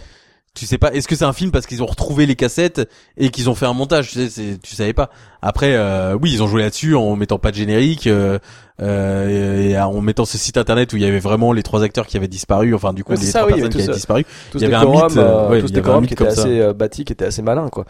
Tu 0.56 0.66
sais 0.66 0.78
pas 0.78 0.92
est-ce 0.92 1.06
que 1.06 1.14
c'est 1.14 1.24
un 1.24 1.32
film 1.32 1.52
parce 1.52 1.66
qu'ils 1.66 1.82
ont 1.82 1.86
retrouvé 1.86 2.26
les 2.26 2.34
cassettes 2.34 2.88
et 3.16 3.28
qu'ils 3.30 3.48
ont 3.48 3.54
fait 3.54 3.66
un 3.66 3.74
montage 3.74 4.10
tu 4.10 4.28
sais 4.28 4.58
tu 4.60 4.74
savais 4.74 4.92
pas 4.94 5.10
après 5.42 5.74
euh, 5.74 6.16
oui 6.20 6.32
ils 6.32 6.42
ont 6.42 6.48
joué 6.48 6.62
là-dessus 6.62 6.96
en 6.96 7.14
mettant 7.14 7.38
pas 7.38 7.50
de 7.50 7.56
générique 7.56 8.06
euh, 8.06 8.38
euh, 8.82 9.68
et 9.68 9.78
en 9.78 10.00
mettant 10.00 10.24
ce 10.24 10.38
site 10.38 10.56
internet 10.56 10.92
où 10.92 10.96
il 10.96 11.02
y 11.02 11.06
avait 11.06 11.18
vraiment 11.18 11.52
les 11.52 11.62
trois 11.62 11.82
acteurs 11.82 12.06
qui 12.06 12.16
avaient 12.16 12.28
disparu 12.28 12.74
enfin 12.74 12.92
du 12.92 13.04
coup 13.04 13.12
les 13.12 13.18
ça, 13.18 13.40
trois 13.40 13.52
oui, 13.52 13.60
personnes 13.60 13.70
qui 13.80 13.82
avaient 13.82 13.94
disparu 13.94 14.26
tous 14.50 14.58
il 14.58 14.62
y 14.62 14.64
avait 14.66 14.74
un 14.74 14.90
mythe, 14.90 15.16
euh, 15.16 15.20
euh, 15.20 15.48
ouais, 15.50 15.60
tous 15.60 15.68
il 15.68 15.70
y 15.70 15.72
des 15.72 15.78
avait 15.78 15.88
un 15.88 15.92
forums 15.92 16.02
mythe 16.02 16.14
qui 16.14 16.24
ça. 16.24 16.30
assez 16.30 16.60
euh, 16.60 16.72
bâtis, 16.72 17.04
qui 17.04 17.12
étaient 17.12 17.24
assez 17.26 17.42
malins, 17.42 17.68
quoi. 17.68 17.84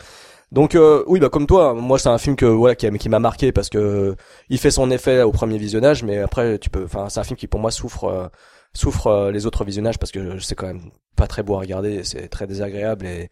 Donc 0.52 0.76
euh, 0.76 1.02
oui, 1.08 1.18
bah 1.18 1.28
comme 1.28 1.46
toi, 1.48 1.74
moi 1.74 1.98
c'est 1.98 2.08
un 2.08 2.18
film 2.18 2.36
que 2.36 2.46
voilà 2.46 2.76
qui, 2.76 2.88
qui 2.98 3.08
m'a 3.08 3.18
marqué 3.18 3.50
parce 3.50 3.68
que 3.68 4.14
il 4.48 4.58
fait 4.58 4.70
son 4.70 4.92
effet 4.92 5.22
au 5.22 5.32
premier 5.32 5.58
visionnage, 5.58 6.04
mais 6.04 6.18
après 6.18 6.58
tu 6.58 6.70
peux, 6.70 6.84
enfin 6.84 7.08
c'est 7.08 7.18
un 7.18 7.24
film 7.24 7.36
qui 7.36 7.48
pour 7.48 7.58
moi 7.58 7.72
souffre 7.72 8.30
euh, 8.76 8.80
souffre 8.80 9.06
euh, 9.08 9.32
les 9.32 9.46
autres 9.46 9.64
visionnages 9.64 9.98
parce 9.98 10.12
que 10.12 10.38
c'est 10.38 10.54
quand 10.54 10.66
même 10.66 10.90
pas 11.16 11.26
très 11.26 11.42
beau 11.42 11.54
à 11.54 11.60
regarder, 11.60 12.04
c'est 12.04 12.28
très 12.28 12.46
désagréable 12.46 13.06
et 13.06 13.30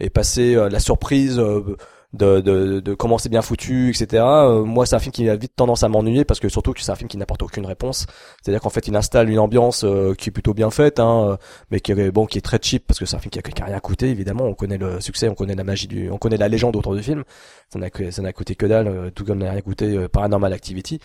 et 0.00 0.10
passer 0.10 0.56
euh, 0.56 0.68
la 0.68 0.80
surprise 0.80 1.38
euh, 1.38 1.76
de, 2.12 2.40
de, 2.40 2.80
de 2.80 2.94
comment 2.94 3.18
c'est 3.18 3.28
bien 3.28 3.42
foutu, 3.42 3.90
etc. 3.90 4.22
moi, 4.64 4.86
c'est 4.86 4.94
un 4.94 5.00
film 5.00 5.10
qui 5.10 5.28
a 5.28 5.34
vite 5.34 5.54
tendance 5.56 5.82
à 5.82 5.88
m'ennuyer 5.88 6.24
parce 6.24 6.38
que 6.38 6.48
surtout 6.48 6.72
que 6.72 6.80
c'est 6.80 6.92
un 6.92 6.94
film 6.94 7.08
qui 7.08 7.16
n'apporte 7.16 7.42
aucune 7.42 7.66
réponse. 7.66 8.06
C'est-à-dire 8.40 8.60
qu'en 8.60 8.70
fait, 8.70 8.86
il 8.86 8.94
installe 8.94 9.28
une 9.30 9.40
ambiance 9.40 9.84
qui 10.16 10.28
est 10.28 10.32
plutôt 10.32 10.54
bien 10.54 10.70
faite, 10.70 11.00
hein, 11.00 11.38
mais 11.72 11.80
qui 11.80 11.90
est 11.90 12.10
bon, 12.12 12.26
qui 12.26 12.38
est 12.38 12.40
très 12.40 12.60
cheap 12.62 12.86
parce 12.86 13.00
que 13.00 13.04
c'est 13.04 13.16
un 13.16 13.18
film 13.18 13.30
qui 13.30 13.40
a, 13.40 13.42
qui 13.42 13.60
a 13.60 13.64
rien 13.64 13.80
coûté. 13.80 14.10
Évidemment, 14.10 14.44
on 14.44 14.54
connaît 14.54 14.78
le 14.78 15.00
succès, 15.00 15.28
on 15.28 15.34
connaît 15.34 15.56
la 15.56 15.64
magie 15.64 15.88
du, 15.88 16.08
on 16.08 16.18
connaît 16.18 16.36
la 16.36 16.46
légende 16.46 16.76
autour 16.76 16.94
du 16.94 17.02
film. 17.02 17.24
Ça 17.72 17.80
n'a 17.80 17.88
ça 18.12 18.22
n'a 18.22 18.32
coûté 18.32 18.54
que 18.54 18.66
dalle, 18.66 19.10
tout 19.12 19.24
comme 19.24 19.38
n'a 19.38 19.50
rien 19.50 19.60
coûté 19.60 20.06
Paranormal 20.06 20.52
Activity. 20.52 21.00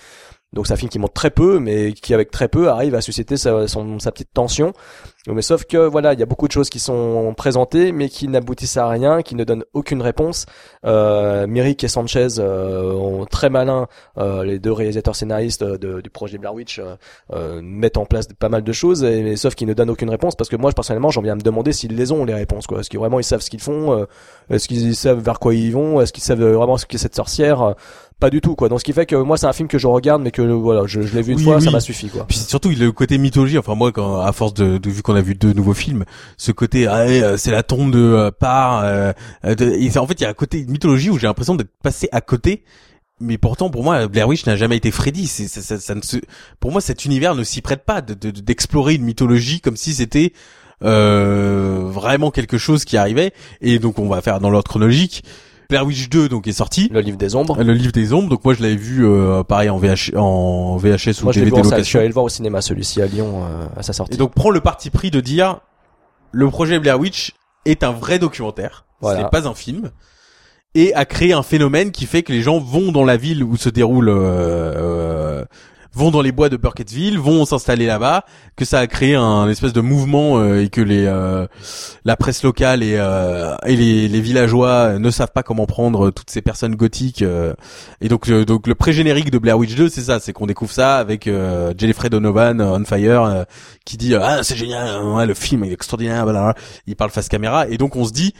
Donc 0.53 0.65
c'est 0.65 0.73
un 0.73 0.77
film 0.77 0.89
qui 0.89 0.97
montre 0.99 1.13
très 1.13 1.29
peu, 1.29 1.59
mais 1.59 1.93
qui 1.93 2.13
avec 2.13 2.31
très 2.31 2.47
peu 2.47 2.69
arrive 2.69 2.95
à 2.95 3.01
susciter 3.01 3.37
sa, 3.37 3.67
son, 3.67 3.99
sa 3.99 4.11
petite 4.11 4.33
tension. 4.33 4.73
Mais 5.27 5.43
sauf 5.43 5.65
que 5.65 5.77
voilà, 5.77 6.13
il 6.13 6.19
y 6.19 6.23
a 6.23 6.25
beaucoup 6.25 6.47
de 6.47 6.51
choses 6.51 6.69
qui 6.69 6.79
sont 6.79 7.33
présentées, 7.37 7.91
mais 7.91 8.09
qui 8.09 8.27
n'aboutissent 8.27 8.77
à 8.77 8.87
rien, 8.87 9.21
qui 9.21 9.35
ne 9.35 9.43
donnent 9.43 9.65
aucune 9.73 10.01
réponse. 10.01 10.47
Euh, 10.85 11.45
et 11.45 11.87
Sanchez 11.87 12.27
euh, 12.39 12.93
ont 12.93 13.25
très 13.25 13.49
malin, 13.49 13.87
euh, 14.17 14.43
les 14.43 14.57
deux 14.59 14.71
réalisateurs 14.71 15.15
scénaristes 15.15 15.61
euh, 15.61 15.77
de- 15.77 16.01
du 16.01 16.09
projet 16.09 16.37
Blair 16.39 16.53
Witch, 16.53 16.79
euh, 16.79 16.95
euh, 17.33 17.61
mettent 17.61 17.97
en 17.97 18.05
place 18.05 18.27
pas 18.39 18.49
mal 18.49 18.63
de 18.63 18.71
choses, 18.71 19.03
et, 19.03 19.21
mais 19.21 19.35
sauf 19.35 19.53
qu'ils 19.55 19.67
ne 19.67 19.73
donnent 19.73 19.91
aucune 19.91 20.09
réponse, 20.09 20.35
parce 20.35 20.49
que 20.49 20.55
moi 20.55 20.71
personnellement 20.71 21.11
j'en 21.11 21.21
viens 21.21 21.33
à 21.33 21.35
me 21.35 21.41
demander 21.41 21.73
s'ils 21.73 21.95
les 21.95 22.11
ont 22.11 22.25
les 22.25 22.33
réponses, 22.33 22.65
quoi. 22.65 22.79
Est-ce 22.79 22.89
qu'ils 22.89 22.99
vraiment 22.99 23.19
ils 23.19 23.23
savent 23.23 23.41
ce 23.41 23.49
qu'ils 23.49 23.61
font, 23.61 23.93
euh, 23.93 24.05
est-ce 24.49 24.67
qu'ils 24.67 24.95
savent 24.95 25.19
vers 25.19 25.39
quoi 25.39 25.53
ils 25.53 25.71
vont, 25.71 26.01
est-ce 26.01 26.11
qu'ils 26.11 26.23
savent 26.23 26.43
vraiment 26.43 26.77
ce 26.77 26.85
qu'est 26.87 26.97
cette 26.97 27.15
sorcière. 27.15 27.75
Pas 28.19 28.29
du 28.29 28.41
tout 28.41 28.55
quoi. 28.55 28.67
Donc 28.69 28.79
ce 28.79 28.83
qui 28.83 28.93
fait 28.93 29.05
que 29.05 29.15
moi 29.15 29.37
c'est 29.37 29.45
un 29.45 29.53
film 29.53 29.67
que 29.67 29.77
je 29.77 29.87
regarde 29.87 30.21
mais 30.21 30.31
que 30.31 30.41
voilà, 30.41 30.83
je, 30.85 31.01
je 31.01 31.15
l'ai 31.15 31.21
vu 31.21 31.31
une 31.33 31.37
Oui, 31.39 31.43
fois, 31.45 31.61
ça 31.61 31.71
m'a 31.71 31.79
suffi 31.79 32.09
quoi. 32.09 32.25
Puis 32.27 32.37
surtout 32.37 32.69
le 32.69 32.91
côté 32.91 33.17
mythologie. 33.17 33.57
Enfin 33.57 33.75
moi, 33.75 33.91
quand, 33.91 34.19
à 34.19 34.31
force 34.33 34.53
de, 34.53 34.77
de 34.77 34.89
vu 34.89 35.01
qu'on 35.01 35.15
a 35.15 35.21
vu 35.21 35.35
deux 35.35 35.53
nouveaux 35.53 35.73
films, 35.73 36.05
ce 36.37 36.51
côté 36.51 36.87
ah, 36.87 37.05
ouais, 37.05 37.23
euh, 37.23 37.37
c'est 37.37 37.51
la 37.51 37.63
tombe 37.63 37.91
de 37.91 37.99
euh, 37.99 38.31
Par. 38.31 38.81
euh, 38.83 39.13
de- 39.43 39.71
et 39.71 39.97
en 39.97 40.05
fait, 40.07 40.13
il 40.19 40.23
y 40.23 40.25
a 40.25 40.29
un 40.29 40.33
côté 40.33 40.65
mythologie 40.67 41.09
où 41.09 41.17
j'ai 41.17 41.27
l'impression 41.27 41.55
d'être 41.55 41.71
passé 41.81 42.09
à 42.11 42.21
côté. 42.21 42.63
Mais 43.21 43.37
pourtant, 43.37 43.69
pour 43.69 43.83
moi, 43.83 44.07
Blair 44.07 44.29
Witch 44.29 44.45
n'a 44.45 44.55
jamais 44.55 44.77
été 44.77 44.91
Freddy. 44.91 45.27
C'est, 45.27 45.47
ça, 45.49 45.61
ça, 45.61 45.77
ça 45.77 45.93
ne 45.93 46.01
se... 46.01 46.15
Pour 46.61 46.71
moi, 46.71 46.79
cet 46.79 47.03
univers 47.03 47.35
ne 47.35 47.43
s'y 47.43 47.61
prête 47.61 47.83
pas 47.83 47.99
de, 48.01 48.13
de- 48.13 48.31
de- 48.31 48.39
d'explorer 48.39 48.95
une 48.95 49.03
mythologie 49.03 49.59
comme 49.59 49.75
si 49.75 49.93
c'était 49.93 50.31
euh, 50.83 51.81
vraiment 51.87 52.31
quelque 52.31 52.57
chose 52.57 52.85
qui 52.85 52.97
arrivait. 52.97 53.33
Et 53.61 53.79
donc, 53.79 53.99
on 53.99 54.07
va 54.07 54.21
faire 54.21 54.39
dans 54.39 54.49
l'ordre 54.49 54.69
chronologique. 54.69 55.23
Blair 55.69 55.85
Witch 55.85 56.09
2 56.09 56.29
donc 56.29 56.47
est 56.47 56.51
sorti. 56.51 56.89
Le 56.91 56.99
livre 56.99 57.17
des 57.17 57.35
ombres. 57.35 57.61
Le 57.63 57.73
livre 57.73 57.91
des 57.91 58.11
ombres. 58.11 58.27
Donc 58.27 58.43
moi, 58.43 58.53
je 58.55 58.61
l'avais 58.63 58.75
vu 58.75 59.05
euh, 59.05 59.43
pareil 59.43 59.69
en, 59.69 59.77
VH, 59.77 60.15
en 60.15 60.77
VHS 60.77 61.21
ou 61.21 61.25
Moi 61.25 61.33
DVD 61.33 61.33
salle, 61.33 61.35
je 61.35 61.41
suis 61.43 61.53
location. 61.63 61.99
allé 61.99 62.07
le 62.07 62.13
voir 62.13 62.25
au 62.25 62.29
cinéma 62.29 62.61
celui-ci 62.61 63.01
à 63.01 63.05
Lyon 63.05 63.43
euh, 63.45 63.65
à 63.77 63.83
sa 63.83 63.93
sortie. 63.93 64.15
Et 64.15 64.17
donc 64.17 64.33
prend 64.33 64.49
le 64.49 64.61
parti 64.61 64.89
pris 64.89 65.11
de 65.11 65.19
dire 65.21 65.59
le 66.31 66.47
projet 66.49 66.79
Blair 66.79 66.99
Witch 66.99 67.33
est 67.65 67.83
un 67.83 67.91
vrai 67.91 68.19
documentaire, 68.19 68.85
Voilà. 69.01 69.19
ce 69.19 69.23
n'est 69.23 69.29
pas 69.29 69.47
un 69.47 69.53
film, 69.53 69.91
et 70.75 70.93
a 70.95 71.05
créé 71.05 71.33
un 71.33 71.43
phénomène 71.43 71.91
qui 71.91 72.05
fait 72.05 72.23
que 72.23 72.31
les 72.31 72.41
gens 72.41 72.59
vont 72.59 72.91
dans 72.91 73.03
la 73.03 73.17
ville 73.17 73.43
où 73.43 73.57
se 73.57 73.69
déroule, 73.69 74.09
euh, 74.09 74.15
euh, 74.15 75.45
vont 75.93 76.11
dans 76.11 76.21
les 76.21 76.31
bois 76.31 76.49
de 76.49 76.57
Burkittsville, 76.57 77.17
vont 77.19 77.45
s'installer 77.45 77.85
là-bas, 77.85 78.23
que 78.55 78.65
ça 78.65 78.79
a 78.79 78.87
créé 78.87 79.15
un 79.15 79.49
espèce 79.49 79.73
de 79.73 79.81
mouvement 79.81 80.37
euh, 80.39 80.63
et 80.63 80.69
que 80.69 80.81
les 80.81 81.05
euh, 81.05 81.47
la 82.05 82.15
presse 82.15 82.43
locale 82.43 82.83
et, 82.83 82.95
euh, 82.97 83.55
et 83.65 83.75
les, 83.75 84.07
les 84.07 84.21
villageois 84.21 84.99
ne 84.99 85.09
savent 85.11 85.31
pas 85.33 85.43
comment 85.43 85.65
prendre 85.65 86.11
toutes 86.11 86.29
ces 86.29 86.41
personnes 86.41 86.75
gothiques. 86.75 87.21
euh, 87.21 87.53
et 88.01 88.07
donc 88.07 88.29
euh, 88.29 88.45
donc 88.45 88.67
le 88.67 88.75
pré-générique 88.75 89.31
de 89.31 89.37
Blair 89.39 89.57
Witch 89.57 89.75
2, 89.75 89.89
c'est 89.89 90.01
ça, 90.01 90.19
c'est 90.19 90.33
qu'on 90.33 90.45
découvre 90.47 90.71
ça 90.71 90.97
avec 90.97 91.27
euh, 91.27 91.73
Jeffrey 91.77 92.09
Donovan 92.09 92.61
euh, 92.61 92.77
on 92.79 92.85
fire 92.85 93.23
euh, 93.23 93.43
qui 93.85 93.97
dit 93.97 94.13
euh, 94.13 94.19
ah 94.21 94.43
c'est 94.43 94.55
génial, 94.55 94.87
euh, 94.87 95.15
ouais, 95.15 95.25
le 95.25 95.33
film 95.33 95.63
est 95.63 95.71
extraordinaire, 95.71 96.23
blablabla. 96.25 96.55
il 96.87 96.95
parle 96.95 97.11
face 97.11 97.27
caméra 97.29 97.67
et 97.67 97.77
donc 97.77 97.95
on 97.95 98.05
se 98.05 98.11
dit 98.11 98.33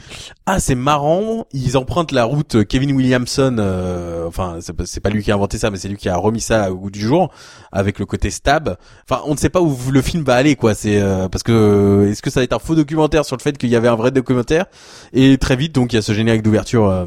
ah 0.46 0.60
c'est 0.60 0.74
marrant, 0.74 1.46
ils 1.52 1.76
empruntent 1.76 2.12
la 2.12 2.24
route 2.24 2.56
euh, 2.56 2.64
Kevin 2.64 2.92
Williamson, 2.92 3.56
euh, 3.58 4.26
enfin 4.28 4.58
c'est 4.84 5.00
pas 5.00 5.10
lui 5.10 5.22
qui 5.22 5.30
a 5.30 5.34
inventé 5.34 5.58
ça, 5.58 5.70
mais 5.70 5.76
c'est 5.78 5.88
lui 5.88 5.96
qui 5.96 6.08
a 6.08 6.16
remis 6.16 6.40
ça 6.40 6.70
au 6.70 6.76
goût 6.76 6.90
du 6.90 7.00
jour 7.00 7.30
avec 7.72 7.98
le 7.98 8.06
côté 8.06 8.30
stab. 8.30 8.76
Enfin 9.08 9.22
on 9.26 9.32
ne 9.32 9.38
sait 9.38 9.48
pas 9.48 9.60
où 9.60 9.76
le 9.90 10.02
film 10.02 10.24
va 10.24 10.34
aller 10.34 10.56
quoi, 10.56 10.74
c'est 10.74 11.00
euh, 11.00 11.28
parce 11.28 11.42
que 11.42 11.52
euh, 11.52 12.10
est-ce 12.10 12.22
que 12.22 12.30
ça 12.30 12.40
va 12.40 12.44
être 12.44 12.52
un 12.52 12.58
faux 12.58 12.74
documentaire 12.74 13.24
sur 13.24 13.36
le 13.36 13.42
fait 13.42 13.56
qu'il 13.56 13.68
y 13.68 13.76
avait 13.76 13.88
un 13.88 13.96
vrai 13.96 14.10
documentaire? 14.10 14.66
Et 15.12 15.36
très 15.38 15.56
vite 15.56 15.74
donc 15.74 15.92
il 15.92 15.96
y 15.96 15.98
a 15.98 16.02
ce 16.02 16.12
générique 16.12 16.42
d'ouverture 16.42 16.88
euh, 16.88 17.06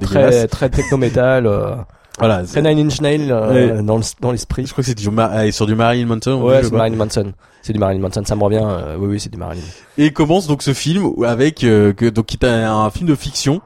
très 0.00 0.46
très 0.46 0.70
techno 0.70 0.96
métal. 0.96 1.46
euh, 1.46 1.76
Voilà. 2.18 2.44
c'est- 2.46 2.60
Nine 2.62 2.86
Inch 2.86 3.00
Nails 3.00 3.30
euh, 3.30 3.76
Ouais. 3.76 3.82
dans 3.82 3.96
le- 3.98 4.02
dans 4.20 4.32
l'esprit. 4.32 4.66
Je 4.66 4.72
crois 4.72 4.82
que 4.82 4.88
c'est 4.88 4.94
du 4.96 5.04
sur 5.52 5.66
du 5.66 5.74
Marilyn 5.74 6.06
Manson. 6.06 6.42
Ouais, 6.42 6.62
c'est. 6.62 6.72
Marilyn 6.72 6.96
Manson. 6.96 7.32
C'est 7.60 7.72
du 7.72 7.78
Marilyn 7.80 8.00
Manson, 8.00 8.22
ça 8.24 8.34
me 8.36 8.42
revient. 8.44 8.62
euh, 8.62 8.96
oui, 8.98 9.08
oui, 9.08 9.20
c'est 9.20 9.30
du 9.30 9.36
Marilyn. 9.36 9.62
Et 9.98 10.12
commence 10.12 10.46
donc 10.46 10.62
ce 10.62 10.72
film 10.72 11.04
avec 11.26 11.64
euh, 11.64 11.92
que 11.92 12.06
donc 12.08 12.26
qui 12.26 12.38
est 12.40 12.46
un, 12.46 12.72
un 12.84 12.90
film 12.90 13.08
de 13.08 13.14
fiction. 13.14 13.60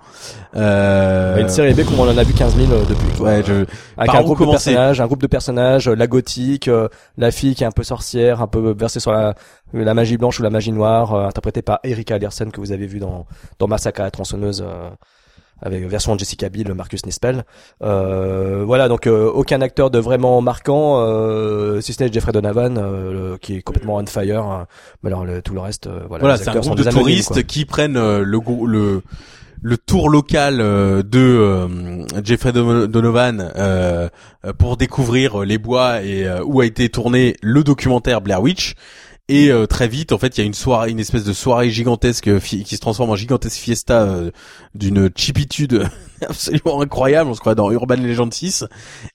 Euh, 0.56 1.38
Une 1.40 1.48
série 1.48 1.72
B 1.74 1.84
comme 1.84 1.98
on 2.00 2.08
en 2.08 2.16
a 2.18 2.22
vu 2.24 2.32
15 2.32 2.56
000 2.56 2.72
euh, 2.72 2.82
depuis. 2.88 3.22
Ouais, 3.22 3.42
je, 3.46 3.52
Avec 3.96 4.06
par 4.06 4.16
un 4.16 4.22
groupe 4.22 4.40
de 4.40 4.46
personnages, 4.50 5.00
un 5.00 5.06
groupe 5.06 5.22
de 5.22 5.26
personnages, 5.26 5.88
euh, 5.88 5.94
la 5.94 6.06
gothique, 6.06 6.70
la 7.16 7.30
fille 7.30 7.54
qui 7.54 7.64
est 7.64 7.66
un 7.66 7.70
peu 7.72 7.82
sorcière, 7.84 8.42
un 8.42 8.46
peu 8.46 8.74
versée 8.76 9.00
sur 9.00 9.12
la, 9.12 9.34
la 9.72 9.94
magie 9.94 10.16
blanche 10.16 10.40
ou 10.40 10.42
la 10.42 10.50
magie 10.50 10.72
noire, 10.72 11.14
interprétée 11.14 11.62
par 11.62 11.78
Erika 11.84 12.16
Anderson 12.16 12.48
que 12.52 12.60
vous 12.60 12.72
avez 12.72 12.86
vu 12.86 12.98
dans, 12.98 13.26
dans 13.58 13.68
Massacre 13.68 14.00
à 14.00 14.04
la 14.04 14.10
tronçonneuse. 14.10 14.64
Avec 15.62 15.86
version 15.86 16.18
Jessica 16.18 16.48
Biel, 16.48 16.74
Marcus 16.74 17.06
Nispel. 17.06 17.44
Euh, 17.82 18.62
voilà, 18.66 18.88
donc 18.88 19.06
euh, 19.06 19.30
aucun 19.30 19.60
acteur 19.60 19.90
de 19.90 19.98
vraiment 19.98 20.40
marquant, 20.40 20.96
euh, 21.00 21.80
si 21.80 21.92
ce 21.92 22.02
n'est 22.02 22.12
Jeffrey 22.12 22.32
Donovan, 22.32 22.76
euh, 22.78 23.36
qui 23.40 23.56
est 23.56 23.62
complètement 23.62 23.96
on 23.96 24.06
fire. 24.06 24.42
hein. 24.42 24.66
Mais 25.02 25.08
alors 25.10 25.24
le, 25.24 25.40
tout 25.42 25.54
le 25.54 25.60
reste, 25.60 25.86
euh, 25.86 26.00
voilà, 26.08 26.22
voilà, 26.22 26.36
les 26.36 26.42
c'est 26.44 26.50
un 26.50 26.54
groupe 26.60 26.76
de 26.76 26.82
anonymes, 26.82 27.00
touristes 27.00 27.46
qui 27.46 27.64
prennent 27.64 27.96
euh, 27.96 28.22
le 28.24 28.38
le 28.66 29.02
le 29.64 29.76
tour 29.78 30.08
local 30.10 30.60
euh, 30.60 31.04
de 31.04 31.20
euh, 31.20 31.68
Jeffrey 32.24 32.50
Don- 32.52 32.86
Donovan 32.86 33.52
pour 34.58 34.76
découvrir 34.76 35.40
les 35.44 35.58
bois 35.58 36.02
et 36.02 36.26
où 36.44 36.60
a 36.60 36.66
été 36.66 36.88
tourné 36.88 37.36
le 37.42 37.62
documentaire 37.62 38.20
Blair 38.20 38.42
Witch. 38.42 38.74
Et 39.28 39.50
euh, 39.50 39.66
très 39.66 39.88
vite, 39.88 40.12
en 40.12 40.18
fait, 40.18 40.36
il 40.36 40.40
y 40.40 40.44
a 40.44 40.46
une 40.46 40.54
soirée, 40.54 40.90
une 40.90 40.98
espèce 40.98 41.24
de 41.24 41.32
soirée 41.32 41.70
gigantesque 41.70 42.28
euh, 42.28 42.40
qui 42.40 42.64
se 42.64 42.80
transforme 42.80 43.10
en 43.10 43.16
gigantesque 43.16 43.56
fiesta 43.56 44.02
euh, 44.02 44.30
d'une 44.74 45.10
cheapitude 45.16 45.88
absolument 46.28 46.80
incroyable. 46.82 47.30
On 47.30 47.34
se 47.34 47.40
croit 47.40 47.54
dans 47.54 47.70
Urban 47.70 47.96
Legend 47.96 48.32
6. 48.32 48.64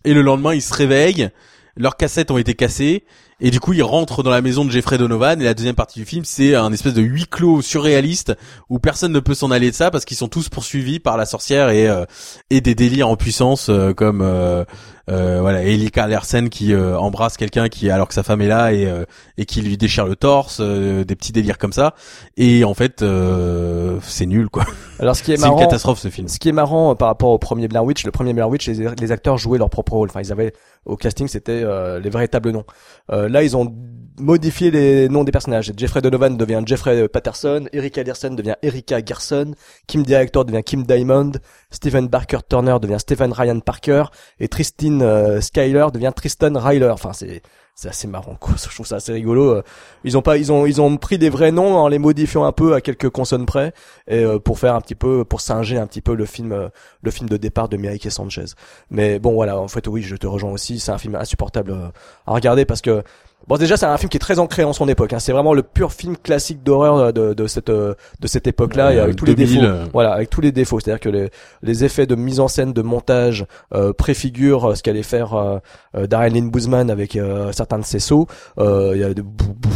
Et 0.05 0.13
le 0.13 0.21
lendemain, 0.21 0.53
ils 0.53 0.61
se 0.61 0.73
réveillent, 0.73 1.29
leurs 1.75 1.97
cassettes 1.97 2.31
ont 2.31 2.37
été 2.37 2.55
cassées, 2.55 3.03
et 3.39 3.51
du 3.51 3.59
coup, 3.59 3.73
ils 3.73 3.83
rentrent 3.83 4.23
dans 4.23 4.31
la 4.31 4.41
maison 4.41 4.65
de 4.65 4.71
Jeffrey 4.71 4.97
Donovan. 4.97 5.39
Et 5.39 5.43
la 5.43 5.53
deuxième 5.53 5.75
partie 5.75 5.99
du 5.99 6.05
film, 6.05 6.25
c'est 6.25 6.55
un 6.55 6.73
espèce 6.73 6.95
de 6.95 7.03
huis 7.03 7.27
clos 7.29 7.61
surréaliste 7.61 8.33
où 8.69 8.79
personne 8.79 9.11
ne 9.11 9.19
peut 9.19 9.35
s'en 9.35 9.51
aller 9.51 9.69
de 9.69 9.75
ça 9.75 9.91
parce 9.91 10.05
qu'ils 10.05 10.17
sont 10.17 10.27
tous 10.27 10.49
poursuivis 10.49 10.99
par 10.99 11.17
la 11.17 11.27
sorcière 11.27 11.69
et 11.69 11.87
euh, 11.87 12.05
et 12.49 12.61
des 12.61 12.73
délires 12.73 13.09
en 13.09 13.15
puissance 13.15 13.69
euh, 13.69 13.93
comme 13.93 14.21
euh, 14.23 14.65
voilà 15.07 15.63
Elika 15.63 16.05
Larsen 16.07 16.49
qui 16.49 16.73
euh, 16.73 16.97
embrasse 16.99 17.37
quelqu'un 17.37 17.69
qui 17.69 17.89
alors 17.89 18.07
que 18.07 18.13
sa 18.13 18.23
femme 18.23 18.41
est 18.41 18.47
là 18.47 18.73
et 18.73 18.85
euh, 18.85 19.05
et 19.37 19.45
qui 19.45 19.61
lui 19.61 19.77
déchire 19.77 20.05
le 20.05 20.15
torse, 20.15 20.57
euh, 20.59 21.03
des 21.03 21.15
petits 21.15 21.31
délires 21.31 21.57
comme 21.57 21.73
ça. 21.73 21.93
Et 22.35 22.63
en 22.63 22.73
fait, 22.73 23.01
euh, 23.01 23.99
c'est 24.01 24.25
nul 24.25 24.49
quoi. 24.49 24.65
Alors 24.99 25.15
ce 25.15 25.23
qui 25.23 25.31
est 25.31 25.37
C'est 25.37 25.45
une 25.45 25.51
marrant, 25.51 25.61
catastrophe 25.61 25.99
ce 25.99 26.09
film. 26.09 26.27
Ce 26.27 26.39
qui 26.39 26.49
est 26.49 26.53
marrant 26.53 26.91
euh, 26.91 26.95
par 26.95 27.07
rapport 27.07 27.29
au 27.29 27.37
premier 27.37 27.67
Blair 27.67 27.83
Witch, 27.85 28.05
le 28.05 28.11
premier 28.11 28.33
Blair 28.33 28.49
Witch, 28.49 28.67
les, 28.67 28.89
les 28.99 29.11
acteurs 29.11 29.37
jouaient 29.37 29.59
leur 29.59 29.69
propre 29.69 29.93
rôle. 29.93 30.09
Enfin, 30.09 30.21
ils 30.21 30.31
avaient 30.31 30.53
au 30.85 30.95
casting, 30.95 31.27
c'était 31.27 31.61
euh, 31.63 31.99
les 31.99 32.09
véritables 32.09 32.51
noms. 32.51 32.65
Euh, 33.11 33.29
là, 33.29 33.43
ils 33.43 33.55
ont 33.55 33.73
modifié 34.19 34.71
les 34.71 35.09
noms 35.09 35.23
des 35.23 35.31
personnages. 35.31 35.71
Jeffrey 35.75 36.01
Donovan 36.01 36.37
devient 36.37 36.61
Jeffrey 36.65 37.07
Patterson, 37.07 37.67
Erika 37.73 38.01
Anderson 38.01 38.31
devient 38.31 38.55
Erika 38.61 39.03
Gerson, 39.03 39.53
Kim 39.87 40.03
Director 40.03 40.45
devient 40.45 40.63
Kim 40.63 40.83
Diamond, 40.83 41.33
Stephen 41.71 42.07
Barker 42.07 42.39
Turner 42.47 42.77
devient 42.81 42.99
Stephen 42.99 43.31
Ryan 43.33 43.59
Parker 43.59 44.05
et 44.39 44.47
Tristan 44.47 45.01
euh, 45.01 45.41
Skyler 45.41 45.87
devient 45.93 46.13
Tristan 46.15 46.53
Ryler. 46.55 46.89
Enfin, 46.89 47.13
c'est 47.13 47.41
c'est 47.79 47.89
assez 47.89 48.07
marrant 48.07 48.35
quoi. 48.39 48.55
Je 48.57 48.73
trouve 48.73 48.87
ça 48.87 48.95
assez 48.95 49.13
rigolo. 49.13 49.51
Euh, 49.51 49.63
Ils 50.03 50.17
ont 50.17 50.23
pas, 50.23 50.37
ils 50.37 50.51
ont, 50.51 50.65
ils 50.65 50.81
ont 50.81 50.97
pris 50.97 51.19
des 51.19 51.29
vrais 51.29 51.51
noms 51.51 51.75
en 51.75 51.87
les 51.87 51.99
modifiant 51.99 52.45
un 52.45 52.51
peu 52.51 52.73
à 52.73 52.81
quelques 52.81 53.09
consonnes 53.11 53.45
près 53.45 53.71
et 54.07 54.23
euh, 54.23 54.39
pour 54.39 54.57
faire 54.57 54.73
un 54.73 54.81
petit 54.81 54.95
peu, 54.95 55.23
pour 55.23 55.41
singer 55.41 55.77
un 55.77 55.85
petit 55.85 56.01
peu 56.01 56.15
le 56.15 56.25
film, 56.25 56.53
euh, 56.53 56.69
le 57.03 57.11
film 57.11 57.29
de 57.29 57.37
départ 57.37 57.69
de 57.69 57.77
Mireille 57.77 57.99
Sanchez. 58.09 58.45
Mais 58.89 59.19
bon 59.19 59.33
voilà, 59.33 59.59
en 59.59 59.67
fait 59.67 59.87
oui, 59.87 60.01
je 60.01 60.15
te 60.15 60.25
rejoins 60.25 60.51
aussi. 60.51 60.79
C'est 60.79 60.91
un 60.91 60.97
film 60.97 61.13
insupportable 61.13 61.69
euh, 61.69 61.89
à 62.25 62.33
regarder 62.33 62.65
parce 62.65 62.81
que 62.81 63.03
Bon 63.47 63.55
déjà 63.55 63.77
c'est 63.77 63.85
un 63.85 63.95
film 63.97 64.09
qui 64.09 64.17
est 64.17 64.19
très 64.19 64.39
ancré 64.39 64.65
en 64.65 64.73
son 64.73 64.89
époque. 64.89 65.13
Hein. 65.13 65.19
C'est 65.19 65.31
vraiment 65.31 65.53
le 65.53 65.63
pur 65.63 65.93
film 65.93 66.17
classique 66.17 66.63
d'horreur 66.63 66.97
euh, 66.97 67.11
de, 67.13 67.33
de 67.33 67.47
cette 67.47 67.69
euh, 67.69 67.93
de 68.19 68.27
cette 68.27 68.45
époque-là 68.45 68.93
et 68.93 68.97
Euh, 68.99 69.03
avec 69.03 69.15
tous 69.15 69.23
les 69.25 69.35
2000, 69.35 69.61
défauts. 69.61 69.65
euh. 69.73 69.85
Voilà, 69.93 70.11
avec 70.11 70.29
tous 70.29 70.41
les 70.41 70.51
défauts. 70.51 70.79
C'est-à-dire 70.81 70.99
que 70.99 71.07
les, 71.07 71.29
les 71.63 71.85
effets 71.85 72.05
de 72.05 72.15
mise 72.15 72.41
en 72.41 72.49
scène, 72.49 72.73
de 72.73 72.81
montage 72.81 73.45
euh, 73.73 73.93
préfigurent 73.93 74.75
ce 74.75 74.83
qu'allait 74.83 75.01
faire 75.03 75.33
euh, 75.35 76.07
Darren 76.07 76.29
Lynn 76.29 76.49
Boozman 76.49 76.89
avec 76.91 77.15
euh, 77.15 77.53
certains 77.53 77.79
de 77.79 77.85
ses 77.85 77.99
sauts. 77.99 78.27
Euh, 78.59 78.91
Il 78.95 78.99
y 79.01 79.03
a 79.05 79.13
de, 79.13 79.23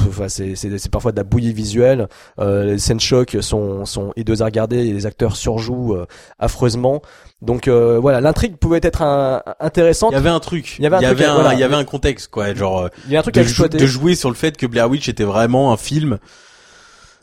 enfin 0.10 0.28
c'est 0.28 0.56
c'est 0.56 0.78
c'est 0.78 0.92
parfois 0.92 1.14
de 1.14 1.18
la 1.18 1.24
bouillie 1.24 1.54
visuelle. 1.54 2.10
Euh, 2.40 2.66
les 2.66 2.78
scènes 2.80 3.00
choc 3.00 3.38
sont 3.40 3.86
sont 3.86 4.12
hideuses 4.18 4.42
à 4.42 4.46
regarder 4.46 4.80
et 4.86 4.92
les 4.92 5.06
acteurs 5.06 5.38
surjouent 5.38 5.94
euh, 5.96 6.06
affreusement. 6.40 7.02
Donc 7.42 7.68
euh, 7.68 7.98
voilà, 8.00 8.22
l'intrigue 8.22 8.58
pouvait 8.58 8.80
être 8.84 9.02
un, 9.02 9.42
intéressante. 9.60 10.12
Il 10.12 10.16
y 10.16 10.18
avait 10.18 10.30
un 10.30 10.40
truc. 10.40 10.76
Il 10.78 10.84
y 10.84 10.86
avait 10.86 10.98
un 10.98 11.14
truc, 11.14 11.22
un, 11.22 11.34
voilà. 11.34 11.54
il 11.54 11.60
y 11.60 11.64
avait 11.64 11.76
un 11.76 11.84
contexte 11.86 12.28
quoi, 12.30 12.54
genre 12.54 12.82
euh, 12.82 12.88
Il 13.08 13.14
y 13.14 13.16
a 13.16 13.20
un 13.20 13.24
truc 13.24 13.34
de, 13.34 13.40
à 13.40 13.44
jou- 13.44 13.50
exploiter. 13.50 13.78
de 13.80 13.86
jouer 13.88 14.14
sur 14.16 14.30
le 14.30 14.36
fait 14.36 14.58
que 14.58 14.68
Blair 14.68 14.90
Witch 14.90 15.10
était 15.10 15.24
vraiment 15.24 15.74
un 15.74 15.78
film. 15.78 16.20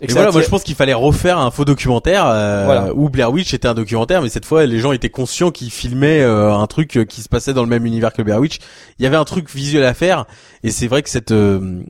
Et 0.01 0.07
voilà, 0.13 0.31
moi 0.31 0.43
je 0.43 0.49
pense 0.49 0.63
qu'il 0.63 0.77
fallait 0.77 0.95
refaire 0.95 1.39
un 1.39 1.51
faux 1.51 1.65
documentaire 1.65 2.25
euh, 2.27 2.65
Voilà. 2.67 2.95
où 2.95 3.11
Blair 3.11 3.33
Witch 3.33 3.53
était 3.53 3.67
un 3.67 3.75
documentaire, 3.75 4.23
mais 4.23 4.29
cette 4.29 4.45
fois 4.45 4.65
les 4.65 4.79
gens 4.79 4.93
étaient 4.93 5.11
conscients 5.11 5.51
qu'ils 5.51 5.73
filmaient 5.73 6.21
euh, 6.21 6.53
un 6.55 6.67
truc 6.69 7.01
qui 7.09 7.21
se 7.21 7.29
passait 7.29 7.53
dans 7.53 7.63
le 7.63 7.69
même 7.69 7.85
univers 7.85 8.13
que 8.13 8.23
Blair 8.23 8.39
Witch. 8.39 8.59
Il 9.01 9.03
y 9.03 9.07
avait 9.07 9.17
un 9.17 9.25
truc 9.25 9.51
visuel 9.53 9.85
à 9.85 9.95
faire, 9.95 10.27
et 10.63 10.71
c'est 10.71 10.87
vrai 10.87 11.03
que 11.03 11.11
cette, 11.11 11.33
euh, 11.33 11.81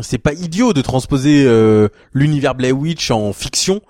c'est 0.00 0.18
pas 0.18 0.32
idiot 0.32 0.72
de 0.72 0.82
transposer 0.82 1.48
l'univers 2.12 2.56
Blair 2.56 2.76
Witch 2.76 3.12
en 3.12 3.32
fiction, 3.32 3.80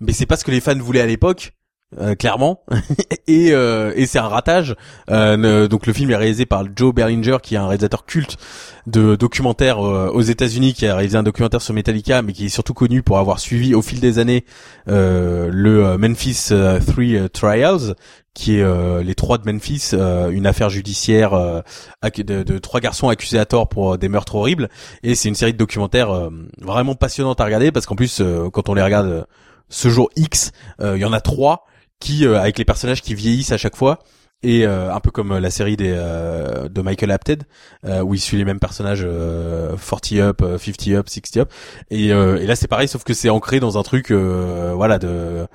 mais 0.00 0.12
c'est 0.12 0.26
pas 0.26 0.36
ce 0.36 0.44
que 0.44 0.52
les 0.52 0.60
fans 0.60 0.78
voulaient 0.78 1.00
à 1.00 1.06
l'époque. 1.06 1.52
Euh, 1.98 2.14
clairement. 2.14 2.62
Et 3.26 3.52
euh, 3.52 3.92
et 3.94 4.06
c'est 4.06 4.18
un 4.18 4.28
ratage. 4.28 4.74
Euh, 5.10 5.68
donc 5.68 5.86
le 5.86 5.92
film 5.92 6.10
est 6.10 6.16
réalisé 6.16 6.46
par 6.46 6.64
Joe 6.74 6.94
Berlinger 6.94 7.38
qui 7.42 7.54
est 7.54 7.58
un 7.58 7.66
réalisateur 7.66 8.04
culte 8.04 8.36
de 8.86 9.14
documentaires 9.14 9.84
euh, 9.84 10.10
aux 10.12 10.22
États-Unis 10.22 10.74
qui 10.74 10.86
a 10.86 10.96
réalisé 10.96 11.16
un 11.16 11.22
documentaire 11.22 11.62
sur 11.62 11.74
Metallica 11.74 12.22
mais 12.22 12.32
qui 12.32 12.46
est 12.46 12.48
surtout 12.48 12.74
connu 12.74 13.02
pour 13.02 13.18
avoir 13.18 13.38
suivi 13.38 13.74
au 13.74 13.82
fil 13.82 14.00
des 14.00 14.18
années 14.18 14.44
euh, 14.88 15.48
le 15.52 15.96
Memphis 15.96 16.48
euh, 16.50 16.80
Three 16.80 17.16
euh, 17.16 17.28
Trials 17.28 17.94
qui 18.34 18.58
est 18.58 19.02
les 19.02 19.14
trois 19.16 19.38
de 19.38 19.50
Memphis 19.50 19.90
une 19.92 20.46
affaire 20.46 20.70
judiciaire 20.70 21.32
de, 22.02 22.58
trois 22.58 22.78
garçons 22.78 23.08
accusés 23.08 23.40
à 23.40 23.44
tort 23.44 23.68
pour 23.68 23.98
des 23.98 24.08
meurtres 24.08 24.36
horribles. 24.36 24.68
Et 25.02 25.16
c'est 25.16 25.28
une 25.28 25.34
série 25.34 25.52
de 25.52 25.58
documentaires 25.58 26.30
vraiment 26.62 26.94
passionnante 26.94 27.40
à 27.40 27.44
regarder 27.44 27.72
parce 27.72 27.86
qu'en 27.86 27.96
plus 27.96 28.22
quand 28.52 28.68
on 28.68 28.74
les 28.74 28.82
regarde 28.82 29.26
ce 29.68 29.88
jour 29.88 30.10
X 30.14 30.52
il 30.80 30.98
y 30.98 31.04
en 31.04 31.12
a 31.12 31.20
trois 31.20 31.66
qui 32.00 32.26
euh, 32.26 32.40
avec 32.40 32.58
les 32.58 32.64
personnages 32.64 33.02
qui 33.02 33.14
vieillissent 33.14 33.52
à 33.52 33.58
chaque 33.58 33.76
fois. 33.76 34.00
Et 34.42 34.66
euh, 34.66 34.90
un 34.94 35.00
peu 35.00 35.10
comme 35.10 35.36
la 35.36 35.50
série 35.50 35.76
des 35.76 35.92
euh, 35.94 36.70
de 36.70 36.80
Michael 36.80 37.10
Apted 37.10 37.44
euh, 37.84 38.00
où 38.00 38.14
il 38.14 38.18
suit 38.18 38.38
les 38.38 38.46
mêmes 38.46 38.58
personnages 38.58 39.02
euh, 39.04 39.76
40 39.76 40.12
up, 40.12 40.40
euh, 40.40 40.56
50 40.56 40.88
up, 40.94 41.08
60 41.10 41.36
up. 41.36 41.52
Et, 41.90 42.10
euh, 42.10 42.38
et 42.40 42.46
là 42.46 42.56
c'est 42.56 42.66
pareil 42.66 42.88
sauf 42.88 43.04
que 43.04 43.12
c'est 43.12 43.28
ancré 43.28 43.60
dans 43.60 43.76
un 43.76 43.82
truc 43.82 44.10
euh, 44.10 44.72
voilà 44.74 44.98
de 44.98 45.46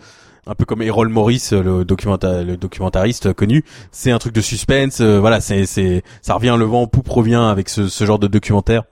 un 0.46 0.54
peu 0.54 0.66
comme 0.66 0.84
Errol 0.84 1.10
Morris 1.10 1.50
le 1.52 1.84
documenta 1.84 2.43
le 2.43 2.58
documentariste 2.58 3.34
connu. 3.34 3.66
C'est 3.91 4.12
un 4.12 4.20
truc 4.20 4.34
de 4.34 4.41
suspense 4.41 5.02
euh, 5.02 5.20
voilà 5.20 5.41
c'est 5.41 5.66
c'est 5.66 6.04
ça 6.22 6.36
revient 6.36 6.56
le 6.56 6.66
vent 6.66 6.84
en 6.84 6.88
poupe 6.88 7.10
revient 7.10 7.34
avec 7.50 7.70
ce, 7.70 7.88
ce 7.88 8.06
genre 8.06 8.20
de 8.20 8.28
documentaire 8.28 8.84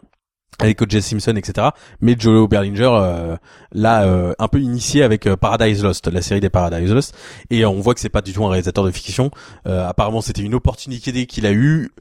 avec 0.60 0.82
O.J. 0.82 1.02
Simpson, 1.02 1.36
etc. 1.36 1.70
Mais 2.00 2.16
Joe 2.18 2.48
Berlinger 2.48 2.90
euh, 2.92 3.36
l'a 3.74 4.04
euh, 4.04 4.34
un 4.40 4.48
peu 4.48 4.60
initié 4.60 5.04
avec 5.04 5.26
euh, 5.28 5.36
Paradise 5.36 5.84
Lost, 5.84 6.08
la 6.08 6.22
série 6.22 6.40
des 6.42 6.50
Paradise 6.50 6.92
Lost, 6.94 7.16
et 7.50 7.64
euh, 7.64 7.70
on 7.70 7.80
voit 7.82 7.94
que 7.94 8.00
c'est 8.00 8.10
pas 8.10 8.22
du 8.22 8.34
tout 8.34 8.46
un 8.46 8.50
réalisateur 8.50 8.84
de 8.86 8.92
fiction. 8.92 9.32
Euh, 9.68 9.88
apparemment, 9.88 10.22
c'était 10.22 10.44
une 10.44 10.54
opportunité 10.56 11.26
qu'il 11.26 11.46
a 11.46 11.52
eue, 11.52 11.92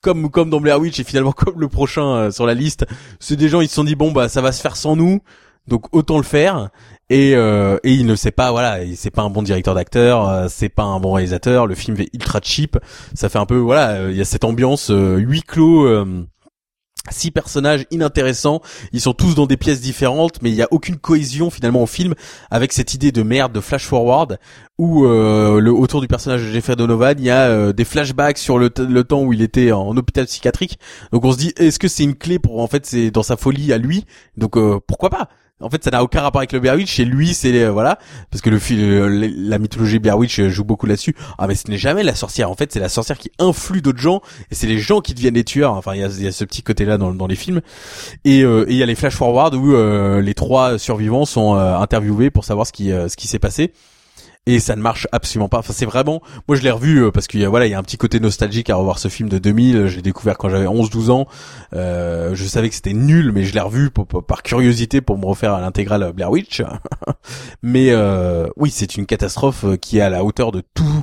comme 0.00 0.30
comme 0.30 0.50
dans 0.50 0.60
Blair 0.60 0.80
Witch 0.80 0.98
et 1.00 1.04
finalement 1.04 1.32
comme 1.36 1.60
le 1.60 1.68
prochain 1.68 2.30
sur 2.30 2.46
la 2.46 2.54
liste. 2.54 2.84
C'est 3.20 3.36
des 3.36 3.48
gens 3.48 3.60
ils 3.60 3.68
se 3.68 3.74
sont 3.76 3.84
dit 3.84 3.94
bon 3.94 4.10
bah 4.12 4.28
ça 4.28 4.40
va 4.40 4.52
se 4.52 4.60
faire 4.60 4.76
sans 4.76 4.96
nous, 4.96 5.20
donc 5.68 5.94
autant 5.94 6.16
le 6.16 6.24
faire. 6.24 6.68
Et 7.10 7.30
et 7.32 7.92
il 7.92 8.06
ne 8.06 8.14
sait 8.16 8.30
pas 8.32 8.50
voilà, 8.50 8.82
il- 8.84 8.96
c'est 8.96 9.10
pas 9.10 9.22
un 9.22 9.30
bon 9.30 9.42
directeur 9.42 9.74
d'acteur, 9.74 10.48
c'est 10.50 10.68
pas 10.68 10.84
un 10.84 11.00
bon 11.00 11.12
réalisateur. 11.12 11.66
Le 11.66 11.74
film 11.74 11.96
est 12.00 12.08
ultra 12.14 12.40
cheap. 12.42 12.76
Ça 13.14 13.28
fait 13.28 13.38
un 13.38 13.46
peu 13.46 13.56
voilà, 13.56 14.10
il 14.10 14.16
y 14.16 14.20
a 14.20 14.24
cette 14.24 14.44
ambiance 14.44 14.90
huis 14.92 15.42
clos. 15.42 15.86
Six 17.10 17.30
personnages 17.30 17.86
inintéressants, 17.90 18.60
ils 18.92 19.00
sont 19.00 19.14
tous 19.14 19.34
dans 19.34 19.46
des 19.46 19.56
pièces 19.56 19.80
différentes, 19.80 20.42
mais 20.42 20.50
il 20.50 20.56
y 20.56 20.62
a 20.62 20.68
aucune 20.70 20.96
cohésion 20.96 21.50
finalement 21.50 21.82
au 21.82 21.86
film 21.86 22.14
avec 22.50 22.72
cette 22.72 22.94
idée 22.94 23.12
de 23.12 23.22
merde 23.22 23.52
de 23.52 23.60
flash 23.60 23.86
forward 23.86 24.38
où 24.78 25.04
euh, 25.04 25.60
autour 25.70 26.00
du 26.00 26.08
personnage 26.08 26.42
de 26.42 26.50
Jeffrey 26.50 26.76
Donovan, 26.76 27.16
il 27.18 27.24
y 27.24 27.30
a 27.30 27.48
euh, 27.48 27.72
des 27.72 27.84
flashbacks 27.84 28.38
sur 28.38 28.58
le 28.58 28.70
temps 28.70 29.22
où 29.22 29.32
il 29.32 29.42
était 29.42 29.72
en 29.72 29.96
hôpital 29.96 30.26
psychiatrique. 30.26 30.78
Donc 31.12 31.24
on 31.24 31.32
se 31.32 31.38
dit 31.38 31.52
est-ce 31.56 31.78
que 31.78 31.88
c'est 31.88 32.04
une 32.04 32.14
clé 32.14 32.38
pour 32.38 32.60
en 32.60 32.66
fait 32.66 32.86
c'est 32.86 33.10
dans 33.10 33.22
sa 33.22 33.36
folie 33.36 33.72
à 33.72 33.78
lui? 33.78 34.04
Donc 34.36 34.56
euh, 34.56 34.78
pourquoi 34.86 35.10
pas? 35.10 35.28
En 35.60 35.70
fait, 35.70 35.84
ça 35.84 35.90
n'a 35.90 36.02
aucun 36.02 36.20
rapport 36.20 36.40
avec 36.40 36.52
le 36.52 36.60
Blair 36.60 36.74
Witch. 36.74 36.90
Chez 36.90 37.04
lui, 37.04 37.34
c'est 37.34 37.52
euh, 37.62 37.70
voilà, 37.70 37.98
parce 38.30 38.40
que 38.40 38.50
le 38.50 38.58
euh, 38.72 39.30
la 39.36 39.58
mythologie 39.58 39.98
Blair 39.98 40.16
Witch 40.18 40.38
euh, 40.38 40.48
joue 40.48 40.64
beaucoup 40.64 40.86
là-dessus. 40.86 41.14
Ah, 41.38 41.46
mais 41.46 41.54
ce 41.54 41.70
n'est 41.70 41.78
jamais 41.78 42.02
la 42.02 42.14
sorcière. 42.14 42.50
En 42.50 42.54
fait, 42.54 42.72
c'est 42.72 42.80
la 42.80 42.88
sorcière 42.88 43.18
qui 43.18 43.30
influe 43.38 43.82
d'autres 43.82 43.98
gens, 43.98 44.22
et 44.50 44.54
c'est 44.54 44.66
les 44.66 44.78
gens 44.78 45.00
qui 45.00 45.14
deviennent 45.14 45.34
les 45.34 45.44
tueurs. 45.44 45.74
Enfin, 45.74 45.94
il 45.94 46.00
y 46.00 46.26
a, 46.26 46.32
ce 46.32 46.44
petit 46.44 46.62
côté-là 46.62 46.98
dans, 46.98 47.26
les 47.26 47.36
films. 47.36 47.60
Et 48.24 48.42
euh, 48.42 48.64
et 48.68 48.72
il 48.72 48.76
y 48.76 48.82
a 48.82 48.86
les 48.86 48.94
flash 48.94 49.14
forward 49.14 49.54
où 49.54 49.74
euh, 49.74 50.20
les 50.20 50.34
trois 50.34 50.78
survivants 50.78 51.24
sont 51.24 51.56
euh, 51.56 51.76
interviewés 51.76 52.30
pour 52.30 52.44
savoir 52.44 52.66
ce 52.66 52.72
qui 52.72 52.90
ce 52.90 53.16
qui 53.16 53.28
s'est 53.28 53.38
passé. 53.38 53.72
Et 54.46 54.58
ça 54.58 54.74
ne 54.74 54.80
marche 54.80 55.06
absolument 55.12 55.48
pas. 55.48 55.58
Enfin, 55.58 55.72
c'est 55.72 55.86
vraiment, 55.86 56.22
moi 56.48 56.56
je 56.56 56.62
l'ai 56.62 56.70
revu 56.70 57.04
euh, 57.04 57.10
parce 57.10 57.26
qu'il 57.26 57.40
y 57.40 57.44
a 57.44 57.48
voilà, 57.48 57.66
il 57.66 57.70
y 57.70 57.74
a 57.74 57.78
un 57.78 57.82
petit 57.82 57.98
côté 57.98 58.20
nostalgique 58.20 58.70
à 58.70 58.76
revoir 58.76 58.98
ce 58.98 59.08
film 59.08 59.28
de 59.28 59.38
2000. 59.38 59.86
J'ai 59.86 60.02
découvert 60.02 60.38
quand 60.38 60.48
j'avais 60.48 60.66
11-12 60.66 61.10
ans. 61.10 61.26
Euh, 61.74 62.34
je 62.34 62.44
savais 62.44 62.68
que 62.68 62.74
c'était 62.74 62.94
nul, 62.94 63.32
mais 63.32 63.44
je 63.44 63.54
l'ai 63.54 63.60
revu 63.60 63.90
par 63.90 64.42
curiosité 64.42 65.00
pour 65.00 65.18
me 65.18 65.26
refaire 65.26 65.52
à 65.54 65.60
l'intégrale 65.60 66.12
Blair 66.12 66.30
Witch. 66.30 66.62
mais 67.62 67.90
euh, 67.90 68.48
oui, 68.56 68.70
c'est 68.70 68.96
une 68.96 69.06
catastrophe 69.06 69.64
euh, 69.64 69.76
qui 69.76 69.98
est 69.98 70.02
à 70.02 70.10
la 70.10 70.24
hauteur 70.24 70.52
de 70.52 70.62
tout 70.74 71.02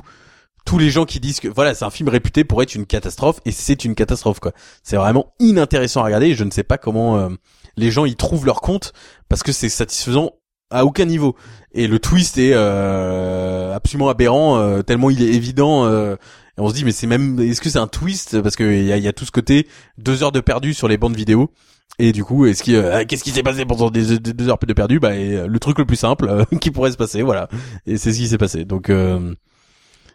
tous 0.68 0.78
les 0.78 0.90
gens 0.90 1.06
qui 1.06 1.18
disent 1.18 1.40
que 1.40 1.48
voilà 1.48 1.72
c'est 1.74 1.86
un 1.86 1.90
film 1.90 2.10
réputé 2.10 2.44
pour 2.44 2.62
être 2.62 2.74
une 2.74 2.84
catastrophe 2.84 3.40
et 3.46 3.52
c'est 3.52 3.86
une 3.86 3.94
catastrophe 3.94 4.38
quoi 4.38 4.52
c'est 4.82 4.96
vraiment 4.96 5.32
inintéressant 5.38 6.02
à 6.02 6.04
regarder 6.04 6.26
et 6.26 6.34
je 6.34 6.44
ne 6.44 6.50
sais 6.50 6.62
pas 6.62 6.76
comment 6.76 7.16
euh, 7.16 7.30
les 7.78 7.90
gens 7.90 8.04
y 8.04 8.14
trouvent 8.16 8.44
leur 8.44 8.60
compte 8.60 8.92
parce 9.30 9.42
que 9.42 9.50
c'est 9.50 9.70
satisfaisant 9.70 10.32
à 10.70 10.84
aucun 10.84 11.04
niveau. 11.04 11.36
Et 11.72 11.86
le 11.86 11.98
twist 11.98 12.38
est 12.38 12.52
euh, 12.54 13.74
absolument 13.74 14.08
aberrant 14.08 14.58
euh, 14.58 14.82
tellement 14.82 15.10
il 15.10 15.22
est 15.22 15.34
évident 15.34 15.84
euh, 15.84 16.16
et 16.56 16.60
on 16.60 16.68
se 16.68 16.74
dit 16.74 16.84
mais 16.84 16.92
c'est 16.92 17.06
même 17.06 17.38
est-ce 17.40 17.60
que 17.60 17.70
c'est 17.70 17.78
un 17.78 17.86
twist? 17.86 18.40
Parce 18.40 18.56
que 18.56 18.64
il 18.64 18.84
y 18.84 18.92
a, 18.92 18.96
y 18.96 19.08
a 19.08 19.12
tout 19.12 19.24
ce 19.24 19.30
côté 19.30 19.68
deux 19.96 20.22
heures 20.22 20.32
de 20.32 20.40
perdu 20.40 20.74
sur 20.74 20.88
les 20.88 20.96
bandes 20.96 21.16
vidéo. 21.16 21.50
Et 21.98 22.12
du 22.12 22.24
coup 22.24 22.46
est-ce 22.46 22.62
qu'il 22.62 22.76
euh, 22.76 23.04
qu'est-ce 23.06 23.24
qui 23.24 23.30
s'est 23.30 23.42
passé 23.42 23.64
pendant 23.64 23.90
deux 23.90 24.12
heures 24.48 24.58
de 24.58 24.72
perdu? 24.72 25.00
Bah 25.00 25.10
euh, 25.10 25.46
le 25.46 25.58
truc 25.58 25.78
le 25.78 25.86
plus 25.86 25.96
simple 25.96 26.28
euh, 26.28 26.44
qui 26.60 26.70
pourrait 26.70 26.92
se 26.92 26.96
passer 26.96 27.22
voilà. 27.22 27.48
Et 27.86 27.96
c'est 27.96 28.12
ce 28.12 28.18
qui 28.18 28.28
s'est 28.28 28.38
passé. 28.38 28.64
Donc 28.64 28.90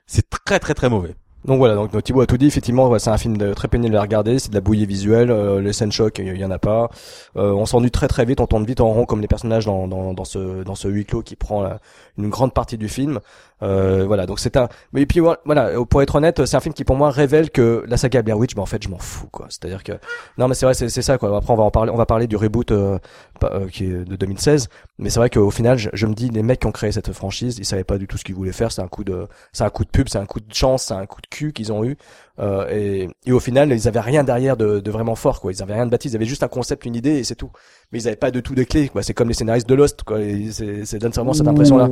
c'est 0.05 0.29
très 0.29 0.59
très 0.59 0.73
très 0.73 0.89
mauvais 0.89 1.15
Donc 1.45 1.57
voilà, 1.57 1.75
donc 1.75 2.01
Thibaut 2.03 2.21
a 2.21 2.25
tout 2.25 2.37
dit. 2.37 2.45
Effectivement, 2.47 2.87
ouais, 2.87 2.99
c'est 2.99 3.09
un 3.09 3.17
film 3.17 3.35
de, 3.35 3.53
très 3.53 3.67
pénible 3.67 3.97
à 3.97 4.01
regarder. 4.01 4.39
C'est 4.39 4.49
de 4.49 4.55
la 4.55 4.61
bouillie 4.61 4.85
visuelle. 4.85 5.29
euh, 5.29 5.59
les 5.59 5.73
scènes 5.73 5.91
choc, 5.91 6.17
il 6.19 6.37
y 6.37 6.45
en 6.45 6.51
a 6.51 6.59
pas. 6.59 6.89
Euh, 7.35 7.51
on 7.51 7.65
s'ennuie 7.65 7.91
très 7.91 8.07
très 8.07 8.23
vite. 8.23 8.39
On 8.39 8.47
tourne 8.47 8.63
vite 8.65 8.79
en 8.79 8.87
rond 8.93 9.05
comme 9.05 9.19
les 9.19 9.27
personnages 9.27 9.65
dans, 9.65 9.87
dans, 9.87 10.23
ce 10.23 10.63
dans 10.63 10.75
ce 10.75 10.87
huis 10.87 11.05
clos 11.05 11.21
qui 11.21 11.35
prend 11.35 11.61
la- 11.61 11.79
une 12.17 12.29
grande 12.29 12.53
partie 12.53 12.77
du 12.77 12.87
film. 12.87 13.19
Euh, 13.63 14.03
voilà, 14.05 14.25
donc 14.25 14.39
c'est 14.39 14.57
un. 14.57 14.67
Mais 14.91 15.05
puis 15.05 15.19
voilà, 15.19 15.71
pour 15.89 16.01
être 16.01 16.15
honnête, 16.15 16.45
c'est 16.45 16.57
un 16.57 16.59
film 16.59 16.73
qui 16.73 16.83
pour 16.83 16.95
moi 16.95 17.09
révèle 17.09 17.49
que 17.49 17.83
la 17.87 17.97
saga 17.97 18.21
Blair 18.21 18.37
Witch, 18.37 18.55
ben 18.55 18.61
en 18.61 18.65
fait, 18.65 18.83
je 18.83 18.89
m'en 18.89 18.97
fous 18.97 19.27
quoi. 19.31 19.47
C'est-à-dire 19.49 19.83
que 19.83 19.93
non, 20.37 20.47
mais 20.47 20.53
c'est 20.55 20.65
vrai, 20.65 20.73
c'est 20.73 20.89
ça 20.89 21.17
quoi. 21.17 21.37
Après, 21.37 21.53
on 21.53 21.57
va 21.57 21.63
en 21.63 21.71
parler. 21.71 21.91
On 21.91 21.97
va 21.97 22.05
parler 22.05 22.27
du 22.27 22.35
reboot 22.35 22.71
euh, 22.71 22.99
euh, 23.43 23.67
qui 23.69 23.85
est 23.85 24.05
de 24.05 24.15
2016. 24.15 24.67
Mais 24.99 25.09
c'est 25.09 25.19
vrai 25.19 25.29
qu'au 25.29 25.51
final, 25.51 25.77
je, 25.77 25.89
je 25.93 26.05
me 26.05 26.13
dis, 26.13 26.29
les 26.29 26.43
mecs 26.43 26.59
qui 26.59 26.67
ont 26.67 26.71
créé 26.71 26.91
cette 26.91 27.13
franchise, 27.13 27.57
ils 27.57 27.65
savaient 27.65 27.83
pas 27.83 27.97
du 27.97 28.07
tout 28.07 28.17
ce 28.17 28.23
qu'ils 28.23 28.35
voulaient 28.35 28.51
faire. 28.51 28.71
C'est 28.71 28.81
un 28.81 28.87
coup 28.87 29.03
de, 29.03 29.27
c'est 29.53 29.63
un 29.63 29.69
coup 29.69 29.85
de 29.85 29.89
pub, 29.89 30.09
c'est 30.09 30.19
un 30.19 30.25
coup 30.25 30.39
de 30.39 30.53
chance, 30.53 30.83
c'est 30.83 30.93
un 30.93 31.05
coup 31.05 31.21
de 31.21 31.27
cul 31.27 31.53
qu'ils 31.53 31.71
ont 31.71 31.85
eu. 31.85 31.97
Euh, 32.39 32.65
et, 32.71 33.09
et 33.27 33.31
au 33.31 33.39
final, 33.39 33.71
ils 33.71 33.87
avaient 33.87 33.99
rien 33.99 34.23
derrière 34.23 34.57
de, 34.57 34.79
de 34.79 34.91
vraiment 34.91 35.13
fort, 35.15 35.39
quoi. 35.39 35.51
Ils 35.51 35.61
avaient 35.61 35.75
rien 35.75 35.85
de 35.85 35.91
bâti, 35.91 36.07
ils 36.09 36.15
avaient 36.15 36.25
juste 36.25 36.41
un 36.41 36.47
concept, 36.47 36.85
une 36.85 36.95
idée, 36.95 37.17
et 37.19 37.23
c'est 37.23 37.35
tout. 37.35 37.51
Mais 37.91 37.99
ils 38.01 38.07
avaient 38.07 38.15
pas 38.15 38.31
de 38.31 38.39
tout 38.39 38.55
des 38.55 38.65
clés, 38.65 38.89
quoi. 38.89 39.03
C'est 39.03 39.13
comme 39.13 39.27
les 39.27 39.35
scénaristes 39.35 39.69
de 39.69 39.75
Lost, 39.75 40.01
quoi. 40.03 40.17
C'est, 40.51 41.03
vraiment 41.03 41.33
cette 41.33 41.47
impression-là. 41.47 41.89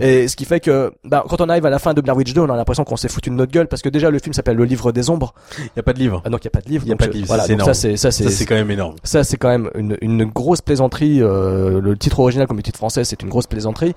Et 0.00 0.28
ce 0.28 0.36
qui 0.36 0.46
fait 0.46 0.60
que, 0.60 0.92
bah, 1.04 1.24
quand 1.28 1.40
on 1.42 1.48
arrive 1.50 1.66
à 1.66 1.70
la 1.70 1.78
fin 1.78 1.92
de 1.92 2.00
Blair 2.00 2.16
Witch 2.16 2.32
2, 2.32 2.40
on 2.40 2.48
a 2.50 2.56
l'impression 2.56 2.84
qu'on 2.84 2.96
s'est 2.96 3.08
foutu 3.08 3.28
de 3.28 3.34
notre 3.34 3.52
gueule, 3.52 3.68
parce 3.68 3.82
que 3.82 3.90
déjà 3.90 4.10
le 4.10 4.18
film 4.18 4.32
s'appelle 4.32 4.56
Le 4.56 4.64
Livre 4.64 4.92
des 4.92 5.10
Ombres. 5.10 5.34
il 5.58 5.68
y 5.76 5.80
a 5.80 5.82
pas 5.82 5.92
de 5.92 5.98
livre 5.98 6.22
Ah, 6.24 6.30
donc 6.30 6.42
il 6.42 6.46
y 6.46 6.48
a 6.48 6.50
pas 6.50 6.62
de 6.62 6.68
livre. 6.70 6.84
Il 6.86 6.88
y 6.88 6.92
a 6.92 6.96
pas 6.96 7.06
de 7.08 7.12
livre, 7.12 7.26
Voilà, 7.26 7.42
donc 7.42 7.48
ça 7.48 7.52
énorme. 7.54 7.74
c'est, 7.74 7.96
ça 7.98 8.10
c'est, 8.10 8.24
ça 8.24 8.30
c'est 8.30 8.46
quand 8.46 8.54
même 8.54 8.70
énorme 8.70 8.96
ça, 9.04 9.24
c'est 9.24 9.36
quand 9.36 9.48
même 9.50 9.68
une, 9.74 9.98
une 10.00 10.24
grosse 10.24 10.62
plaisanterie. 10.62 11.20
euh, 11.20 11.80
le 11.80 11.96
titre 11.98 12.20
original 12.20 12.46
comme 12.46 12.56
le 12.56 12.62
titre 12.62 12.78
français, 12.78 13.04
c'est 13.04 13.22
une 13.22 13.28
grosse 13.28 13.46
plaisanterie. 13.46 13.92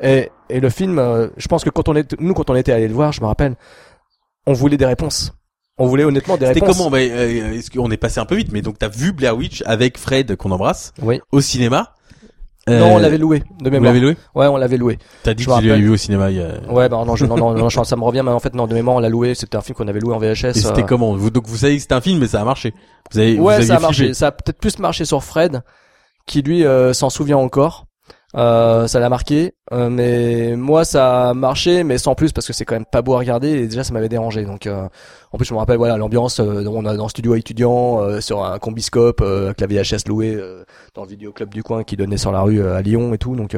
Et, 0.00 0.30
et 0.48 0.60
le 0.60 0.70
film, 0.70 0.98
euh, 1.00 1.26
je 1.36 1.48
pense 1.48 1.64
que 1.64 1.70
quand 1.70 1.88
on 1.88 1.96
est, 1.96 2.14
nous, 2.20 2.34
quand 2.34 2.50
on 2.50 2.54
était 2.54 2.72
allé 2.72 2.86
le 2.86 2.94
voir, 2.94 3.12
je 3.12 3.20
me 3.20 3.26
rappelle, 3.26 3.56
on 4.46 4.52
voulait 4.52 4.76
des 4.76 4.86
réponses. 4.86 5.32
On 5.80 5.86
voulait 5.86 6.04
honnêtement 6.04 6.36
des 6.36 6.46
c'était 6.46 6.60
réponses. 6.60 6.76
comment 6.76 6.90
bah, 6.90 6.98
euh, 6.98 7.52
est-ce 7.54 7.70
qu'on 7.70 7.90
est 7.90 7.96
passé 7.96 8.20
un 8.20 8.24
peu 8.26 8.36
vite 8.36 8.50
mais 8.52 8.62
donc 8.62 8.78
t'as 8.78 8.88
vu 8.88 9.12
Blair 9.12 9.36
Witch 9.36 9.62
avec 9.66 9.98
Fred 9.98 10.36
qu'on 10.36 10.50
embrasse 10.52 10.92
Oui. 11.02 11.20
au 11.32 11.40
cinéma 11.40 11.94
Non, 12.68 12.92
on 12.92 12.98
Euh, 12.98 13.00
l'avait 13.00 13.18
loué 13.18 13.40
de 13.40 13.44
vous 13.64 13.70
mémoire. 13.70 13.82
l'avez 13.92 14.00
loué? 14.00 14.16
Ouais, 14.34 14.46
on 14.46 14.56
l'avait 14.56 14.76
loué. 14.76 14.98
t'as 15.22 15.34
dit 15.34 15.42
Je 15.42 15.48
que 15.48 15.58
tu 15.58 15.66
l'avais 15.68 15.80
vu 15.80 15.88
au 15.90 15.96
cinéma 15.96 16.30
il 16.30 16.36
y 16.36 16.40
a... 16.42 16.70
Ouais, 16.70 16.88
bah 16.88 17.02
non, 17.04 17.16
je, 17.16 17.24
non, 17.24 17.36
non, 17.36 17.54
non, 17.54 17.68
je- 17.68 17.82
ça 17.84 17.96
me 17.96 18.04
revient, 18.04 18.22
mais 18.24 18.30
en 18.30 18.38
fait, 18.38 18.54
non, 18.54 18.66
de 18.66 18.74
mémoire, 18.74 18.96
on 18.96 19.00
l'a 19.00 19.08
loué. 19.08 19.34
C'était 19.34 19.56
un 19.56 19.62
film 19.62 19.74
qu'on 19.76 19.88
avait 19.88 19.98
loué 20.00 20.14
en 20.14 20.18
VHS. 20.18 20.44
et 20.44 20.52
c'était 20.54 20.82
euh, 20.82 20.86
comment? 20.86 21.16
Vous, 21.16 21.30
donc 21.30 21.46
vous 21.48 21.56
savez 21.56 21.76
que 21.76 21.82
c'était 21.82 21.94
un 21.94 22.00
film 22.02 22.18
mais 22.20 22.28
ça 22.28 22.40
a 22.42 22.44
marché 22.44 22.74
vous 23.10 23.18
avez 23.18 23.36
vous 23.36 23.44
Ouais, 23.44 23.54
aviez 23.54 23.66
ça 23.66 23.76
a 23.76 23.80
marché. 23.80 24.14
Ça 24.14 24.26
a 24.28 24.32
peut-être 24.32 24.58
plus 24.58 24.78
marché 24.78 25.04
sur 25.06 25.24
Fred, 25.24 25.62
qui 26.26 26.42
lui 26.42 26.64
euh, 26.64 26.92
s'en 26.92 27.08
souvient 27.10 27.38
encore. 27.38 27.86
Euh, 28.36 28.86
ça 28.86 29.00
l'a 29.00 29.08
marqué, 29.08 29.54
euh, 29.72 29.90
mais 29.90 30.54
moi 30.54 30.84
ça 30.84 31.30
a 31.30 31.34
marché, 31.34 31.82
mais 31.82 31.98
sans 31.98 32.14
plus 32.14 32.30
parce 32.32 32.46
que 32.46 32.52
c'est 32.52 32.64
quand 32.64 32.76
même 32.76 32.84
pas 32.84 33.02
beau 33.02 33.14
à 33.14 33.18
regarder 33.18 33.48
et 33.48 33.66
déjà 33.66 33.82
ça 33.82 33.92
m'avait 33.92 34.08
dérangé. 34.08 34.44
Donc 34.44 34.66
euh, 34.66 34.88
en 35.32 35.36
plus 35.36 35.46
je 35.46 35.52
me 35.52 35.58
rappelle 35.58 35.78
voilà 35.78 35.96
l'ambiance, 35.96 36.38
euh, 36.38 36.64
on 36.68 36.84
a 36.86 36.96
dans 36.96 37.06
le 37.06 37.08
studio 37.08 37.34
étudiant 37.34 38.00
euh, 38.00 38.20
sur 38.20 38.44
un 38.44 38.60
combiscope 38.60 39.20
avec 39.20 39.60
la 39.60 39.66
VHS 39.66 40.06
louée 40.06 40.38
dans 40.94 41.02
le 41.02 41.08
vidéoclub 41.08 41.52
du 41.52 41.64
coin 41.64 41.82
qui 41.82 41.96
donnait 41.96 42.18
sur 42.18 42.30
la 42.30 42.42
rue 42.42 42.64
à 42.64 42.80
Lyon 42.82 43.12
et 43.14 43.18
tout. 43.18 43.34
Donc 43.34 43.56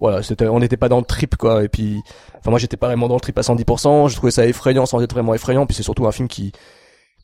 voilà, 0.00 0.22
c'était, 0.24 0.48
on 0.48 0.58
n'était 0.58 0.76
pas 0.76 0.88
dans 0.88 0.98
le 0.98 1.04
trip 1.04 1.36
quoi. 1.36 1.62
Et 1.62 1.68
puis 1.68 2.00
enfin 2.38 2.50
moi 2.50 2.58
j'étais 2.58 2.76
pas 2.76 2.88
vraiment 2.88 3.06
dans 3.06 3.14
le 3.14 3.20
trip 3.20 3.38
à 3.38 3.42
110%. 3.42 4.08
Je 4.08 4.16
trouvais 4.16 4.32
ça 4.32 4.46
effrayant 4.46 4.84
sans 4.84 5.00
être 5.00 5.12
vraiment 5.12 5.34
effrayant. 5.34 5.64
Puis 5.64 5.76
c'est 5.76 5.84
surtout 5.84 6.08
un 6.08 6.12
film 6.12 6.26
qui 6.26 6.52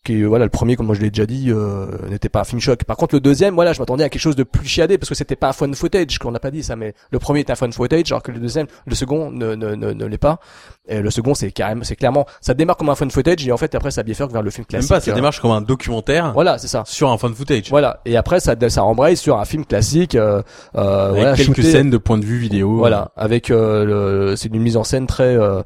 qui 0.04 0.22
euh, 0.22 0.26
voilà 0.26 0.44
le 0.44 0.50
premier 0.50 0.76
comme 0.76 0.86
moi 0.86 0.94
je 0.94 1.00
l'ai 1.00 1.10
déjà 1.10 1.26
dit 1.26 1.46
euh, 1.50 1.86
n'était 2.10 2.28
pas 2.28 2.40
un 2.40 2.44
film 2.44 2.60
choc. 2.60 2.84
Par 2.84 2.96
contre 2.96 3.14
le 3.14 3.20
deuxième 3.20 3.54
voilà 3.54 3.72
je 3.72 3.80
m'attendais 3.80 4.04
à 4.04 4.08
quelque 4.08 4.20
chose 4.20 4.36
de 4.36 4.42
plus 4.44 4.66
chiadé 4.68 4.98
parce 4.98 5.08
que 5.08 5.14
c'était 5.14 5.34
pas 5.36 5.48
un 5.48 5.52
fun 5.52 5.72
footage 5.72 6.18
qu'on 6.18 6.30
n'a 6.30 6.38
pas 6.38 6.50
dit 6.50 6.62
ça 6.62 6.76
mais 6.76 6.94
le 7.10 7.18
premier 7.18 7.40
est 7.40 7.50
un 7.50 7.54
fun 7.54 7.70
footage 7.72 8.12
alors 8.12 8.22
que 8.22 8.30
le 8.30 8.38
deuxième 8.38 8.66
le 8.86 8.94
second 8.94 9.30
ne 9.30 9.54
ne 9.54 9.74
ne, 9.74 9.92
ne 9.92 10.04
l'est 10.06 10.18
pas. 10.18 10.38
Et 10.86 11.00
le 11.00 11.10
second 11.10 11.34
c'est 11.34 11.50
carrément 11.50 11.82
c'est 11.84 11.96
clairement 11.96 12.26
ça 12.40 12.54
démarre 12.54 12.76
comme 12.76 12.90
un 12.90 12.94
fun 12.94 13.08
footage 13.08 13.46
et 13.46 13.52
en 13.52 13.56
fait 13.56 13.74
après 13.74 13.90
ça 13.90 14.02
bifurque 14.02 14.30
vers 14.32 14.42
le 14.42 14.50
film 14.50 14.64
même 14.64 14.80
classique 14.80 14.90
pas 14.90 15.00
ça 15.00 15.10
euh, 15.10 15.14
démarche 15.14 15.40
comme 15.40 15.50
un 15.52 15.62
documentaire 15.62 16.32
voilà 16.34 16.58
c'est 16.58 16.68
ça. 16.68 16.82
sur 16.86 17.10
un 17.10 17.18
fan 17.18 17.34
footage. 17.34 17.70
Voilà 17.70 18.00
et 18.04 18.16
après 18.16 18.40
ça 18.40 18.54
ça 18.68 18.84
embraye 18.84 19.16
sur 19.16 19.38
un 19.38 19.44
film 19.46 19.64
classique 19.64 20.14
euh, 20.14 20.42
euh, 20.76 21.06
avec 21.08 21.16
voilà, 21.22 21.36
quelques 21.36 21.58
shooté- 21.60 21.70
scènes 21.72 21.90
de 21.90 21.96
point 21.96 22.18
de 22.18 22.24
vue 22.24 22.38
vidéo. 22.38 22.76
Voilà, 22.76 23.12
avec 23.16 23.50
euh, 23.50 23.84
le, 24.30 24.36
c'est 24.36 24.48
une 24.48 24.60
mise 24.62 24.76
en 24.76 24.84
scène 24.84 25.06
très 25.06 25.36
euh, 25.36 25.62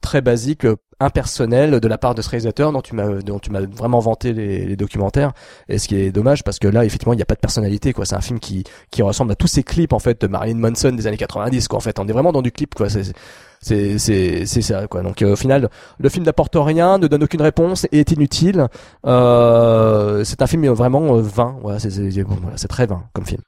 très 0.00 0.20
basique, 0.20 0.66
euh, 1.00 1.04
impersonnelle 1.04 1.80
de 1.80 1.88
la 1.88 1.98
part 1.98 2.14
de 2.14 2.22
ce 2.22 2.28
réalisateur 2.28 2.72
dont 2.72 2.82
tu 2.82 2.94
m'as 2.94 3.20
dont 3.22 3.38
tu 3.38 3.50
m'as 3.50 3.60
vraiment 3.60 3.98
vanté 3.98 4.32
les, 4.32 4.66
les 4.66 4.76
documentaires. 4.76 5.32
Et 5.68 5.78
ce 5.78 5.88
qui 5.88 5.96
est 5.96 6.12
dommage 6.12 6.44
parce 6.44 6.58
que 6.58 6.68
là 6.68 6.84
effectivement 6.84 7.12
il 7.12 7.16
n'y 7.16 7.22
a 7.22 7.26
pas 7.26 7.34
de 7.34 7.40
personnalité 7.40 7.92
quoi. 7.92 8.04
C'est 8.04 8.16
un 8.16 8.20
film 8.20 8.40
qui 8.40 8.64
qui 8.90 9.02
ressemble 9.02 9.32
à 9.32 9.34
tous 9.34 9.46
ces 9.46 9.62
clips 9.62 9.92
en 9.92 9.98
fait 9.98 10.20
de 10.20 10.26
Marilyn 10.26 10.58
Manson 10.58 10.92
des 10.92 11.06
années 11.06 11.16
90 11.16 11.68
quoi. 11.68 11.78
En 11.78 11.80
fait 11.80 11.98
on 11.98 12.06
est 12.06 12.12
vraiment 12.12 12.32
dans 12.32 12.42
du 12.42 12.52
clip 12.52 12.74
quoi. 12.74 12.88
C'est 12.88 13.12
c'est 13.60 13.98
c'est 13.98 14.46
c'est 14.46 14.62
ça 14.62 14.86
quoi. 14.86 15.02
Donc 15.02 15.22
euh, 15.22 15.32
au 15.32 15.36
final 15.36 15.68
le 15.98 16.08
film 16.08 16.24
n'apporte 16.24 16.56
rien, 16.56 16.98
ne 16.98 17.06
donne 17.06 17.24
aucune 17.24 17.42
réponse 17.42 17.86
et 17.92 18.00
est 18.00 18.12
inutile. 18.12 18.68
Euh, 19.06 20.24
c'est 20.24 20.42
un 20.42 20.46
film 20.46 20.66
vraiment 20.68 21.16
euh, 21.16 21.20
vain. 21.22 21.56
Voilà 21.62 21.78
c'est 21.78 21.90
c'est 21.90 22.22
voilà, 22.22 22.56
très 22.68 22.86
vain 22.86 23.04
comme 23.12 23.26
film. 23.26 23.42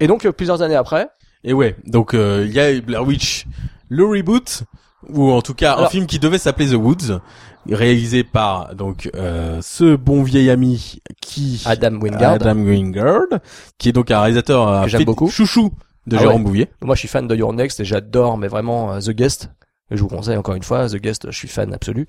Et 0.00 0.06
donc 0.06 0.24
euh, 0.24 0.32
plusieurs 0.32 0.62
années 0.62 0.76
après? 0.76 1.08
et 1.44 1.52
ouais 1.52 1.76
donc 1.86 2.14
euh, 2.14 2.44
il 2.46 2.52
y 2.52 2.60
a 2.60 2.80
Blair 2.80 3.04
Witch 3.06 3.46
le 3.88 4.04
reboot 4.04 4.62
ou 5.08 5.30
en 5.30 5.42
tout 5.42 5.54
cas 5.54 5.76
un 5.78 5.86
film 5.88 6.06
qui 6.06 6.18
devait 6.18 6.38
s'appeler 6.38 6.70
The 6.70 6.74
Woods 6.74 7.20
réalisé 7.70 8.24
par 8.24 8.74
donc 8.74 9.08
euh, 9.14 9.60
ce 9.62 9.94
bon 9.96 10.22
vieil 10.22 10.50
ami 10.50 11.00
qui 11.20 11.62
Adam 11.64 11.98
Wingard. 12.00 12.32
Adam 12.32 12.56
Wingard, 12.56 13.40
qui 13.78 13.88
est 13.90 13.92
donc 13.92 14.10
un 14.10 14.20
réalisateur 14.20 14.66
euh, 14.68 14.82
Que 14.84 14.88
j'aime 14.88 14.98
fait- 15.00 15.04
beaucoup. 15.04 15.28
chouchou 15.28 15.72
de 16.06 16.16
Ah 16.16 16.20
Jérôme 16.20 16.42
ouais. 16.42 16.46
Bouvier. 16.48 16.68
Moi, 16.82 16.96
je 16.96 17.00
suis 17.00 17.08
fan 17.08 17.28
de 17.28 17.36
Your 17.36 17.52
Next 17.52 17.78
et 17.78 17.84
j'adore, 17.84 18.36
mais 18.36 18.48
vraiment 18.48 18.92
euh, 18.94 18.98
The 18.98 19.10
Guest. 19.10 19.50
Et 19.90 19.96
je 19.96 20.02
vous 20.02 20.08
conseille 20.08 20.36
encore 20.36 20.54
une 20.56 20.62
fois 20.64 20.88
The 20.88 20.96
Guest. 20.96 21.30
Je 21.30 21.36
suis 21.36 21.46
fan 21.48 21.72
absolu. 21.72 22.06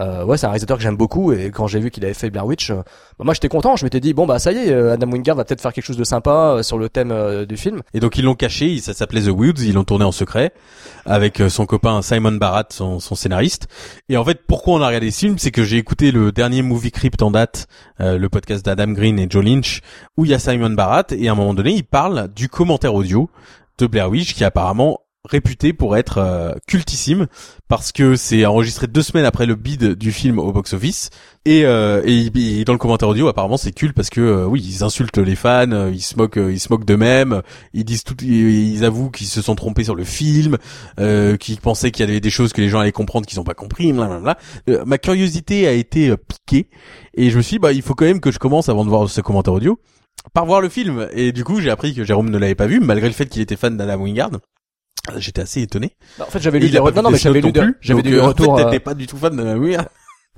Euh, 0.00 0.24
ouais, 0.24 0.38
c'est 0.38 0.46
un 0.46 0.50
réalisateur 0.50 0.78
que 0.78 0.82
j'aime 0.82 0.96
beaucoup 0.96 1.32
et 1.32 1.50
quand 1.50 1.66
j'ai 1.66 1.78
vu 1.78 1.90
qu'il 1.90 2.02
avait 2.04 2.14
fait 2.14 2.30
Blair 2.30 2.46
Witch, 2.46 2.70
euh, 2.70 2.76
bah, 3.18 3.24
moi 3.24 3.34
j'étais 3.34 3.48
content. 3.48 3.76
Je 3.76 3.84
m'étais 3.84 4.00
dit 4.00 4.14
bon 4.14 4.26
bah 4.26 4.38
ça 4.38 4.52
y 4.52 4.56
est, 4.56 4.70
euh, 4.70 4.94
Adam 4.94 5.10
Wingard 5.10 5.36
va 5.36 5.44
peut-être 5.44 5.60
faire 5.60 5.72
quelque 5.72 5.84
chose 5.84 5.98
de 5.98 6.04
sympa 6.04 6.30
euh, 6.56 6.62
sur 6.62 6.78
le 6.78 6.88
thème 6.88 7.10
euh, 7.10 7.44
du 7.44 7.58
film. 7.58 7.82
Et 7.92 8.00
donc 8.00 8.16
ils 8.16 8.24
l'ont 8.24 8.34
caché, 8.34 8.78
ça 8.78 8.94
s'appelait 8.94 9.22
The 9.22 9.28
Woods, 9.28 9.60
ils 9.60 9.74
l'ont 9.74 9.84
tourné 9.84 10.04
en 10.04 10.12
secret 10.12 10.52
avec 11.04 11.42
son 11.48 11.66
copain 11.66 12.00
Simon 12.00 12.32
Barat, 12.32 12.66
son, 12.70 13.00
son 13.00 13.14
scénariste. 13.14 13.68
Et 14.08 14.16
en 14.16 14.24
fait, 14.24 14.40
pourquoi 14.46 14.74
on 14.74 14.82
a 14.82 14.86
regardé 14.86 15.10
ce 15.10 15.18
film, 15.18 15.38
c'est 15.38 15.50
que 15.50 15.64
j'ai 15.64 15.76
écouté 15.76 16.10
le 16.10 16.32
dernier 16.32 16.62
Movie 16.62 16.92
Crypt 16.92 17.20
en 17.22 17.32
date, 17.32 17.66
le 17.98 18.28
podcast 18.28 18.64
d'Adam 18.64 18.92
Green 18.92 19.18
et 19.18 19.26
Joe 19.28 19.44
Lynch, 19.44 19.80
où 20.16 20.24
il 20.24 20.30
y 20.30 20.34
a 20.34 20.38
Simon 20.38 20.70
Barat 20.70 21.06
et 21.10 21.28
à 21.28 21.32
un 21.32 21.34
moment 21.34 21.54
donné, 21.54 21.72
il 21.72 21.82
parle 21.84 22.28
du 22.34 22.48
commentaire 22.48 22.94
audio 22.94 23.28
de 23.78 23.86
Blair 23.88 24.10
Witch 24.10 24.34
qui 24.34 24.44
apparemment 24.44 25.00
réputé 25.28 25.72
pour 25.72 25.96
être 25.96 26.18
euh, 26.18 26.52
cultissime 26.66 27.28
parce 27.68 27.92
que 27.92 28.16
c'est 28.16 28.44
enregistré 28.44 28.88
deux 28.88 29.02
semaines 29.02 29.24
après 29.24 29.46
le 29.46 29.54
bid 29.54 29.94
du 29.94 30.10
film 30.10 30.40
au 30.40 30.52
box-office 30.52 31.10
et, 31.44 31.64
euh, 31.64 32.02
et, 32.04 32.28
et 32.34 32.64
dans 32.64 32.72
le 32.72 32.78
commentaire 32.78 33.08
audio 33.08 33.28
apparemment 33.28 33.56
c'est 33.56 33.70
culte 33.70 33.94
parce 33.94 34.10
que 34.10 34.20
euh, 34.20 34.46
oui 34.46 34.60
ils 34.60 34.82
insultent 34.82 35.18
les 35.18 35.36
fans 35.36 35.70
euh, 35.70 35.90
ils 35.92 36.02
se 36.02 36.16
moquent 36.16 36.38
euh, 36.38 36.52
ils 36.52 36.58
se 36.58 36.72
moquent 36.72 36.84
d'eux-mêmes 36.84 37.42
ils 37.72 37.84
disent 37.84 38.02
tout 38.02 38.16
ils, 38.20 38.84
avouent 38.84 39.10
qu'ils 39.10 39.28
se 39.28 39.42
sont 39.42 39.54
trompés 39.54 39.84
sur 39.84 39.94
le 39.94 40.02
film 40.02 40.58
euh, 40.98 41.36
qu'ils 41.36 41.60
pensaient 41.60 41.92
qu'il 41.92 42.04
y 42.04 42.10
avait 42.10 42.20
des 42.20 42.30
choses 42.30 42.52
que 42.52 42.60
les 42.60 42.68
gens 42.68 42.80
allaient 42.80 42.90
comprendre 42.90 43.24
qu'ils 43.24 43.38
n'ont 43.38 43.44
pas 43.44 43.54
compris 43.54 43.92
blablabla. 43.92 44.36
Ma 44.84 44.98
curiosité 44.98 45.68
a 45.68 45.72
été 45.72 46.16
piquée 46.16 46.68
et 47.14 47.30
je 47.30 47.36
me 47.36 47.42
suis 47.42 47.54
dit, 47.54 47.58
bah 47.60 47.72
il 47.72 47.82
faut 47.82 47.94
quand 47.94 48.06
même 48.06 48.20
que 48.20 48.32
je 48.32 48.40
commence 48.40 48.68
avant 48.68 48.84
de 48.84 48.90
voir 48.90 49.08
ce 49.08 49.20
commentaire 49.20 49.54
audio 49.54 49.78
par 50.34 50.46
voir 50.46 50.60
le 50.60 50.68
film 50.68 51.08
et 51.12 51.30
du 51.30 51.44
coup 51.44 51.60
j'ai 51.60 51.70
appris 51.70 51.94
que 51.94 52.02
Jérôme 52.02 52.28
ne 52.28 52.38
l'avait 52.38 52.56
pas 52.56 52.66
vu 52.66 52.80
malgré 52.80 53.06
le 53.06 53.14
fait 53.14 53.26
qu'il 53.26 53.40
était 53.40 53.56
fan 53.56 53.76
d'Adam 53.76 54.02
Wingard 54.02 54.32
j'étais 55.18 55.42
assez 55.42 55.62
étonné 55.62 55.92
Bah, 56.18 56.26
en 56.28 56.30
fait, 56.30 56.40
j'avais 56.40 56.58
lu 56.60 56.70
des 56.70 56.78
re- 56.78 56.94
non 56.94 57.02
non 57.02 57.10
mais 57.10 57.18
j'avais 57.18 57.40
lu 57.40 57.52
plus, 57.52 57.76
j'avais 57.80 58.02
lu 58.02 58.10
des 58.10 58.20
retours. 58.20 58.52
en 58.52 58.56
fait 58.56 58.62
euh, 58.62 58.64
t'étais 58.66 58.80
pas 58.80 58.94
du 58.94 59.06
tout 59.06 59.16
fan 59.16 59.34
d'Adam 59.36 59.56
Wingard 59.58 59.86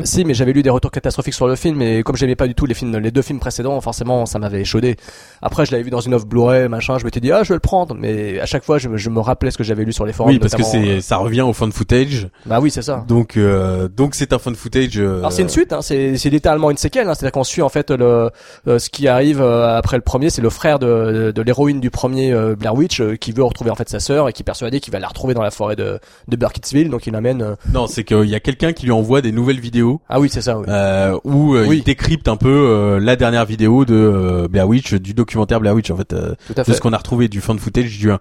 Si, 0.02 0.24
mais 0.24 0.34
j'avais 0.34 0.52
lu 0.52 0.64
des 0.64 0.70
retours 0.70 0.90
catastrophiques 0.90 1.34
sur 1.34 1.46
le 1.46 1.54
film 1.54 1.80
et 1.80 2.02
comme 2.02 2.16
j'aimais 2.16 2.34
pas 2.34 2.48
du 2.48 2.54
tout 2.56 2.66
les 2.66 2.74
films, 2.74 2.96
les 2.98 3.12
deux 3.12 3.22
films 3.22 3.38
précédents, 3.38 3.80
forcément, 3.80 4.26
ça 4.26 4.40
m'avait 4.40 4.60
échaudé. 4.62 4.96
Après, 5.40 5.64
je 5.64 5.70
l'avais 5.70 5.84
vu 5.84 5.90
dans 5.90 6.00
une 6.00 6.14
offre 6.14 6.26
Blu-ray, 6.26 6.68
machin, 6.68 6.98
je 6.98 7.04
m'étais 7.04 7.20
dit 7.20 7.30
ah, 7.30 7.44
je 7.44 7.50
vais 7.50 7.54
le 7.54 7.60
prendre, 7.60 7.94
mais 7.94 8.40
à 8.40 8.46
chaque 8.46 8.64
fois, 8.64 8.78
je 8.78 8.88
me, 8.88 8.96
je 8.96 9.08
me 9.08 9.20
rappelais 9.20 9.52
ce 9.52 9.56
que 9.58 9.62
j'avais 9.62 9.84
lu 9.84 9.92
sur 9.92 10.04
les 10.04 10.12
forums. 10.12 10.32
Oui, 10.32 10.40
parce 10.40 10.56
que 10.56 10.64
c'est 10.64 11.00
ça 11.00 11.18
revient 11.18 11.42
au 11.42 11.52
fan 11.52 11.70
footage. 11.70 12.24
euh, 12.24 12.28
Bah 12.46 12.58
oui, 12.60 12.72
c'est 12.72 12.82
ça. 12.82 13.04
Donc 13.06 13.36
euh, 13.36 13.86
donc 13.86 14.16
c'est 14.16 14.32
un 14.32 14.40
fan 14.40 14.56
footage. 14.56 14.98
euh, 14.98 15.18
Alors 15.20 15.30
c'est 15.30 15.42
une 15.42 15.48
suite, 15.48 15.72
hein, 15.72 15.80
c'est 15.80 16.16
c'est 16.16 16.28
littéralement 16.30 16.72
une 16.72 16.76
séquelle, 16.76 17.08
hein, 17.08 17.14
c'est-à-dire 17.14 17.30
qu'on 17.30 17.44
suit 17.44 17.62
en 17.62 17.68
fait 17.68 17.92
le 17.92 18.30
euh, 18.66 18.78
ce 18.80 18.90
qui 18.90 19.06
arrive 19.06 19.40
euh, 19.40 19.76
après 19.78 19.96
le 19.96 20.02
premier, 20.02 20.28
c'est 20.28 20.42
le 20.42 20.50
frère 20.50 20.80
de, 20.80 21.30
de 21.32 21.42
l'héroïne 21.42 21.78
du 21.78 21.92
premier 21.92 22.32
euh, 22.32 22.56
Blair 22.56 22.74
Witch 22.74 23.00
euh, 23.00 23.14
qui 23.14 23.30
veut 23.30 23.44
retrouver 23.44 23.70
en 23.70 23.76
fait 23.76 23.88
sa 23.88 24.00
sœur 24.00 24.28
et 24.28 24.32
qui 24.32 24.42
est 24.42 24.44
persuadé 24.44 24.80
qu'il 24.80 24.92
va 24.92 24.98
la 24.98 25.06
retrouver 25.06 25.34
dans 25.34 25.42
la 25.44 25.52
forêt 25.52 25.76
de 25.76 26.00
de 26.26 26.36
Burkittsville, 26.36 26.90
donc 26.90 27.06
il 27.06 27.12
l'amène. 27.12 27.42
euh, 27.42 27.54
Non, 27.72 27.86
c'est 27.86 28.02
qu'il 28.02 28.24
y 28.28 28.34
a 28.34 28.40
quelqu'un 28.40 28.72
qui 28.72 28.86
lui 28.86 28.92
envoie 28.92 29.20
des 29.22 29.30
nouvelles 29.30 29.60
vidéos 29.60 29.83
Ah 30.08 30.20
oui, 30.20 30.28
c'est 30.30 30.42
ça. 30.42 30.58
Oui. 30.58 30.64
euh, 30.68 31.18
où 31.24 31.54
euh, 31.54 31.66
Oui. 31.68 31.78
il 31.78 31.84
décrypte 31.84 32.28
un 32.28 32.36
peu 32.36 32.48
euh, 32.48 32.98
la 33.00 33.16
dernière 33.16 33.44
vidéo 33.44 33.84
de 33.84 33.94
euh, 33.94 34.48
Blair 34.48 34.68
Witch, 34.68 34.94
du 34.94 35.14
documentaire 35.14 35.60
Blair 35.60 35.74
Witch 35.74 35.90
en 35.90 35.96
fait, 35.96 36.12
euh, 36.12 36.34
Tout 36.46 36.54
à 36.56 36.60
de 36.60 36.64
fait. 36.64 36.74
ce 36.74 36.80
qu'on 36.80 36.92
a 36.92 36.96
retrouvé 36.98 37.28
du 37.28 37.40
fan 37.40 37.58
footage 37.58 37.98
du 37.98 38.10
1. 38.10 38.18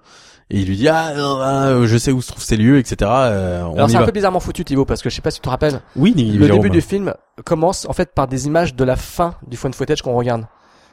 Et 0.49 0.59
il 0.59 0.67
lui 0.67 0.75
dit 0.75 0.87
ah, 0.89 1.09
euh, 1.15 1.81
ah, 1.83 1.85
je 1.85 1.97
sais 1.97 2.11
où 2.11 2.21
se 2.21 2.27
trouvent 2.27 2.43
ces 2.43 2.57
lieux, 2.57 2.77
etc. 2.77 2.95
Euh, 3.09 3.63
on 3.63 3.75
Alors 3.75 3.89
c'est 3.89 3.95
un 3.97 4.03
peu 4.03 4.11
bizarrement 4.11 4.39
foutu 4.41 4.63
Thibaut 4.65 4.85
parce 4.85 5.01
que 5.01 5.09
je 5.09 5.15
sais 5.15 5.21
pas 5.21 5.31
si 5.31 5.39
tu 5.39 5.43
te 5.45 5.49
rappelles, 5.49 5.81
Oui, 5.95 6.13
le 6.15 6.45
Jérôme. 6.45 6.61
début 6.61 6.69
du 6.69 6.81
film 6.81 7.13
commence 7.45 7.85
en 7.89 7.93
fait 7.93 8.13
par 8.13 8.27
des 8.27 8.45
images 8.45 8.75
de 8.75 8.83
la 8.83 8.95
fin 8.95 9.35
du 9.47 9.57
phone 9.57 9.73
footage 9.73 10.01
qu'on 10.01 10.13
regarde. 10.13 10.45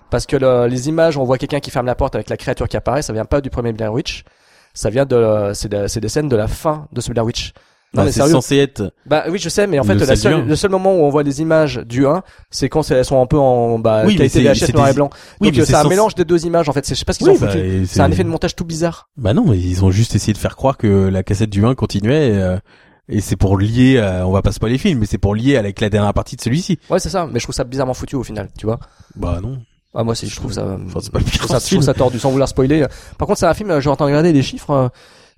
Parce 0.08 0.26
que 0.26 0.36
le- 0.36 0.66
les 0.66 0.88
images, 0.88 1.16
on 1.18 1.24
voit 1.24 1.36
quelqu'un 1.38 1.60
qui 1.60 1.70
ferme 1.70 1.86
la 1.86 1.94
porte 1.94 2.14
avec 2.14 2.30
la 2.30 2.36
créature 2.36 2.68
qui 2.68 2.76
apparaît, 2.76 3.02
ça 3.02 3.12
vient 3.12 3.24
pas 3.24 3.40
du 3.40 3.50
premier 3.50 3.72
Blair 3.72 3.92
Witch, 3.92 4.24
ça 4.74 4.88
vient 4.90 5.04
de, 5.04 5.50
c'est 5.54 5.68
de- 5.68 5.86
c'est 5.88 6.00
des 6.00 6.08
scènes 6.08 6.28
de 6.28 6.36
la 6.36 6.48
fin 6.48 6.86
de 6.92 7.00
ce 7.00 7.10
Blair 7.10 7.24
Witch. 7.24 7.52
Non 7.92 8.02
Bah, 8.02 8.04
mais 8.04 8.12
c'est 8.12 8.28
censé 8.28 8.56
être. 8.56 8.92
Bah 9.06 9.24
oui, 9.30 9.38
je 9.40 9.48
sais, 9.48 9.66
mais 9.66 9.80
en 9.80 9.82
fait, 9.82 9.94
Le 9.94 10.06
la 10.06 10.14
seule, 10.14 10.46
le 10.46 10.54
seul 10.56 10.70
moment 10.70 10.94
où 10.94 10.98
on 11.02 11.08
voit 11.10 11.24
les 11.24 11.40
images 11.40 11.78
du 11.84 12.06
1, 12.06 12.22
c'est 12.50 12.68
quand 12.68 12.88
elles 12.90 13.04
sont 13.04 13.20
un 13.20 13.26
peu 13.26 13.36
en 13.38 13.80
bah, 13.80 14.02
Oui, 14.06 14.14
qualité 14.16 14.40
VHS 14.42 14.72
noir 14.74 14.86
des- 14.86 14.92
et 14.92 14.94
blanc. 14.94 15.10
Oui, 15.40 15.48
Donc 15.48 15.56
mais 15.56 15.62
euh, 15.62 15.66
c'est 15.66 15.74
un 15.74 15.88
mélange 15.88 16.14
des 16.14 16.24
deux 16.24 16.46
images 16.46 16.68
en 16.68 16.72
fait. 16.72 16.86
C'est- 16.86 16.94
Je 16.94 17.00
sais 17.00 17.04
pas 17.04 17.12
ce 17.12 17.18
qu'ils 17.18 17.28
Oui, 17.28 17.34
ont 17.36 17.40
bah, 17.40 17.48
foutu. 17.50 17.86
C'est 17.88 18.00
un 18.00 18.10
effet 18.12 18.22
de 18.22 18.28
montage 18.28 18.54
tout 18.54 18.64
bizarre. 18.64 19.08
Bah 19.16 19.34
non, 19.34 19.44
mais 19.44 19.58
ils 19.58 19.84
ont 19.84 19.90
juste 19.90 20.14
essayé 20.14 20.32
de 20.32 20.38
faire 20.38 20.54
croire 20.54 20.76
que 20.76 21.08
la 21.08 21.22
cassette 21.24 21.50
du 21.50 21.64
1 21.66 21.74
continuait. 21.74 22.28
Et, 22.28 22.36
euh, 22.36 22.58
et 23.08 23.20
c'est 23.20 23.34
pour 23.34 23.58
lier, 23.58 23.96
euh, 23.96 24.24
on 24.24 24.30
va 24.30 24.40
pas 24.42 24.52
spoiler 24.52 24.74
les 24.74 24.78
films, 24.78 25.00
mais 25.00 25.06
c'est 25.06 25.18
pour 25.18 25.34
lier 25.34 25.56
avec 25.56 25.80
la 25.80 25.90
dernière 25.90 26.14
partie 26.14 26.36
de 26.36 26.40
celui-ci. 26.42 26.78
Ouais, 26.90 27.00
c'est 27.00 27.08
ça. 27.10 27.26
Mais 27.32 27.40
je 27.40 27.44
trouve 27.44 27.56
ça 27.56 27.64
bizarrement 27.64 27.94
foutu 27.94 28.14
au 28.14 28.22
final, 28.22 28.50
tu 28.56 28.66
vois. 28.66 28.78
Bah 29.16 29.40
non. 29.42 29.58
Ah 29.96 30.04
moi, 30.04 30.14
si 30.14 30.28
je 30.28 30.36
trouve 30.36 30.52
ça. 30.52 30.64
Enfin, 30.86 31.00
pas 31.12 31.18
je 31.18 31.38
trouve 31.38 31.50
ça, 31.50 31.58
je 31.58 31.64
film. 31.64 31.80
trouve 31.80 31.86
ça 31.86 31.94
tordu 31.94 32.20
sans 32.20 32.30
vouloir 32.30 32.48
spoiler. 32.48 32.86
Par 33.18 33.26
contre, 33.26 33.40
c'est 33.40 33.46
un 33.46 33.54
film. 33.54 33.72
euh, 33.72 33.80
J'ai 33.80 33.90
entendu 33.90 34.12
regarder 34.12 34.32
les 34.32 34.42
chiffres. 34.42 34.92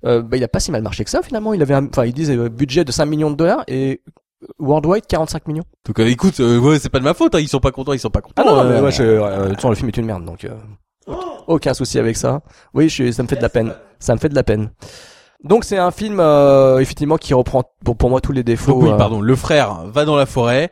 Euh, 0.05 0.21
bah, 0.21 0.37
il 0.37 0.43
a 0.43 0.47
pas 0.47 0.59
si 0.59 0.71
mal 0.71 0.81
marché 0.81 1.03
que 1.03 1.09
ça 1.09 1.21
finalement. 1.21 1.53
Il 1.53 1.61
avait, 1.61 1.75
enfin, 1.75 2.05
ils 2.05 2.13
disent 2.13 2.31
euh, 2.31 2.49
budget 2.49 2.83
de 2.83 2.91
5 2.91 3.05
millions 3.05 3.31
de 3.31 3.35
dollars 3.35 3.63
et 3.67 4.01
worldwide 4.59 5.05
45 5.07 5.47
millions. 5.47 5.63
Donc 5.85 5.99
euh, 5.99 6.05
écoute, 6.07 6.39
euh, 6.39 6.59
ouais, 6.59 6.79
c'est 6.79 6.89
pas 6.89 6.99
de 6.99 7.03
ma 7.03 7.13
faute. 7.13 7.35
Hein, 7.35 7.39
ils 7.39 7.47
sont 7.47 7.59
pas 7.59 7.71
contents, 7.71 7.93
ils 7.93 7.99
sont 7.99 8.09
pas 8.09 8.21
contents. 8.21 8.43
Ah 8.45 8.49
non, 8.49 8.55
non, 8.57 8.69
mais 8.69 8.75
euh, 8.75 8.83
ouais, 8.83 8.91
je, 8.91 9.03
euh, 9.03 9.43
de 9.43 9.47
toute 9.49 9.55
façon, 9.57 9.69
le 9.69 9.75
film 9.75 9.89
est 9.89 9.97
une 9.97 10.05
merde, 10.05 10.25
donc 10.25 10.45
euh, 10.45 10.55
aucun 11.47 11.73
souci 11.73 11.99
avec 11.99 12.17
ça. 12.17 12.41
Oui, 12.73 12.89
je, 12.89 13.11
ça 13.11 13.23
me 13.23 13.27
fait 13.27 13.35
de 13.35 13.41
la 13.41 13.49
peine. 13.49 13.73
Ça 13.99 14.13
me 14.13 14.19
fait 14.19 14.29
de 14.29 14.35
la 14.35 14.43
peine. 14.43 14.69
Donc 15.43 15.65
c'est 15.65 15.77
un 15.77 15.91
film 15.91 16.19
euh, 16.21 16.79
effectivement 16.79 17.17
qui 17.17 17.33
reprend 17.33 17.63
pour, 17.83 17.97
pour 17.97 18.09
moi 18.09 18.21
tous 18.21 18.31
les 18.31 18.43
défauts. 18.43 18.73
Donc 18.73 18.83
oui, 18.83 18.97
pardon. 18.97 19.21
Le 19.21 19.35
frère 19.35 19.83
va 19.87 20.05
dans 20.05 20.15
la 20.15 20.25
forêt, 20.25 20.71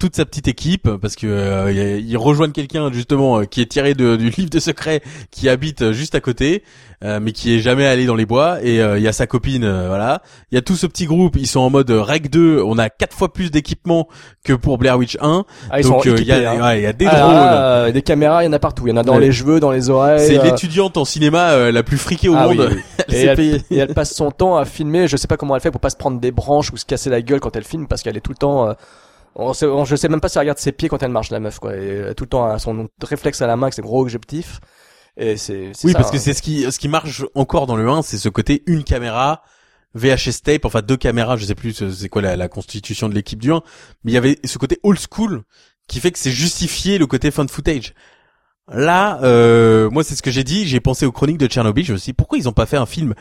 toute 0.00 0.16
sa 0.16 0.24
petite 0.24 0.48
équipe, 0.48 0.88
parce 1.00 1.14
que 1.14 1.26
euh, 1.28 1.70
il- 1.70 2.08
ils 2.10 2.16
rejoignent 2.16 2.50
quelqu'un 2.52 2.90
justement 2.92 3.38
euh, 3.40 3.44
qui 3.44 3.60
est 3.60 3.66
tiré 3.66 3.94
de- 3.94 4.16
du 4.16 4.30
livre 4.30 4.50
de 4.50 4.58
secret, 4.58 5.02
qui 5.30 5.48
habite 5.48 5.82
euh, 5.82 5.92
juste 5.92 6.16
à 6.16 6.20
côté, 6.20 6.64
euh, 7.04 7.20
mais 7.22 7.30
qui 7.32 7.54
est 7.54 7.60
jamais 7.60 7.86
allé 7.86 8.06
dans 8.06 8.16
les 8.16 8.26
bois. 8.26 8.58
Et 8.64 8.82
euh, 8.82 8.98
il 8.98 9.04
y 9.04 9.08
a 9.08 9.12
sa 9.12 9.26
copine, 9.28 9.60
voilà. 9.86 10.22
Il 10.50 10.56
y 10.56 10.58
a 10.58 10.62
tout 10.62 10.74
ce 10.74 10.86
petit 10.86 11.04
groupe. 11.06 11.36
Ils 11.38 11.46
sont 11.46 11.60
en 11.60 11.70
mode 11.70 11.90
reg 11.90 12.28
2. 12.30 12.60
On 12.66 12.76
a 12.78 12.88
quatre 12.90 13.14
fois 13.16 13.32
plus 13.32 13.50
d'équipement 13.50 14.08
que 14.44 14.52
pour 14.54 14.78
Blair 14.78 14.98
Witch 14.98 15.16
1. 15.20 15.44
ah, 15.70 15.80
ils 15.80 15.86
Donc 15.86 16.04
il 16.06 16.26
y 16.26 16.32
hein. 16.32 16.60
ouais, 16.62 16.82
y 16.82 16.86
a 16.86 16.92
des 16.92 17.06
Ah, 17.06 17.20
drones. 17.20 17.36
euh, 17.36 17.92
des 17.92 18.02
caméras, 18.02 18.42
il 18.42 18.46
y 18.46 18.48
en 18.48 18.52
a 18.54 18.58
partout. 18.58 18.86
Il 18.86 18.90
y 18.90 18.92
en 18.92 18.96
a 18.96 19.02
dans 19.02 19.14
Ouais. 19.16 19.20
les 19.20 19.32
cheveux, 19.32 19.60
dans 19.60 19.70
les 19.70 19.90
oreilles. 19.90 20.26
C'est 20.26 20.42
l'étudiante 20.42 20.96
en 20.96 21.04
cinéma 21.04 21.50
euh, 21.50 21.70
la 21.72 21.82
plus 21.82 21.98
friquée 21.98 22.28
au 22.28 22.34
ah 22.36 22.46
monde. 22.48 22.68
oui. 22.72 22.80
Elle 23.08 23.14
et, 23.14 23.20
elle, 23.26 23.36
payée. 23.36 23.62
et 23.70 23.76
elle 23.78 23.94
passe 23.94 24.14
son 24.14 24.30
temps 24.30 24.56
à 24.56 24.64
filmer. 24.64 25.08
Je 25.08 25.16
sais 25.18 25.28
pas 25.28 25.36
comment 25.36 25.54
elle 25.56 25.60
fait 25.62 25.70
pour 25.70 25.80
pas 25.80 25.90
se 25.90 25.96
prendre 25.96 26.18
des 26.20 26.30
branches 26.32 26.72
ou 26.72 26.76
se 26.78 26.84
casser 26.86 27.10
la 27.10 27.20
gueule 27.22 27.40
quand 27.40 27.54
elle 27.54 27.64
filme 27.64 27.86
parce 27.86 28.02
qu'elle 28.02 28.16
est 28.16 28.20
tout 28.22 28.32
le 28.32 28.36
temps. 28.38 28.74
Euh, 29.36 29.42
on 29.42 29.52
sait, 29.52 29.66
on- 29.66 29.84
je 29.84 29.96
sais 29.96 30.08
même 30.08 30.20
pas 30.20 30.28
si 30.28 30.38
elle 30.38 30.42
regarde 30.42 30.58
ses 30.58 30.72
pieds 30.72 30.88
quand 30.88 31.02
elle 31.02 31.10
marche 31.10 31.30
la 31.30 31.40
meuf 31.40 31.58
quoi. 31.58 31.76
Et 31.76 31.86
elle 31.86 32.08
a 32.08 32.14
tout 32.14 32.24
le 32.24 32.28
temps 32.30 32.48
euh, 32.50 32.58
son 32.58 32.88
réflexe 33.02 33.40
à 33.42 33.46
la 33.46 33.56
main 33.56 33.64
avec 33.64 33.74
ses 33.74 33.82
gros 33.82 34.02
objectifs. 34.02 34.60
Et 35.16 35.36
c'est. 35.36 35.72
Oui, 35.84 35.92
ça, 35.92 35.98
parce 35.98 36.10
que 36.10 36.16
hein. 36.16 36.20
c'est 36.20 36.34
ce 36.34 36.42
qui 36.42 36.70
ce 36.70 36.78
qui 36.78 36.88
marche 36.88 37.24
encore 37.34 37.66
dans 37.66 37.76
le 37.76 37.88
1, 37.88 38.02
c'est 38.02 38.18
ce 38.18 38.28
côté 38.28 38.62
une 38.66 38.84
caméra 38.84 39.42
VHS 39.94 40.42
tape, 40.44 40.64
enfin 40.64 40.82
deux 40.82 40.96
caméras, 40.96 41.36
je 41.36 41.44
sais 41.44 41.54
plus 41.56 41.72
c'est 41.74 41.90
c'est 41.90 42.08
quoi 42.08 42.22
la, 42.22 42.36
la 42.36 42.48
constitution 42.48 43.08
de 43.08 43.14
l'équipe 43.14 43.40
du 43.40 43.52
1, 43.52 43.60
mais 44.04 44.12
il 44.12 44.14
y 44.14 44.18
avait 44.18 44.38
ce 44.44 44.56
côté 44.56 44.78
old 44.84 44.98
school 45.12 45.42
qui 45.88 45.98
fait 45.98 46.12
que 46.12 46.18
c'est 46.18 46.30
justifié 46.30 46.96
le 46.98 47.06
côté 47.08 47.32
fan 47.32 47.48
footage. 47.48 47.94
Là, 48.72 49.18
euh, 49.24 49.90
moi 49.90 50.04
c'est 50.04 50.14
ce 50.14 50.22
que 50.22 50.30
j'ai 50.30 50.44
dit, 50.44 50.64
j'ai 50.68 50.78
pensé 50.78 51.06
aux 51.06 51.12
chroniques 51.12 51.38
de 51.38 51.48
Tchernobyl, 51.48 51.84
je 51.84 51.92
me 51.92 51.98
suis 51.98 52.10
dit 52.10 52.14
pourquoi 52.14 52.38
ils 52.38 52.48
ont 52.48 52.52
pas 52.52 52.66
fait 52.66 52.76
un 52.76 52.86
film 52.86 53.14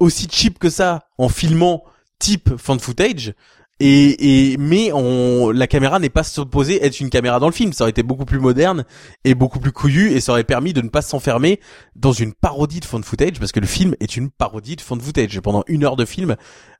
aussi 0.00 0.26
cheap 0.30 0.58
que 0.58 0.68
ça 0.68 1.06
en 1.16 1.28
filmant 1.28 1.84
type 2.18 2.56
fan 2.56 2.80
footage 2.80 3.34
et, 3.80 4.52
et 4.52 4.56
mais 4.58 4.92
on, 4.92 5.50
la 5.50 5.66
caméra 5.66 5.98
n'est 5.98 6.10
pas 6.10 6.22
supposée 6.22 6.84
être 6.84 7.00
une 7.00 7.10
caméra 7.10 7.40
dans 7.40 7.46
le 7.46 7.52
film. 7.52 7.72
Ça 7.72 7.84
aurait 7.84 7.90
été 7.90 8.02
beaucoup 8.02 8.24
plus 8.26 8.38
moderne 8.38 8.84
et 9.24 9.34
beaucoup 9.34 9.58
plus 9.58 9.72
couillu 9.72 10.12
et 10.12 10.20
ça 10.20 10.32
aurait 10.32 10.44
permis 10.44 10.72
de 10.72 10.82
ne 10.82 10.88
pas 10.88 11.02
s'enfermer 11.02 11.58
dans 11.96 12.12
une 12.12 12.32
parodie 12.34 12.80
de 12.80 12.84
fan 12.84 13.02
footage 13.02 13.38
parce 13.40 13.52
que 13.52 13.60
le 13.60 13.66
film 13.66 13.94
est 14.00 14.16
une 14.16 14.30
parodie 14.30 14.76
de 14.76 14.80
fan 14.82 15.00
footage. 15.00 15.40
Pendant 15.40 15.64
une 15.66 15.84
heure 15.84 15.96
de 15.96 16.04
film, 16.04 16.36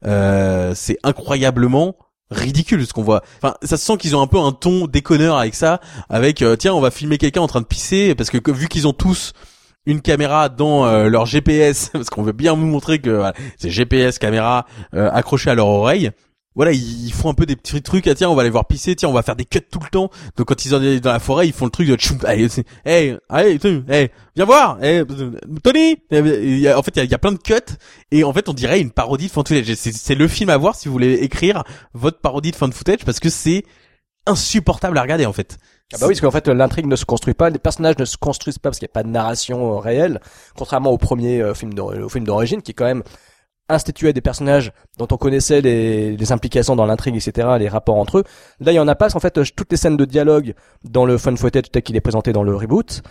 euh, 0.06 0.72
c'est 0.74 0.98
incroyablement 1.02 1.96
ridicule 2.30 2.86
ce 2.86 2.92
qu'on 2.92 3.02
voit. 3.02 3.22
Enfin, 3.42 3.54
ça 3.62 3.76
se 3.76 3.84
sent 3.84 3.96
qu'ils 3.96 4.14
ont 4.14 4.20
un 4.22 4.26
peu 4.28 4.38
un 4.38 4.52
ton 4.52 4.86
déconneur 4.86 5.36
avec 5.36 5.54
ça, 5.54 5.80
avec 6.08 6.42
euh, 6.42 6.54
tiens 6.56 6.74
on 6.74 6.80
va 6.80 6.90
filmer 6.90 7.18
quelqu'un 7.18 7.40
en 7.40 7.48
train 7.48 7.60
de 7.60 7.66
pisser 7.66 8.14
parce 8.14 8.30
que, 8.30 8.38
que- 8.38 8.52
vu 8.52 8.68
qu'ils 8.68 8.86
ont 8.86 8.92
tous 8.92 9.32
une 9.86 10.00
caméra 10.00 10.48
dans 10.48 10.86
euh, 10.86 11.08
leur 11.08 11.26
GPS 11.26 11.88
parce 11.92 12.10
qu'on 12.10 12.22
veut 12.22 12.32
bien 12.32 12.52
vous 12.54 12.66
montrer 12.66 12.98
que 13.00 13.10
voilà, 13.10 13.32
c'est 13.58 13.70
GPS 13.70 14.18
caméra 14.18 14.66
euh, 14.94 15.10
accrochée 15.12 15.50
à 15.50 15.54
leur 15.54 15.66
oreille. 15.66 16.10
Voilà, 16.60 16.72
ils 16.72 17.10
font 17.10 17.30
un 17.30 17.32
peu 17.32 17.46
des 17.46 17.56
petits 17.56 17.80
trucs. 17.80 18.06
Ah 18.06 18.14
tiens, 18.14 18.28
on 18.28 18.34
va 18.34 18.42
aller 18.42 18.50
voir 18.50 18.66
pisser. 18.66 18.94
Tiens, 18.94 19.08
on 19.08 19.14
va 19.14 19.22
faire 19.22 19.34
des 19.34 19.46
cuts 19.46 19.62
tout 19.62 19.78
le 19.82 19.88
temps. 19.88 20.10
Donc 20.36 20.46
quand 20.46 20.62
ils 20.62 20.68
sont 20.68 21.00
dans 21.00 21.10
la 21.10 21.18
forêt, 21.18 21.46
ils 21.46 21.54
font 21.54 21.64
le 21.64 21.70
truc 21.70 21.88
de 21.88 21.96
tchoum, 21.96 22.18
hey, 22.26 23.16
allez, 23.30 23.58
hey, 23.88 24.10
viens 24.36 24.44
voir, 24.44 24.76
hey, 24.84 25.02
Tony. 25.64 25.96
En 26.12 26.82
fait, 26.82 26.96
il 26.96 27.10
y 27.10 27.14
a, 27.14 27.18
plein 27.18 27.32
de 27.32 27.38
cuts 27.38 27.54
et 28.10 28.24
en 28.24 28.34
fait, 28.34 28.50
on 28.50 28.52
dirait 28.52 28.78
une 28.78 28.90
parodie 28.90 29.28
de 29.28 29.32
fan 29.32 29.42
footage. 29.42 29.72
C'est, 29.74 30.14
le 30.14 30.28
film 30.28 30.50
à 30.50 30.58
voir 30.58 30.74
si 30.74 30.88
vous 30.88 30.92
voulez 30.92 31.14
écrire 31.14 31.64
votre 31.94 32.20
parodie 32.20 32.50
de 32.50 32.56
fan 32.56 32.70
footage 32.74 33.06
parce 33.06 33.20
que 33.20 33.30
c'est 33.30 33.64
insupportable 34.26 34.98
à 34.98 35.00
regarder 35.00 35.24
en 35.24 35.32
fait. 35.32 35.56
Ah 35.94 35.96
bah 35.98 36.08
oui, 36.08 36.12
parce 36.12 36.20
qu'en 36.20 36.30
fait 36.30 36.46
l'intrigue 36.46 36.84
ne 36.84 36.96
se 36.96 37.06
construit 37.06 37.32
pas, 37.32 37.48
les 37.48 37.58
personnages 37.58 37.96
ne 37.96 38.04
se 38.04 38.18
construisent 38.18 38.58
pas 38.58 38.68
parce 38.68 38.78
qu'il 38.78 38.84
n'y 38.84 38.90
a 38.90 38.92
pas 38.92 39.02
de 39.02 39.08
narration 39.08 39.76
euh, 39.76 39.78
réelle, 39.78 40.20
contrairement 40.58 40.90
au 40.90 40.98
premier 40.98 41.40
euh, 41.40 41.54
film 41.54 41.72
film 42.10 42.24
d'origine 42.24 42.60
qui 42.60 42.74
quand 42.74 42.84
même 42.84 43.02
instituait 43.70 44.12
des 44.12 44.20
personnages 44.20 44.72
dont 44.98 45.08
on 45.10 45.16
connaissait 45.16 45.60
les, 45.60 46.32
implications 46.32 46.76
dans 46.76 46.86
l'intrigue, 46.86 47.16
etc., 47.16 47.48
les 47.58 47.68
rapports 47.68 47.96
entre 47.96 48.18
eux. 48.18 48.24
Là, 48.60 48.72
il 48.72 48.76
y 48.76 48.78
en 48.78 48.88
a 48.88 48.94
pas, 48.94 49.10
qu'en 49.10 49.20
fait, 49.20 49.38
euh, 49.38 49.44
toutes 49.56 49.70
les 49.70 49.76
scènes 49.76 49.96
de 49.96 50.04
dialogue 50.04 50.54
dans 50.84 51.04
le 51.04 51.18
fun 51.18 51.34
footage 51.36 51.70
tel 51.70 51.82
qu'il 51.82 51.96
est 51.96 52.00
présenté 52.00 52.32
dans 52.32 52.42
le 52.42 52.54
reboot, 52.54 53.02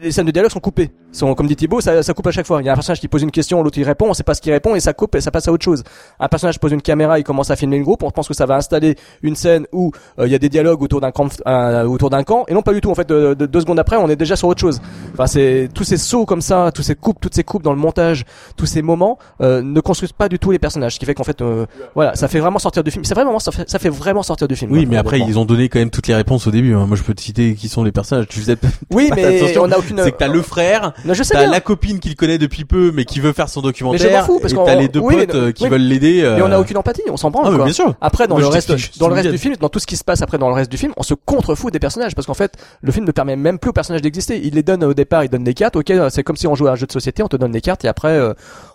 les 0.00 0.12
scènes 0.12 0.26
de 0.26 0.30
dialogue 0.30 0.50
sont 0.50 0.60
coupées. 0.60 0.90
Sont, 1.12 1.34
comme 1.34 1.46
dit 1.46 1.56
Thibaut, 1.56 1.80
ça, 1.82 2.02
ça 2.02 2.14
coupe 2.14 2.26
à 2.26 2.30
chaque 2.30 2.46
fois. 2.46 2.62
Il 2.62 2.64
y 2.64 2.68
a 2.70 2.72
un 2.72 2.74
personnage 2.74 2.98
qui 3.00 3.06
pose 3.08 3.22
une 3.22 3.30
question, 3.30 3.62
l'autre 3.62 3.76
il 3.78 3.84
répond, 3.84 4.06
on 4.08 4.14
sait 4.14 4.22
pas 4.22 4.32
ce 4.34 4.40
qu'il 4.40 4.50
répond 4.52 4.74
et 4.74 4.80
ça 4.80 4.94
coupe 4.94 5.14
et 5.14 5.20
ça 5.20 5.30
passe 5.30 5.46
à 5.46 5.52
autre 5.52 5.62
chose. 5.64 5.84
Un 6.18 6.28
personnage 6.28 6.58
pose 6.58 6.72
une 6.72 6.80
caméra, 6.80 7.18
il 7.18 7.22
commence 7.24 7.50
à 7.50 7.56
filmer 7.56 7.76
une 7.76 7.82
groupe, 7.82 8.02
on 8.02 8.10
pense 8.10 8.28
que 8.28 8.34
ça 8.34 8.46
va 8.46 8.56
installer 8.56 8.96
une 9.22 9.36
scène 9.36 9.66
où 9.72 9.92
euh, 10.18 10.26
il 10.26 10.32
y 10.32 10.34
a 10.34 10.38
des 10.38 10.48
dialogues 10.48 10.80
autour 10.82 11.00
d'un 11.02 11.10
camp, 11.10 11.28
euh, 11.46 11.84
autour 11.84 12.08
d'un 12.08 12.22
camp, 12.22 12.44
et 12.48 12.54
non 12.54 12.62
pas 12.62 12.72
du 12.72 12.80
tout. 12.80 12.90
En 12.90 12.94
fait, 12.94 13.06
de, 13.08 13.34
de- 13.34 13.44
deux 13.46 13.60
secondes 13.60 13.78
après, 13.78 13.96
on 13.96 14.08
est 14.08 14.16
déjà 14.16 14.36
sur 14.36 14.48
autre 14.48 14.60
chose. 14.60 14.80
Enfin, 15.12 15.26
c'est 15.26 15.68
tous 15.74 15.84
ces 15.84 15.98
sauts 15.98 16.24
comme 16.24 16.40
ça, 16.40 16.70
tous 16.74 16.82
ces 16.82 16.94
coupes, 16.94 17.18
toutes 17.20 17.34
ces 17.34 17.44
coupes 17.44 17.62
dans 17.62 17.72
le 17.74 17.78
montage, 17.78 18.24
tous 18.56 18.66
ces 18.66 18.80
moments 18.80 19.18
euh, 19.42 19.60
ne 19.60 19.80
construisent 19.80 20.12
pas 20.12 20.30
du 20.30 20.38
tout 20.38 20.50
les 20.50 20.58
personnages, 20.58 20.94
ce 20.94 20.98
qui 20.98 21.04
fait 21.04 21.14
qu'en 21.14 21.24
fait, 21.24 21.42
euh, 21.42 21.66
voilà, 21.94 22.14
ça 22.14 22.26
fait 22.28 22.40
vraiment 22.40 22.58
sortir 22.58 22.82
du 22.82 22.90
film. 22.90 23.04
C'est 23.04 23.14
vraiment, 23.14 23.38
ça 23.38 23.52
fait, 23.52 23.68
ça 23.68 23.78
fait 23.78 23.90
vraiment 23.90 24.22
sortir 24.22 24.48
du 24.48 24.56
film. 24.56 24.72
Oui, 24.72 24.80
moi, 24.86 24.88
mais 24.92 24.96
après 24.96 25.20
ils 25.20 25.38
ont 25.38 25.44
donné 25.44 25.68
quand 25.68 25.78
même 25.78 25.90
toutes 25.90 26.06
les 26.06 26.14
réponses 26.14 26.46
au 26.46 26.50
début. 26.50 26.74
hein. 26.74 26.86
Moi, 26.86 26.96
je 26.96 27.02
peux 27.02 27.12
te 27.14 27.20
citer 27.20 27.54
qui 27.54 27.68
sont 27.68 27.84
les 27.84 27.92
personnages. 27.92 28.26
Tu 28.28 28.38
faisais 28.40 28.56
Oui, 28.90 29.10
mais 29.14 29.42
attention. 29.42 29.62
on 29.64 29.70
a 29.72 29.76
aucune. 29.78 30.00
C'est 30.02 30.12
que 30.12 30.16
t'as 30.16 30.28
le 30.28 30.40
frère, 30.42 30.92
Non, 31.04 31.14
je 31.14 31.22
sais 31.22 31.34
t'as 31.34 31.40
bien. 31.42 31.50
la 31.50 31.60
copine 31.60 31.98
qu'il 32.00 32.14
connaît 32.16 32.38
depuis 32.38 32.64
peu, 32.64 32.92
mais 32.92 33.04
qui 33.04 33.20
veut 33.20 33.32
faire 33.32 33.48
son 33.48 33.60
Mais 33.60 33.64
je 33.64 33.68
documentaire, 33.68 34.20
m'en 34.20 34.26
fous, 34.26 34.38
parce 34.40 34.52
et 34.52 34.56
qu'on- 34.56 34.64
t'as 34.64 34.74
les 34.76 34.88
deux 34.88 35.00
oui, 35.00 35.16
mais- 35.16 35.26
potes 35.26 35.34
euh, 35.36 35.52
qui 35.52 35.64
oui, 35.64 35.70
veulent 35.70 35.80
l'aider. 35.82 36.20
euh, 36.22 36.36
Mais 36.36 36.42
on 36.42 36.52
a 36.52 36.58
aucune 36.58 36.76
empathie, 36.76 37.02
on 37.10 37.16
s'en 37.16 37.30
branle. 37.30 37.44
Ah, 37.46 37.50
mais 37.50 37.56
quoi. 37.56 37.64
bien 37.64 37.74
sûr. 37.74 37.94
Après, 38.00 38.26
dans 38.28 38.34
Moi, 38.34 38.40
le 38.42 38.46
je 38.46 38.52
reste, 38.52 38.68
t'explique, 38.68 38.98
dans 39.00 39.08
le 39.08 39.12
je 39.14 39.16
reste 39.16 39.26
te 39.28 39.32
du 39.32 39.38
film, 39.38 39.56
dans 39.60 39.68
tout 39.68 39.78
ce 39.78 39.86
qui 39.86 39.96
se 39.96 40.04
passe 40.04 40.22
après 40.22 40.38
dans 40.38 40.48
le 40.48 40.54
reste 40.54 40.70
du 40.70 40.76
film, 40.78 40.92
on 40.96 41.02
se 41.02 41.14
contrefout 41.14 41.72
des 41.72 41.78
personnages 41.78 42.14
parce 42.14 42.26
qu'en 42.26 42.34
fait, 42.34 42.52
le 42.82 42.92
film 42.92 43.04
ne 43.06 43.12
permet 43.12 43.36
même 43.36 43.58
plus 43.58 43.70
aux 43.70 43.72
personnages 43.72 44.02
d'exister. 44.02 44.40
Il 44.44 44.54
les 44.54 44.62
donne 44.62 44.84
au 44.84 44.94
départ, 44.94 45.24
il 45.24 45.28
donne 45.28 45.44
des 45.44 45.54
cartes. 45.54 45.76
Ok, 45.76 45.92
c'est 46.10 46.22
comme 46.22 46.36
si 46.36 46.46
on 46.46 46.54
jouait 46.54 46.70
à 46.70 46.72
un 46.72 46.76
jeu 46.76 46.86
de 46.86 46.92
société, 46.92 47.22
on 47.22 47.28
te 47.28 47.36
donne 47.36 47.52
des 47.52 47.60
cartes 47.60 47.84
et 47.84 47.88
après, 47.88 48.08
euh, 48.08 48.32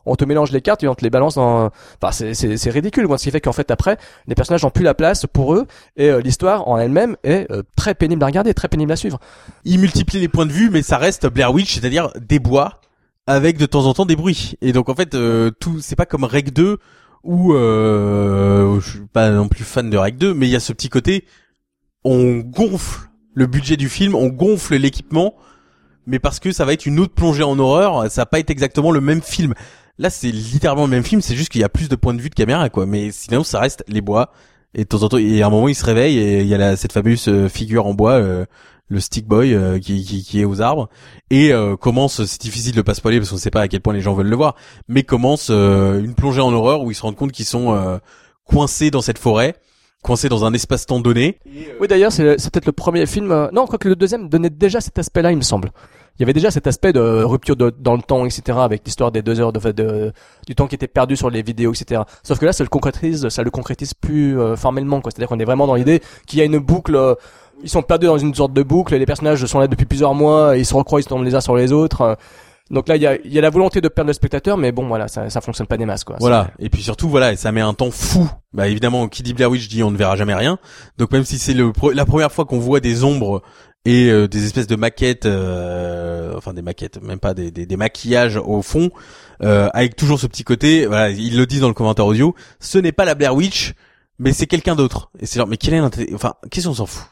on 0.07 0.15
te 0.15 0.25
mélange 0.25 0.51
les 0.51 0.61
cartes 0.61 0.83
et 0.83 0.87
on 0.87 0.95
te 0.95 1.03
les 1.03 1.09
balance 1.09 1.35
dans. 1.35 1.69
Enfin, 2.01 2.11
c'est 2.11 2.33
c'est 2.33 2.57
c'est 2.57 2.69
ridicule. 2.69 3.07
Quoi. 3.07 3.17
Ce 3.17 3.23
qui 3.23 3.31
fait 3.31 3.41
qu'en 3.41 3.53
fait 3.53 3.69
après, 3.71 3.97
les 4.27 4.35
personnages 4.35 4.63
n'ont 4.63 4.69
plus 4.69 4.83
la 4.83 4.93
place 4.93 5.25
pour 5.31 5.53
eux 5.53 5.67
et 5.95 6.09
euh, 6.09 6.21
l'histoire 6.21 6.67
en 6.67 6.77
elle-même 6.77 7.17
est 7.23 7.51
euh, 7.51 7.63
très 7.75 7.93
pénible 7.95 8.23
à 8.23 8.27
regarder, 8.27 8.53
très 8.53 8.67
pénible 8.67 8.91
à 8.91 8.95
suivre. 8.95 9.19
il 9.65 9.79
multiplie 9.79 10.19
les 10.19 10.27
points 10.27 10.45
de 10.45 10.51
vue, 10.51 10.69
mais 10.69 10.81
ça 10.81 10.97
reste 10.97 11.27
Blair 11.27 11.53
Witch, 11.53 11.75
c'est-à-dire 11.75 12.09
des 12.19 12.39
bois 12.39 12.81
avec 13.27 13.57
de 13.57 13.65
temps 13.65 13.85
en 13.85 13.93
temps 13.93 14.05
des 14.05 14.15
bruits. 14.15 14.55
Et 14.61 14.71
donc 14.71 14.89
en 14.89 14.95
fait, 14.95 15.13
euh, 15.13 15.51
tout, 15.51 15.79
c'est 15.81 15.95
pas 15.95 16.05
comme 16.05 16.23
Rec 16.23 16.53
2 16.53 16.77
où 17.23 17.53
euh, 17.53 18.79
je 18.79 18.89
suis 18.89 18.99
pas 19.11 19.29
non 19.29 19.49
plus 19.49 19.65
fan 19.65 19.89
de 19.89 19.97
Rec 19.97 20.17
2, 20.17 20.33
mais 20.33 20.47
il 20.47 20.51
y 20.51 20.55
a 20.55 20.61
ce 20.61 20.71
petit 20.71 20.89
côté, 20.89 21.25
on 22.05 22.37
gonfle 22.37 23.09
le 23.33 23.45
budget 23.45 23.75
du 23.75 23.89
film, 23.89 24.15
on 24.15 24.29
gonfle 24.29 24.75
l'équipement, 24.77 25.35
mais 26.05 26.19
parce 26.19 26.39
que 26.39 26.53
ça 26.53 26.63
va 26.63 26.71
être 26.71 26.85
une 26.85 26.99
autre 26.99 27.13
plongée 27.13 27.43
en 27.43 27.59
horreur, 27.59 28.09
ça 28.09 28.21
va 28.21 28.25
pas 28.27 28.39
être 28.39 28.49
exactement 28.49 28.91
le 28.91 29.01
même 29.01 29.21
film. 29.21 29.53
Là, 29.99 30.09
c'est 30.09 30.31
littéralement 30.31 30.85
le 30.85 30.91
même 30.91 31.03
film, 31.03 31.21
c'est 31.21 31.35
juste 31.35 31.49
qu'il 31.49 31.61
y 31.61 31.63
a 31.63 31.69
plus 31.69 31.89
de 31.89 31.95
points 31.95 32.13
de 32.13 32.21
vue 32.21 32.29
de 32.29 32.35
caméra, 32.35 32.69
quoi. 32.69 32.85
Mais 32.85 33.11
sinon, 33.11 33.43
ça 33.43 33.59
reste 33.59 33.83
les 33.87 34.01
bois. 34.01 34.31
Et 34.73 34.83
de 34.83 34.87
temps 34.87 35.01
en 35.03 35.09
temps, 35.09 35.17
et 35.17 35.41
à 35.41 35.47
un 35.47 35.49
moment, 35.49 35.67
il 35.67 35.75
se 35.75 35.85
réveille 35.85 36.17
et 36.19 36.41
il 36.41 36.47
y 36.47 36.53
a 36.53 36.57
la, 36.57 36.75
cette 36.75 36.91
fameuse 36.91 37.27
euh, 37.29 37.47
figure 37.49 37.87
en 37.87 37.93
bois, 37.93 38.13
euh, 38.13 38.45
le 38.89 38.99
stick 38.99 39.25
boy 39.27 39.53
euh, 39.53 39.79
qui, 39.79 40.03
qui, 40.03 40.23
qui 40.23 40.41
est 40.41 40.45
aux 40.45 40.61
arbres 40.61 40.89
et 41.29 41.51
euh, 41.51 41.75
commence 41.75 42.23
c'est 42.25 42.41
difficile 42.41 42.73
de 42.73 42.81
pas 42.81 42.93
spoiler 42.93 43.19
parce 43.19 43.29
qu'on 43.29 43.37
sait 43.37 43.51
pas 43.51 43.61
à 43.61 43.67
quel 43.67 43.81
point 43.81 43.93
les 43.93 44.01
gens 44.01 44.13
veulent 44.13 44.29
le 44.29 44.35
voir 44.35 44.55
mais 44.87 45.03
commence 45.03 45.49
euh, 45.49 46.01
une 46.01 46.15
plongée 46.15 46.41
en 46.41 46.53
horreur 46.53 46.81
où 46.83 46.91
ils 46.91 46.95
se 46.95 47.01
rendent 47.01 47.17
compte 47.17 47.31
qu'ils 47.33 47.45
sont 47.45 47.75
euh, 47.75 47.97
coincés 48.45 48.89
dans 48.89 49.01
cette 49.01 49.17
forêt 49.17 49.55
coincés 50.03 50.29
dans 50.29 50.45
un 50.45 50.53
espace-temps 50.53 51.01
donné 51.01 51.39
Oui, 51.81 51.87
d'ailleurs, 51.89 52.13
c'est 52.13 52.23
peut-être 52.23 52.67
le 52.67 52.71
premier 52.71 53.05
film. 53.07 53.49
Non, 53.51 53.65
quoique 53.65 53.89
le 53.89 53.95
deuxième 53.95 54.29
donnait 54.29 54.51
déjà 54.51 54.79
cet 54.79 54.97
aspect-là, 54.99 55.31
il 55.31 55.37
me 55.37 55.41
semble. 55.41 55.71
Il 56.19 56.21
y 56.21 56.23
avait 56.23 56.33
déjà 56.33 56.49
cet 56.51 56.67
aspect 56.67 56.93
de 56.93 56.99
rupture 57.23 57.55
de- 57.55 57.73
dans 57.79 57.95
le 57.95 58.01
temps, 58.01 58.25
etc., 58.25 58.57
avec 58.61 58.81
l'histoire 58.85 59.11
des 59.11 59.21
deux 59.21 59.39
heures 59.39 59.53
de, 59.53 59.71
de 59.71 60.11
du 60.47 60.55
temps 60.55 60.67
qui 60.67 60.75
était 60.75 60.87
perdu 60.87 61.15
sur 61.15 61.29
les 61.29 61.41
vidéos, 61.43 61.73
etc. 61.73 62.01
Sauf 62.23 62.39
que 62.39 62.45
là, 62.45 62.53
ça 62.53 62.63
le 62.63 62.69
concrétise, 62.69 63.29
ça 63.29 63.43
le 63.43 63.51
concrétise 63.51 63.93
plus 63.93 64.39
euh, 64.39 64.55
formellement, 64.55 64.99
quoi. 65.01 65.11
C'est-à-dire 65.11 65.29
qu'on 65.29 65.39
est 65.39 65.45
vraiment 65.45 65.67
dans 65.67 65.75
l'idée 65.75 66.01
qu'il 66.25 66.39
y 66.39 66.41
a 66.41 66.45
une 66.45 66.57
boucle. 66.59 66.95
euh, 66.95 67.13
ils 67.63 67.69
sont 67.69 67.81
perdus 67.81 68.05
dans 68.07 68.17
une 68.19 68.33
sorte 68.35 68.53
de 68.53 68.61
boucle. 68.63 68.95
Les 68.95 69.05
personnages 69.05 69.43
sont 69.45 69.59
là 69.59 69.67
depuis 69.67 69.85
plusieurs 69.85 70.13
mois, 70.13 70.57
ils 70.57 70.65
se 70.65 70.73
recroisent, 70.75 71.05
ils 71.05 71.07
tombent 71.07 71.23
les 71.25 71.35
uns 71.35 71.41
sur 71.41 71.55
les 71.55 71.71
autres. 71.71 72.01
euh. 72.01 72.15
Donc 72.69 72.89
là, 72.89 72.97
il 72.97 73.01
y 73.01 73.07
a, 73.07 73.17
y 73.25 73.37
a 73.37 73.41
la 73.41 73.49
volonté 73.49 73.79
de 73.79 73.87
perdre 73.87 74.09
le 74.09 74.13
spectateur, 74.13 74.57
mais 74.57 74.73
bon, 74.73 74.87
voilà, 74.89 75.07
ça, 75.07 75.29
ça 75.29 75.39
fonctionne 75.39 75.67
pas 75.67 75.77
des 75.77 75.85
masses, 75.85 76.03
quoi. 76.03 76.17
Voilà. 76.19 76.49
Et 76.59 76.69
puis 76.69 76.83
surtout, 76.83 77.07
voilà, 77.07 77.33
ça 77.37 77.53
met 77.53 77.61
un 77.61 77.73
temps 77.73 77.91
fou. 77.91 78.29
Bah 78.53 78.67
évidemment, 78.67 79.07
qui 79.07 79.23
dit 79.23 79.33
Blair 79.33 79.49
Witch 79.49 79.69
dit 79.69 79.83
on 79.83 79.91
ne 79.91 79.95
verra 79.97 80.17
jamais 80.17 80.33
rien. 80.35 80.59
Donc 80.97 81.11
même 81.11 81.23
si 81.23 81.37
c'est 81.39 81.53
la 81.55 82.05
première 82.05 82.31
fois 82.31 82.43
qu'on 82.43 82.59
voit 82.59 82.81
des 82.81 83.05
ombres 83.05 83.41
et 83.87 84.09
euh, 84.09 84.27
des 84.27 84.43
espèces 84.43 84.67
de 84.67 84.75
maquettes, 84.75 85.25
euh, 85.25 86.33
enfin 86.35 86.53
des 86.53 86.61
maquettes, 86.61 87.01
même 87.01 87.19
pas 87.19 87.33
des, 87.33 87.77
maquillages 87.77 88.35
au 88.35 88.61
fond, 88.61 88.91
euh, 89.41 89.69
avec 89.73 89.95
toujours 89.95 90.19
ce 90.19 90.27
petit 90.27 90.43
côté. 90.43 90.85
Voilà, 90.85 91.09
il 91.09 91.37
le 91.37 91.45
dit 91.45 91.61
dans 91.61 91.69
le 91.69 91.73
commentaire 91.73 92.05
audio. 92.05 92.35
Ce 92.59 92.77
n'est 92.77 92.91
pas 92.91 93.05
la 93.05 93.15
Blair 93.15 93.33
Witch, 93.33 93.75
mais 94.19 94.33
c'est 94.33 94.45
quelqu'un 94.45 94.75
d'autre. 94.75 95.09
Et 95.21 95.25
c'est 95.25 95.39
genre, 95.39 95.47
mais 95.47 95.55
quel 95.55 95.73
est 95.73 95.79
l'intérêt 95.79 96.09
Enfin, 96.13 96.33
qu'est-ce 96.51 96.67
qu'on 96.67 96.73
s'en 96.73 96.85
fout? 96.85 97.07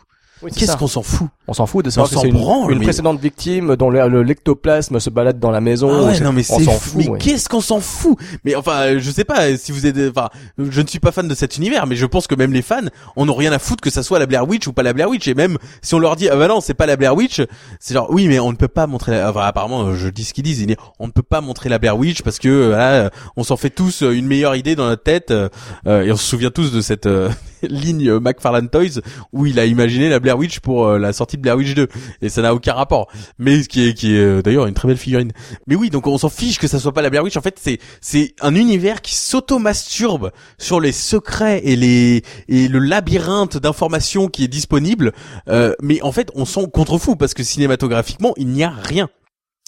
Oui, 0.46 0.52
Qu'est-ce 0.56 0.78
qu'on 0.78 0.88
s'en 0.88 1.02
fout? 1.02 1.28
On 1.48 1.54
s'en 1.54 1.66
fout 1.66 1.84
de 1.84 1.90
On 1.90 1.92
savoir 1.92 2.10
que 2.10 2.16
s'en 2.16 2.22
c'est 2.22 2.28
une, 2.30 2.36
branle, 2.38 2.72
une 2.72 2.78
mais- 2.80 2.86
précédente 2.86 3.20
victime 3.20 3.76
dont 3.76 3.90
le, 3.90 4.08
le 4.08 4.22
lectoplasme 4.24 5.00
se 5.00 5.10
balade 5.10 5.40
dans 5.40 5.50
la 5.52 5.60
maison. 5.62 5.90
Ah 5.92 6.04
ouais, 6.06 6.20
non 6.20 6.32
mais 6.34 6.44
on 6.50 6.58
c'est 6.60 6.64
s'en 6.66 6.72
fout. 6.74 6.96
Mais 6.98 7.10
ouais. 7.10 7.18
qu'est-ce 7.20 7.50
qu'on 7.50 7.62
s'en 7.62 7.80
fout? 7.80 8.18
Mais 8.44 8.56
enfin, 8.56 8.98
je 9.00 9.12
sais 9.12 9.24
pas 9.24 9.58
si 9.58 9.72
vous 9.72 9.86
êtes. 9.88 9.98
Enfin, 10.10 10.30
je 10.58 10.82
ne 10.82 10.88
suis 10.88 11.00
pas 11.00 11.12
fan 11.12 11.28
de 11.28 11.34
cet 11.36 11.58
univers, 11.58 11.88
mais 11.88 11.96
je 11.96 12.06
pense 12.06 12.28
que 12.28 12.36
même 12.36 12.54
les 12.54 12.62
fans, 12.62 12.82
on 13.16 13.26
n'a 13.26 13.34
rien 13.34 13.52
à 13.52 13.60
foutre 13.60 13.82
que 13.82 13.90
ça 13.90 14.04
soit 14.04 14.20
la 14.20 14.28
Blair 14.28 14.48
Witch 14.48 14.68
ou 14.68 14.74
pas 14.74 14.84
la 14.84 14.94
Blair 14.94 15.10
Witch. 15.10 15.28
Et 15.28 15.34
même 15.34 15.58
si 15.82 15.94
on 15.96 16.00
leur 16.00 16.16
dit, 16.16 16.30
ah 16.30 16.36
bah 16.36 16.48
non, 16.48 16.62
c'est 16.62 16.74
pas 16.76 16.86
la 16.86 16.96
Blair 16.96 17.16
Witch, 17.16 17.42
c'est 17.80 17.94
genre, 17.96 18.08
oui, 18.12 18.28
mais 18.28 18.40
on 18.40 18.52
ne 18.52 18.58
peut 18.58 18.68
pas 18.68 18.86
montrer. 18.88 19.12
La... 19.14 19.30
Enfin, 19.32 19.42
apparemment, 19.42 19.96
je 19.96 20.08
dis 20.10 20.24
ce 20.26 20.34
qu'ils 20.34 20.44
disent. 20.44 20.62
il 20.62 20.72
est- 20.72 20.78
On 21.00 21.08
ne 21.08 21.12
peut 21.12 21.24
pas 21.24 21.42
montrer 21.42 21.70
la 21.70 21.80
Blair 21.80 21.98
Witch 21.98 22.22
parce 22.22 22.38
que 22.40 22.68
voilà, 22.68 23.10
on 23.36 23.44
s'en 23.44 23.58
fait 23.58 23.70
tous 23.72 24.02
une 24.02 24.28
meilleure 24.28 24.56
idée 24.56 24.76
dans 24.76 24.88
notre 24.88 25.04
tête 25.04 25.32
euh, 25.32 25.50
et 25.86 26.12
on 26.12 26.18
se 26.18 26.24
souvient 26.26 26.52
tous 26.52 26.72
de 26.72 26.82
cette 26.82 27.06
euh, 27.08 27.30
ligne 27.70 28.20
McFarlane 28.20 28.70
Toys 28.70 29.02
où 29.32 29.46
il 29.46 29.60
a 29.60 29.66
imaginé 29.66 30.10
la 30.10 30.20
Blair 30.20 30.38
Witch 30.38 30.60
pour 30.60 30.88
euh, 30.88 30.98
la 30.98 31.14
sortie 31.14 31.38
de 31.38 31.42
Blair 31.42 31.58
Witch 31.58 31.74
2 31.74 31.88
et 32.22 32.30
ça 32.30 32.42
n'a 32.42 32.54
aucun 32.54 32.74
rapport. 32.74 33.08
Mais 33.40 33.64
ce 33.64 33.70
qui 33.70 33.88
est 33.88 33.94
qui 33.94 34.16
est 34.16 34.20
euh, 34.20 34.42
d'ailleurs 34.42 34.68
une 34.68 34.74
très 34.74 34.88
belle 34.88 34.98
figurine. 34.98 35.32
Mais 35.68 35.76
oui, 35.76 35.90
donc 35.90 36.08
on 36.08 36.18
s'en 36.18 36.30
fiche 36.30 36.60
que 36.60 36.68
ça 36.68 36.80
soit 36.80 36.94
pas 36.94 37.02
la 37.02 37.10
Blair 37.10 37.24
Witch. 37.24 37.38
En 37.38 37.42
fait, 37.42 37.60
c'est 37.62 37.80
c'est 38.02 38.34
un 38.42 38.56
univers 38.56 39.02
qui 39.02 39.16
s'auto-masturbe 39.16 40.32
sur 40.58 40.80
les 40.80 40.92
secrets 40.92 41.62
et 41.64 41.76
les 41.76 42.24
et 42.48 42.68
le 42.68 42.80
labyrinthe 42.80 43.58
d'informations 43.58 44.28
qui 44.28 44.44
est 44.44 44.48
disponible. 44.50 45.14
Euh, 45.48 45.74
mais 45.82 46.02
en 46.02 46.12
fait, 46.12 46.32
on 46.36 46.46
s'en 46.46 46.66
contrefou 46.66 47.16
parce 47.16 47.34
que 47.34 47.44
cinématographiquement, 47.44 48.34
il 48.38 48.48
n'y 48.48 48.64
a 48.64 48.70
rien. 48.70 49.10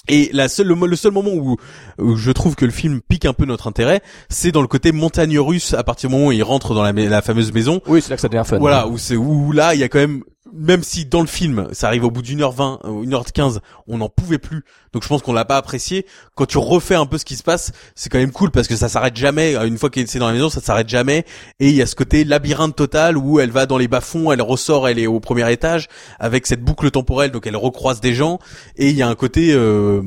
Et 0.09 0.29
la 0.33 0.47
seule, 0.47 0.67
le, 0.67 0.87
le 0.87 0.95
seul 0.95 1.11
moment 1.11 1.31
où, 1.31 1.57
où 1.99 2.15
je 2.15 2.31
trouve 2.31 2.55
que 2.55 2.65
le 2.65 2.71
film 2.71 3.01
pique 3.01 3.25
un 3.25 3.33
peu 3.33 3.45
notre 3.45 3.67
intérêt, 3.67 4.01
c'est 4.29 4.51
dans 4.51 4.61
le 4.61 4.67
côté 4.67 4.91
montagne 4.91 5.37
russe 5.39 5.73
à 5.73 5.83
partir 5.83 6.09
du 6.09 6.15
moment 6.15 6.27
où 6.29 6.31
il 6.31 6.43
rentre 6.43 6.73
dans 6.73 6.83
la, 6.83 6.91
la 6.91 7.21
fameuse 7.21 7.51
maison. 7.51 7.81
Oui, 7.87 8.01
c'est 8.01 8.09
là 8.09 8.15
que 8.15 8.21
ça 8.21 8.29
devient 8.29 8.43
fun. 8.45 8.59
Voilà, 8.59 8.87
où 8.87 8.97
c'est 8.97 9.17
où 9.17 9.51
là 9.51 9.73
il 9.75 9.79
y 9.79 9.83
a 9.83 9.89
quand 9.89 9.99
même 9.99 10.23
même 10.53 10.83
si 10.83 11.05
dans 11.05 11.21
le 11.21 11.27
film 11.27 11.67
ça 11.71 11.87
arrive 11.87 12.03
au 12.05 12.11
bout 12.11 12.21
d'une 12.21 12.41
heure 12.41 12.51
vingt, 12.51 12.79
euh, 12.85 13.03
une 13.03 13.13
heure 13.13 13.25
quinze, 13.25 13.59
on 13.87 13.97
n'en 13.97 14.09
pouvait 14.09 14.37
plus. 14.37 14.63
Donc 14.93 15.03
je 15.03 15.07
pense 15.07 15.21
qu'on 15.21 15.33
l'a 15.33 15.45
pas 15.45 15.57
apprécié. 15.57 16.05
Quand 16.35 16.45
tu 16.45 16.57
refais 16.57 16.95
un 16.95 17.05
peu 17.05 17.17
ce 17.17 17.25
qui 17.25 17.35
se 17.35 17.43
passe, 17.43 17.71
c'est 17.95 18.09
quand 18.09 18.17
même 18.17 18.31
cool 18.31 18.51
parce 18.51 18.67
que 18.67 18.75
ça 18.75 18.89
s'arrête 18.89 19.15
jamais. 19.15 19.55
Une 19.65 19.77
fois 19.77 19.89
qu'elle 19.89 20.07
c'est 20.07 20.19
dans 20.19 20.27
la 20.27 20.33
maison, 20.33 20.49
ça 20.49 20.61
s'arrête 20.61 20.89
jamais. 20.89 21.25
Et 21.59 21.69
il 21.69 21.75
y 21.75 21.81
a 21.81 21.85
ce 21.85 21.95
côté 21.95 22.23
labyrinthe 22.23 22.75
total 22.75 23.17
où 23.17 23.39
elle 23.39 23.51
va 23.51 23.65
dans 23.65 23.77
les 23.77 23.87
bas-fonds, 23.87 24.31
elle 24.31 24.41
ressort, 24.41 24.87
elle 24.87 24.99
est 24.99 25.07
au 25.07 25.19
premier 25.19 25.51
étage 25.51 25.87
avec 26.19 26.47
cette 26.47 26.63
boucle 26.63 26.89
temporelle, 26.91 27.31
donc 27.31 27.47
elle 27.47 27.57
recroise 27.57 28.01
des 28.01 28.13
gens. 28.13 28.39
Et 28.75 28.89
il 28.89 28.95
y 28.95 29.01
a 29.01 29.07
un 29.07 29.15
côté, 29.15 29.53
euh, 29.53 30.01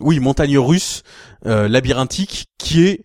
oui, 0.00 0.20
montagne 0.20 0.58
russe, 0.58 1.02
euh, 1.46 1.68
labyrinthique 1.68 2.46
qui 2.58 2.86
est 2.86 3.04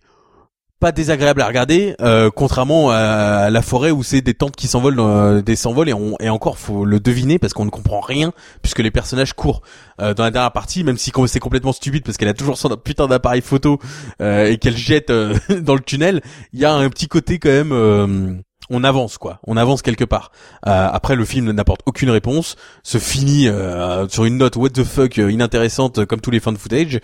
pas 0.80 0.92
désagréable 0.92 1.42
à 1.42 1.46
regarder, 1.46 1.96
euh, 2.00 2.30
contrairement 2.34 2.90
à 2.90 3.50
la 3.50 3.62
forêt 3.62 3.90
où 3.90 4.02
c'est 4.02 4.20
des 4.20 4.34
tentes 4.34 4.54
qui 4.56 4.68
s'envolent, 4.68 4.96
dans- 4.96 5.40
des 5.40 5.56
s'envolent 5.56 5.88
et, 5.88 5.94
on, 5.94 6.16
et 6.20 6.28
encore 6.28 6.58
faut 6.58 6.84
le 6.84 7.00
deviner 7.00 7.38
parce 7.38 7.52
qu'on 7.52 7.64
ne 7.64 7.70
comprend 7.70 8.00
rien 8.00 8.32
puisque 8.62 8.78
les 8.78 8.90
personnages 8.90 9.32
courent. 9.32 9.62
Euh, 10.00 10.14
dans 10.14 10.22
la 10.22 10.30
dernière 10.30 10.52
partie, 10.52 10.84
même 10.84 10.96
si 10.96 11.12
c'est 11.26 11.40
complètement 11.40 11.72
stupide 11.72 12.04
parce 12.04 12.16
qu'elle 12.16 12.28
a 12.28 12.34
toujours 12.34 12.56
son 12.56 12.68
putain 12.76 13.08
d'appareil 13.08 13.40
photo 13.40 13.78
euh, 14.22 14.46
et 14.46 14.58
qu'elle 14.58 14.76
jette 14.76 15.10
euh, 15.10 15.34
dans 15.60 15.74
le 15.74 15.80
tunnel, 15.80 16.22
il 16.52 16.60
y 16.60 16.64
a 16.64 16.72
un 16.72 16.88
petit 16.88 17.08
côté 17.08 17.38
quand 17.38 17.48
même. 17.50 18.42
On 18.70 18.84
avance 18.84 19.18
quoi, 19.18 19.40
on 19.46 19.56
avance 19.56 19.82
quelque 19.82 20.04
part. 20.04 20.30
Euh, 20.66 20.88
après 20.92 21.16
le 21.16 21.24
film 21.24 21.50
n'apporte 21.52 21.80
aucune 21.86 22.10
réponse, 22.10 22.56
se 22.82 22.98
finit 22.98 23.48
euh, 23.48 24.08
sur 24.08 24.24
une 24.24 24.36
note 24.38 24.56
what 24.56 24.70
the 24.70 24.84
fuck 24.84 25.18
euh, 25.18 25.30
inintéressante 25.30 26.04
comme 26.04 26.20
tous 26.20 26.30
les 26.30 26.40
fans 26.40 26.52
de 26.52 26.58
footage. 26.58 27.00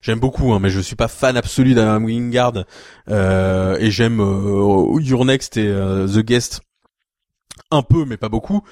J'aime 0.00 0.20
beaucoup, 0.20 0.52
hein, 0.52 0.58
mais 0.60 0.70
je 0.70 0.80
suis 0.80 0.96
pas 0.96 1.08
fan 1.08 1.36
absolu 1.36 1.74
d'Adam 1.74 2.04
Wingard 2.04 2.64
euh, 3.10 3.76
et 3.80 3.90
j'aime 3.90 4.20
euh, 4.20 5.00
Your 5.00 5.24
Next 5.24 5.56
et 5.56 5.66
euh, 5.66 6.06
The 6.06 6.20
Guest 6.20 6.60
un 7.70 7.82
peu, 7.82 8.04
mais 8.04 8.16
pas 8.16 8.28
beaucoup. 8.28 8.62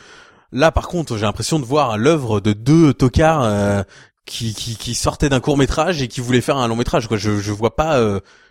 Là, 0.53 0.71
par 0.71 0.89
contre, 0.89 1.17
j'ai 1.17 1.27
l'impression 1.27 1.59
de 1.59 1.65
voir 1.65 1.99
l'œuvre 1.99 2.41
de 2.41 2.53
deux 2.53 2.95
tocards 2.95 3.85
qui, 4.25 4.55
qui, 4.55 4.77
qui 4.77 4.95
sortaient 4.95 5.29
d'un 5.29 5.41
court 5.41 5.59
métrage 5.59 6.01
et 6.01 6.09
qui 6.09 6.21
voulaient 6.21 6.41
faire 6.41 6.57
un 6.57 6.69
long 6.69 6.77
métrage. 6.77 7.09
Quoi. 7.09 7.17
Je, 7.17 7.41
je 7.41 7.53
vois 7.53 7.75
pas, 7.75 8.01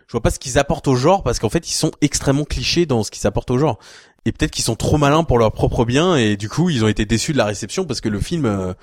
je 0.08 0.12
vois 0.12 0.22
pas 0.22 0.30
ce 0.30 0.39
qu'ils 0.39 0.58
apportent 0.58 0.88
au 0.88 0.95
genre 0.95 1.24
parce 1.24 1.39
qu'en 1.39 1.49
fait, 1.49 1.70
ils 1.70 1.74
sont 1.74 1.91
extrêmement 2.01 2.45
clichés 2.45 2.86
dans 2.86 3.03
ce 3.03 3.12
qu'ils 3.12 3.28
apportent 3.28 3.51
au 3.51 3.58
genre. 3.58 3.80
Et 4.26 4.32
peut-être 4.32 4.51
qu'ils 4.51 4.64
sont 4.64 4.76
trop 4.76 4.97
malins 4.97 5.24
pour 5.24 5.38
leur 5.38 5.51
propre 5.51 5.86
bien 5.86 6.16
et 6.16 6.36
du 6.38 6.49
coup, 6.49 6.70
ils 6.70 6.84
ont 6.84 6.88
été 6.88 7.06
déçus 7.06 7.34
de 7.34 7.38
la 7.38 7.45
réception 7.45 7.86
parce 7.86 8.01
que 8.01 8.10
le 8.10 8.20
film, 8.20 8.45
euh, 8.45 8.74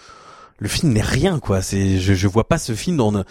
le 0.58 0.68
film 0.68 0.92
n'est 0.92 1.00
rien 1.00 1.40
quoi. 1.40 1.62
C'est, 1.62 1.98
je, 1.98 2.14
je 2.14 2.28
vois 2.28 2.48
pas 2.48 2.58
ce 2.58 2.74
film 2.74 2.96
dans 2.96 3.24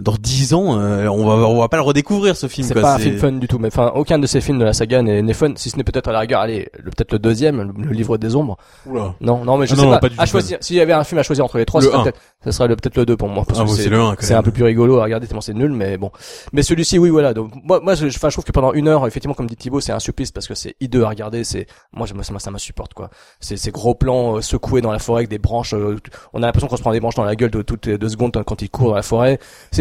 dans 0.00 0.14
dix 0.18 0.54
ans. 0.54 0.78
euh, 0.78 1.06
on 1.08 1.24
va, 1.26 1.34
on 1.48 1.60
va 1.60 1.68
pas 1.68 1.76
le 1.76 1.82
redécouvrir 1.82 2.36
ce 2.36 2.46
film. 2.46 2.66
C'est 2.66 2.74
quoi. 2.74 2.82
pas 2.82 2.94
un 2.94 2.98
film 2.98 3.18
fun 3.18 3.32
du 3.32 3.48
tout, 3.48 3.58
mais 3.58 3.68
enfin 3.68 3.92
aucun 3.94 4.18
de 4.18 4.26
ces 4.26 4.40
films 4.40 4.58
de 4.58 4.64
la 4.64 4.72
saga 4.72 5.02
n'est 5.02 5.22
n'est 5.22 5.32
fun, 5.34 5.52
si 5.56 5.70
ce 5.70 5.76
n'est 5.76 5.84
peut-être 5.84 6.08
à 6.08 6.12
la 6.12 6.20
rigueur, 6.20 6.40
allez, 6.40 6.68
le- 6.78 6.90
peut-être 6.90 7.12
le 7.12 7.18
deuxième, 7.18 7.62
le, 7.62 7.84
le 7.84 7.92
livre 7.92 8.16
des 8.18 8.36
ombres. 8.36 8.56
Oula. 8.86 9.14
Non, 9.20 9.44
non, 9.44 9.56
mais 9.58 9.66
je 9.66 9.72
Ah 9.74 9.76
sais 9.76 9.82
non, 9.84 9.90
pas. 9.92 9.98
pas 10.00 10.08
du 10.08 10.16
à 10.18 10.26
choisir, 10.26 10.58
s'il 10.60 10.76
y 10.76 10.80
avait 10.80 10.92
un 10.92 11.04
film 11.04 11.18
à 11.18 11.22
choisir 11.22 11.44
entre 11.44 11.58
les 11.58 11.64
trois, 11.66 11.80
Le 11.80 11.86
ce 11.86 11.92
serait 11.92 12.02
peut-être, 12.04 12.20
ça 12.44 12.52
serait 12.52 12.68
le- 12.68 12.76
peut-être 12.76 12.96
le 12.96 13.06
2 13.06 13.16
pour 13.16 13.28
moi, 13.28 13.44
parce 13.46 13.60
Ah, 13.60 13.64
que 13.64 13.70
c'est 13.70 13.82
c'est 13.84 13.88
le 13.90 14.00
un, 14.00 14.10
quand 14.14 14.16
c'est 14.20 14.30
même. 14.30 14.38
un 14.40 14.42
peu 14.42 14.50
plus 14.50 14.64
rigolo 14.64 14.98
à 14.98 15.04
regarder 15.04 15.26
tellement 15.26 15.40
c'est 15.40 15.54
nul, 15.54 15.72
mais 15.72 15.96
bon. 15.98 16.10
Mais 16.52 16.62
celui-ci, 16.62 16.98
oui, 16.98 17.10
voilà. 17.10 17.34
Donc 17.34 17.52
moi, 17.64 17.80
moi, 17.82 17.94
je, 17.94 18.06
enfin, 18.06 18.28
je 18.28 18.34
trouve 18.34 18.44
que 18.44 18.52
pendant 18.52 18.72
une 18.72 18.88
heure, 18.88 19.06
effectivement, 19.06 19.34
comme 19.34 19.46
dit 19.46 19.56
Thibaut, 19.56 19.80
c'est 19.80 19.92
un 19.92 19.98
supplice 19.98 20.32
parce 20.32 20.46
que 20.48 20.54
c'est 20.54 20.74
hideux 20.80 21.04
à 21.04 21.08
regarder. 21.08 21.44
C'est, 21.44 21.66
moi, 21.92 22.06
je, 22.06 22.14
moi, 22.14 22.24
ça, 22.24 22.32
ça 22.38 22.50
m'insupporte 22.50 22.94
quoi. 22.94 23.10
C'est 23.40 23.56
ces 23.56 23.70
gros 23.70 23.94
plans 23.94 24.36
euh, 24.36 24.40
secoués 24.40 24.80
dans 24.80 24.92
la 24.92 24.98
forêt 24.98 25.20
avec 25.20 25.28
des 25.30 25.38
branches. 25.38 25.74
euh, 25.74 25.96
on 26.32 26.42
a 26.42 26.46
l'impression 26.46 26.68
qu'on 26.68 26.76
se 26.76 26.82
prend 26.82 26.92
des 26.92 27.00
branches 27.00 27.14
dans 27.14 27.24
la 27.24 27.36
gueule 27.36 27.50
de 27.50 27.62
toutes 27.62 27.86
les 27.86 27.98
deux 27.98 28.08
secondes 28.08 28.36
hein, 28.36 28.42
quand 28.46 28.62
ils 28.62 28.70
courent 28.70 28.90
dans 28.90 28.94
la 28.96 29.02
forêt. 29.02 29.38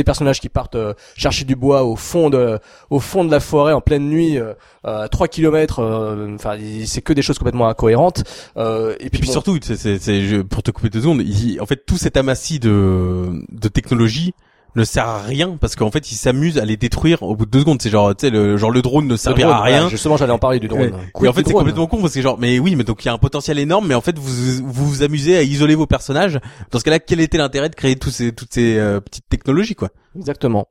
Personnages 0.09 0.39
qui 0.39 0.49
partent 0.49 0.75
euh, 0.75 0.93
chercher 1.15 1.45
du 1.45 1.55
bois 1.55 1.83
au 1.83 1.95
fond 1.95 2.29
de, 2.31 2.57
au 2.89 2.99
fond 2.99 3.23
de 3.23 3.31
la 3.31 3.39
forêt 3.39 3.73
en 3.73 3.81
pleine 3.81 4.09
nuit, 4.09 4.39
euh, 4.39 4.53
à 4.83 5.07
3 5.07 5.27
kilomètres. 5.27 5.79
euh, 5.79 6.33
Enfin, 6.35 6.57
c'est 6.85 7.01
que 7.03 7.13
des 7.13 7.21
choses 7.21 7.37
complètement 7.37 7.67
incohérentes. 7.69 8.23
Euh, 8.57 8.95
et 8.99 9.09
puis, 9.09 9.19
puis 9.19 9.27
bon, 9.27 9.31
surtout, 9.33 9.57
c'est, 9.61 10.43
pour 10.49 10.63
te 10.63 10.71
couper 10.71 10.89
deux 10.89 11.01
secondes, 11.01 11.21
il- 11.21 11.59
en 11.61 11.65
fait, 11.67 11.85
tout 11.85 11.97
cet 11.97 12.17
amassis 12.17 12.59
de, 12.59 13.29
de 13.51 13.67
technologie 13.67 14.33
ne 14.79 14.83
sert 14.85 15.07
à 15.07 15.21
rien 15.21 15.57
parce 15.59 15.75
qu'en 15.75 15.91
fait, 15.91 16.11
ils 16.11 16.15
s'amusent 16.15 16.57
à 16.57 16.65
les 16.65 16.77
détruire 16.77 17.21
au 17.23 17.35
bout 17.35 17.45
de 17.45 17.51
deux 17.51 17.59
secondes. 17.59 17.81
C'est 17.81 17.89
genre, 17.89 18.15
tu 18.15 18.25
sais, 18.25 18.31
le, 18.31 18.57
genre 18.57 18.71
le 18.71 18.81
drone 18.81 19.07
ne 19.07 19.15
servira 19.15 19.49
drone, 19.49 19.61
à 19.61 19.63
rien. 19.63 19.89
justement, 19.89 20.17
j'allais 20.17 20.31
en 20.33 20.39
parler 20.39 20.59
du 20.59 20.67
drone. 20.67 20.81
Ouais. 20.81 21.25
Et 21.25 21.27
en 21.27 21.33
fait, 21.33 21.45
c'est 21.45 21.53
complètement 21.53 21.87
con 21.87 22.01
parce 22.01 22.13
que 22.13 22.21
genre, 22.21 22.37
mais 22.39 22.59
oui, 22.59 22.75
mais 22.75 22.83
donc 22.83 23.03
il 23.03 23.07
y 23.07 23.09
a 23.09 23.13
un 23.13 23.17
potentiel 23.17 23.59
énorme, 23.59 23.87
mais 23.87 23.95
en 23.95 24.01
fait, 24.01 24.17
vous 24.17 24.63
vous 24.63 24.85
vous 24.85 25.03
amusez 25.03 25.37
à 25.37 25.43
isoler 25.43 25.75
vos 25.75 25.85
personnages. 25.87 26.39
Dans 26.71 26.79
ce 26.79 26.83
cas-là, 26.83 26.99
quel 26.99 27.19
était 27.19 27.37
l'intérêt 27.37 27.69
de 27.69 27.75
créer 27.75 27.95
tous 27.95 28.09
ces, 28.11 28.31
toutes 28.31 28.53
ces 28.53 28.77
euh, 28.77 28.99
petites 28.99 29.29
technologies, 29.29 29.75
quoi? 29.75 29.89
Exactement. 30.17 30.67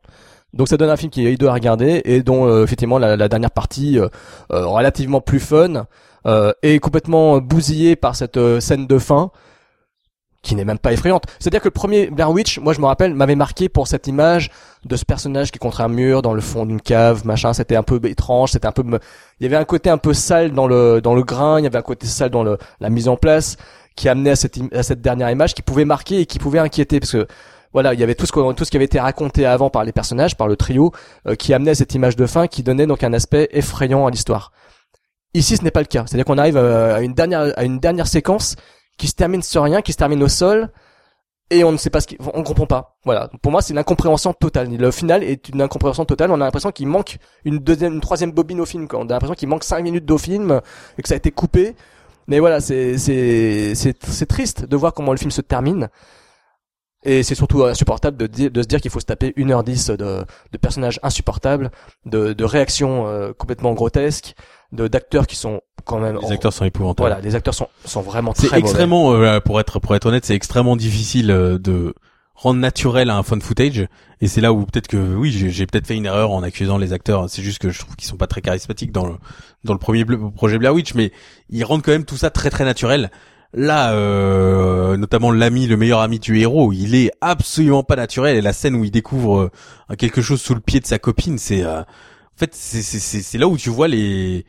Donc 0.54 0.68
ça 0.68 0.78
donne 0.78 0.88
un 0.88 0.96
film 0.96 1.10
qui 1.10 1.26
est 1.26 1.32
hideux 1.34 1.48
à 1.48 1.52
regarder 1.52 2.00
et 2.06 2.22
dont 2.22 2.48
euh, 2.48 2.64
effectivement 2.64 2.98
la, 2.98 3.16
la 3.16 3.28
dernière 3.28 3.50
partie 3.50 3.98
euh, 3.98 4.08
euh, 4.50 4.66
relativement 4.66 5.20
plus 5.20 5.40
fun 5.40 5.86
euh, 6.26 6.52
est 6.62 6.78
complètement 6.78 7.38
bousillée 7.38 7.96
par 7.96 8.16
cette 8.16 8.38
euh, 8.38 8.58
scène 8.58 8.86
de 8.86 8.98
fin 8.98 9.30
qui 10.48 10.56
n'est 10.56 10.64
même 10.64 10.78
pas 10.78 10.92
effrayante. 10.92 11.24
C'est-à-dire 11.38 11.60
que 11.60 11.68
le 11.68 11.72
premier 11.72 12.06
Blair 12.10 12.30
Witch, 12.30 12.58
moi 12.58 12.72
je 12.72 12.80
me 12.80 12.86
rappelle, 12.86 13.14
m'avait 13.14 13.36
marqué 13.36 13.68
pour 13.68 13.86
cette 13.86 14.06
image 14.06 14.50
de 14.84 14.96
ce 14.96 15.04
personnage 15.04 15.50
qui 15.50 15.56
est 15.56 15.58
contre 15.60 15.82
un 15.82 15.88
mur 15.88 16.22
dans 16.22 16.32
le 16.32 16.40
fond 16.40 16.64
d'une 16.64 16.80
cave, 16.80 17.26
machin. 17.26 17.52
C'était 17.52 17.76
un 17.76 17.82
peu 17.82 18.00
étrange, 18.04 18.52
c'était 18.52 18.66
un 18.66 18.72
peu, 18.72 18.82
il 19.40 19.44
y 19.44 19.46
avait 19.46 19.56
un 19.56 19.64
côté 19.64 19.90
un 19.90 19.98
peu 19.98 20.14
sale 20.14 20.52
dans 20.52 20.66
le 20.66 21.00
dans 21.00 21.14
le 21.14 21.22
grain, 21.22 21.60
il 21.60 21.64
y 21.64 21.66
avait 21.66 21.78
un 21.78 21.82
côté 21.82 22.06
sale 22.06 22.30
dans 22.30 22.42
le 22.42 22.56
la 22.80 22.88
mise 22.88 23.08
en 23.08 23.16
place 23.16 23.56
qui 23.94 24.08
amenait 24.08 24.30
à 24.30 24.36
cette 24.36 24.58
à 24.72 24.82
cette 24.82 25.02
dernière 25.02 25.30
image 25.30 25.54
qui 25.54 25.62
pouvait 25.62 25.84
marquer 25.84 26.20
et 26.20 26.26
qui 26.26 26.38
pouvait 26.38 26.60
inquiéter 26.60 26.98
parce 26.98 27.12
que 27.12 27.26
voilà, 27.74 27.92
il 27.92 28.00
y 28.00 28.02
avait 28.02 28.14
tout 28.14 28.24
ce, 28.24 28.52
tout 28.54 28.64
ce 28.64 28.70
qui 28.70 28.78
avait 28.78 28.86
été 28.86 28.98
raconté 28.98 29.44
avant 29.44 29.68
par 29.68 29.84
les 29.84 29.92
personnages, 29.92 30.38
par 30.38 30.48
le 30.48 30.56
trio, 30.56 30.92
euh, 31.26 31.34
qui 31.34 31.52
amenait 31.52 31.72
à 31.72 31.74
cette 31.74 31.94
image 31.94 32.16
de 32.16 32.26
fin 32.26 32.46
qui 32.46 32.62
donnait 32.62 32.86
donc 32.86 33.04
un 33.04 33.12
aspect 33.12 33.50
effrayant 33.52 34.06
à 34.06 34.10
l'histoire. 34.10 34.52
Ici, 35.34 35.58
ce 35.58 35.62
n'est 35.62 35.70
pas 35.70 35.80
le 35.80 35.86
cas. 35.86 36.04
C'est-à-dire 36.06 36.24
qu'on 36.24 36.38
arrive 36.38 36.56
euh, 36.56 36.96
à 36.96 37.00
une 37.02 37.12
dernière, 37.12 37.52
à 37.58 37.64
une 37.64 37.78
dernière 37.78 38.06
séquence 38.06 38.56
qui 38.98 39.06
se 39.08 39.14
termine 39.14 39.42
sur 39.42 39.62
rien, 39.62 39.80
qui 39.80 39.92
se 39.92 39.96
termine 39.96 40.22
au 40.22 40.28
sol, 40.28 40.70
et 41.50 41.64
on 41.64 41.72
ne 41.72 41.78
sait 41.78 41.88
pas 41.88 42.02
ce 42.02 42.06
qui, 42.06 42.18
on 42.34 42.42
comprend 42.42 42.66
pas. 42.66 42.98
Voilà. 43.06 43.30
Pour 43.40 43.50
moi, 43.52 43.62
c'est 43.62 43.72
une 43.72 43.78
incompréhension 43.78 44.34
totale. 44.34 44.68
Le 44.76 44.90
final 44.90 45.22
est 45.24 45.48
une 45.48 45.62
incompréhension 45.62 46.04
totale. 46.04 46.30
On 46.30 46.34
a 46.34 46.44
l'impression 46.44 46.72
qu'il 46.72 46.88
manque 46.88 47.16
une 47.46 47.58
deuxième, 47.58 47.94
une 47.94 48.00
troisième 48.02 48.32
bobine 48.32 48.60
au 48.60 48.66
film. 48.66 48.86
Quoi. 48.86 48.98
On 48.98 49.06
a 49.06 49.12
l'impression 49.14 49.34
qu'il 49.34 49.48
manque 49.48 49.64
cinq 49.64 49.80
minutes 49.82 50.10
au 50.10 50.18
film 50.18 50.60
et 50.98 51.02
que 51.02 51.08
ça 51.08 51.14
a 51.14 51.16
été 51.16 51.30
coupé. 51.30 51.74
Mais 52.26 52.38
voilà, 52.40 52.60
c'est, 52.60 52.98
c'est, 52.98 53.74
c'est, 53.74 54.26
triste 54.26 54.66
de 54.66 54.76
voir 54.76 54.92
comment 54.92 55.12
le 55.12 55.16
film 55.18 55.30
se 55.30 55.40
termine. 55.40 55.88
Et 57.04 57.22
c'est 57.22 57.34
surtout 57.34 57.64
insupportable 57.64 58.18
de, 58.18 58.26
di- 58.26 58.50
de 58.50 58.60
se 58.60 58.66
dire 58.66 58.82
qu'il 58.82 58.90
faut 58.90 59.00
se 59.00 59.06
taper 59.06 59.30
1h10 59.30 59.96
de, 59.96 60.24
de 60.52 60.58
personnages 60.58 61.00
insupportables, 61.02 61.70
de, 62.04 62.34
de 62.34 62.44
réactions 62.44 63.06
euh, 63.06 63.32
complètement 63.32 63.72
grotesques, 63.72 64.34
de 64.72 64.86
d'acteurs 64.88 65.26
qui 65.26 65.36
sont 65.36 65.62
quand 65.88 65.98
même 65.98 66.18
Les 66.22 66.32
acteurs 66.32 66.52
sont 66.52 66.64
épouvantables. 66.64 67.08
voilà, 67.08 67.20
les 67.20 67.34
acteurs 67.34 67.54
sont 67.54 67.68
sont 67.84 68.02
vraiment 68.02 68.32
très 68.32 68.48
C'est 68.48 68.58
extrêmement, 68.58 69.12
euh, 69.14 69.40
pour 69.40 69.58
être 69.58 69.80
pour 69.80 69.96
être 69.96 70.06
honnête, 70.06 70.24
c'est 70.24 70.34
extrêmement 70.34 70.76
difficile 70.76 71.30
euh, 71.30 71.58
de 71.58 71.94
rendre 72.34 72.60
naturel 72.60 73.10
un 73.10 73.22
fun 73.22 73.40
footage. 73.40 73.88
Et 74.20 74.28
c'est 74.28 74.40
là 74.40 74.52
où 74.52 74.64
peut-être 74.64 74.86
que 74.86 74.96
oui, 74.96 75.30
j'ai 75.32 75.66
peut-être 75.66 75.86
fait 75.86 75.96
une 75.96 76.06
erreur 76.06 76.30
en 76.30 76.42
accusant 76.42 76.78
les 76.78 76.92
acteurs. 76.92 77.28
C'est 77.28 77.42
juste 77.42 77.58
que 77.58 77.70
je 77.70 77.80
trouve 77.80 77.96
qu'ils 77.96 78.06
sont 78.06 78.16
pas 78.16 78.26
très 78.26 78.40
charismatiques 78.40 78.92
dans 78.92 79.06
le 79.06 79.14
dans 79.64 79.72
le 79.72 79.78
premier 79.78 80.04
projet 80.04 80.58
Blair 80.58 80.74
Witch, 80.74 80.94
mais 80.94 81.12
ils 81.50 81.64
rendent 81.64 81.82
quand 81.82 81.92
même 81.92 82.04
tout 82.04 82.16
ça 82.16 82.30
très 82.30 82.50
très 82.50 82.64
naturel. 82.64 83.10
Là, 83.54 83.92
euh, 83.94 84.98
notamment 84.98 85.32
l'ami, 85.32 85.66
le 85.66 85.78
meilleur 85.78 86.00
ami 86.00 86.18
du 86.18 86.38
héros, 86.38 86.72
il 86.72 86.94
est 86.94 87.10
absolument 87.22 87.82
pas 87.82 87.96
naturel. 87.96 88.36
Et 88.36 88.42
la 88.42 88.52
scène 88.52 88.74
où 88.74 88.84
il 88.84 88.90
découvre 88.90 89.50
euh, 89.90 89.94
quelque 89.96 90.20
chose 90.20 90.40
sous 90.40 90.54
le 90.54 90.60
pied 90.60 90.80
de 90.80 90.86
sa 90.86 90.98
copine, 90.98 91.38
c'est 91.38 91.62
euh, 91.64 91.80
en 91.80 92.36
fait 92.36 92.54
c'est 92.54 93.38
là 93.38 93.48
où 93.48 93.56
tu 93.56 93.70
vois 93.70 93.88
les 93.88 94.44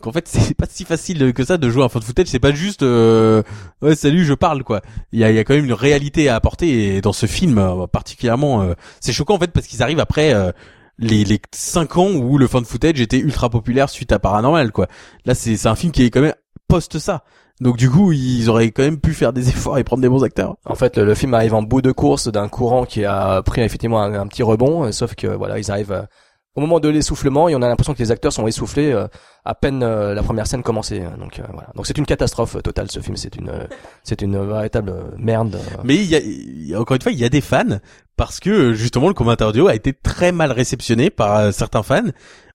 qu'en 0.00 0.12
fait 0.12 0.26
c'est 0.28 0.54
pas 0.54 0.66
si 0.68 0.84
facile 0.84 1.32
que 1.32 1.44
ça 1.44 1.56
de 1.58 1.70
jouer 1.70 1.84
un 1.84 1.88
fun 1.88 2.00
footage. 2.00 2.26
C'est 2.28 2.38
pas 2.40 2.52
juste 2.52 2.82
euh, 2.82 3.42
ouais 3.82 3.94
salut 3.94 4.24
je 4.24 4.34
parle 4.34 4.64
quoi. 4.64 4.80
Il 5.12 5.20
y 5.20 5.24
a 5.24 5.30
y 5.30 5.38
a 5.38 5.44
quand 5.44 5.54
même 5.54 5.64
une 5.64 5.72
réalité 5.72 6.28
à 6.28 6.36
apporter 6.36 6.96
et 6.96 7.00
dans 7.00 7.12
ce 7.12 7.26
film 7.26 7.58
euh, 7.58 7.86
particulièrement 7.86 8.62
euh, 8.62 8.74
c'est 9.00 9.12
choquant 9.12 9.34
en 9.34 9.38
fait 9.38 9.52
parce 9.52 9.66
qu'ils 9.66 9.82
arrivent 9.82 10.00
après. 10.00 10.32
euh, 10.34 10.52
les 11.02 11.24
les 11.24 11.40
cinq 11.54 11.96
ans 11.96 12.10
où 12.10 12.36
le 12.36 12.46
fan 12.46 12.62
footage 12.64 13.00
était 13.00 13.18
ultra 13.18 13.48
populaire 13.48 13.88
suite 13.88 14.12
à 14.12 14.18
Paranormal 14.18 14.70
quoi. 14.70 14.86
Là 15.24 15.34
c'est 15.34 15.56
c'est 15.56 15.68
un 15.68 15.74
film 15.74 15.92
qui 15.92 16.02
est 16.04 16.10
quand 16.10 16.20
même 16.20 16.34
post 16.68 16.98
ça. 16.98 17.24
Donc 17.62 17.76
du 17.76 17.90
coup, 17.90 18.12
ils 18.12 18.48
auraient 18.48 18.70
quand 18.70 18.82
même 18.82 19.00
pu 19.00 19.12
faire 19.12 19.32
des 19.34 19.48
efforts 19.50 19.76
et 19.78 19.84
prendre 19.84 20.00
des 20.02 20.08
bons 20.08 20.24
acteurs. 20.24 20.56
En 20.64 20.74
fait, 20.74 20.96
le, 20.96 21.04
le 21.04 21.14
film 21.14 21.34
arrive 21.34 21.54
en 21.54 21.62
bout 21.62 21.82
de 21.82 21.92
course 21.92 22.28
d'un 22.28 22.48
courant 22.48 22.84
qui 22.86 23.04
a 23.04 23.42
pris 23.42 23.60
effectivement 23.62 24.02
un, 24.02 24.14
un 24.14 24.26
petit 24.26 24.42
rebond, 24.42 24.84
euh, 24.84 24.92
sauf 24.92 25.14
que 25.14 25.26
voilà, 25.26 25.58
ils 25.58 25.70
arrivent 25.70 26.06
au 26.56 26.60
moment 26.60 26.80
de 26.80 26.88
l'essoufflement 26.88 27.48
et 27.48 27.54
on 27.54 27.62
a 27.62 27.68
l'impression 27.68 27.94
que 27.94 27.98
les 28.00 28.10
acteurs 28.10 28.32
sont 28.32 28.46
essoufflés 28.46 28.92
euh, 28.92 29.06
à 29.44 29.54
peine 29.54 29.82
euh, 29.84 30.14
la 30.14 30.22
première 30.22 30.46
scène 30.48 30.62
commencée. 30.62 31.00
Donc 31.18 31.38
euh, 31.38 31.44
voilà. 31.52 31.68
Donc 31.76 31.86
c'est 31.86 31.96
une 31.96 32.06
catastrophe 32.06 32.56
euh, 32.56 32.60
totale 32.60 32.90
ce 32.90 33.00
film. 33.00 33.16
C'est 33.16 33.36
une 33.36 33.50
euh, 33.50 33.66
c'est 34.02 34.20
une 34.22 34.44
véritable 34.44 34.90
euh, 34.90 35.02
merde. 35.16 35.58
Mais 35.84 35.94
il 35.96 36.04
y 36.68 36.74
a, 36.74 36.80
encore 36.80 36.96
une 36.96 37.02
fois, 37.02 37.12
il 37.12 37.18
y 37.18 37.24
a 37.24 37.28
des 37.28 37.40
fans 37.40 37.78
parce 38.16 38.40
que 38.40 38.72
justement 38.72 39.08
le 39.08 39.14
commentaire 39.14 39.48
audio 39.48 39.68
a 39.68 39.74
été 39.74 39.92
très 39.92 40.32
mal 40.32 40.50
réceptionné 40.52 41.10
par 41.10 41.52
certains 41.52 41.82
fans. 41.84 42.02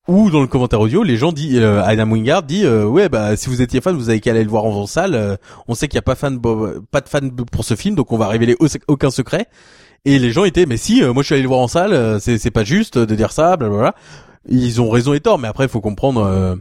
Ou 0.07 0.29
dans 0.29 0.41
le 0.41 0.45
commentaire 0.45 0.79
audio, 0.81 1.01
les 1.01 1.15
gens 1.15 1.31
disent, 1.31 1.59
Adam 1.63 2.11
Wingard 2.11 2.43
dit, 2.43 2.67
ouais 2.67 3.09
bah 3.09 3.35
si 3.35 3.49
vous 3.49 3.63
étiez 3.63 3.81
fan, 3.81 3.95
vous 3.95 4.09
avez 4.11 4.19
qu'à 4.19 4.29
aller 4.31 4.43
le 4.43 4.49
voir 4.51 4.65
en 4.65 4.85
salle. 4.85 5.39
on 5.67 5.73
sait 5.73 5.87
qu'il 5.87 5.95
y 5.95 5.97
a 5.97 6.03
pas 6.03 6.13
fan, 6.13 6.39
pas 6.91 7.01
de 7.01 7.09
fan 7.09 7.31
pour 7.31 7.65
ce 7.65 7.75
film, 7.75 7.95
donc 7.95 8.11
on 8.11 8.17
va 8.19 8.27
révéler 8.27 8.55
au- 8.59 8.67
aucun 8.87 9.09
secret. 9.09 9.47
Et 10.05 10.19
les 10.19 10.31
gens 10.31 10.45
étaient, 10.45 10.67
mais 10.67 10.77
si, 10.77 11.03
euh, 11.03 11.13
moi 11.13 11.23
je 11.23 11.27
suis 11.27 11.33
allé 11.33 11.41
le 11.41 11.47
voir 11.47 11.59
en 11.59 11.67
salle, 11.67 11.93
euh, 11.93 12.19
c'est 12.19 12.37
c'est 12.37 12.51
pas 12.51 12.63
juste 12.63 12.97
de 12.97 13.15
dire 13.15 13.31
ça, 13.31 13.57
blablabla. 13.57 13.95
Ils 14.47 14.79
ont 14.79 14.89
raison 14.91 15.13
et 15.13 15.19
tort, 15.19 15.39
mais 15.39 15.47
après 15.47 15.65
il 15.65 15.69
faut 15.69 15.81
comprendre 15.81 16.23
euh, 16.23 16.55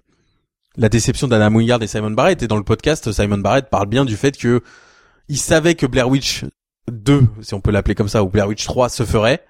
la 0.78 0.88
déception 0.88 1.28
d'Adam 1.28 1.54
Wingard 1.54 1.82
et 1.82 1.86
Simon 1.86 2.10
Barrett. 2.10 2.42
Et 2.42 2.48
dans 2.48 2.56
le 2.56 2.64
podcast, 2.64 3.12
Simon 3.12 3.38
Barrett 3.38 3.68
parle 3.68 3.86
bien 3.86 4.06
du 4.06 4.16
fait 4.16 4.36
que 4.36 4.62
il 5.28 5.38
savait 5.38 5.74
que 5.74 5.84
Blair 5.84 6.08
Witch 6.08 6.44
2, 6.90 7.22
si 7.42 7.52
on 7.52 7.60
peut 7.60 7.70
l'appeler 7.70 7.94
comme 7.94 8.08
ça, 8.08 8.24
ou 8.24 8.28
Blair 8.28 8.48
Witch 8.48 8.64
3 8.64 8.88
se 8.88 9.04
ferait, 9.04 9.44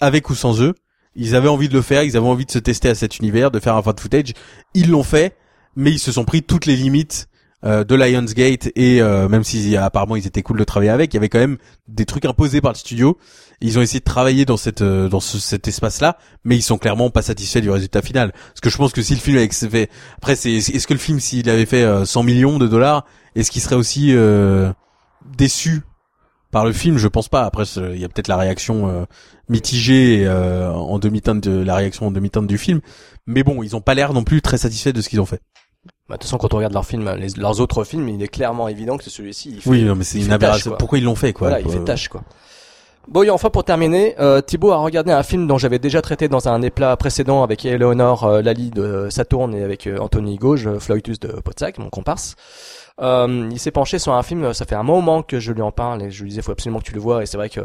avec 0.00 0.28
ou 0.28 0.34
sans 0.34 0.60
eux. 0.60 0.74
Ils 1.14 1.34
avaient 1.34 1.48
envie 1.48 1.70
de 1.70 1.74
le 1.74 1.82
faire, 1.82 2.02
ils 2.02 2.18
avaient 2.18 2.26
envie 2.26 2.44
de 2.44 2.50
se 2.50 2.58
tester 2.58 2.90
à 2.90 2.94
cet 2.94 3.18
univers, 3.18 3.50
de 3.50 3.58
faire 3.60 3.76
un 3.76 3.82
fan 3.82 3.94
footage. 3.98 4.34
Ils 4.74 4.90
l'ont 4.90 5.02
fait, 5.02 5.34
mais 5.74 5.90
ils 5.90 5.98
se 5.98 6.12
sont 6.12 6.26
pris 6.26 6.42
toutes 6.42 6.66
les 6.66 6.76
limites 6.76 7.28
euh, 7.66 7.84
de 7.84 7.94
Lionsgate 7.94 8.70
et 8.76 9.02
euh, 9.02 9.28
même 9.28 9.44
si 9.44 9.76
apparemment 9.76 10.16
ils 10.16 10.26
étaient 10.26 10.42
cool 10.42 10.58
de 10.58 10.64
travailler 10.64 10.90
avec, 10.90 11.12
il 11.12 11.16
y 11.16 11.18
avait 11.18 11.28
quand 11.28 11.38
même 11.40 11.58
des 11.88 12.06
trucs 12.06 12.24
imposés 12.24 12.60
par 12.62 12.72
le 12.72 12.78
studio. 12.78 13.18
Ils 13.60 13.78
ont 13.78 13.82
essayé 13.82 14.00
de 14.00 14.04
travailler 14.04 14.44
dans 14.46 14.56
cette 14.56 14.80
euh, 14.82 15.08
dans 15.08 15.20
ce- 15.20 15.38
cet 15.38 15.66
espace-là, 15.68 16.16
mais 16.44 16.56
ils 16.56 16.62
sont 16.62 16.78
clairement 16.78 17.10
pas 17.10 17.22
satisfaits 17.22 17.60
du 17.60 17.70
résultat 17.70 18.00
final. 18.02 18.32
Parce 18.32 18.60
que 18.62 18.70
je 18.70 18.76
pense 18.76 18.92
que 18.92 19.02
si 19.02 19.14
le 19.14 19.20
film 19.20 19.36
avait 19.36 19.48
fait, 19.50 19.90
après 20.16 20.36
c'est 20.36 20.52
est-ce 20.52 20.86
que 20.86 20.94
le 20.94 20.98
film 21.00 21.20
s'il 21.20 21.50
avait 21.50 21.66
fait 21.66 21.82
euh, 21.82 22.04
100 22.04 22.22
millions 22.22 22.58
de 22.58 22.66
dollars, 22.68 23.04
est-ce 23.34 23.50
qu'il 23.50 23.60
serait 23.62 23.76
aussi 23.76 24.14
euh, 24.14 24.72
déçu 25.36 25.82
par 26.52 26.64
le 26.64 26.72
film? 26.72 26.98
Je 26.98 27.08
pense 27.08 27.28
pas. 27.28 27.44
Après 27.44 27.64
il 27.76 27.98
y 27.98 28.04
a 28.04 28.08
peut-être 28.08 28.28
la 28.28 28.36
réaction 28.36 28.88
euh, 28.88 29.04
mitigée 29.48 30.24
euh, 30.26 30.70
en 30.70 30.98
demi-teinte 30.98 31.40
de 31.42 31.62
la 31.62 31.74
réaction 31.76 32.06
en 32.06 32.10
demi-teinte 32.10 32.46
du 32.46 32.58
film, 32.58 32.80
mais 33.26 33.42
bon 33.42 33.62
ils 33.62 33.74
ont 33.76 33.80
pas 33.80 33.94
l'air 33.94 34.12
non 34.12 34.22
plus 34.24 34.42
très 34.42 34.58
satisfaits 34.58 34.90
de 34.92 35.00
ce 35.00 35.08
qu'ils 35.08 35.20
ont 35.20 35.26
fait. 35.26 35.40
Bah, 36.08 36.14
de 36.14 36.20
toute 36.20 36.24
façon, 36.24 36.38
quand 36.38 36.54
on 36.54 36.58
regarde 36.58 36.72
leurs 36.72 36.86
films, 36.86 37.10
les- 37.18 37.28
leurs 37.36 37.60
autres 37.60 37.82
films, 37.84 38.08
il 38.08 38.22
est 38.22 38.28
clairement 38.28 38.68
évident 38.68 38.96
que 38.96 39.04
celui-ci. 39.10 39.60
Oui, 39.66 39.82
non, 39.82 39.94
mais 39.96 40.04
c'est 40.04 40.20
une 40.20 40.32
aberration. 40.32 40.70
tâche. 40.70 40.78
Pourquoi 40.78 40.98
ils 40.98 41.04
l'ont 41.04 41.14
fait, 41.16 41.32
quoi? 41.32 41.48
Voilà, 41.48 41.60
il 41.62 41.68
Euh, 41.68 41.70
fait 41.72 41.84
tâche 41.84 42.08
quoi. 42.08 42.22
Bon, 43.08 43.22
et 43.22 43.30
enfin 43.30 43.50
pour 43.50 43.62
terminer, 43.62 44.16
euh, 44.18 44.40
Thibaut 44.40 44.72
a 44.72 44.78
regardé 44.78 45.12
un 45.12 45.22
film 45.22 45.46
dont 45.46 45.58
j'avais 45.58 45.78
déjà 45.78 46.02
traité 46.02 46.26
dans 46.28 46.48
un 46.48 46.60
éplat 46.62 46.96
précédent 46.96 47.44
avec 47.44 47.64
Eleonore 47.64 48.24
euh, 48.24 48.42
Lally 48.42 48.70
de 48.70 49.06
Saturne 49.10 49.54
et 49.54 49.62
avec 49.62 49.86
euh, 49.86 49.98
Anthony 49.98 50.36
Gauge, 50.36 50.66
euh, 50.66 50.80
Floitus 50.80 51.20
de 51.20 51.28
Potsac, 51.28 51.78
mon 51.78 51.88
comparse. 51.88 52.34
Euh, 53.00 53.48
il 53.52 53.60
s'est 53.60 53.70
penché 53.70 54.00
sur 54.00 54.12
un 54.14 54.22
film, 54.24 54.52
ça 54.54 54.64
fait 54.64 54.74
un 54.74 54.82
moment 54.82 55.22
que 55.22 55.38
je 55.38 55.52
lui 55.52 55.62
en 55.62 55.70
parle 55.70 56.02
et 56.02 56.10
je 56.10 56.22
lui 56.24 56.30
disais 56.30 56.42
faut 56.42 56.50
absolument 56.52 56.80
que 56.80 56.84
tu 56.86 56.94
le 56.94 57.00
vois 57.00 57.22
et 57.22 57.26
c'est 57.26 57.36
vrai 57.36 57.48
que 57.48 57.60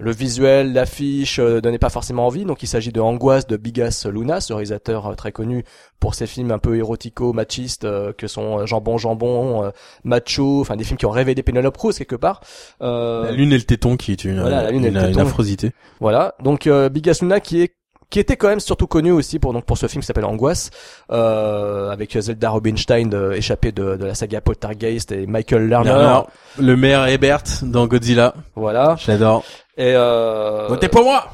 le 0.00 0.12
visuel, 0.12 0.72
l'affiche 0.72 1.38
euh, 1.38 1.60
donnait 1.60 1.78
pas 1.78 1.90
forcément 1.90 2.26
envie, 2.26 2.44
donc 2.44 2.62
il 2.62 2.66
s'agit 2.66 2.90
de 2.90 3.00
Angoisse 3.00 3.46
de 3.46 3.56
Bigas 3.56 4.06
Luna, 4.10 4.40
ce 4.40 4.52
réalisateur 4.54 5.06
euh, 5.06 5.14
très 5.14 5.30
connu 5.30 5.64
pour 6.00 6.14
ses 6.14 6.26
films 6.26 6.50
un 6.50 6.58
peu 6.58 6.76
érotico, 6.76 7.32
machistes, 7.34 7.84
euh, 7.84 8.12
que 8.16 8.26
sont 8.26 8.60
euh, 8.60 8.66
Jambon 8.66 8.96
Jambon, 8.96 9.64
euh, 9.64 9.70
Macho, 10.04 10.60
enfin 10.62 10.76
des 10.76 10.84
films 10.84 10.96
qui 10.96 11.06
ont 11.06 11.10
révélé 11.10 11.42
Penelope 11.42 11.76
Cruz 11.76 11.92
quelque 11.92 12.16
part. 12.16 12.40
Euh, 12.80 13.24
La 13.24 13.32
lune 13.32 13.52
et 13.52 13.58
le 13.58 13.64
téton 13.64 13.96
qui 13.96 14.12
est 14.12 14.24
une, 14.24 14.40
Voilà, 14.40 14.62
la 14.62 14.70
lune 14.70 14.86
et 14.86 14.90
le 14.90 15.10
une 15.10 15.20
affrosité. 15.20 15.72
Voilà, 16.00 16.34
donc 16.42 16.66
euh, 16.66 16.88
Bigas 16.88 17.18
Luna 17.20 17.40
qui 17.40 17.60
est 17.60 17.74
qui 18.10 18.18
était 18.18 18.36
quand 18.36 18.48
même 18.48 18.60
surtout 18.60 18.86
connu 18.86 19.12
aussi 19.12 19.38
pour 19.38 19.52
donc 19.52 19.64
pour 19.64 19.78
ce 19.78 19.86
film 19.86 20.02
qui 20.02 20.06
s'appelle 20.06 20.24
Angoisse 20.24 20.70
euh, 21.12 21.90
avec 21.90 22.18
Zelda 22.18 22.50
Rubinstein 22.50 23.14
euh, 23.14 23.32
échappé 23.32 23.72
de, 23.72 23.96
de 23.96 24.04
la 24.04 24.14
saga 24.14 24.40
Poltergeist 24.40 25.12
et 25.12 25.26
Michael 25.26 25.68
Lerner. 25.68 25.90
Lerner, 25.90 26.20
le 26.58 26.76
maire 26.76 27.06
Ebert 27.06 27.44
dans 27.62 27.86
Godzilla. 27.86 28.34
Voilà. 28.56 28.96
J'adore. 28.98 29.44
Et 29.76 29.94
euh, 29.94 30.66
Votez 30.68 30.88
pour 30.88 31.04
moi 31.04 31.30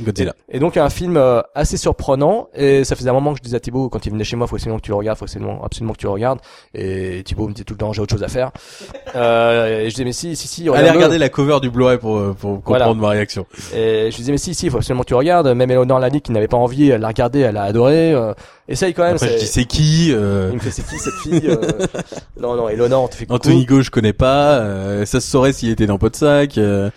Godzilla. 0.00 0.34
Et 0.50 0.58
donc 0.58 0.76
un 0.76 0.88
film 0.90 1.16
euh, 1.16 1.40
assez 1.54 1.76
surprenant 1.76 2.48
et 2.54 2.84
ça 2.84 2.96
faisait 2.96 3.10
un 3.10 3.12
moment 3.12 3.32
que 3.32 3.38
je 3.38 3.42
disais 3.42 3.56
à 3.56 3.60
Thibaut 3.60 3.88
quand 3.88 4.04
il 4.06 4.12
venait 4.12 4.24
chez 4.24 4.36
moi 4.36 4.46
faut 4.46 4.56
absolument 4.56 4.78
que 4.78 4.84
tu 4.84 4.90
le 4.90 4.96
regardes 4.96 5.18
faut 5.18 5.24
absolument, 5.24 5.64
absolument 5.64 5.92
que 5.92 5.98
tu 5.98 6.06
le 6.06 6.12
regardes 6.12 6.40
et 6.74 7.22
Thibaut 7.24 7.46
me 7.48 7.52
disait 7.52 7.64
tout 7.64 7.74
le 7.74 7.78
temps 7.78 7.92
j'ai 7.92 8.02
autre 8.02 8.12
chose 8.12 8.22
à 8.24 8.28
faire 8.28 8.50
euh, 9.14 9.80
et 9.80 9.84
je 9.84 9.90
disais 9.90 10.04
mais 10.04 10.12
si 10.12 10.34
si 10.36 10.48
si 10.48 10.68
Allez 10.68 10.90
regarder 10.90 11.18
la 11.18 11.28
cover 11.28 11.58
du 11.60 11.70
Blu-ray 11.70 11.98
pour, 11.98 12.16
euh, 12.18 12.34
pour 12.38 12.60
Voilà. 12.64 12.86
comprendre 12.86 13.02
ma 13.02 13.10
réaction. 13.10 13.46
Et 13.74 14.10
je 14.10 14.16
disais 14.16 14.32
mais 14.32 14.38
si 14.38 14.54
si 14.54 14.68
faut 14.70 14.78
absolument 14.78 15.02
que 15.02 15.08
tu 15.08 15.14
regardes 15.14 15.48
même 15.48 15.70
Eleonore 15.70 15.98
Lally 16.00 16.20
qui 16.20 16.32
n'avait 16.32 16.48
pas 16.48 16.56
envie 16.56 16.90
elle 16.90 17.00
l'a 17.00 17.08
regardé 17.08 17.40
elle 17.40 17.56
a 17.56 17.62
adoré 17.64 18.12
euh, 18.12 18.32
essaye 18.68 18.94
quand 18.94 19.02
même 19.02 19.16
Après 19.16 19.32
je 19.32 19.38
dis 19.38 19.46
c'est 19.46 19.64
qui 19.64 20.10
euh, 20.12 20.48
il 20.50 20.54
me 20.56 20.60
fait 20.60 20.70
c'est 20.70 20.86
qui 20.86 20.98
cette 20.98 21.14
fille 21.14 21.48
euh, 21.48 21.86
non 22.40 22.56
non 22.56 22.68
Eleonore 22.68 23.04
on 23.04 23.08
te 23.08 23.14
fait 23.14 23.26
coucou. 23.26 23.36
Anthony 23.36 23.64
Gauche 23.66 23.86
je 23.86 23.90
connais 23.90 24.12
pas, 24.12 24.58
euh, 24.60 25.04
ça 25.04 25.20
se 25.20 25.28
saurait 25.30 25.52
s'il 25.52 25.70
était 25.70 25.86
dans 25.86 25.98
Podsac. 25.98 26.56
Euh, 26.58 26.90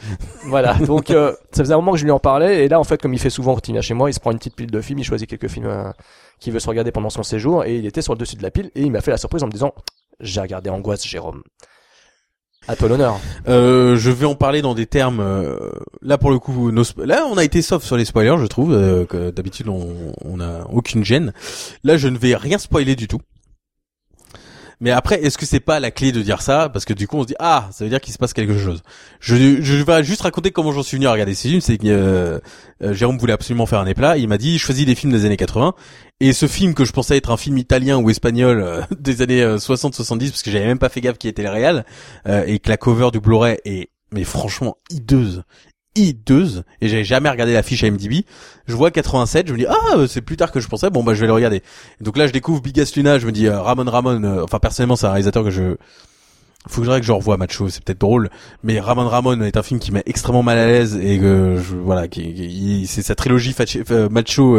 voilà 0.46 0.74
donc 0.86 1.12
euh, 1.12 1.34
ça 1.52 1.64
faisait 1.64 1.74
un 1.74 1.78
moment 1.78 1.92
que 1.94 1.98
je 1.98 2.06
lui 2.06 2.12
en 2.12 2.20
parlais 2.20 2.66
et 2.66 2.68
là 2.70 2.80
en 2.80 2.84
fait 2.84 3.02
comme 3.02 3.14
il 3.14 3.20
fait 3.20 3.30
souvent 3.30 3.54
quand 3.56 3.68
il 3.68 3.74
vient 3.74 3.82
chez 3.82 3.94
moi 3.94 4.10
il 4.10 4.14
se 4.14 4.20
prend 4.20 4.32
une 4.32 4.38
petite 4.38 4.56
pile 4.56 4.72
de 4.72 4.82
films 4.82 5.00
il 5.00 5.04
choisit 5.04 5.30
quelques 5.30 5.50
films 5.50 5.66
euh, 5.68 5.92
qu'il 6.40 6.54
veut 6.54 6.60
se 6.60 6.68
regarder 6.68 6.92
pendant 6.92 7.10
son 7.10 7.24
séjour 7.24 7.66
et 7.66 7.76
il 7.78 7.86
était 7.86 8.02
sur 8.02 8.14
le 8.14 8.20
dessus 8.20 8.36
de 8.36 8.44
la 8.44 8.52
pile 8.52 8.72
et 8.76 8.82
il 8.82 8.92
m'a 8.92 9.02
fait 9.02 9.12
la 9.12 9.18
surprise 9.18 9.44
en 9.44 9.48
me 9.48 9.52
disant 9.52 9.74
j'ai 10.20 10.42
regardé 10.42 10.70
Angoisse 10.70 11.06
Jérôme 11.06 11.44
à 12.68 12.76
toi 12.76 12.90
l'honneur 12.90 13.20
Euh, 13.48 13.96
je 13.98 14.12
vais 14.12 14.26
en 14.26 14.36
parler 14.36 14.62
dans 14.62 14.74
des 14.76 14.86
termes. 14.86 15.20
euh, 15.20 15.58
là 16.02 16.18
pour 16.18 16.32
le 16.32 16.40
coup, 16.40 16.72
nos 16.72 16.84
là 17.04 17.26
on 17.32 17.38
a 17.38 17.44
été 17.44 17.62
soft 17.62 17.86
sur 17.86 17.98
les 17.98 18.06
spoilers, 18.06 18.38
je 18.40 18.46
trouve. 18.46 18.74
euh, 18.74 19.06
que 19.06 19.32
d'habitude 19.32 19.68
on, 19.70 20.14
on 20.24 20.40
a 20.40 20.66
aucune 20.72 21.04
gêne. 21.04 21.34
Là 21.84 21.98
je 21.98 22.08
ne 22.08 22.18
vais 22.18 22.36
rien 22.36 22.58
spoiler 22.58 22.96
du 22.96 23.08
tout. 23.08 23.22
Mais 24.80 24.92
après, 24.92 25.24
est-ce 25.24 25.38
que 25.38 25.46
c'est 25.46 25.60
pas 25.60 25.80
la 25.80 25.90
clé 25.90 26.12
de 26.12 26.22
dire 26.22 26.42
ça? 26.42 26.70
Parce 26.70 26.86
que 26.86 26.94
du 26.94 27.08
coup, 27.08 27.18
on 27.18 27.24
se 27.24 27.28
dit 27.28 27.36
ah, 27.40 27.68
ça 27.72 27.84
veut 27.84 27.90
dire 27.90 28.00
qu'il 28.00 28.14
se 28.14 28.20
passe 28.20 28.34
quelque 28.34 28.58
chose. 28.58 28.84
Je, 29.20 29.62
je 29.62 29.84
vais 29.84 30.04
juste 30.04 30.22
raconter 30.22 30.52
comment 30.52 30.72
j'en 30.72 30.84
suis 30.84 30.98
venu 30.98 31.08
à 31.08 31.12
regarder 31.12 31.34
ces 31.34 31.50
films. 31.50 31.62
C'est 31.62 31.78
que 31.78 31.88
euh, 31.88 32.40
euh, 32.84 32.94
Jérôme 32.94 33.18
voulait 33.18 33.34
absolument 33.34 33.66
faire 33.66 33.80
un 33.80 33.88
éplat. 33.88 34.18
Il 34.18 34.28
m'a 34.28 34.38
dit 34.38 34.60
choisis 34.60 34.86
des 34.86 34.96
films 34.96 35.14
des 35.14 35.26
années 35.26 35.38
80. 35.38 35.74
Et 36.20 36.34
ce 36.34 36.48
film 36.48 36.74
que 36.74 36.86
je 36.86 36.92
pensais 36.92 37.18
être 37.18 37.32
un 37.32 37.38
film 37.38 37.58
italien 37.58 37.98
ou 37.98 38.10
espagnol 38.10 38.62
euh, 38.62 38.82
des 39.00 39.22
années 39.22 39.44
60-70, 39.44 40.30
parce 40.30 40.44
que 40.44 40.52
j'avais 40.52 40.68
même 40.68 40.80
pas 40.80 40.90
fait 40.90 41.02
gaffe 41.02 41.18
qui 41.18 41.28
était 41.28 41.44
le 41.44 41.50
réel, 41.50 41.86
et 42.26 42.60
que 42.60 42.70
la 42.70 42.78
cover 42.78 43.10
du 43.12 43.20
Blu-ray 43.20 43.58
est 43.66 43.90
mais 44.12 44.24
franchement 44.24 44.78
hideuse 44.90 45.44
et 45.98 46.88
j'avais 46.88 47.04
jamais 47.04 47.30
regardé 47.30 47.54
la 47.54 47.64
fiche 47.64 47.82
IMDb. 47.82 48.24
Je 48.68 48.76
vois 48.76 48.92
87, 48.92 49.48
je 49.48 49.54
me 49.54 49.58
dis 49.58 49.66
ah 49.68 50.06
c'est 50.08 50.22
plus 50.22 50.38
tard 50.38 50.52
que 50.52 50.60
je 50.60 50.68
pensais. 50.68 50.90
Bon 50.90 51.04
bah 51.04 51.14
je 51.14 51.22
vais 51.22 51.28
le 51.28 51.34
regarder. 51.34 51.62
donc 52.02 52.18
là 52.18 52.28
je 52.28 52.34
découvre 52.34 52.62
Biggest 52.62 52.96
Luna, 52.96 53.20
je 53.20 53.26
me 53.26 53.32
dis 53.32 53.48
euh, 53.48 53.62
Ramon 53.62 53.90
Ramon. 53.90 54.24
euh, 54.24 54.44
enfin 54.44 54.60
personnellement 54.60 54.96
c'est 54.96 55.06
un 55.06 55.12
réalisateur 55.12 55.44
que 55.44 55.52
je 55.52 55.76
faut 56.68 56.82
que 56.82 56.88
je 56.88 57.00
que 57.00 57.06
je 57.06 57.12
revoie 57.14 57.38
Macho, 57.38 57.70
c'est 57.70 57.82
peut-être 57.84 58.02
drôle, 58.02 58.30
mais 58.64 58.80
Ramon 58.80 59.08
Ramon 59.08 59.42
est 59.42 59.56
un 59.56 59.64
film 59.64 59.80
qui 59.80 59.92
met 59.92 60.04
extrêmement 60.06 60.44
mal 60.44 60.58
à 60.58 60.68
l'aise 60.68 61.00
et 61.02 61.18
que 61.18 61.56
voilà, 61.82 62.08
c'est 62.86 63.02
sa 63.04 63.16
trilogie 63.16 63.56
euh, 63.92 64.10
macho 64.10 64.58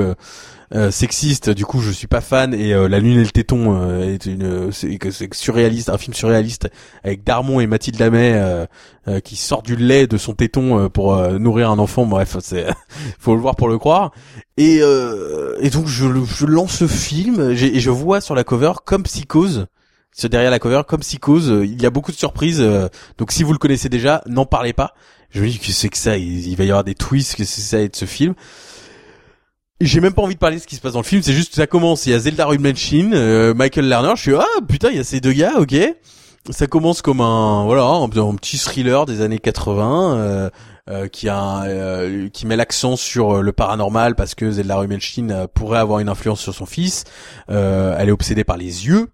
euh, 0.74 0.90
sexiste. 0.90 1.50
Du 1.50 1.64
coup, 1.64 1.80
je 1.80 1.90
suis 1.90 2.06
pas 2.06 2.20
fan 2.20 2.54
et 2.54 2.74
euh, 2.74 2.88
La 2.88 2.98
Lune 2.98 3.18
et 3.18 3.24
le 3.24 3.30
Téton 3.30 3.80
euh, 3.80 4.14
est 4.14 4.26
une, 4.26 4.70
c'est 4.72 4.96
que 4.98 5.10
c'est 5.10 5.32
surréaliste, 5.34 5.88
un 5.88 5.98
film 5.98 6.14
surréaliste 6.14 6.68
avec 7.04 7.24
Darmon 7.24 7.60
et 7.60 7.66
Mathilde 7.66 7.98
Lamet 7.98 8.32
euh, 8.34 8.66
euh, 9.06 9.20
qui 9.20 9.36
sort 9.36 9.62
du 9.62 9.76
lait 9.76 10.06
de 10.06 10.18
son 10.18 10.34
téton 10.34 10.78
euh, 10.78 10.88
pour 10.88 11.14
euh, 11.14 11.38
nourrir 11.38 11.70
un 11.70 11.78
enfant. 11.78 12.06
Bref, 12.06 12.36
c'est 12.42 12.66
faut 13.18 13.34
le 13.34 13.40
voir 13.40 13.56
pour 13.56 13.68
le 13.68 13.78
croire. 13.78 14.12
Et 14.56 14.80
euh, 14.82 15.56
et 15.60 15.70
donc 15.70 15.86
je, 15.86 16.06
je 16.24 16.46
lance 16.46 16.80
le 16.80 16.88
film 16.88 17.50
et 17.50 17.80
je 17.80 17.90
vois 17.90 18.20
sur 18.20 18.34
la 18.34 18.44
cover 18.44 18.72
comme 18.84 19.04
Psychose 19.04 19.66
c'est 20.10 20.28
derrière 20.28 20.50
la 20.50 20.58
cover 20.58 20.82
comme 20.86 21.00
Psychose 21.00 21.50
euh, 21.50 21.64
il 21.64 21.80
y 21.80 21.86
a 21.86 21.90
beaucoup 21.90 22.10
de 22.10 22.16
surprises 22.16 22.60
euh, 22.60 22.88
donc 23.18 23.30
si 23.30 23.44
vous 23.44 23.52
le 23.52 23.58
connaissez 23.58 23.88
déjà 23.88 24.22
n'en 24.26 24.46
parlez 24.46 24.72
pas 24.72 24.94
je 25.30 25.42
me 25.42 25.48
dis 25.48 25.58
que 25.58 25.70
c'est 25.70 25.88
que 25.90 25.96
ça? 25.98 26.16
Il, 26.16 26.48
il 26.48 26.56
va 26.56 26.64
y 26.64 26.70
avoir 26.70 26.82
des 26.82 26.94
twists 26.94 27.36
que 27.36 27.44
c'est 27.44 27.60
ça 27.60 27.80
être 27.80 27.94
ce 27.94 28.04
film 28.04 28.32
Et 28.32 28.34
j'ai 29.80 30.00
même 30.00 30.12
pas 30.12 30.22
envie 30.22 30.34
de 30.34 30.40
parler 30.40 30.56
de 30.56 30.62
ce 30.62 30.66
qui 30.66 30.76
se 30.76 30.80
passe 30.80 30.94
dans 30.94 31.00
le 31.00 31.04
film 31.04 31.22
c'est 31.22 31.32
juste 31.32 31.54
ça 31.54 31.66
commence 31.66 32.06
il 32.06 32.10
y 32.10 32.14
a 32.14 32.18
Zelda 32.18 32.46
Rubinstein 32.46 33.12
euh, 33.14 33.54
Michael 33.54 33.88
Lerner 33.88 34.12
je 34.16 34.22
suis 34.22 34.34
ah 34.34 34.44
putain 34.66 34.90
il 34.90 34.96
y 34.96 35.00
a 35.00 35.04
ces 35.04 35.20
deux 35.20 35.32
gars 35.32 35.54
ok 35.58 35.74
ça 36.50 36.66
commence 36.66 37.02
comme 37.02 37.20
un 37.20 37.64
voilà 37.64 37.84
un, 37.84 38.08
petit 38.08 38.58
thriller 38.58 39.06
des 39.06 39.20
années 39.20 39.38
80 39.38 40.16
euh, 40.16 40.50
euh, 40.88 41.06
qui 41.06 41.28
a 41.28 41.64
euh, 41.64 42.30
qui 42.30 42.46
met 42.46 42.56
l'accent 42.56 42.96
sur 42.96 43.36
euh, 43.36 43.42
le 43.42 43.52
paranormal 43.52 44.14
parce 44.14 44.34
que 44.34 44.50
Zelda 44.50 44.76
Rubinstein 44.78 45.30
euh, 45.30 45.46
pourrait 45.46 45.80
avoir 45.80 45.98
une 45.98 46.08
influence 46.08 46.40
sur 46.40 46.54
son 46.54 46.64
fils. 46.64 47.04
Elle 47.48 48.08
est 48.08 48.12
obsédée 48.12 48.44
par 48.44 48.56
les 48.56 48.86
yeux. 48.86 49.08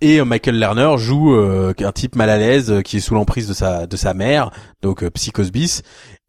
Et 0.00 0.20
Michael 0.22 0.58
Lerner 0.58 0.98
joue 0.98 1.32
un 1.32 1.92
type 1.92 2.16
mal 2.16 2.28
à 2.28 2.36
l'aise 2.36 2.82
qui 2.84 2.96
est 2.96 3.00
sous 3.00 3.14
l'emprise 3.14 3.46
de 3.46 3.54
sa 3.54 3.86
de 3.86 3.96
sa 3.96 4.12
mère, 4.12 4.50
donc 4.82 5.04
euh, 5.04 5.10
Psychose 5.10 5.52
bis. 5.52 5.82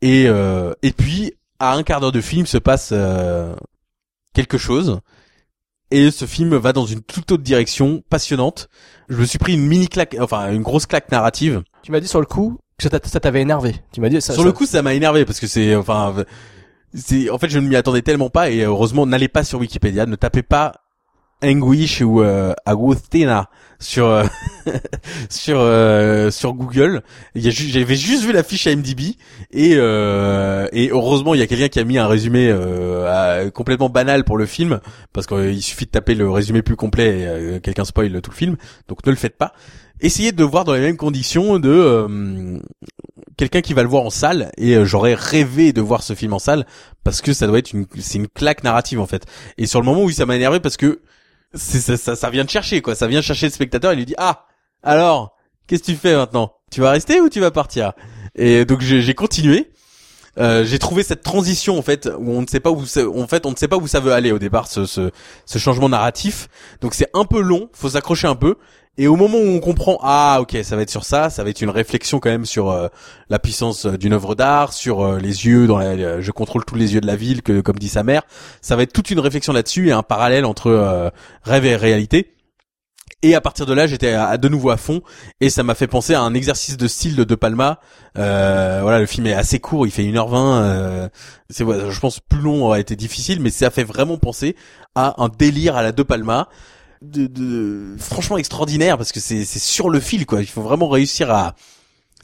Et 0.03 0.25
et 0.25 0.91
puis 0.91 1.33
à 1.59 1.73
un 1.73 1.83
quart 1.83 1.99
d'heure 2.01 2.11
de 2.11 2.21
film 2.21 2.45
se 2.45 2.57
passe 2.57 2.89
euh, 2.91 3.55
quelque 4.33 4.57
chose. 4.57 4.99
Et 5.91 6.09
ce 6.11 6.25
film 6.25 6.55
va 6.57 6.73
dans 6.73 6.85
une 6.85 7.01
toute 7.01 7.31
autre 7.31 7.43
direction, 7.43 8.03
passionnante. 8.09 8.69
Je 9.07 9.17
me 9.17 9.25
suis 9.25 9.37
pris 9.37 9.53
une 9.53 9.65
mini 9.65 9.87
claque, 9.87 10.15
enfin 10.19 10.51
une 10.51 10.63
grosse 10.63 10.85
claque 10.87 11.11
narrative. 11.11 11.63
Tu 11.83 11.91
m'as 11.91 11.99
dit 11.99 12.07
sur 12.07 12.19
le 12.19 12.25
coup 12.25 12.57
que 12.77 12.83
ça 12.83 12.89
t'a- 12.89 13.07
ça 13.07 13.19
t'avait 13.19 13.41
énervé. 13.41 13.75
Tu 13.93 14.01
m'as 14.01 14.09
dit 14.09 14.19
ça. 14.21 14.33
Sur 14.33 14.41
ça- 14.41 14.47
le 14.47 14.51
coup, 14.51 14.65
ça 14.65 14.81
m'a 14.81 14.93
énervé 14.95 15.25
parce 15.25 15.39
que 15.39 15.47
c'est, 15.47 15.75
enfin, 15.75 16.13
c'est, 16.93 17.29
en 17.29 17.37
fait, 17.37 17.49
je 17.49 17.59
ne 17.59 17.67
m'y 17.69 17.75
attendais 17.75 18.01
tellement 18.01 18.29
pas 18.31 18.49
et 18.49 18.61
heureusement, 18.63 19.05
n'allez 19.05 19.27
pas 19.29 19.43
sur 19.43 19.59
Wikipédia, 19.59 20.05
ne 20.07 20.15
tapez 20.15 20.41
pas 20.43 20.73
Anguish 21.43 22.01
ou 22.01 22.21
euh, 22.21 22.53
Agustina 22.65 23.49
sur 23.79 24.07
euh, 24.07 24.23
sur 25.29 25.57
euh, 25.59 26.31
sur 26.31 26.53
Google. 26.53 27.03
J'avais 27.35 27.95
juste 27.95 28.23
vu 28.23 28.31
la 28.31 28.43
fiche 28.43 28.65
IMDb 28.65 29.15
et 29.51 29.73
euh, 29.75 30.67
et 30.71 30.89
heureusement, 30.91 31.33
il 31.33 31.39
y 31.39 31.43
a 31.43 31.47
quelqu'un 31.47 31.67
qui 31.67 31.79
a 31.79 31.83
mis 31.83 31.97
un 31.97 32.07
résumé 32.07 32.47
euh, 32.49 33.45
à- 33.45 33.49
complètement 33.51 33.89
banal 33.89 34.23
pour 34.23 34.37
le 34.37 34.45
film 34.45 34.79
parce 35.13 35.27
qu'il 35.27 35.61
suffit 35.61 35.85
de 35.85 35.91
taper 35.91 36.15
le 36.15 36.29
résumé 36.29 36.61
plus 36.61 36.75
complet 36.75 37.19
et 37.19 37.25
euh, 37.27 37.59
quelqu'un 37.59 37.85
spoil 37.85 38.21
tout 38.21 38.31
le 38.31 38.35
film. 38.35 38.55
Donc 38.87 39.05
ne 39.05 39.11
le 39.11 39.17
faites 39.17 39.37
pas. 39.37 39.53
Essayez 40.01 40.31
de 40.33 40.43
voir 40.43 40.65
dans 40.65 40.73
les 40.73 40.81
mêmes 40.81 40.97
conditions 40.97 41.57
de 41.59 41.69
euh, 41.69 42.59
quelqu'un 43.37 43.61
qui 43.61 43.73
va 43.73 43.81
le 43.83 43.89
voir 43.89 44.03
en 44.03 44.09
salle 44.09 44.51
et 44.57 44.75
euh, 44.75 44.85
j'aurais 44.85 45.13
rêvé 45.13 45.73
de 45.73 45.81
voir 45.81 46.03
ce 46.03 46.13
film 46.13 46.33
en 46.33 46.39
salle 46.39 46.65
parce 47.03 47.21
que 47.21 47.33
ça 47.33 47.47
doit 47.47 47.59
être 47.59 47.71
une 47.73 47.85
c'est 47.99 48.17
une 48.17 48.27
claque 48.27 48.63
narrative 48.63 48.99
en 48.99 49.05
fait 49.05 49.25
et 49.57 49.67
sur 49.67 49.79
le 49.79 49.85
moment 49.85 50.03
oui 50.03 50.13
ça 50.13 50.25
m'a 50.25 50.35
énervé 50.35 50.59
parce 50.59 50.75
que 50.77 51.01
ça, 51.55 51.97
ça 51.97 52.15
ça 52.15 52.29
vient 52.29 52.43
de 52.43 52.49
chercher 52.49 52.81
quoi. 52.81 52.95
Ça 52.95 53.07
vient 53.07 53.21
chercher 53.21 53.47
le 53.47 53.51
spectateur 53.51 53.91
et 53.91 53.95
lui 53.95 54.05
dit 54.05 54.15
ah 54.17 54.45
alors 54.83 55.35
qu'est-ce 55.67 55.83
que 55.83 55.91
tu 55.91 55.95
fais 55.97 56.15
maintenant? 56.15 56.53
Tu 56.71 56.81
vas 56.81 56.91
rester 56.91 57.21
ou 57.21 57.29
tu 57.29 57.39
vas 57.39 57.51
partir? 57.51 57.93
Et 58.35 58.65
donc 58.65 58.81
j'ai 58.81 59.13
continué. 59.13 59.71
Euh, 60.37 60.65
j'ai 60.65 60.79
trouvé 60.79 61.01
cette 61.03 61.23
transition 61.23 61.79
en 61.79 61.81
fait 61.81 62.09
où 62.19 62.31
on 62.31 62.41
ne 62.41 62.47
sait 62.47 62.59
pas 62.59 62.69
où 62.69 62.81
en 62.81 63.27
fait 63.27 63.45
on 63.45 63.51
ne 63.51 63.55
sait 63.55 63.69
pas 63.69 63.77
où 63.77 63.87
ça 63.87 64.01
veut 64.01 64.11
aller 64.11 64.33
au 64.33 64.39
départ 64.39 64.67
ce 64.67 64.85
ce, 64.85 65.11
ce 65.45 65.57
changement 65.57 65.87
narratif. 65.87 66.49
Donc 66.81 66.93
c'est 66.93 67.09
un 67.13 67.23
peu 67.23 67.39
long 67.39 67.69
faut 67.73 67.89
s'accrocher 67.89 68.27
un 68.27 68.35
peu 68.35 68.55
et 68.97 69.07
au 69.07 69.15
moment 69.15 69.37
où 69.37 69.47
on 69.47 69.59
comprend 69.59 69.99
ah 70.01 70.37
ok 70.41 70.57
ça 70.63 70.75
va 70.75 70.81
être 70.81 70.89
sur 70.89 71.03
ça 71.03 71.29
ça 71.29 71.43
va 71.43 71.49
être 71.49 71.61
une 71.61 71.69
réflexion 71.69 72.19
quand 72.19 72.29
même 72.29 72.45
sur 72.45 72.69
euh, 72.69 72.87
la 73.29 73.39
puissance 73.39 73.85
euh, 73.85 73.97
d'une 73.97 74.13
œuvre 74.13 74.35
d'art 74.35 74.73
sur 74.73 75.01
euh, 75.01 75.19
les 75.19 75.45
yeux 75.45 75.67
dans 75.67 75.77
la, 75.77 75.87
euh, 75.87 76.21
je 76.21 76.31
contrôle 76.31 76.65
tous 76.65 76.75
les 76.75 76.93
yeux 76.93 77.01
de 77.01 77.07
la 77.07 77.15
ville 77.15 77.41
que 77.41 77.61
comme 77.61 77.77
dit 77.77 77.89
sa 77.89 78.03
mère 78.03 78.23
ça 78.61 78.75
va 78.75 78.83
être 78.83 78.93
toute 78.93 79.11
une 79.11 79.19
réflexion 79.19 79.53
là-dessus 79.53 79.89
et 79.89 79.91
un 79.91 80.03
parallèle 80.03 80.45
entre 80.45 80.67
euh, 80.67 81.09
rêve 81.43 81.65
et 81.65 81.75
réalité 81.75 82.35
et 83.25 83.33
à 83.33 83.41
partir 83.41 83.65
de 83.65 83.73
là, 83.73 83.87
j'étais 83.87 84.11
à, 84.11 84.27
à 84.27 84.37
de 84.37 84.47
nouveau 84.49 84.69
à 84.69 84.77
fond 84.77 85.01
et 85.41 85.49
ça 85.49 85.63
m'a 85.63 85.73
fait 85.73 85.87
penser 85.87 86.13
à 86.13 86.21
un 86.21 86.35
exercice 86.35 86.77
de 86.77 86.87
style 86.87 87.15
de 87.15 87.23
De 87.23 87.33
Palma. 87.33 87.79
Euh, 88.19 88.81
voilà, 88.83 88.99
le 88.99 89.07
film 89.07 89.25
est 89.25 89.33
assez 89.33 89.59
court, 89.59 89.87
il 89.87 89.91
fait 89.91 90.03
1h20. 90.03 90.35
Euh, 90.35 91.09
c'est, 91.49 91.65
je 91.65 91.99
pense 91.99 92.19
plus 92.19 92.41
long 92.41 92.65
aurait 92.65 92.81
été 92.81 92.95
difficile, 92.95 93.41
mais 93.41 93.49
ça 93.49 93.71
fait 93.71 93.83
vraiment 93.83 94.17
penser 94.17 94.55
à 94.93 95.23
un 95.23 95.29
délire 95.29 95.75
à 95.75 95.81
la 95.81 95.91
De 95.91 96.03
Palma. 96.03 96.49
De, 97.05 97.27
de 97.27 97.95
franchement 97.97 98.37
extraordinaire 98.37 98.97
parce 98.97 99.11
que 99.11 99.19
c'est 99.19 99.45
sur 99.45 99.89
le 99.89 99.99
fil 99.99 100.25
quoi. 100.25 100.41
Il 100.41 100.47
faut 100.47 100.61
vraiment 100.61 100.89
réussir 100.89 101.31
à 101.31 101.55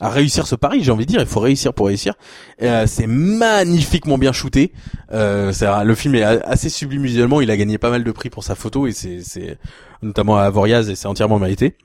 à 0.02 0.10
réussir 0.10 0.48
ce 0.48 0.56
pari, 0.56 0.84
j'ai 0.84 0.92
envie 0.92 1.06
de 1.06 1.12
dire, 1.12 1.22
il 1.22 1.28
faut 1.28 1.40
réussir 1.40 1.76
pour 1.76 1.86
réussir. 1.86 2.16
Euh, 2.64 2.88
c'est 2.88 3.06
magnifiquement 3.06 4.18
bien 4.18 4.34
shooté. 4.34 4.74
Euh, 5.14 5.54
le 5.84 5.96
film 5.96 6.16
est 6.16 6.24
assez 6.24 6.70
sublime 6.70 7.04
visuellement, 7.04 7.40
il 7.40 7.52
a 7.52 7.56
gagné 7.56 7.78
pas 7.78 7.92
mal 7.92 8.04
de 8.04 8.12
prix 8.12 8.32
pour 8.32 8.44
sa 8.44 8.56
photo 8.56 8.88
et 8.88 8.94
c'est 8.94 9.60
notamment 10.02 10.38
à 10.38 10.44
Avoriaz 10.44 10.90
et 10.90 10.96
c'est 10.96 11.08
entièrement 11.08 11.38
mérité. 11.38 11.78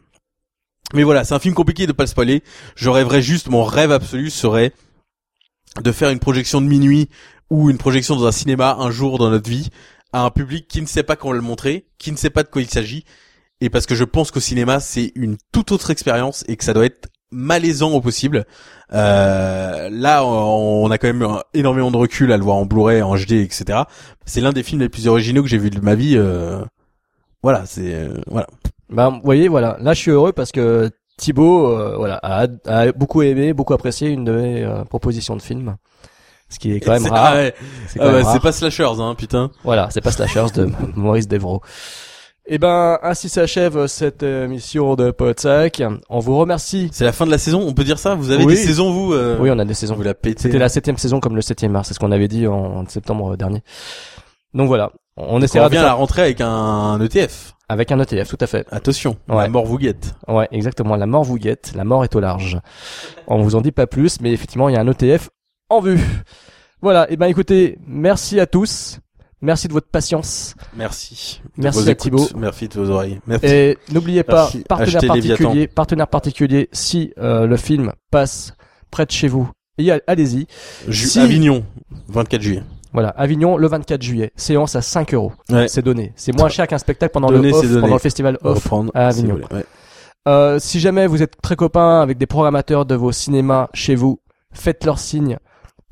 Mais 0.94 1.02
voilà, 1.02 1.24
c'est 1.24 1.34
un 1.34 1.38
film 1.38 1.54
compliqué 1.54 1.86
de 1.86 1.92
pas 1.92 2.04
le 2.04 2.08
spoiler. 2.08 2.42
Je 2.74 2.88
rêverais 2.88 3.20
juste, 3.20 3.48
mon 3.48 3.64
rêve 3.64 3.92
absolu 3.92 4.30
serait 4.30 4.72
de 5.82 5.92
faire 5.92 6.08
une 6.08 6.18
projection 6.18 6.62
de 6.62 6.66
minuit 6.66 7.10
ou 7.50 7.68
une 7.68 7.76
projection 7.76 8.16
dans 8.16 8.26
un 8.26 8.32
cinéma 8.32 8.76
un 8.80 8.90
jour 8.90 9.18
dans 9.18 9.28
notre 9.28 9.50
vie 9.50 9.68
à 10.12 10.22
un 10.22 10.30
public 10.30 10.68
qui 10.68 10.80
ne 10.80 10.86
sait 10.86 11.02
pas 11.02 11.16
comment 11.16 11.32
le 11.32 11.40
montrer, 11.40 11.86
qui 11.98 12.12
ne 12.12 12.16
sait 12.16 12.30
pas 12.30 12.42
de 12.42 12.48
quoi 12.48 12.62
il 12.62 12.68
s'agit. 12.70 13.04
Et 13.60 13.70
parce 13.70 13.86
que 13.86 13.94
je 13.94 14.04
pense 14.04 14.30
qu'au 14.30 14.40
cinéma, 14.40 14.80
c'est 14.80 15.12
une 15.14 15.36
toute 15.52 15.72
autre 15.72 15.90
expérience 15.90 16.44
et 16.48 16.56
que 16.56 16.64
ça 16.64 16.74
doit 16.74 16.84
être 16.86 17.08
malaisant 17.30 17.90
au 17.92 18.00
possible. 18.00 18.44
Euh, 18.92 19.88
là, 19.90 20.24
on 20.24 20.90
a 20.90 20.98
quand 20.98 21.12
même 21.12 21.26
énormément 21.54 21.90
de 21.90 21.96
recul 21.96 22.32
à 22.32 22.36
le 22.36 22.44
voir 22.44 22.56
en 22.56 22.66
Blu-ray, 22.66 23.02
en 23.02 23.16
HD, 23.16 23.32
etc. 23.32 23.80
C'est 24.26 24.40
l'un 24.40 24.52
des 24.52 24.62
films 24.62 24.80
les 24.82 24.88
plus 24.88 25.08
originaux 25.08 25.42
que 25.42 25.48
j'ai 25.48 25.58
vu 25.58 25.70
de 25.70 25.80
ma 25.80 25.94
vie. 25.94 26.16
euh, 26.16 26.62
Voilà, 27.42 27.66
c'est 27.66 27.94
euh, 27.94 28.20
voilà. 28.26 28.46
Bah, 28.90 29.08
vous 29.08 29.20
voyez, 29.24 29.48
voilà. 29.48 29.76
Là, 29.80 29.94
je 29.94 30.00
suis 30.00 30.10
heureux 30.10 30.32
parce 30.32 30.52
que 30.52 30.90
Thibaut, 31.16 31.68
euh, 31.76 31.96
voilà, 31.96 32.20
a, 32.22 32.46
a 32.66 32.92
beaucoup 32.92 33.22
aimé, 33.22 33.52
beaucoup 33.54 33.72
apprécié 33.74 34.08
une 34.10 34.24
de 34.24 34.32
mes 34.32 34.62
euh, 34.64 34.84
propositions 34.84 35.34
de 35.36 35.42
film. 35.42 35.76
Ce 36.48 36.58
qui 36.58 36.72
est 36.72 36.80
quand 36.80 36.92
même 36.92 37.06
rare. 37.06 37.24
ah 37.26 37.34
ouais. 37.34 37.54
C'est 37.88 38.00
Ah 38.00 38.08
ouais, 38.08 38.40
pas 38.40 38.52
slashers, 38.52 39.00
hein, 39.00 39.14
putain. 39.16 39.50
Voilà, 39.64 39.88
c'est 39.90 40.00
pas 40.00 40.12
Slashers 40.12 40.46
de 40.54 40.68
Maurice 40.96 41.26
Devro. 41.28 41.60
Eh 42.48 42.58
ben, 42.58 43.00
ainsi 43.02 43.28
s'achève 43.28 43.88
cette 43.88 44.22
émission 44.22 44.94
de 44.94 45.10
Podsac. 45.10 45.82
On 46.08 46.20
vous 46.20 46.38
remercie. 46.38 46.88
C'est 46.92 47.04
la 47.04 47.10
fin 47.10 47.26
de 47.26 47.32
la 47.32 47.38
saison, 47.38 47.60
on 47.66 47.74
peut 47.74 47.82
dire 47.82 47.98
ça? 47.98 48.14
Vous 48.14 48.30
avez 48.30 48.44
Oui. 48.44 48.54
des 48.54 48.60
saisons, 48.60 48.92
vous 48.92 49.12
euh, 49.14 49.36
Oui, 49.40 49.50
on 49.52 49.58
a 49.58 49.64
des 49.64 49.74
saisons. 49.74 49.96
Vous 49.96 50.04
la 50.04 50.14
pétez. 50.14 50.42
C'était 50.42 50.58
la 50.58 50.68
septième 50.68 50.96
saison 50.96 51.18
comme 51.18 51.34
le 51.34 51.42
7e 51.42 51.70
mars, 51.70 51.88
c'est 51.88 51.94
ce 51.94 51.98
qu'on 51.98 52.12
avait 52.12 52.28
dit 52.28 52.46
en, 52.46 52.86
septembre 52.86 53.36
dernier. 53.36 53.64
Donc 54.54 54.68
voilà, 54.68 54.92
on 55.16 55.38
On 55.38 55.42
essaiera 55.42 55.64
de 55.68 55.70
revient 55.74 55.78
à 55.84 55.88
la 55.88 55.94
rentrée 55.94 56.22
avec 56.22 56.40
un 56.40 57.00
ETF. 57.00 57.54
avec 57.68 57.90
un 57.90 57.98
ETF, 57.98 58.28
tout 58.28 58.38
à 58.40 58.46
fait. 58.46 58.64
Attention, 58.70 59.16
Ouais. 59.28 59.42
la 59.42 59.48
mort 59.48 59.66
vous 59.66 59.78
guette. 59.78 60.14
Ouais, 60.28 60.46
exactement. 60.52 60.94
La 60.94 61.06
mort 61.06 61.24
vous 61.24 61.38
guette, 61.38 61.72
la 61.74 61.82
mort 61.82 62.04
est 62.04 62.14
au 62.14 62.20
large. 62.20 62.60
On 63.26 63.42
vous 63.42 63.56
en 63.56 63.60
dit 63.60 63.72
pas 63.72 63.88
plus, 63.88 64.20
mais 64.20 64.30
effectivement, 64.32 64.68
il 64.68 64.76
y 64.76 64.78
a 64.78 64.80
un 64.80 64.86
ETF 64.86 65.30
en 65.68 65.80
vue. 65.80 66.00
Voilà. 66.82 67.10
Et 67.10 67.16
ben, 67.16 67.26
écoutez, 67.26 67.78
merci 67.86 68.40
à 68.40 68.46
tous. 68.46 68.98
Merci 69.42 69.68
de 69.68 69.72
votre 69.74 69.88
patience. 69.88 70.54
Merci. 70.76 71.42
Merci 71.56 71.90
à. 71.90 71.94
Thibaut. 71.94 72.26
Merci 72.36 72.68
de 72.68 72.74
vos 72.80 72.90
oreilles. 72.90 73.20
Merci. 73.26 73.46
Et 73.46 73.78
n'oubliez 73.92 74.22
pas, 74.22 74.44
Merci. 74.44 74.64
partenaire 74.66 74.96
Achetez 74.96 75.06
particulier, 75.06 75.66
partenaire 75.68 76.08
particulier, 76.08 76.68
si 76.72 77.12
euh, 77.18 77.46
le 77.46 77.56
film 77.56 77.92
passe 78.10 78.54
près 78.90 79.04
de 79.04 79.10
chez 79.10 79.28
vous, 79.28 79.50
allez-y. 80.06 80.46
Si- 80.90 81.20
Avignon, 81.20 81.64
24 82.08 82.40
juillet. 82.40 82.62
Voilà, 82.94 83.10
Avignon, 83.10 83.58
le 83.58 83.68
24 83.68 84.00
juillet. 84.02 84.32
Séance 84.36 84.74
à 84.74 84.80
5 84.80 85.12
euros. 85.12 85.32
Ouais. 85.50 85.68
C'est 85.68 85.82
donné. 85.82 86.12
C'est 86.16 86.34
moins 86.34 86.48
cher 86.48 86.66
qu'un 86.66 86.78
spectacle 86.78 87.12
pendant 87.12 87.30
Donné, 87.30 87.50
le 87.50 87.54
off, 87.54 87.80
pendant 87.80 87.94
le 87.94 87.98
festival 88.00 88.38
off 88.42 88.72
à 88.94 89.12
si 89.12 89.18
Avignon. 89.20 89.40
Ouais. 89.50 89.66
Euh, 90.28 90.58
si 90.58 90.80
jamais 90.80 91.06
vous 91.06 91.22
êtes 91.22 91.40
très 91.42 91.56
copains 91.56 92.00
avec 92.00 92.16
des 92.16 92.26
programmateurs 92.26 92.86
de 92.86 92.94
vos 92.94 93.12
cinémas 93.12 93.68
chez 93.74 93.94
vous, 93.96 94.20
faites 94.52 94.84
leur 94.86 94.98
signe 94.98 95.36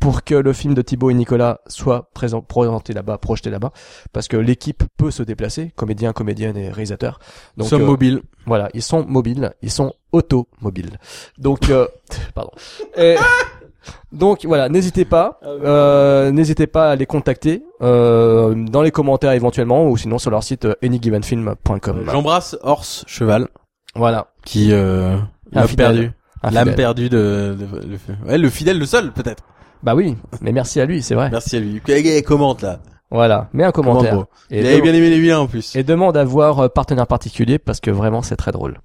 pour 0.01 0.23
que 0.25 0.35
le 0.35 0.53
film 0.53 0.75
de 0.75 0.83
Thibaut 0.83 1.09
et 1.11 1.15
Nicolas 1.15 1.61
soit 1.67 2.11
présent, 2.13 2.43
présenté 2.43 2.93
là-bas, 2.93 3.17
projeté 3.19 3.49
là-bas, 3.51 3.71
parce 4.13 4.29
que 4.29 4.37
l'équipe 4.37 4.83
peut 4.99 5.11
se 5.11 5.23
déplacer, 5.23 5.73
comédiens, 5.77 6.13
comédiennes 6.13 6.57
et 6.59 6.69
réalisateurs. 6.69 7.19
Donc 7.57 7.69
sommes 7.69 7.83
euh, 7.83 7.87
mobiles. 7.87 8.23
voilà, 8.47 8.69
ils 8.75 8.83
sont 8.83 9.05
mobiles, 9.07 9.53
ils 9.63 9.71
sont 9.71 9.95
automobiles. 10.13 10.99
Donc, 11.39 11.71
euh, 11.71 11.87
pardon. 12.35 12.51
Et- 12.99 13.17
donc 14.13 14.45
voilà, 14.45 14.69
n'hésitez 14.69 15.05
pas, 15.05 15.41
euh, 15.45 16.31
n'hésitez 16.31 16.67
pas 16.67 16.91
à 16.91 16.97
les 16.97 17.07
contacter 17.07 17.63
euh, 17.83 18.55
dans 18.55 18.83
les 18.83 18.91
commentaires 18.91 19.33
éventuellement 19.33 19.89
ou 19.89 19.97
sinon 19.97 20.19
sur 20.19 20.31
leur 20.31 20.43
site 20.43 20.65
euh, 20.67 20.75
anygivenfilm.com. 20.83 22.05
J'embrasse 22.11 22.57
Horse 22.63 23.05
Cheval 23.07 23.49
Voilà, 23.95 24.29
qui 24.45 24.73
euh, 24.73 25.17
l'a 25.53 25.67
perdu. 25.69 26.11
L'âme 26.53 26.75
perdue 26.75 27.09
de, 27.09 27.57
de- 27.59 27.87
le, 27.89 28.29
ouais, 28.29 28.37
le 28.37 28.51
fidèle, 28.51 28.79
le 28.79 28.85
seul 28.85 29.13
peut-être. 29.13 29.43
Bah 29.85 29.95
oui, 29.95 30.17
mais 30.41 30.51
merci 30.53 30.81
à 30.81 30.87
lui, 30.87 31.03
c'est 31.03 31.15
vrai. 31.15 31.29
Merci 31.31 31.57
à 31.57 31.61
lui. 31.61 31.81
Commente 32.23 32.63
là. 32.63 32.81
Voilà, 33.11 33.49
mets 33.53 33.65
un 33.65 33.71
commentaire 33.71 34.11
Commente, 34.13 34.29
bro. 34.29 34.35
et, 34.51 34.61
Il 34.61 34.67
avait 34.67 34.81
bien 34.81 34.95
aimé 34.95 35.11
les 35.11 35.21
vilains 35.21 35.39
en 35.41 35.47
plus. 35.47 35.77
et 35.77 35.85
demande 35.85 36.17
à 36.17 36.25
voir 36.25 36.59
euh, 36.59 36.69
partenaire 36.69 37.07
particulier 37.07 37.59
parce 37.59 37.79
que 37.81 37.91
vraiment 37.91 38.23
c'est 38.23 38.35
très 38.37 38.51
drôle. 38.51 38.81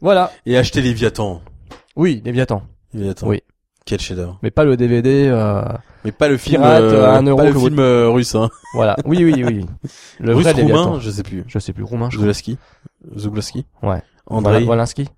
Voilà, 0.00 0.30
Et 0.46 0.56
acheter 0.56 0.80
Léviathan. 0.80 1.42
oui, 1.96 2.22
Léviathan, 2.24 2.62
Léviathan. 2.94 3.26
Oui. 3.26 3.42
Quel 3.84 4.00
chef-d'œuvre. 4.00 4.38
mais 4.42 4.50
pas 4.50 4.64
le 4.64 4.76
DVD. 4.76 5.28
Euh... 5.28 5.62
Mais 6.04 6.12
pas 6.12 6.28
le 6.28 6.36
film, 6.36 6.62
Pirate, 6.62 6.82
euh, 6.82 7.06
à 7.06 7.16
un 7.18 7.22
euro 7.26 7.38
pas 7.38 7.44
le 7.44 7.52
que 7.52 7.58
vous- 7.58 7.66
film 7.66 7.78
euh, 7.80 8.08
russe, 8.10 8.34
hein. 8.34 8.48
Voilà, 8.74 8.96
oui, 9.06 9.24
oui, 9.24 9.42
oui. 9.44 9.66
Le 10.20 10.34
russe 10.34 10.46
vrai 10.46 10.62
roumain, 10.62 10.98
je 11.00 11.10
sais 11.10 11.22
plus. 11.22 11.44
Je 11.48 11.58
sais 11.58 11.72
plus, 11.72 11.82
roumain, 11.84 12.10
je. 12.10 12.18
Zulaski. 12.18 12.58
Zuglaski. 13.16 13.66
Ouais. 13.82 14.02
Andrei. 14.26 14.62
Wolinski. 14.64 15.08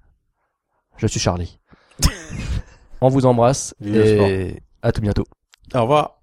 Je 0.96 1.06
suis 1.08 1.20
Charlie. 1.20 1.58
On 3.00 3.08
vous 3.08 3.26
embrasse 3.26 3.74
Vive 3.80 3.96
et 3.96 4.62
à 4.82 4.92
tout 4.92 5.00
bientôt. 5.00 5.24
Au 5.74 5.82
revoir. 5.82 6.19